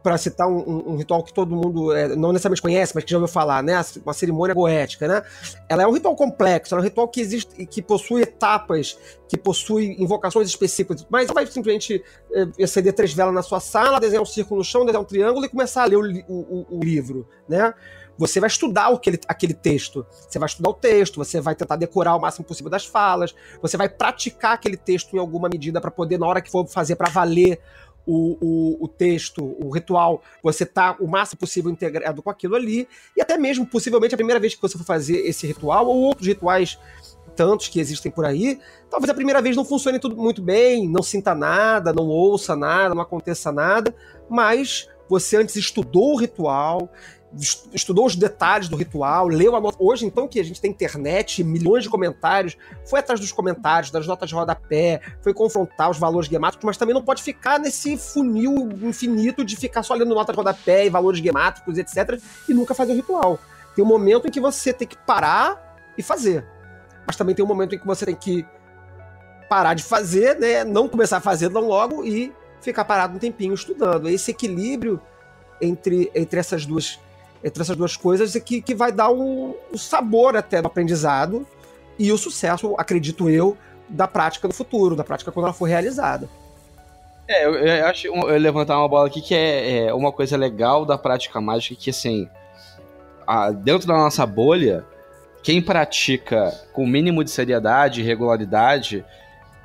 para 0.08 0.18
citar 0.18 0.47
um, 0.47 0.58
um, 0.60 0.91
um, 0.91 0.95
ritual 0.95 1.22
que 1.22 1.34
todo 1.34 1.53
mundo 1.53 1.91
é, 1.91 2.16
não 2.16 2.32
necessariamente 2.32 2.62
conhece, 2.62 2.95
mas 2.95 3.03
que 3.03 3.12
já 3.12 3.18
ouviu 3.18 3.28
falar, 3.28 3.62
né? 3.62 3.74
Uma 4.05 4.14
cerimônia 4.14 4.55
goética, 4.55 5.05
né? 5.05 5.22
Ela 5.68 5.84
é 5.84 5.88
um 5.88 5.91
ritual 5.91 6.16
complexo, 6.16 6.74
é 6.74 6.78
um 6.78 6.82
ritual 6.82 7.10
que 7.10 7.20
existe, 7.20 7.66
que 7.66 7.82
possui 7.82 8.22
etapas, 8.22 8.97
que 9.28 9.36
possui 9.36 9.97
invocações 9.99 10.47
específicas, 10.47 11.05
mas 11.10 11.28
vai 11.28 11.45
simplesmente 11.45 12.01
é, 12.32 12.64
acender 12.64 12.93
três 12.93 13.12
velas 13.12 13.34
na 13.34 13.41
sua 13.41 13.60
sala, 13.60 13.99
desenhar 13.99 14.24
um 14.24 14.26
círculo 14.26 14.60
no 14.60 14.64
chão, 14.64 14.86
desenhar 14.86 15.01
um 15.01 15.05
triângulo 15.05 15.45
e 15.45 15.49
começar 15.49 15.84
a 15.84 15.86
ler 15.88 15.97
o, 15.97 16.24
o, 16.30 16.78
o 16.78 16.80
livro, 16.80 17.28
né? 17.49 17.74
Você 18.18 18.39
vai 18.39 18.47
estudar 18.47 18.88
aquele, 18.88 19.20
aquele 19.28 19.53
texto. 19.53 20.05
Você 20.10 20.39
vai 20.39 20.47
estudar 20.47 20.70
o 20.70 20.74
texto, 20.74 21.18
você 21.18 21.39
vai 21.39 21.53
tentar 21.53 21.76
decorar 21.76 22.16
o 22.16 22.20
máximo 22.20 22.45
possível 22.45 22.72
das 22.72 22.86
falas, 22.86 23.36
você 23.62 23.78
vai 23.78 23.88
praticar 23.88 24.53
aquele 24.53 24.78
texto 24.78 25.16
em 25.16 25.20
alguma 25.20 25.47
medida 25.49 25.80
para 25.80 25.91
poder, 25.91 26.18
na 26.18 26.26
hora 26.26 26.41
que 26.41 26.49
for 26.49 26.66
fazer 26.66 26.95
para 26.95 27.10
valer, 27.10 27.60
o, 28.08 28.38
o, 28.39 28.86
o, 28.86 28.88
texto, 28.88 29.43
o 29.43 29.70
ritual, 29.70 30.24
você 30.41 30.66
tá 30.66 30.95
o 30.99 31.08
máximo 31.08 31.39
possível 31.39 31.70
integrado 31.70 32.24
com 32.24 32.30
aquilo 32.30 32.55
ali, 32.55 32.88
e 33.16 33.22
até 33.22 33.38
mesmo, 33.38 33.68
possivelmente, 33.68 34.16
a 34.16 34.18
primeira 34.18 34.39
vez 34.39 34.55
que 34.55 34.62
você 34.62 34.78
for 34.78 34.86
fazer 34.86 35.18
esse 35.28 35.45
ritual, 35.45 35.86
ou 35.88 35.97
outros 35.97 36.26
rituais 36.26 36.80
tantos 37.36 37.68
que 37.68 37.80
existem 37.80 38.12
por 38.12 38.26
aí, 38.26 38.60
talvez 38.89 39.10
a 39.12 39.14
primeira 39.14 39.41
vez 39.41 39.55
não 39.55 39.64
funcione 39.64 39.99
tudo 39.99 40.16
muito 40.16 40.41
bem, 40.41 40.89
não 40.89 41.03
sinta 41.03 41.36
nada, 41.36 41.93
não 41.93 42.08
ouça 42.08 42.55
nada, 42.55 42.95
não 42.95 43.01
aconteça 43.01 43.51
nada, 43.51 43.93
mas 44.28 44.89
você 45.08 45.38
antes 45.38 45.55
estudou 45.55 46.14
o 46.14 46.18
ritual, 46.18 46.89
estudou 47.73 48.05
os 48.05 48.15
detalhes 48.15 48.69
do 48.69 48.75
ritual, 48.75 49.28
leu 49.28 49.55
a 49.55 49.61
nota. 49.61 49.78
Hoje, 49.80 50.05
então, 50.05 50.28
que 50.28 50.39
a 50.39 50.43
gente 50.43 50.61
tem 50.61 50.71
internet, 50.71 51.43
milhões 51.43 51.84
de 51.84 51.89
comentários, 51.89 52.57
foi 52.86 52.99
atrás 52.99 53.19
dos 53.19 53.32
comentários, 53.32 53.91
das 53.91 54.07
notas 54.07 54.30
de 54.30 54.36
rodapé, 54.36 55.01
foi 55.21 55.34
confrontar 55.34 55.89
os 55.89 55.97
valores 55.97 56.30
gemátricos, 56.30 56.65
mas 56.65 56.78
também 56.78 56.93
não 56.93 57.03
pode 57.03 57.21
ficar 57.21 57.59
nesse 57.59 57.97
funil 57.97 58.69
infinito 58.82 59.43
de 59.43 59.55
ficar 59.55 59.84
só 59.84 59.93
lendo 59.93 60.15
notas 60.15 60.34
de 60.34 60.38
rodapé 60.38 60.86
e 60.86 60.89
valores 60.89 61.19
gemátricos, 61.19 61.78
etc., 61.78 62.19
e 62.47 62.53
nunca 62.53 62.73
fazer 62.73 62.93
o 62.93 62.95
ritual. 62.95 63.39
Tem 63.75 63.84
um 63.84 63.88
momento 63.88 64.28
em 64.28 64.32
que 64.32 64.39
você 64.39 64.71
tem 64.71 64.88
que 64.88 64.97
parar 64.97 65.78
e 65.97 66.01
fazer. 66.01 66.45
Mas 67.05 67.15
também 67.15 67.36
tem 67.36 67.43
um 67.43 67.47
momento 67.47 67.75
em 67.75 67.80
que 67.80 67.86
você 67.86 68.05
tem 68.05 68.15
que 68.15 68.45
parar 69.49 69.73
de 69.73 69.84
fazer, 69.84 70.38
né? 70.39 70.63
Não 70.63 70.88
começar 70.88 71.17
a 71.17 71.21
fazer 71.21 71.49
logo 71.49 72.03
e 72.03 72.34
ficar 72.61 72.86
parado 72.86 73.15
um 73.15 73.19
tempinho 73.19 73.53
estudando. 73.53 74.09
Esse 74.09 74.32
equilíbrio 74.32 74.99
entre, 75.61 76.11
entre 76.13 76.39
essas 76.39 76.65
duas 76.65 76.99
entre 77.43 77.61
essas 77.61 77.75
duas 77.75 77.95
coisas 77.95 78.35
é 78.35 78.39
que, 78.39 78.61
que 78.61 78.75
vai 78.75 78.91
dar 78.91 79.09
um, 79.09 79.53
um 79.71 79.77
sabor 79.77 80.35
até 80.35 80.61
do 80.61 80.67
aprendizado 80.67 81.45
e 81.97 82.11
o 82.11 82.17
sucesso, 82.17 82.75
acredito 82.77 83.29
eu, 83.29 83.57
da 83.89 84.07
prática 84.07 84.47
no 84.47 84.53
futuro, 84.53 84.95
da 84.95 85.03
prática 85.03 85.31
quando 85.31 85.45
ela 85.45 85.53
for 85.53 85.65
realizada. 85.65 86.29
É, 87.27 87.45
eu, 87.45 87.55
eu 87.55 87.85
acho 87.88 88.07
eu 88.07 88.38
levantar 88.38 88.77
uma 88.77 88.88
bola 88.88 89.07
aqui 89.07 89.21
que 89.21 89.35
é, 89.35 89.88
é, 89.88 89.93
uma 89.93 90.11
coisa 90.11 90.38
legal 90.38 90.85
da 90.85 90.97
prática 90.97 91.41
mágica 91.41 91.75
que 91.75 91.89
assim, 91.89 92.29
a, 93.25 93.51
dentro 93.51 93.88
da 93.88 93.95
nossa 93.95 94.25
bolha, 94.25 94.85
quem 95.43 95.61
pratica 95.61 96.53
com 96.71 96.83
o 96.83 96.88
mínimo 96.88 97.23
de 97.23 97.31
seriedade 97.31 98.01
e 98.01 98.03
regularidade 98.03 99.03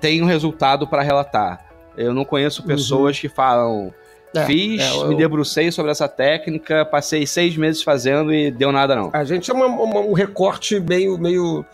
tem 0.00 0.20
um 0.22 0.26
resultado 0.26 0.86
para 0.86 1.02
relatar. 1.02 1.64
Eu 1.96 2.12
não 2.12 2.24
conheço 2.24 2.62
uhum. 2.62 2.66
pessoas 2.66 3.16
uhum. 3.16 3.20
que 3.20 3.28
falam. 3.28 3.94
É, 4.34 4.46
Fiz, 4.46 4.80
é, 4.80 4.96
eu... 4.96 5.08
me 5.08 5.16
debrucei 5.16 5.70
sobre 5.70 5.90
essa 5.90 6.08
técnica, 6.08 6.84
passei 6.84 7.26
seis 7.26 7.56
meses 7.56 7.82
fazendo 7.82 8.32
e 8.32 8.50
deu 8.50 8.72
nada 8.72 8.96
não. 8.96 9.10
A 9.12 9.24
gente 9.24 9.50
é 9.50 9.54
uma, 9.54 9.66
uma, 9.66 10.00
um 10.00 10.12
recorte 10.12 10.80
meio, 10.80 11.18
meio, 11.18 11.64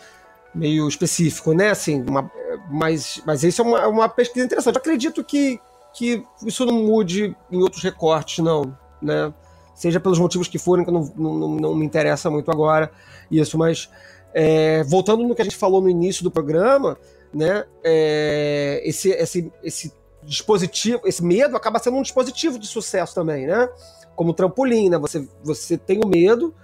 meio 0.55 0.89
específico, 0.89 1.53
né? 1.53 1.71
Assim, 1.71 2.03
uma, 2.03 2.31
mas, 2.71 3.23
mas 3.25 3.45
isso 3.45 3.63
é 3.63 3.65
uma, 3.65 3.87
uma 3.87 4.09
pesquisa 4.09 4.45
interessante. 4.45 4.75
Eu 4.75 4.81
acredito 4.81 5.23
que, 5.23 5.61
que 5.95 6.23
isso 6.45 6.67
não 6.67 6.75
mude 6.75 7.37
em 7.51 7.63
outros 7.63 7.83
recortes, 7.83 8.45
não, 8.45 8.77
né? 9.01 9.33
Seja 9.75 10.01
pelos 10.01 10.19
motivos 10.19 10.49
que 10.49 10.59
forem, 10.59 10.85
que 10.85 10.91
não, 10.91 11.13
não, 11.17 11.49
não 11.55 11.75
me 11.77 11.87
interessa 11.87 12.29
muito 12.29 12.51
agora 12.51 12.91
isso, 13.31 13.57
mas 13.57 13.89
é, 14.35 14.83
voltando 14.83 15.23
no 15.23 15.35
que 15.35 15.43
a 15.43 15.45
gente 15.45 15.57
falou 15.57 15.81
no 15.81 15.89
início 15.89 16.25
do 16.25 16.31
programa, 16.31 16.99
né? 17.33 17.65
É, 17.85 18.83
esse, 18.85 19.11
esse, 19.11 19.53
esse 19.63 19.93
dispositivo, 20.29 21.01
esse 21.07 21.25
medo 21.25 21.57
acaba 21.57 21.79
sendo 21.79 21.97
um 21.97 22.03
dispositivo 22.03 22.59
de 22.59 22.67
sucesso 22.67 23.15
também, 23.15 23.47
né? 23.47 23.69
Como 24.15 24.35
trampolim, 24.35 24.91
né? 24.91 24.99
Você, 24.99 25.27
você 25.43 25.79
tem 25.79 26.01
o 26.05 26.07
medo, 26.07 26.55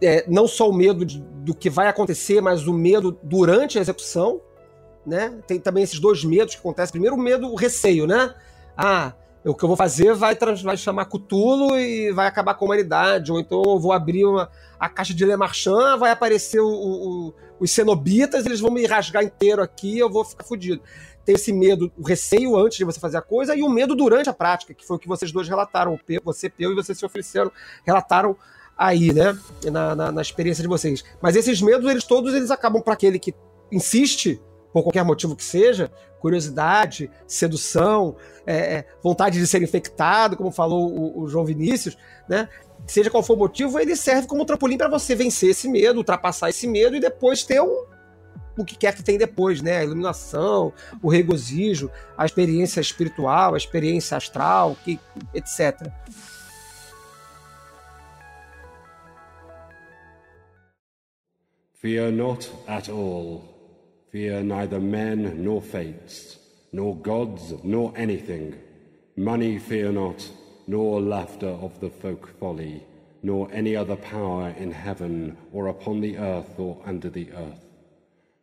é, 0.00 0.24
não 0.28 0.46
só 0.46 0.70
o 0.70 0.72
medo 0.72 1.04
de, 1.04 1.20
do 1.20 1.54
que 1.54 1.68
vai 1.68 1.88
acontecer, 1.88 2.40
mas 2.40 2.66
o 2.66 2.72
medo 2.72 3.18
durante 3.22 3.78
a 3.78 3.80
execução, 3.80 4.40
né? 5.04 5.38
Tem 5.46 5.58
também 5.58 5.82
esses 5.82 5.98
dois 5.98 6.24
medos 6.24 6.54
que 6.54 6.60
acontecem. 6.60 6.92
Primeiro, 6.92 7.16
o 7.16 7.18
medo, 7.18 7.48
o 7.48 7.56
receio, 7.56 8.06
né? 8.06 8.34
Ah, 8.76 9.12
o 9.44 9.54
que 9.54 9.64
eu 9.64 9.68
vou 9.68 9.76
fazer 9.76 10.14
vai, 10.14 10.36
vai 10.62 10.76
chamar 10.76 11.06
Cutulo 11.06 11.76
e 11.78 12.12
vai 12.12 12.26
acabar 12.26 12.54
com 12.54 12.64
a 12.64 12.66
humanidade, 12.66 13.32
ou 13.32 13.40
então 13.40 13.62
eu 13.64 13.78
vou 13.78 13.92
abrir 13.92 14.24
uma, 14.24 14.50
a 14.78 14.88
caixa 14.88 15.14
de 15.14 15.24
Le 15.24 15.36
Marchand, 15.36 15.98
vai 15.98 16.10
aparecer 16.10 16.60
o, 16.60 16.68
o, 16.68 17.34
os 17.60 17.70
cenobitas, 17.70 18.44
eles 18.44 18.60
vão 18.60 18.72
me 18.72 18.84
rasgar 18.86 19.22
inteiro 19.22 19.62
aqui, 19.62 19.98
eu 19.98 20.10
vou 20.10 20.24
ficar 20.24 20.44
fudido 20.44 20.82
ter 21.26 21.32
esse 21.32 21.52
medo, 21.52 21.92
o 21.98 22.06
receio 22.06 22.56
antes 22.56 22.78
de 22.78 22.84
você 22.84 23.00
fazer 23.00 23.18
a 23.18 23.22
coisa 23.22 23.54
e 23.56 23.62
o 23.62 23.68
medo 23.68 23.96
durante 23.96 24.30
a 24.30 24.32
prática, 24.32 24.72
que 24.72 24.86
foi 24.86 24.96
o 24.96 25.00
que 25.00 25.08
vocês 25.08 25.32
dois 25.32 25.48
relataram, 25.48 25.98
você, 26.24 26.48
Peu, 26.48 26.70
e 26.70 26.74
você 26.74 26.94
se 26.94 27.04
ofereceram, 27.04 27.50
relataram 27.84 28.36
aí, 28.78 29.12
né, 29.12 29.36
na, 29.64 29.96
na, 29.96 30.12
na, 30.12 30.22
experiência 30.22 30.62
de 30.62 30.68
vocês. 30.68 31.04
Mas 31.20 31.34
esses 31.34 31.60
medos, 31.60 31.90
eles 31.90 32.04
todos, 32.04 32.32
eles 32.32 32.50
acabam 32.50 32.80
para 32.80 32.94
aquele 32.94 33.18
que 33.18 33.34
insiste, 33.72 34.40
por 34.72 34.84
qualquer 34.84 35.04
motivo 35.04 35.34
que 35.34 35.42
seja, 35.42 35.90
curiosidade, 36.20 37.10
sedução, 37.26 38.16
é, 38.46 38.56
é, 38.56 38.86
vontade 39.02 39.38
de 39.38 39.46
ser 39.46 39.62
infectado, 39.62 40.36
como 40.36 40.52
falou 40.52 40.88
o, 40.88 41.22
o 41.22 41.28
João 41.28 41.44
Vinícius, 41.44 41.98
né, 42.28 42.48
seja 42.86 43.10
qual 43.10 43.22
for 43.22 43.34
o 43.34 43.38
motivo, 43.38 43.80
ele 43.80 43.96
serve 43.96 44.28
como 44.28 44.44
trampolim 44.44 44.78
para 44.78 44.88
você 44.88 45.14
vencer 45.16 45.50
esse 45.50 45.68
medo, 45.68 45.98
ultrapassar 45.98 46.50
esse 46.50 46.68
medo 46.68 46.94
e 46.94 47.00
depois 47.00 47.42
ter 47.42 47.60
um, 47.60 47.84
o 48.56 48.64
que 48.64 48.76
quer 48.76 48.94
que 48.94 49.02
tem 49.02 49.18
depois, 49.18 49.60
né? 49.60 49.78
A 49.78 49.84
iluminação, 49.84 50.72
o 51.02 51.08
regozijo, 51.08 51.90
a 52.16 52.24
experiência 52.24 52.80
espiritual, 52.80 53.54
a 53.54 53.56
experiência 53.56 54.16
astral, 54.16 54.76
que, 54.84 54.98
etc. 55.34 55.90
Fear 61.74 62.10
not 62.10 62.50
at 62.66 62.88
all. 62.88 63.56
Fear 64.10 64.42
neither 64.42 64.80
men 64.80 65.34
nor 65.36 65.60
fates, 65.60 66.38
nor 66.72 66.94
gods 66.94 67.54
nor 67.62 67.92
anything. 67.96 68.54
Money 69.16 69.58
fear 69.58 69.92
not, 69.92 70.26
nor 70.66 71.00
laughter 71.00 71.50
of 71.62 71.78
the 71.80 71.90
folk 71.90 72.28
folly, 72.40 72.82
nor 73.22 73.48
any 73.52 73.76
other 73.76 73.96
power 73.96 74.54
in 74.58 74.72
heaven 74.72 75.36
or 75.52 75.68
upon 75.68 76.00
the 76.00 76.16
earth 76.16 76.58
or 76.58 76.78
under 76.86 77.10
the 77.10 77.30
earth. 77.32 77.65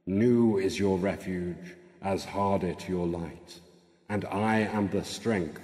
New 0.06 0.60
is 0.60 0.78
your 0.78 0.98
refuge, 0.98 1.78
as 2.02 2.26
hard 2.26 2.66
it 2.66 2.90
your 2.90 3.08
light, 3.08 3.62
and 4.10 4.26
I 4.26 4.68
am 4.74 4.90
the 4.90 5.02
strength, 5.02 5.62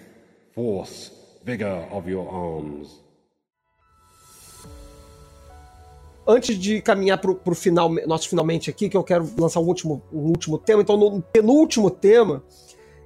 force, 0.56 1.12
vigor 1.44 1.86
of 1.92 2.10
your 2.10 2.26
arms. 2.32 3.04
Antes 6.26 6.58
de 6.58 6.82
caminhar 6.82 7.18
para 7.18 7.32
o 7.32 7.54
final, 7.54 7.90
nosso 8.08 8.30
finalmente 8.30 8.70
aqui, 8.70 8.88
que 8.88 8.96
eu 8.96 9.04
quero 9.04 9.30
lançar 9.38 9.60
um 9.60 9.68
último, 9.68 10.02
um 10.10 10.30
último 10.30 10.58
tema. 10.58 10.84
Então, 10.84 10.96
no 10.96 11.22
penúltimo 11.22 11.92
tema, 11.92 12.42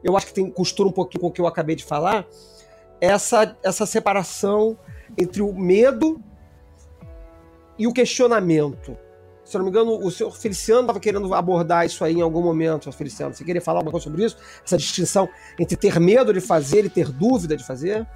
eu 0.03 0.15
acho 0.15 0.27
que 0.27 0.34
tem 0.36 0.51
costura 0.51 0.89
um 0.89 0.91
pouquinho 0.91 1.21
com 1.21 1.27
o 1.29 1.31
que 1.31 1.41
eu 1.41 1.47
acabei 1.47 1.75
de 1.75 1.84
falar, 1.84 2.27
essa, 3.01 3.57
essa 3.63 3.88
separação 3.88 4.77
entre 5.17 5.41
o 5.41 5.51
medo 5.51 6.21
e 7.79 7.88
o 7.88 7.93
questionamento. 7.93 8.95
Se 9.45 9.57
eu 9.57 9.59
não 9.59 9.65
me 9.65 9.71
engano, 9.71 9.97
o 10.05 10.09
senhor 10.09 10.35
Feliciano 10.35 10.81
estava 10.81 10.99
querendo 10.99 11.33
abordar 11.33 11.85
isso 11.85 12.03
aí 12.03 12.15
em 12.15 12.21
algum 12.21 12.41
momento, 12.41 12.91
Feliciano. 12.91 13.33
Você 13.33 13.43
queria 13.43 13.61
falar 13.61 13.79
alguma 13.79 13.91
coisa 13.91 14.05
sobre 14.05 14.23
isso? 14.23 14.37
Essa 14.65 14.77
distinção 14.77 15.27
entre 15.59 15.75
ter 15.75 15.99
medo 15.99 16.33
de 16.33 16.39
fazer 16.39 16.85
e 16.85 16.89
ter 16.89 17.09
dúvida 17.09 17.57
de 17.57 17.63
fazer? 17.63 18.07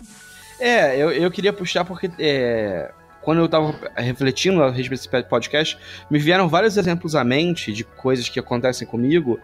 É, 0.60 0.96
eu, 0.98 1.12
eu 1.12 1.30
queria 1.30 1.52
puxar 1.52 1.84
porque 1.86 2.10
é, 2.18 2.92
quando 3.22 3.40
eu 3.40 3.46
estava 3.46 3.76
refletindo 3.96 4.64
a 4.64 4.72
respeito 4.72 5.10
desse 5.10 5.28
podcast, 5.28 5.78
me 6.10 6.18
vieram 6.18 6.48
vários 6.48 6.78
exemplos 6.78 7.14
à 7.14 7.26
mente 7.26 7.74
de 7.74 7.84
coisas 7.84 8.30
que 8.30 8.40
acontecem 8.40 8.88
comigo, 8.88 9.38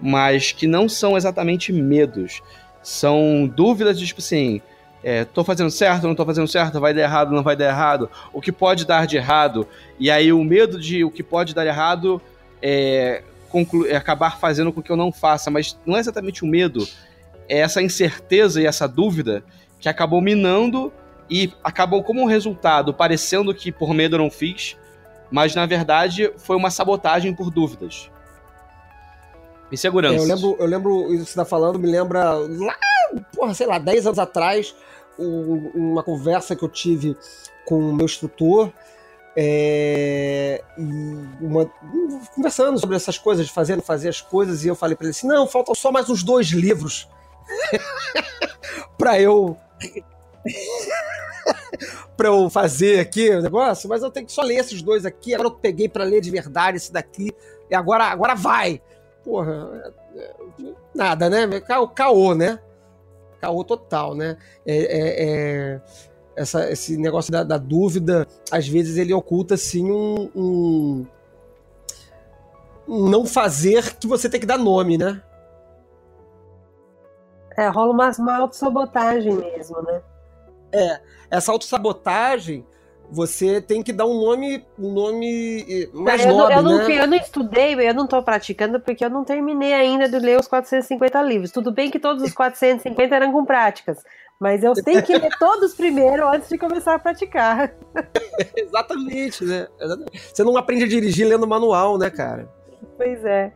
mas 0.00 0.52
que 0.52 0.66
não 0.66 0.88
são 0.88 1.16
exatamente 1.16 1.72
medos. 1.72 2.42
São 2.82 3.46
dúvidas 3.46 3.98
de 3.98 4.06
tipo 4.06 4.20
assim, 4.20 4.60
é, 5.02 5.24
tô 5.24 5.42
fazendo 5.42 5.70
certo, 5.70 6.06
não 6.06 6.14
tô 6.14 6.24
fazendo 6.24 6.46
certo, 6.46 6.80
vai 6.80 6.92
dar 6.92 7.02
errado, 7.02 7.32
não 7.32 7.42
vai 7.42 7.56
dar 7.56 7.68
errado, 7.68 8.10
o 8.32 8.40
que 8.40 8.52
pode 8.52 8.84
dar 8.86 9.06
de 9.06 9.16
errado, 9.16 9.66
e 9.98 10.10
aí 10.10 10.32
o 10.32 10.44
medo 10.44 10.78
de 10.78 11.04
o 11.04 11.10
que 11.10 11.22
pode 11.22 11.54
dar 11.54 11.66
errado 11.66 12.20
é, 12.62 13.22
é 13.88 13.96
acabar 13.96 14.38
fazendo 14.38 14.72
com 14.72 14.82
que 14.82 14.90
eu 14.90 14.96
não 14.96 15.10
faça, 15.10 15.50
mas 15.50 15.78
não 15.86 15.96
é 15.96 16.00
exatamente 16.00 16.44
o 16.44 16.46
medo, 16.46 16.86
é 17.48 17.58
essa 17.58 17.82
incerteza 17.82 18.60
e 18.60 18.66
essa 18.66 18.86
dúvida 18.86 19.42
que 19.80 19.88
acabou 19.88 20.20
minando 20.20 20.92
e 21.28 21.52
acabou 21.64 22.02
como 22.02 22.26
resultado 22.26 22.92
parecendo 22.92 23.54
que 23.54 23.72
por 23.72 23.94
medo 23.94 24.16
eu 24.16 24.20
não 24.20 24.30
fiz, 24.30 24.76
mas 25.30 25.54
na 25.54 25.64
verdade 25.64 26.30
foi 26.36 26.56
uma 26.56 26.70
sabotagem 26.70 27.32
por 27.34 27.50
dúvidas. 27.50 28.10
Insegurança. 29.70 30.16
É, 30.16 30.18
eu 30.18 30.24
lembro, 30.24 30.56
eu 30.58 30.66
lembro, 30.66 31.14
isso 31.14 31.24
que 31.24 31.30
você 31.30 31.36
tá 31.36 31.44
falando, 31.44 31.78
me 31.78 31.90
lembra 31.90 32.32
lá, 32.32 32.76
porra, 33.34 33.54
sei 33.54 33.66
lá, 33.66 33.78
10 33.78 34.06
anos 34.06 34.18
atrás, 34.18 34.74
um, 35.18 35.70
uma 35.74 36.02
conversa 36.02 36.56
que 36.56 36.64
eu 36.64 36.68
tive 36.68 37.16
com 37.64 37.78
o 37.78 37.94
meu 37.94 38.04
instrutor, 38.04 38.72
é, 39.36 40.62
uma, 40.76 41.66
conversando 42.34 42.78
sobre 42.78 42.96
essas 42.96 43.16
coisas, 43.16 43.46
de 43.46 43.52
fazer, 43.52 43.80
fazer 43.80 44.08
as 44.08 44.20
coisas, 44.20 44.64
e 44.64 44.68
eu 44.68 44.74
falei 44.74 44.96
para 44.96 45.06
ele 45.06 45.12
assim: 45.12 45.28
não, 45.28 45.46
faltam 45.46 45.74
só 45.74 45.92
mais 45.92 46.10
uns 46.10 46.22
dois 46.22 46.48
livros 46.48 47.08
para 48.98 49.20
eu. 49.20 49.56
para 52.16 52.28
eu 52.28 52.50
fazer 52.50 53.00
aqui 53.00 53.30
o 53.30 53.40
negócio, 53.40 53.88
mas 53.88 54.02
eu 54.02 54.10
tenho 54.10 54.26
que 54.26 54.32
só 54.32 54.42
ler 54.42 54.56
esses 54.56 54.82
dois 54.82 55.06
aqui. 55.06 55.32
Agora 55.32 55.48
eu 55.48 55.54
peguei 55.54 55.88
para 55.88 56.04
ler 56.04 56.20
de 56.20 56.30
verdade 56.30 56.76
esse 56.76 56.92
daqui, 56.92 57.32
e 57.70 57.74
agora, 57.74 58.04
agora 58.04 58.34
vai. 58.34 58.82
Porra, 59.30 59.92
é, 60.16 60.18
é, 60.18 60.34
nada, 60.92 61.30
né? 61.30 61.46
Caô, 61.94 62.34
né? 62.34 62.58
caô 63.40 63.62
total, 63.62 64.12
né? 64.12 64.36
É, 64.66 64.76
é, 64.76 65.24
é, 65.24 65.80
essa, 66.34 66.68
esse 66.68 66.96
negócio 66.96 67.30
da, 67.30 67.44
da, 67.44 67.56
dúvida, 67.56 68.26
às 68.50 68.66
vezes 68.66 68.96
ele 68.96 69.14
oculta 69.14 69.54
assim 69.54 69.88
um, 69.88 70.28
um, 70.34 71.06
um, 72.88 73.08
não 73.08 73.24
fazer 73.24 73.94
que 73.94 74.08
você 74.08 74.28
tem 74.28 74.40
que 74.40 74.46
dar 74.46 74.58
nome, 74.58 74.98
né? 74.98 75.22
É, 77.56 77.68
rola 77.68 77.92
uma, 77.92 78.10
uma 78.18 78.36
autossabotagem 78.38 79.32
mesmo, 79.32 79.80
né? 79.82 80.02
É, 80.72 81.00
essa 81.30 81.52
autossabotagem 81.52 82.66
você 83.10 83.60
tem 83.60 83.82
que 83.82 83.92
dar 83.92 84.06
um 84.06 84.20
nome, 84.20 84.64
um 84.78 84.92
nome 84.92 85.64
eh, 85.68 85.88
mais 85.92 86.24
eu, 86.24 86.36
nobre, 86.36 86.54
eu 86.54 86.62
não, 86.62 86.78
né? 86.78 87.02
Eu 87.02 87.06
não 87.08 87.16
estudei, 87.16 87.74
eu 87.74 87.94
não 87.94 88.04
estou 88.04 88.22
praticando 88.22 88.80
porque 88.80 89.04
eu 89.04 89.10
não 89.10 89.24
terminei 89.24 89.72
ainda 89.72 90.08
de 90.08 90.18
ler 90.18 90.38
os 90.38 90.46
450 90.46 91.20
livros. 91.22 91.50
Tudo 91.50 91.72
bem 91.72 91.90
que 91.90 91.98
todos 91.98 92.22
os 92.22 92.32
450 92.32 93.14
eram 93.14 93.32
com 93.32 93.44
práticas, 93.44 93.98
mas 94.38 94.62
eu 94.62 94.72
tenho 94.74 95.02
que 95.02 95.16
ler 95.16 95.30
todos 95.38 95.74
primeiro 95.74 96.28
antes 96.28 96.48
de 96.48 96.56
começar 96.56 96.94
a 96.94 96.98
praticar. 96.98 97.74
Exatamente, 98.56 99.44
né? 99.44 99.66
Você 100.32 100.44
não 100.44 100.56
aprende 100.56 100.84
a 100.84 100.88
dirigir 100.88 101.26
lendo 101.26 101.46
manual, 101.46 101.98
né, 101.98 102.10
cara? 102.10 102.48
Pois 102.96 103.24
é. 103.24 103.52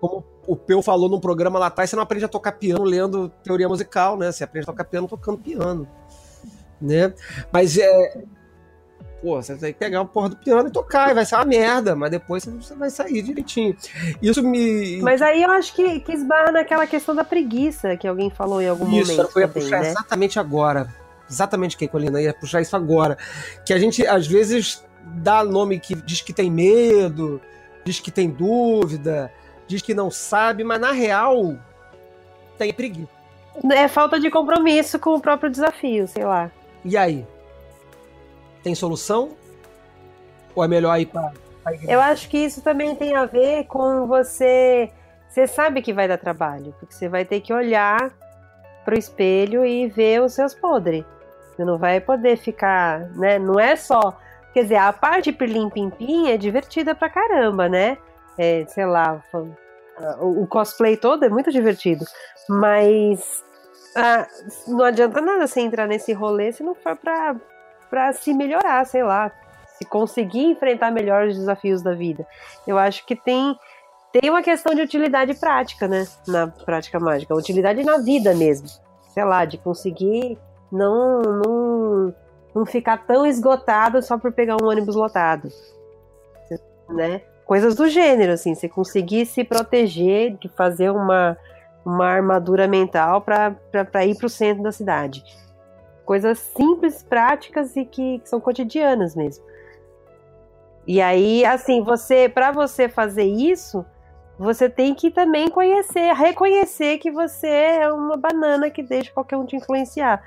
Como, 0.00 0.24
o 0.46 0.56
Peu 0.56 0.82
falou 0.82 1.08
num 1.08 1.20
programa 1.20 1.58
lá 1.58 1.66
atrás, 1.66 1.90
você 1.90 1.96
não 1.96 2.02
aprende 2.02 2.24
a 2.24 2.28
tocar 2.28 2.52
piano 2.52 2.82
lendo 2.82 3.28
teoria 3.44 3.68
musical, 3.68 4.16
né? 4.16 4.32
Você 4.32 4.42
aprende 4.42 4.64
a 4.64 4.72
tocar 4.72 4.84
piano 4.84 5.06
tocando 5.06 5.38
piano. 5.38 5.86
Né? 6.80 7.12
Mas 7.52 7.76
é. 7.76 8.22
Pô, 9.20 9.42
você 9.42 9.56
tem 9.56 9.72
que 9.72 9.78
pegar 9.78 10.00
a 10.00 10.04
porra 10.04 10.28
do 10.28 10.36
piano 10.36 10.68
e 10.68 10.70
tocar, 10.70 11.10
e 11.10 11.14
vai 11.14 11.24
ser 11.24 11.34
uma 11.34 11.44
merda, 11.44 11.96
mas 11.96 12.10
depois 12.10 12.44
você 12.44 12.74
vai 12.74 12.88
sair 12.88 13.20
direitinho. 13.20 13.76
Isso 14.22 14.42
me. 14.42 15.00
Mas 15.02 15.20
aí 15.20 15.42
eu 15.42 15.50
acho 15.50 15.74
que, 15.74 16.00
que 16.00 16.12
esbarra 16.12 16.52
naquela 16.52 16.86
questão 16.86 17.14
da 17.14 17.24
preguiça 17.24 17.96
que 17.96 18.06
alguém 18.06 18.30
falou 18.30 18.62
em 18.62 18.68
algum 18.68 18.84
isso, 18.84 19.12
momento. 19.12 19.28
Isso, 19.28 19.38
eu 19.38 19.42
ia 19.42 19.48
puxar 19.48 19.80
né? 19.80 19.90
exatamente 19.90 20.38
agora. 20.38 20.94
Exatamente, 21.28 21.76
Keikolina, 21.76 22.22
ia 22.22 22.32
puxar 22.32 22.60
isso 22.60 22.76
agora. 22.76 23.18
Que 23.66 23.72
a 23.72 23.78
gente, 23.78 24.06
às 24.06 24.26
vezes, 24.26 24.84
dá 25.04 25.42
nome 25.42 25.80
que 25.80 25.96
diz 25.96 26.20
que 26.20 26.32
tem 26.32 26.50
medo, 26.50 27.40
diz 27.84 27.98
que 27.98 28.10
tem 28.10 28.30
dúvida, 28.30 29.32
diz 29.66 29.82
que 29.82 29.94
não 29.94 30.10
sabe, 30.10 30.62
mas 30.62 30.80
na 30.80 30.92
real 30.92 31.56
tem 32.56 32.72
preguiça. 32.72 33.18
É 33.72 33.88
falta 33.88 34.20
de 34.20 34.30
compromisso 34.30 34.98
com 34.98 35.14
o 35.14 35.20
próprio 35.20 35.50
desafio, 35.50 36.06
sei 36.06 36.24
lá. 36.24 36.50
E 36.84 36.96
aí? 36.96 37.26
Tem 38.62 38.74
solução? 38.74 39.30
Ou 40.54 40.64
é 40.64 40.68
melhor 40.68 40.98
ir 40.98 41.06
para 41.06 41.32
Eu 41.86 42.00
acho 42.00 42.28
que 42.28 42.38
isso 42.38 42.62
também 42.62 42.94
tem 42.96 43.14
a 43.14 43.26
ver 43.26 43.64
com 43.64 44.06
você. 44.06 44.90
Você 45.28 45.46
sabe 45.46 45.82
que 45.82 45.92
vai 45.92 46.08
dar 46.08 46.18
trabalho, 46.18 46.74
porque 46.78 46.94
você 46.94 47.08
vai 47.08 47.24
ter 47.24 47.40
que 47.40 47.52
olhar 47.52 48.10
para 48.84 48.94
o 48.94 48.98
espelho 48.98 49.64
e 49.64 49.88
ver 49.88 50.22
os 50.22 50.32
seus 50.32 50.54
podres. 50.54 51.04
Você 51.54 51.64
não 51.64 51.76
vai 51.76 52.00
poder 52.00 52.36
ficar, 52.36 53.00
né? 53.16 53.38
Não 53.38 53.58
é 53.60 53.76
só. 53.76 54.18
Quer 54.52 54.62
dizer, 54.62 54.76
a 54.76 54.92
parte 54.92 55.32
pirlim 55.32 55.68
pim 55.68 55.90
pim 55.90 56.28
é 56.30 56.36
divertida 56.36 56.94
pra 56.94 57.10
caramba, 57.10 57.68
né? 57.68 57.98
É, 58.38 58.64
sei 58.66 58.86
lá, 58.86 59.22
o 60.20 60.46
cosplay 60.46 60.96
todo 60.96 61.24
é 61.24 61.28
muito 61.28 61.50
divertido. 61.50 62.04
Mas 62.48 63.44
ah, 63.96 64.26
não 64.66 64.84
adianta 64.84 65.20
nada 65.20 65.46
você 65.46 65.60
entrar 65.60 65.86
nesse 65.86 66.12
rolê 66.12 66.52
se 66.52 66.62
não 66.62 66.74
for 66.74 66.96
pra, 66.96 67.34
pra 67.88 68.12
se 68.12 68.32
melhorar, 68.32 68.84
sei 68.86 69.02
lá. 69.02 69.30
Se 69.78 69.84
conseguir 69.84 70.44
enfrentar 70.44 70.90
melhor 70.90 71.28
os 71.28 71.36
desafios 71.36 71.82
da 71.82 71.94
vida. 71.94 72.26
Eu 72.66 72.76
acho 72.78 73.06
que 73.06 73.14
tem, 73.14 73.56
tem 74.12 74.28
uma 74.28 74.42
questão 74.42 74.74
de 74.74 74.82
utilidade 74.82 75.34
prática, 75.34 75.86
né? 75.86 76.06
Na 76.26 76.48
prática 76.48 76.98
mágica. 76.98 77.34
Utilidade 77.34 77.84
na 77.84 77.98
vida 77.98 78.34
mesmo. 78.34 78.68
Sei 79.12 79.24
lá, 79.24 79.44
de 79.44 79.56
conseguir 79.58 80.38
não, 80.70 81.22
não, 81.22 82.14
não 82.54 82.66
ficar 82.66 83.06
tão 83.06 83.24
esgotado 83.24 84.02
só 84.02 84.18
por 84.18 84.32
pegar 84.32 84.56
um 84.60 84.66
ônibus 84.66 84.96
lotado. 84.96 85.48
Né? 86.88 87.22
Coisas 87.44 87.74
do 87.74 87.88
gênero, 87.88 88.32
assim, 88.32 88.54
você 88.54 88.68
conseguir 88.68 89.26
se 89.26 89.44
proteger 89.44 90.36
de 90.38 90.48
fazer 90.48 90.90
uma, 90.90 91.36
uma 91.84 92.06
armadura 92.06 92.66
mental 92.66 93.20
para 93.20 94.04
ir 94.04 94.16
para 94.16 94.26
o 94.26 94.30
centro 94.30 94.62
da 94.62 94.72
cidade 94.72 95.22
coisas 96.08 96.38
simples, 96.38 97.02
práticas 97.02 97.76
e 97.76 97.84
que, 97.84 98.20
que 98.20 98.26
são 98.30 98.40
cotidianas 98.40 99.14
mesmo. 99.14 99.44
E 100.86 101.02
aí, 101.02 101.44
assim, 101.44 101.82
você, 101.82 102.30
para 102.30 102.50
você 102.50 102.88
fazer 102.88 103.24
isso, 103.24 103.84
você 104.38 104.70
tem 104.70 104.94
que 104.94 105.10
também 105.10 105.50
conhecer, 105.50 106.14
reconhecer 106.14 106.96
que 106.96 107.10
você 107.10 107.46
é 107.46 107.92
uma 107.92 108.16
banana 108.16 108.70
que 108.70 108.82
deixa 108.82 109.12
qualquer 109.12 109.36
um 109.36 109.44
te 109.44 109.56
influenciar. 109.56 110.22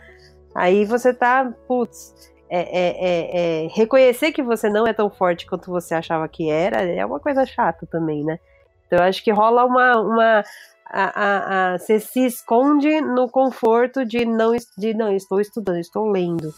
Aí 0.53 0.85
você 0.85 1.15
tá, 1.15 1.51
putz, 1.67 2.31
é, 2.47 2.59
é, 2.59 2.85
é, 2.99 3.65
é 3.65 3.67
reconhecer 3.69 4.31
que 4.31 4.43
você 4.43 4.69
não 4.69 4.85
é 4.85 4.93
tão 4.93 5.09
forte 5.09 5.47
quanto 5.47 5.71
você 5.71 5.95
achava 5.95 6.27
que 6.27 6.47
era 6.47 6.83
é 6.83 7.03
uma 7.03 7.19
coisa 7.19 7.43
chata 7.43 7.87
também, 7.87 8.23
né? 8.23 8.39
Então 8.85 8.99
eu 8.99 9.05
acho 9.05 9.23
que 9.23 9.31
rola 9.31 9.65
uma, 9.65 9.99
uma 9.99 10.43
a, 10.91 11.03
a, 11.03 11.73
a, 11.73 11.77
você 11.77 11.99
se 11.99 12.26
esconde 12.26 12.99
no 12.99 13.30
conforto 13.30 14.05
de 14.05 14.26
não, 14.26 14.53
de 14.77 14.93
não, 14.93 15.15
estou 15.15 15.39
estudando, 15.39 15.77
estou 15.77 16.11
lendo, 16.11 16.53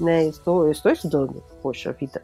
né? 0.00 0.24
Estou, 0.26 0.70
estou 0.70 0.92
estudando, 0.92 1.42
poxa 1.60 1.92
vida. 1.92 2.22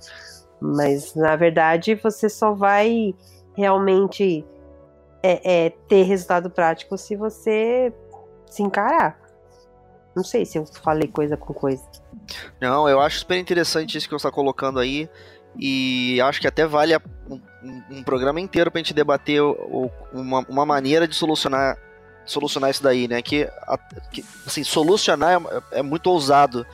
Mas 0.60 1.14
na 1.14 1.34
verdade 1.34 1.96
você 1.96 2.28
só 2.28 2.52
vai 2.52 3.14
realmente 3.56 4.44
é, 5.22 5.66
é, 5.66 5.70
ter 5.88 6.04
resultado 6.04 6.48
prático 6.48 6.96
se 6.96 7.16
você 7.16 7.92
se 8.46 8.62
encarar. 8.62 9.18
Não 10.14 10.22
sei 10.24 10.46
se 10.46 10.58
eu 10.58 10.66
falei 10.66 11.08
coisa 11.08 11.36
com 11.36 11.52
coisa. 11.52 11.84
Não, 12.60 12.88
eu 12.88 13.00
acho 13.00 13.20
super 13.20 13.38
interessante 13.38 13.98
isso 13.98 14.06
que 14.08 14.14
você 14.14 14.28
está 14.28 14.32
colocando 14.32 14.78
aí. 14.78 15.08
E 15.56 16.20
acho 16.20 16.40
que 16.40 16.46
até 16.46 16.66
vale 16.66 16.94
a, 16.94 17.00
um, 17.28 17.40
um, 17.90 18.02
programa 18.02 18.40
inteiro 18.40 18.70
pra 18.70 18.78
gente 18.78 18.94
debater 18.94 19.42
o, 19.42 19.52
o, 19.52 19.90
uma, 20.12 20.40
uma, 20.48 20.66
maneira 20.66 21.06
de 21.06 21.14
solucionar, 21.14 21.76
solucionar 22.24 22.70
isso 22.70 22.82
daí, 22.82 23.08
né? 23.08 23.20
Que, 23.22 23.44
a, 23.62 23.78
que 24.12 24.24
assim, 24.46 24.62
solucionar 24.62 25.40
é, 25.72 25.78
é, 25.78 25.82
muito 25.82 26.08
ousado. 26.08 26.66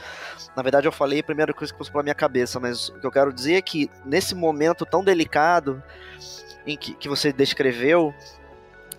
Na 0.57 0.63
verdade, 0.63 0.87
eu 0.87 0.93
falei 0.93 1.21
a 1.21 1.25
primeira 1.25 1.53
coisa 1.53 1.73
que 1.73 1.79
passou 1.79 1.93
pela 1.93 2.05
minha 2.05 2.15
cabeça, 2.15 2.61
mas 2.61 2.89
o 2.89 3.01
que 3.01 3.07
eu 3.07 3.11
quero 3.11 3.33
dizer 3.33 3.55
é 3.55 3.63
que 3.63 3.91
nesse 4.05 4.35
momento 4.35 4.87
tão 4.87 5.03
delicado 5.03 5.83
em 6.67 6.77
que, 6.77 6.95
que 6.95 7.09
você 7.09 7.33
descreveu, 7.33 8.15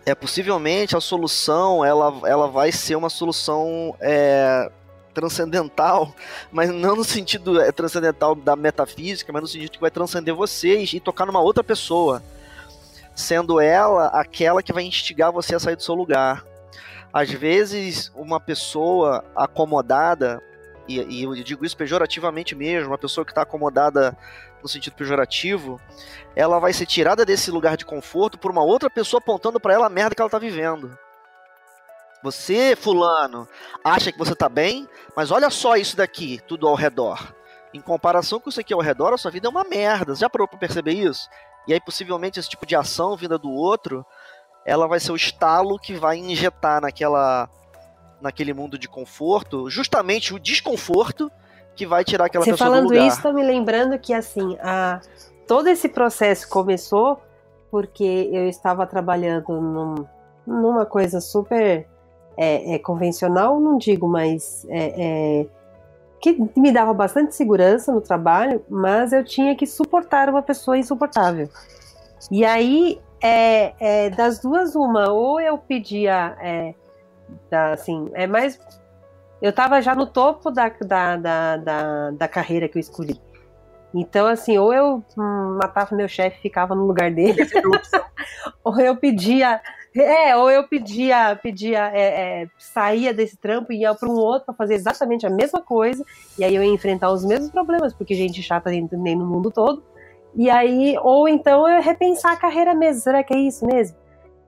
é 0.05 0.13
possivelmente 0.13 0.95
a 0.95 1.01
solução 1.01 1.83
ela, 1.83 2.13
ela 2.25 2.47
vai 2.47 2.71
ser 2.71 2.95
uma 2.95 3.09
solução 3.09 3.95
é, 3.99 4.69
transcendental, 5.15 6.13
mas 6.51 6.69
não 6.69 6.97
no 6.97 7.03
sentido 7.03 7.59
é, 7.61 7.71
transcendental 7.71 8.35
da 8.35 8.55
metafísica, 8.55 9.31
mas 9.31 9.41
no 9.41 9.47
sentido 9.47 9.71
que 9.71 9.81
vai 9.81 9.89
transcender 9.89 10.35
vocês 10.35 10.93
e 10.93 10.99
tocar 10.99 11.25
numa 11.25 11.39
outra 11.39 11.63
pessoa, 11.63 12.21
sendo 13.15 13.61
ela 13.61 14.07
aquela 14.07 14.61
que 14.61 14.73
vai 14.73 14.83
instigar 14.83 15.31
você 15.31 15.55
a 15.55 15.59
sair 15.59 15.77
do 15.77 15.83
seu 15.83 15.95
lugar. 15.95 16.43
Às 17.13 17.31
vezes, 17.31 18.11
uma 18.13 18.41
pessoa 18.41 19.23
acomodada, 19.33 20.43
e, 20.85 20.99
e 20.99 21.23
eu 21.23 21.33
digo 21.35 21.65
isso 21.65 21.77
pejorativamente 21.77 22.53
mesmo, 22.53 22.89
uma 22.89 22.97
pessoa 22.97 23.23
que 23.23 23.31
está 23.31 23.43
acomodada 23.43 24.15
no 24.61 24.67
sentido 24.67 24.95
pejorativo, 24.95 25.79
ela 26.35 26.59
vai 26.59 26.73
ser 26.73 26.85
tirada 26.85 27.25
desse 27.25 27.49
lugar 27.51 27.77
de 27.77 27.85
conforto 27.85 28.37
por 28.37 28.51
uma 28.51 28.63
outra 28.63 28.89
pessoa 28.89 29.19
apontando 29.19 29.61
para 29.61 29.73
ela 29.73 29.85
a 29.85 29.89
merda 29.89 30.13
que 30.13 30.21
ela 30.21 30.27
está 30.27 30.39
vivendo. 30.39 30.97
Você, 32.25 32.75
fulano, 32.75 33.47
acha 33.83 34.11
que 34.11 34.17
você 34.17 34.33
tá 34.33 34.49
bem, 34.49 34.89
mas 35.15 35.29
olha 35.29 35.51
só 35.51 35.75
isso 35.75 35.95
daqui, 35.95 36.41
tudo 36.47 36.67
ao 36.67 36.73
redor. 36.73 37.35
Em 37.71 37.79
comparação 37.79 38.39
com 38.39 38.49
isso 38.49 38.59
aqui 38.59 38.73
ao 38.73 38.81
redor, 38.81 39.13
a 39.13 39.17
sua 39.17 39.29
vida 39.29 39.47
é 39.47 39.49
uma 39.49 39.63
merda. 39.63 40.15
Você 40.15 40.21
já 40.21 40.29
parou 40.29 40.47
pra 40.47 40.57
perceber 40.57 40.93
isso? 40.93 41.29
E 41.67 41.73
aí, 41.73 41.79
possivelmente, 41.79 42.39
esse 42.39 42.49
tipo 42.49 42.65
de 42.65 42.75
ação 42.75 43.15
vinda 43.15 43.37
do 43.37 43.51
outro, 43.51 44.03
ela 44.65 44.87
vai 44.87 44.99
ser 44.99 45.11
o 45.11 45.15
estalo 45.15 45.77
que 45.77 45.93
vai 45.93 46.17
injetar 46.17 46.81
naquela 46.81 47.47
naquele 48.19 48.53
mundo 48.53 48.79
de 48.79 48.87
conforto, 48.87 49.69
justamente 49.69 50.33
o 50.33 50.39
desconforto 50.39 51.31
que 51.75 51.85
vai 51.85 52.03
tirar 52.03 52.25
aquela 52.25 52.43
Você 52.43 52.51
pessoa 52.51 52.69
falando 52.69 52.87
do 52.87 52.93
lugar. 52.93 53.07
isso, 53.07 53.21
tá 53.21 53.31
me 53.31 53.43
lembrando 53.43 53.99
que 53.99 54.13
assim, 54.13 54.57
a, 54.61 54.99
todo 55.45 55.67
esse 55.67 55.87
processo 55.89 56.49
começou 56.49 57.21
porque 57.69 58.31
eu 58.33 58.47
estava 58.47 58.87
trabalhando 58.87 59.61
num, 59.61 60.07
numa 60.47 60.87
coisa 60.87 61.21
super 61.21 61.87
é, 62.37 62.75
é, 62.75 62.79
convencional, 62.79 63.59
não 63.59 63.77
digo, 63.77 64.07
mas 64.07 64.65
é, 64.69 65.41
é, 65.41 65.45
que 66.21 66.37
me 66.55 66.71
dava 66.71 66.93
bastante 66.93 67.35
segurança 67.35 67.91
no 67.91 68.01
trabalho, 68.01 68.63
mas 68.69 69.13
eu 69.13 69.23
tinha 69.23 69.55
que 69.55 69.65
suportar 69.65 70.29
uma 70.29 70.41
pessoa 70.41 70.77
insuportável. 70.77 71.49
E 72.31 72.43
aí, 72.43 72.99
é, 73.21 73.73
é, 73.79 74.09
das 74.09 74.39
duas, 74.39 74.75
uma, 74.75 75.11
ou 75.11 75.39
eu 75.39 75.57
pedia, 75.57 76.35
da, 77.49 77.73
assim, 77.73 78.09
é 78.13 78.25
mais. 78.25 78.59
Eu 79.41 79.51
estava 79.51 79.81
já 79.81 79.93
no 79.93 80.07
topo 80.07 80.49
da, 80.49 80.69
da, 80.69 81.17
da, 81.17 81.57
da, 81.57 82.11
da 82.11 82.27
carreira 82.27 82.67
que 82.67 82.77
eu 82.77 82.79
escolhi. 82.79 83.21
Então, 83.93 84.27
assim, 84.27 84.57
ou 84.57 84.73
eu 84.73 85.03
matava 85.15 85.95
meu 85.95 86.07
chefe 86.07 86.37
e 86.39 86.41
ficava 86.41 86.75
no 86.75 86.85
lugar 86.85 87.09
dele, 87.11 87.47
ou 88.63 88.77
eu 88.79 88.97
pedia 88.97 89.61
é, 90.01 90.35
ou 90.35 90.51
eu 90.51 90.67
pedia, 90.67 91.39
pedia 91.41 91.89
é, 91.93 92.41
é, 92.41 92.47
saía 92.57 93.13
desse 93.13 93.37
trampo 93.37 93.71
e 93.71 93.81
ia 93.81 93.95
para 93.95 94.09
um 94.09 94.15
outro 94.15 94.47
para 94.47 94.55
fazer 94.55 94.73
exatamente 94.73 95.25
a 95.25 95.29
mesma 95.29 95.61
coisa, 95.61 96.03
e 96.37 96.43
aí 96.43 96.53
eu 96.53 96.61
ia 96.61 96.69
enfrentar 96.69 97.11
os 97.11 97.23
mesmos 97.23 97.49
problemas, 97.49 97.93
porque 97.93 98.13
gente 98.13 98.43
chata 98.43 98.69
nem 98.69 99.15
no 99.15 99.25
mundo 99.25 99.49
todo. 99.49 99.83
E 100.35 100.49
aí, 100.49 100.97
ou 101.01 101.29
então 101.29 101.67
eu 101.67 101.81
repensar 101.81 102.33
a 102.33 102.35
carreira 102.35 102.75
mesmo, 102.75 103.01
será 103.01 103.23
que 103.23 103.33
é 103.33 103.37
isso 103.37 103.65
mesmo? 103.65 103.97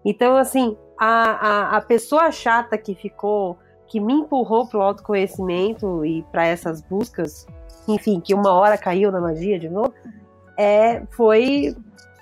Então, 0.04 0.36
assim, 0.36 0.78
a, 1.00 1.06
a, 1.06 1.78
a 1.78 1.82
pessoa 1.82 2.30
chata 2.30 2.78
que 2.78 2.94
ficou, 2.94 3.58
que 3.88 4.02
me 4.02 4.14
empurrou 4.14 4.68
para 4.68 4.80
o 4.80 4.82
autoconhecimento 4.82 6.06
e 6.06 6.24
para 6.24 6.46
essas 6.46 6.82
buscas, 6.82 7.48
enfim, 7.88 8.20
que 8.20 8.34
uma 8.34 8.52
hora 8.52 8.78
caiu 8.78 9.14
na 9.14 9.22
magia 9.22 9.58
de 9.58 9.70
novo, 9.70 9.94
é, 10.58 11.04
foi, 11.12 11.74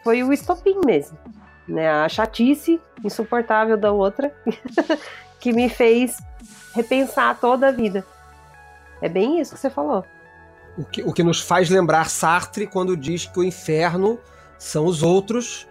foi 0.04 0.22
o 0.22 0.32
estopim 0.32 0.80
mesmo 0.86 1.18
né, 1.68 1.90
a 1.90 2.08
chatice 2.08 2.80
insuportável 3.04 3.78
da 3.78 3.92
outra 3.92 4.34
que 5.40 5.52
me 5.52 5.70
fez 5.70 6.18
repensar 6.74 7.40
toda 7.40 7.68
a 7.68 7.72
vida. 7.72 8.06
É 9.02 9.10
bem 9.10 9.40
isso 9.40 9.54
que 9.54 9.60
você 9.60 9.70
falou. 9.70 10.06
O 10.78 10.84
que, 10.84 11.02
o 11.04 11.14
que 11.14 11.24
nos 11.24 11.42
faz 11.42 11.70
lembrar 11.70 12.10
Sartre 12.10 12.68
quando 12.68 12.98
diz 12.98 13.26
que 13.26 13.40
o 13.40 13.44
inferno 13.44 14.20
são 14.58 14.86
os 14.86 15.04
outros 15.04 15.68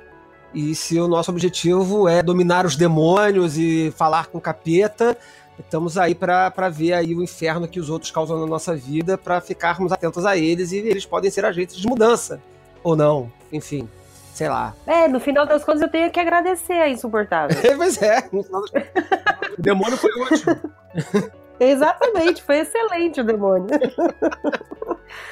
E 0.52 0.74
se 0.74 0.98
o 0.98 1.08
nosso 1.08 1.30
objetivo 1.30 2.08
é 2.08 2.22
dominar 2.22 2.64
os 2.64 2.76
demônios 2.76 3.58
e 3.58 3.92
falar 3.96 4.26
com 4.28 4.38
o 4.38 4.40
capeta, 4.40 5.16
estamos 5.58 5.98
aí 5.98 6.14
para 6.14 6.68
ver 6.70 6.92
aí 6.94 7.14
o 7.14 7.22
inferno 7.22 7.68
que 7.68 7.80
os 7.80 7.90
outros 7.90 8.10
causam 8.10 8.38
na 8.38 8.46
nossa 8.46 8.74
vida, 8.74 9.18
para 9.18 9.40
ficarmos 9.40 9.90
atentos 9.90 10.24
a 10.24 10.36
eles 10.36 10.72
e 10.72 10.76
eles 10.76 11.04
podem 11.04 11.30
ser 11.30 11.44
agentes 11.44 11.76
de 11.76 11.86
mudança 11.86 12.40
ou 12.84 12.94
não, 12.94 13.32
enfim, 13.52 13.88
sei 14.34 14.48
lá. 14.48 14.74
É, 14.84 15.06
no 15.06 15.20
final 15.20 15.46
das 15.46 15.64
contas 15.64 15.82
eu 15.82 15.88
tenho 15.88 16.10
que 16.10 16.18
agradecer 16.18 16.74
a 16.74 16.88
insuportável. 16.88 17.56
pois 17.76 18.02
é, 18.02 18.20
final 18.22 18.62
das... 18.62 18.70
o 19.56 19.62
demônio 19.62 19.96
foi 19.96 20.10
ótimo. 20.20 20.60
Exatamente, 21.58 22.42
foi 22.42 22.58
excelente 22.58 23.20
o 23.20 23.24
demônio. 23.24 23.68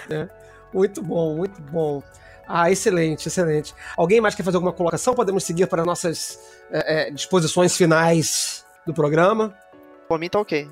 É, 0.08 0.28
muito 0.72 1.02
bom, 1.02 1.34
muito 1.34 1.60
bom. 1.60 2.00
Ah, 2.46 2.70
excelente, 2.70 3.26
excelente. 3.26 3.74
Alguém 3.96 4.20
mais 4.20 4.36
quer 4.36 4.44
fazer 4.44 4.56
alguma 4.56 4.72
colocação? 4.72 5.14
Podemos 5.14 5.42
seguir 5.42 5.66
para 5.66 5.84
nossas 5.84 6.38
é, 6.70 7.08
é, 7.08 7.10
disposições 7.10 7.76
finais 7.76 8.64
do 8.86 8.94
programa. 8.94 9.52
Por 10.08 10.16
mim 10.18 10.28
tá 10.28 10.38
ok. 10.38 10.70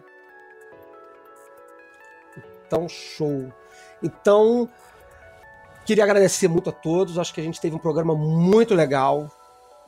Então, 2.64 2.88
show. 2.88 3.52
Então, 4.00 4.68
queria 5.90 6.04
agradecer 6.04 6.46
muito 6.46 6.70
a 6.70 6.72
todos. 6.72 7.18
Acho 7.18 7.34
que 7.34 7.40
a 7.40 7.44
gente 7.44 7.60
teve 7.60 7.74
um 7.74 7.78
programa 7.78 8.14
muito 8.14 8.76
legal, 8.76 9.28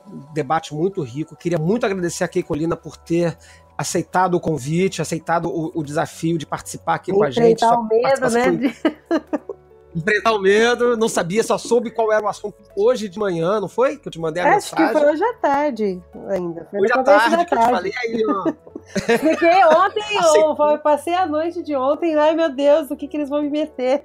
um 0.05 0.33
debate 0.33 0.75
muito 0.75 1.01
rico. 1.01 1.33
Queria 1.33 1.57
muito 1.57 1.85
agradecer 1.85 2.25
a 2.25 2.27
Keikolina 2.27 2.75
por 2.75 2.97
ter 2.97 3.37
aceitado 3.77 4.35
o 4.35 4.39
convite, 4.39 5.01
aceitado 5.01 5.47
o, 5.47 5.71
o 5.73 5.81
desafio 5.81 6.37
de 6.37 6.45
participar 6.45 6.95
aqui 6.95 7.13
com 7.13 7.23
a 7.23 7.31
gente. 7.31 7.63
o 7.63 7.83
medo, 7.83 8.29
né? 8.29 8.75
enfrentar 9.95 10.33
o 10.33 10.39
medo, 10.39 10.97
não 10.97 11.07
sabia, 11.07 11.43
só 11.43 11.57
soube 11.57 11.91
qual 11.91 12.11
era 12.11 12.23
o 12.23 12.27
assunto 12.27 12.55
hoje 12.75 13.07
de 13.07 13.19
manhã, 13.19 13.59
não 13.59 13.67
foi? 13.67 13.97
Que 13.97 14.07
eu 14.07 14.11
te 14.11 14.19
mandei 14.19 14.41
a 14.43 14.55
Acho 14.55 14.75
mensagem. 14.75 14.93
que 14.93 14.99
foi 14.99 15.11
hoje 15.11 15.23
à 15.23 15.33
tarde 15.35 16.01
ainda. 16.29 16.67
Foi 16.69 16.79
hoje 16.81 16.93
à 16.93 17.03
tarde, 17.03 17.37
da 17.37 17.45
tarde. 17.45 17.55
eu 17.55 17.59
te 17.59 17.71
falei 17.71 17.93
aí, 18.03 18.23
ó. 18.27 18.53
Fiquei 19.17 19.65
ontem, 19.65 20.03
eu 20.73 20.79
passei 20.79 21.13
a 21.13 21.25
noite 21.25 21.61
de 21.63 21.75
ontem, 21.75 22.15
ai 22.15 22.35
meu 22.35 22.49
Deus, 22.49 22.91
o 22.91 22.95
que, 22.95 23.07
que 23.07 23.17
eles 23.17 23.29
vão 23.29 23.41
me 23.41 23.49
meter? 23.49 24.01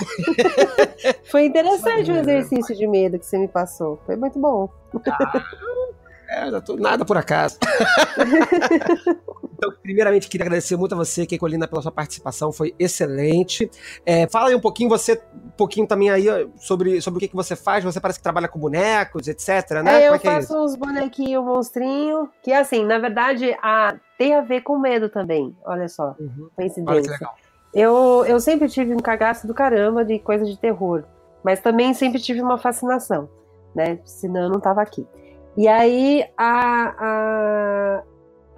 foi 1.30 1.46
interessante 1.46 2.10
o 2.10 2.16
exercício 2.16 2.76
de 2.76 2.86
medo 2.86 3.18
que 3.18 3.26
você 3.26 3.38
me 3.38 3.48
passou, 3.48 3.98
foi 4.06 4.16
muito 4.16 4.38
bom. 4.38 4.68
Ah, 5.06 5.42
é, 6.30 6.50
nada 6.78 7.04
por 7.04 7.16
acaso. 7.16 7.58
então, 9.52 9.72
primeiramente, 9.82 10.28
queria 10.28 10.46
agradecer 10.46 10.76
muito 10.76 10.94
a 10.94 10.98
você, 10.98 11.26
Keikolina, 11.26 11.66
pela 11.66 11.82
sua 11.82 11.90
participação, 11.90 12.52
foi 12.52 12.72
excelente. 12.78 13.68
É, 14.06 14.28
fala 14.28 14.50
aí 14.50 14.54
um 14.54 14.60
pouquinho, 14.60 14.88
você, 14.88 15.20
um 15.34 15.50
pouquinho 15.50 15.88
também 15.88 16.08
aí 16.08 16.26
sobre, 16.56 17.00
sobre 17.00 17.18
o 17.18 17.20
que, 17.20 17.28
que 17.28 17.34
você 17.34 17.56
faz. 17.56 17.82
Você 17.82 18.00
parece 18.00 18.20
que 18.20 18.22
trabalha 18.22 18.46
com 18.46 18.60
bonecos, 18.60 19.26
etc, 19.26 19.82
né? 19.82 20.02
É, 20.02 20.08
eu 20.08 20.12
é, 20.12 20.16
é 20.16 20.18
faço 20.20 20.56
uns 20.56 20.76
bonequinhos 20.76 21.44
monstrinho, 21.44 22.30
que 22.42 22.52
assim, 22.52 22.84
na 22.84 22.98
verdade, 22.98 23.56
a, 23.60 23.96
tem 24.16 24.34
a 24.34 24.40
ver 24.40 24.60
com 24.60 24.78
medo 24.78 25.08
também. 25.08 25.56
Olha 25.64 25.88
só, 25.88 26.14
uhum. 26.20 26.48
coincidência. 26.54 26.92
Olha 26.92 27.02
que 27.02 27.10
legal. 27.10 27.34
Eu, 27.74 28.24
eu 28.26 28.38
sempre 28.40 28.68
tive 28.68 28.94
um 28.94 28.98
cagaço 28.98 29.46
do 29.46 29.54
caramba 29.54 30.04
de 30.04 30.18
coisa 30.18 30.44
de 30.44 30.56
terror, 30.56 31.04
mas 31.42 31.60
também 31.60 31.92
sempre 31.92 32.20
tive 32.20 32.40
uma 32.40 32.58
fascinação, 32.58 33.28
né? 33.74 33.98
Senão 34.04 34.42
eu 34.42 34.50
não 34.50 34.60
tava 34.60 34.80
aqui. 34.80 35.06
E 35.56 35.66
aí 35.66 36.24
a, 36.36 36.94
a, 36.98 38.02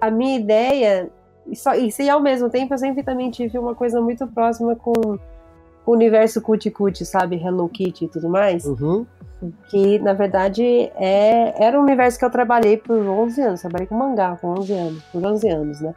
a 0.01 0.11
minha 0.11 0.37
ideia, 0.37 1.09
e, 1.47 1.55
só, 1.55 1.73
e 1.73 1.91
se 1.91 2.09
ao 2.09 2.21
mesmo 2.21 2.49
tempo 2.49 2.73
eu 2.73 2.77
sempre 2.77 3.03
também 3.03 3.31
tive 3.31 3.57
uma 3.57 3.75
coisa 3.75 3.99
muito 3.99 4.25
próxima 4.27 4.75
com 4.75 5.19
o 5.85 5.91
universo 5.91 6.41
Cutie, 6.41 7.05
sabe? 7.05 7.35
Hello 7.35 7.67
Kitty 7.67 8.05
e 8.05 8.07
tudo 8.07 8.29
mais. 8.29 8.65
Uhum. 8.65 9.05
Que 9.69 9.99
na 9.99 10.13
verdade 10.13 10.63
é, 10.95 11.53
era 11.61 11.77
um 11.77 11.83
universo 11.83 12.17
que 12.17 12.23
eu 12.23 12.29
trabalhei 12.29 12.77
por 12.77 12.97
11 12.97 13.41
anos. 13.41 13.61
Trabalhei 13.61 13.87
com 13.87 13.95
mangá 13.95 14.37
com 14.39 14.47
11 14.59 14.73
anos, 14.73 15.03
por 15.11 15.25
11 15.25 15.49
anos, 15.49 15.81
né? 15.81 15.93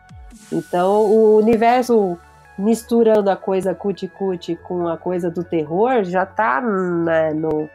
Então 0.52 1.04
o 1.06 1.36
universo 1.36 2.18
misturando 2.58 3.30
a 3.30 3.36
coisa 3.36 3.74
Cutie 3.74 4.10
com 4.56 4.88
a 4.88 4.96
coisa 4.96 5.30
do 5.30 5.44
terror 5.44 6.02
já 6.04 6.24
tá 6.26 6.60
no. 6.60 7.68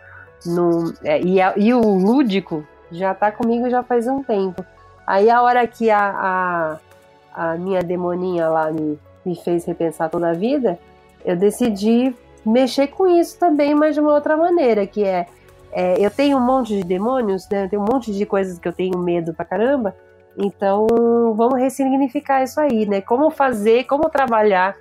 no 0.45 0.93
é, 1.03 1.21
e, 1.21 1.39
a, 1.39 1.53
e 1.55 1.73
o 1.73 1.81
lúdico 1.81 2.65
já 2.91 3.13
tá 3.13 3.31
comigo 3.31 3.69
já 3.69 3.83
faz 3.83 4.07
um 4.07 4.21
tempo. 4.23 4.65
Aí 5.05 5.29
a 5.29 5.41
hora 5.41 5.65
que 5.67 5.89
a, 5.89 6.79
a, 7.33 7.51
a 7.53 7.57
minha 7.57 7.81
demoninha 7.81 8.47
lá 8.49 8.71
me, 8.71 8.99
me 9.25 9.35
fez 9.35 9.65
repensar 9.65 10.09
toda 10.09 10.29
a 10.29 10.33
vida, 10.33 10.77
eu 11.25 11.35
decidi 11.35 12.15
mexer 12.45 12.87
com 12.87 13.07
isso 13.07 13.37
também, 13.37 13.75
mas 13.75 13.95
de 13.95 14.01
uma 14.01 14.13
outra 14.13 14.35
maneira, 14.35 14.85
que 14.87 15.03
é, 15.03 15.27
é, 15.71 16.03
eu 16.03 16.09
tenho 16.11 16.37
um 16.37 16.45
monte 16.45 16.75
de 16.75 16.83
demônios, 16.83 17.47
né? 17.49 17.65
Eu 17.65 17.69
tenho 17.69 17.81
um 17.81 17.85
monte 17.85 18.11
de 18.11 18.25
coisas 18.25 18.59
que 18.59 18.67
eu 18.67 18.73
tenho 18.73 18.97
medo 18.97 19.33
pra 19.33 19.45
caramba. 19.45 19.95
Então, 20.37 20.87
vamos 21.35 21.59
ressignificar 21.59 22.43
isso 22.43 22.59
aí, 22.59 22.85
né? 22.85 23.01
Como 23.01 23.29
fazer, 23.29 23.85
como 23.85 24.09
trabalhar 24.09 24.75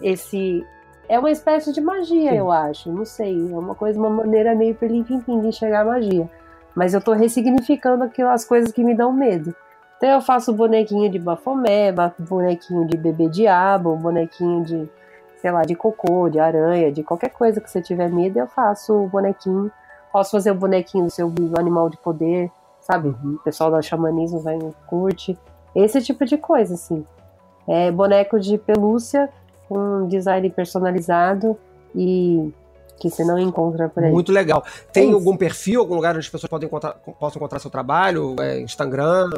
esse. 0.00 0.64
É 1.08 1.18
uma 1.18 1.30
espécie 1.30 1.72
de 1.72 1.80
magia, 1.80 2.30
Sim. 2.30 2.36
eu 2.36 2.50
acho. 2.50 2.90
Não 2.90 3.04
sei. 3.04 3.52
É 3.52 3.58
uma 3.58 3.74
coisa, 3.74 3.98
uma 3.98 4.10
maneira 4.10 4.54
meio 4.54 4.74
felipe 4.74 5.16
de 5.16 5.32
enxergar 5.32 5.80
a 5.80 5.84
magia. 5.84 6.28
Mas 6.74 6.94
eu 6.94 7.00
tô 7.00 7.12
ressignificando 7.12 8.04
aquelas 8.04 8.44
coisas 8.44 8.72
que 8.72 8.82
me 8.82 8.94
dão 8.94 9.12
medo. 9.12 9.54
Então 9.96 10.10
eu 10.10 10.20
faço 10.20 10.52
bonequinho 10.52 11.10
de 11.10 11.18
bafomé, 11.18 11.92
bonequinho 12.18 12.86
de 12.86 12.96
bebê 12.96 13.28
diabo, 13.28 13.96
bonequinho 13.96 14.64
de, 14.64 14.90
sei 15.36 15.50
lá, 15.52 15.62
de 15.62 15.74
cocô, 15.74 16.28
de 16.28 16.40
aranha, 16.40 16.90
de 16.90 17.04
qualquer 17.04 17.30
coisa 17.30 17.60
que 17.60 17.70
você 17.70 17.80
tiver 17.80 18.10
medo, 18.10 18.38
eu 18.38 18.48
faço 18.48 18.92
o 18.94 19.08
bonequinho. 19.08 19.70
Posso 20.12 20.32
fazer 20.32 20.50
o 20.50 20.54
bonequinho 20.54 21.04
do 21.04 21.10
seu 21.10 21.32
animal 21.56 21.88
de 21.88 21.96
poder, 21.98 22.50
sabe? 22.80 23.08
Uhum. 23.08 23.36
O 23.36 23.38
pessoal 23.38 23.70
do 23.70 23.82
xamanismo 23.82 24.40
vai 24.40 24.58
curte. 24.86 25.38
Esse 25.74 26.02
tipo 26.02 26.24
de 26.24 26.36
coisa, 26.36 26.74
assim. 26.74 27.06
É 27.66 27.90
boneco 27.90 28.40
de 28.40 28.58
pelúcia 28.58 29.30
com 29.68 30.06
design 30.08 30.50
personalizado 30.50 31.56
e 31.94 32.52
que 33.02 33.10
você 33.10 33.24
não 33.24 33.38
encontra 33.38 33.88
por 33.88 34.04
aí. 34.04 34.12
Muito 34.12 34.30
legal. 34.30 34.64
Tem 34.92 35.10
é 35.10 35.12
algum 35.12 35.36
perfil, 35.36 35.80
algum 35.80 35.96
lugar 35.96 36.10
onde 36.10 36.20
as 36.20 36.28
pessoas 36.28 36.48
podem 36.48 36.68
encontrar, 36.68 36.92
possam 36.92 37.38
encontrar 37.40 37.58
seu 37.58 37.70
trabalho? 37.70 38.36
É, 38.40 38.60
Instagram? 38.60 39.28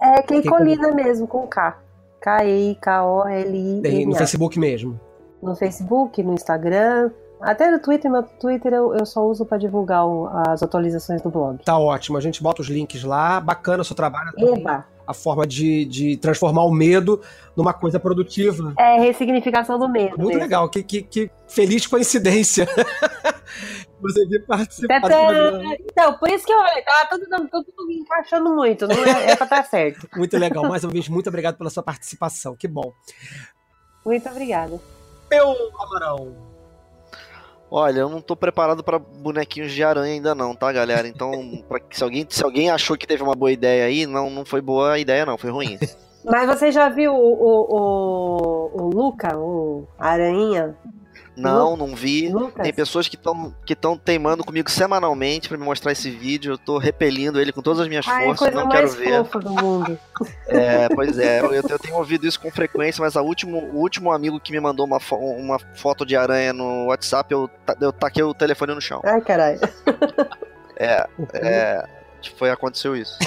É 0.00 0.20
Keikolina 0.22 0.90
mesmo, 0.92 1.28
com 1.28 1.46
K. 1.46 1.78
K-E-I-K-O-L-I. 2.20 4.06
No 4.06 4.16
Facebook 4.16 4.58
mesmo? 4.58 4.98
No 5.40 5.54
Facebook, 5.54 6.20
no 6.22 6.34
Instagram. 6.34 7.10
Até 7.40 7.70
no 7.70 7.78
Twitter, 7.78 8.10
meu 8.10 8.24
Twitter 8.24 8.72
eu, 8.72 8.92
eu 8.96 9.06
só 9.06 9.24
uso 9.24 9.46
para 9.46 9.58
divulgar 9.58 10.04
o, 10.04 10.28
as 10.48 10.60
atualizações 10.60 11.22
do 11.22 11.30
blog. 11.30 11.62
Tá 11.64 11.78
ótimo, 11.78 12.18
a 12.18 12.20
gente 12.20 12.42
bota 12.42 12.62
os 12.62 12.68
links 12.68 13.04
lá. 13.04 13.40
Bacana 13.40 13.82
o 13.82 13.84
seu 13.84 13.94
trabalho. 13.94 14.32
Eba! 14.36 14.84
A 15.08 15.14
forma 15.14 15.46
de, 15.46 15.86
de 15.86 16.18
transformar 16.18 16.64
o 16.64 16.70
medo 16.70 17.22
numa 17.56 17.72
coisa 17.72 17.98
produtiva. 17.98 18.74
É, 18.78 19.00
ressignificação 19.00 19.78
do 19.78 19.88
medo. 19.88 20.18
Muito 20.18 20.28
mesmo. 20.28 20.42
legal, 20.42 20.68
que, 20.68 20.82
que, 20.82 21.02
que, 21.02 21.30
feliz 21.48 21.86
coincidência. 21.86 22.68
Você 24.02 24.26
vir 24.26 24.44
participar 24.46 25.00
Então, 25.90 26.18
por 26.18 26.28
isso 26.28 26.44
que 26.44 26.52
eu 26.52 26.58
falei, 26.58 26.82
tá 26.82 27.08
tudo, 27.10 27.48
tudo 27.48 27.90
encaixando 27.90 28.54
muito, 28.54 28.86
não 28.86 28.94
é, 28.94 29.30
é 29.30 29.36
pra 29.36 29.44
estar 29.46 29.64
certo. 29.64 30.06
muito 30.14 30.36
legal, 30.36 30.68
mais 30.68 30.84
uma 30.84 30.92
vez, 30.92 31.08
muito 31.08 31.28
obrigado 31.28 31.56
pela 31.56 31.70
sua 31.70 31.82
participação, 31.82 32.54
que 32.54 32.68
bom. 32.68 32.92
Muito 34.04 34.28
obrigada. 34.28 34.78
Meu 35.30 35.54
Amarão, 35.80 36.36
Olha, 37.70 38.00
eu 38.00 38.08
não 38.08 38.20
tô 38.20 38.34
preparado 38.34 38.82
para 38.82 38.98
bonequinhos 38.98 39.72
de 39.72 39.84
aranha 39.84 40.14
ainda 40.14 40.34
não, 40.34 40.54
tá, 40.54 40.72
galera? 40.72 41.06
Então, 41.06 41.32
se, 41.90 42.02
alguém, 42.02 42.26
se 42.28 42.42
alguém 42.42 42.70
achou 42.70 42.96
que 42.96 43.06
teve 43.06 43.22
uma 43.22 43.34
boa 43.34 43.52
ideia 43.52 43.84
aí, 43.84 44.06
não, 44.06 44.30
não 44.30 44.44
foi 44.44 44.60
boa 44.60 44.92
a 44.92 44.98
ideia 44.98 45.26
não, 45.26 45.36
foi 45.36 45.50
ruim. 45.50 45.78
Mas 46.24 46.46
você 46.46 46.72
já 46.72 46.88
viu 46.88 47.12
o, 47.14 47.32
o, 47.34 47.76
o, 47.76 48.82
o 48.82 48.88
Luca, 48.88 49.36
o 49.36 49.86
Aranha? 49.98 50.76
Não, 51.38 51.76
não 51.76 51.94
vi. 51.94 52.28
Lucas. 52.28 52.62
Tem 52.62 52.72
pessoas 52.72 53.08
que 53.08 53.16
estão 53.16 53.54
que 53.64 53.76
teimando 54.04 54.44
comigo 54.44 54.70
semanalmente 54.70 55.48
para 55.48 55.56
me 55.56 55.64
mostrar 55.64 55.92
esse 55.92 56.10
vídeo. 56.10 56.52
Eu 56.52 56.58
tô 56.58 56.78
repelindo 56.78 57.40
ele 57.40 57.52
com 57.52 57.62
todas 57.62 57.80
as 57.80 57.88
minhas 57.88 58.06
Ai, 58.08 58.24
forças, 58.24 58.52
não 58.52 58.68
quero 58.68 58.90
ver. 58.90 59.22
do 59.22 59.50
mundo. 59.50 59.98
É, 60.48 60.88
pois 60.88 61.16
é, 61.16 61.40
eu, 61.40 61.54
eu, 61.54 61.78
tenho 61.78 61.96
ouvido 61.96 62.26
isso 62.26 62.40
com 62.40 62.50
frequência, 62.50 63.00
mas 63.00 63.16
a 63.16 63.22
último, 63.22 63.58
o 63.72 63.76
último 63.76 64.10
amigo 64.10 64.40
que 64.40 64.50
me 64.50 64.58
mandou 64.58 64.84
uma, 64.84 64.98
fo 64.98 65.14
uma 65.14 65.60
foto 65.76 66.04
de 66.04 66.16
aranha 66.16 66.52
no 66.52 66.86
WhatsApp, 66.86 67.32
eu, 67.32 67.48
eu 67.80 67.92
taquei 67.92 68.24
o 68.24 68.34
telefone 68.34 68.74
no 68.74 68.80
chão. 68.80 69.00
Ai, 69.04 69.20
caralho. 69.20 69.60
É, 70.80 71.08
é. 71.34 71.84
Foi, 72.36 72.50
aconteceu 72.50 72.96
isso. 72.96 73.18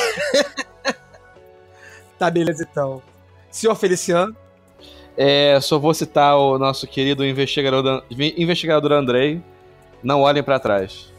tá, 2.17 2.31
beleza 2.31 2.65
então. 2.69 3.01
Senhor 3.51 3.75
Feliciano. 3.75 4.33
É, 5.17 5.59
só 5.61 5.77
vou 5.77 5.93
citar 5.93 6.37
o 6.37 6.57
nosso 6.57 6.87
querido 6.87 7.25
investigador, 7.25 8.03
investigador 8.09 8.91
Andrei. 8.93 9.41
Não 10.03 10.21
olhem 10.21 10.41
para 10.41 10.59
trás. 10.59 11.11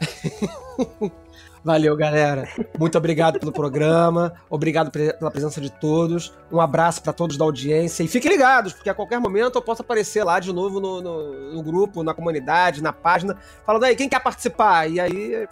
Valeu, 1.64 1.96
galera. 1.96 2.48
Muito 2.78 2.96
obrigado 2.96 3.38
pelo 3.38 3.52
programa. 3.52 4.32
Obrigado 4.48 4.90
pela 4.90 5.30
presença 5.30 5.60
de 5.60 5.70
todos. 5.70 6.32
Um 6.50 6.60
abraço 6.60 7.02
para 7.02 7.12
todos 7.12 7.36
da 7.36 7.44
audiência. 7.44 8.02
E 8.02 8.08
fiquem 8.08 8.30
ligados, 8.30 8.72
porque 8.72 8.88
a 8.88 8.94
qualquer 8.94 9.18
momento 9.18 9.56
eu 9.56 9.62
posso 9.62 9.82
aparecer 9.82 10.24
lá 10.24 10.38
de 10.40 10.52
novo 10.52 10.80
no, 10.80 11.00
no, 11.02 11.52
no 11.54 11.62
grupo, 11.62 12.02
na 12.02 12.14
comunidade, 12.14 12.82
na 12.82 12.92
página, 12.92 13.36
falando 13.66 13.84
aí, 13.84 13.96
quem 13.96 14.08
quer 14.08 14.20
participar? 14.20 14.90
E 14.90 15.00
aí 15.00 15.46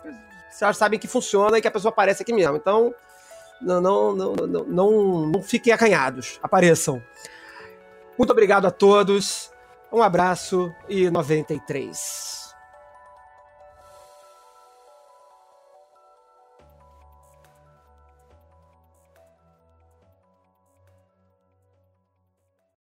vocês 0.50 0.76
sabem 0.76 0.98
que 0.98 1.08
funciona 1.08 1.58
e 1.58 1.60
que 1.60 1.68
a 1.68 1.70
pessoa 1.70 1.90
aparece 1.90 2.22
aqui 2.22 2.32
mesmo. 2.32 2.56
Então, 2.56 2.94
não, 3.60 3.80
não, 3.80 4.14
não, 4.14 4.34
não, 4.36 5.26
não, 5.26 5.42
fiquem 5.42 5.72
acanhados. 5.72 6.38
Apareçam. 6.42 7.02
Muito 8.18 8.30
obrigado 8.30 8.66
a 8.66 8.70
todos. 8.70 9.50
Um 9.92 10.02
abraço 10.02 10.72
e 10.88 11.10
93. 11.10 12.35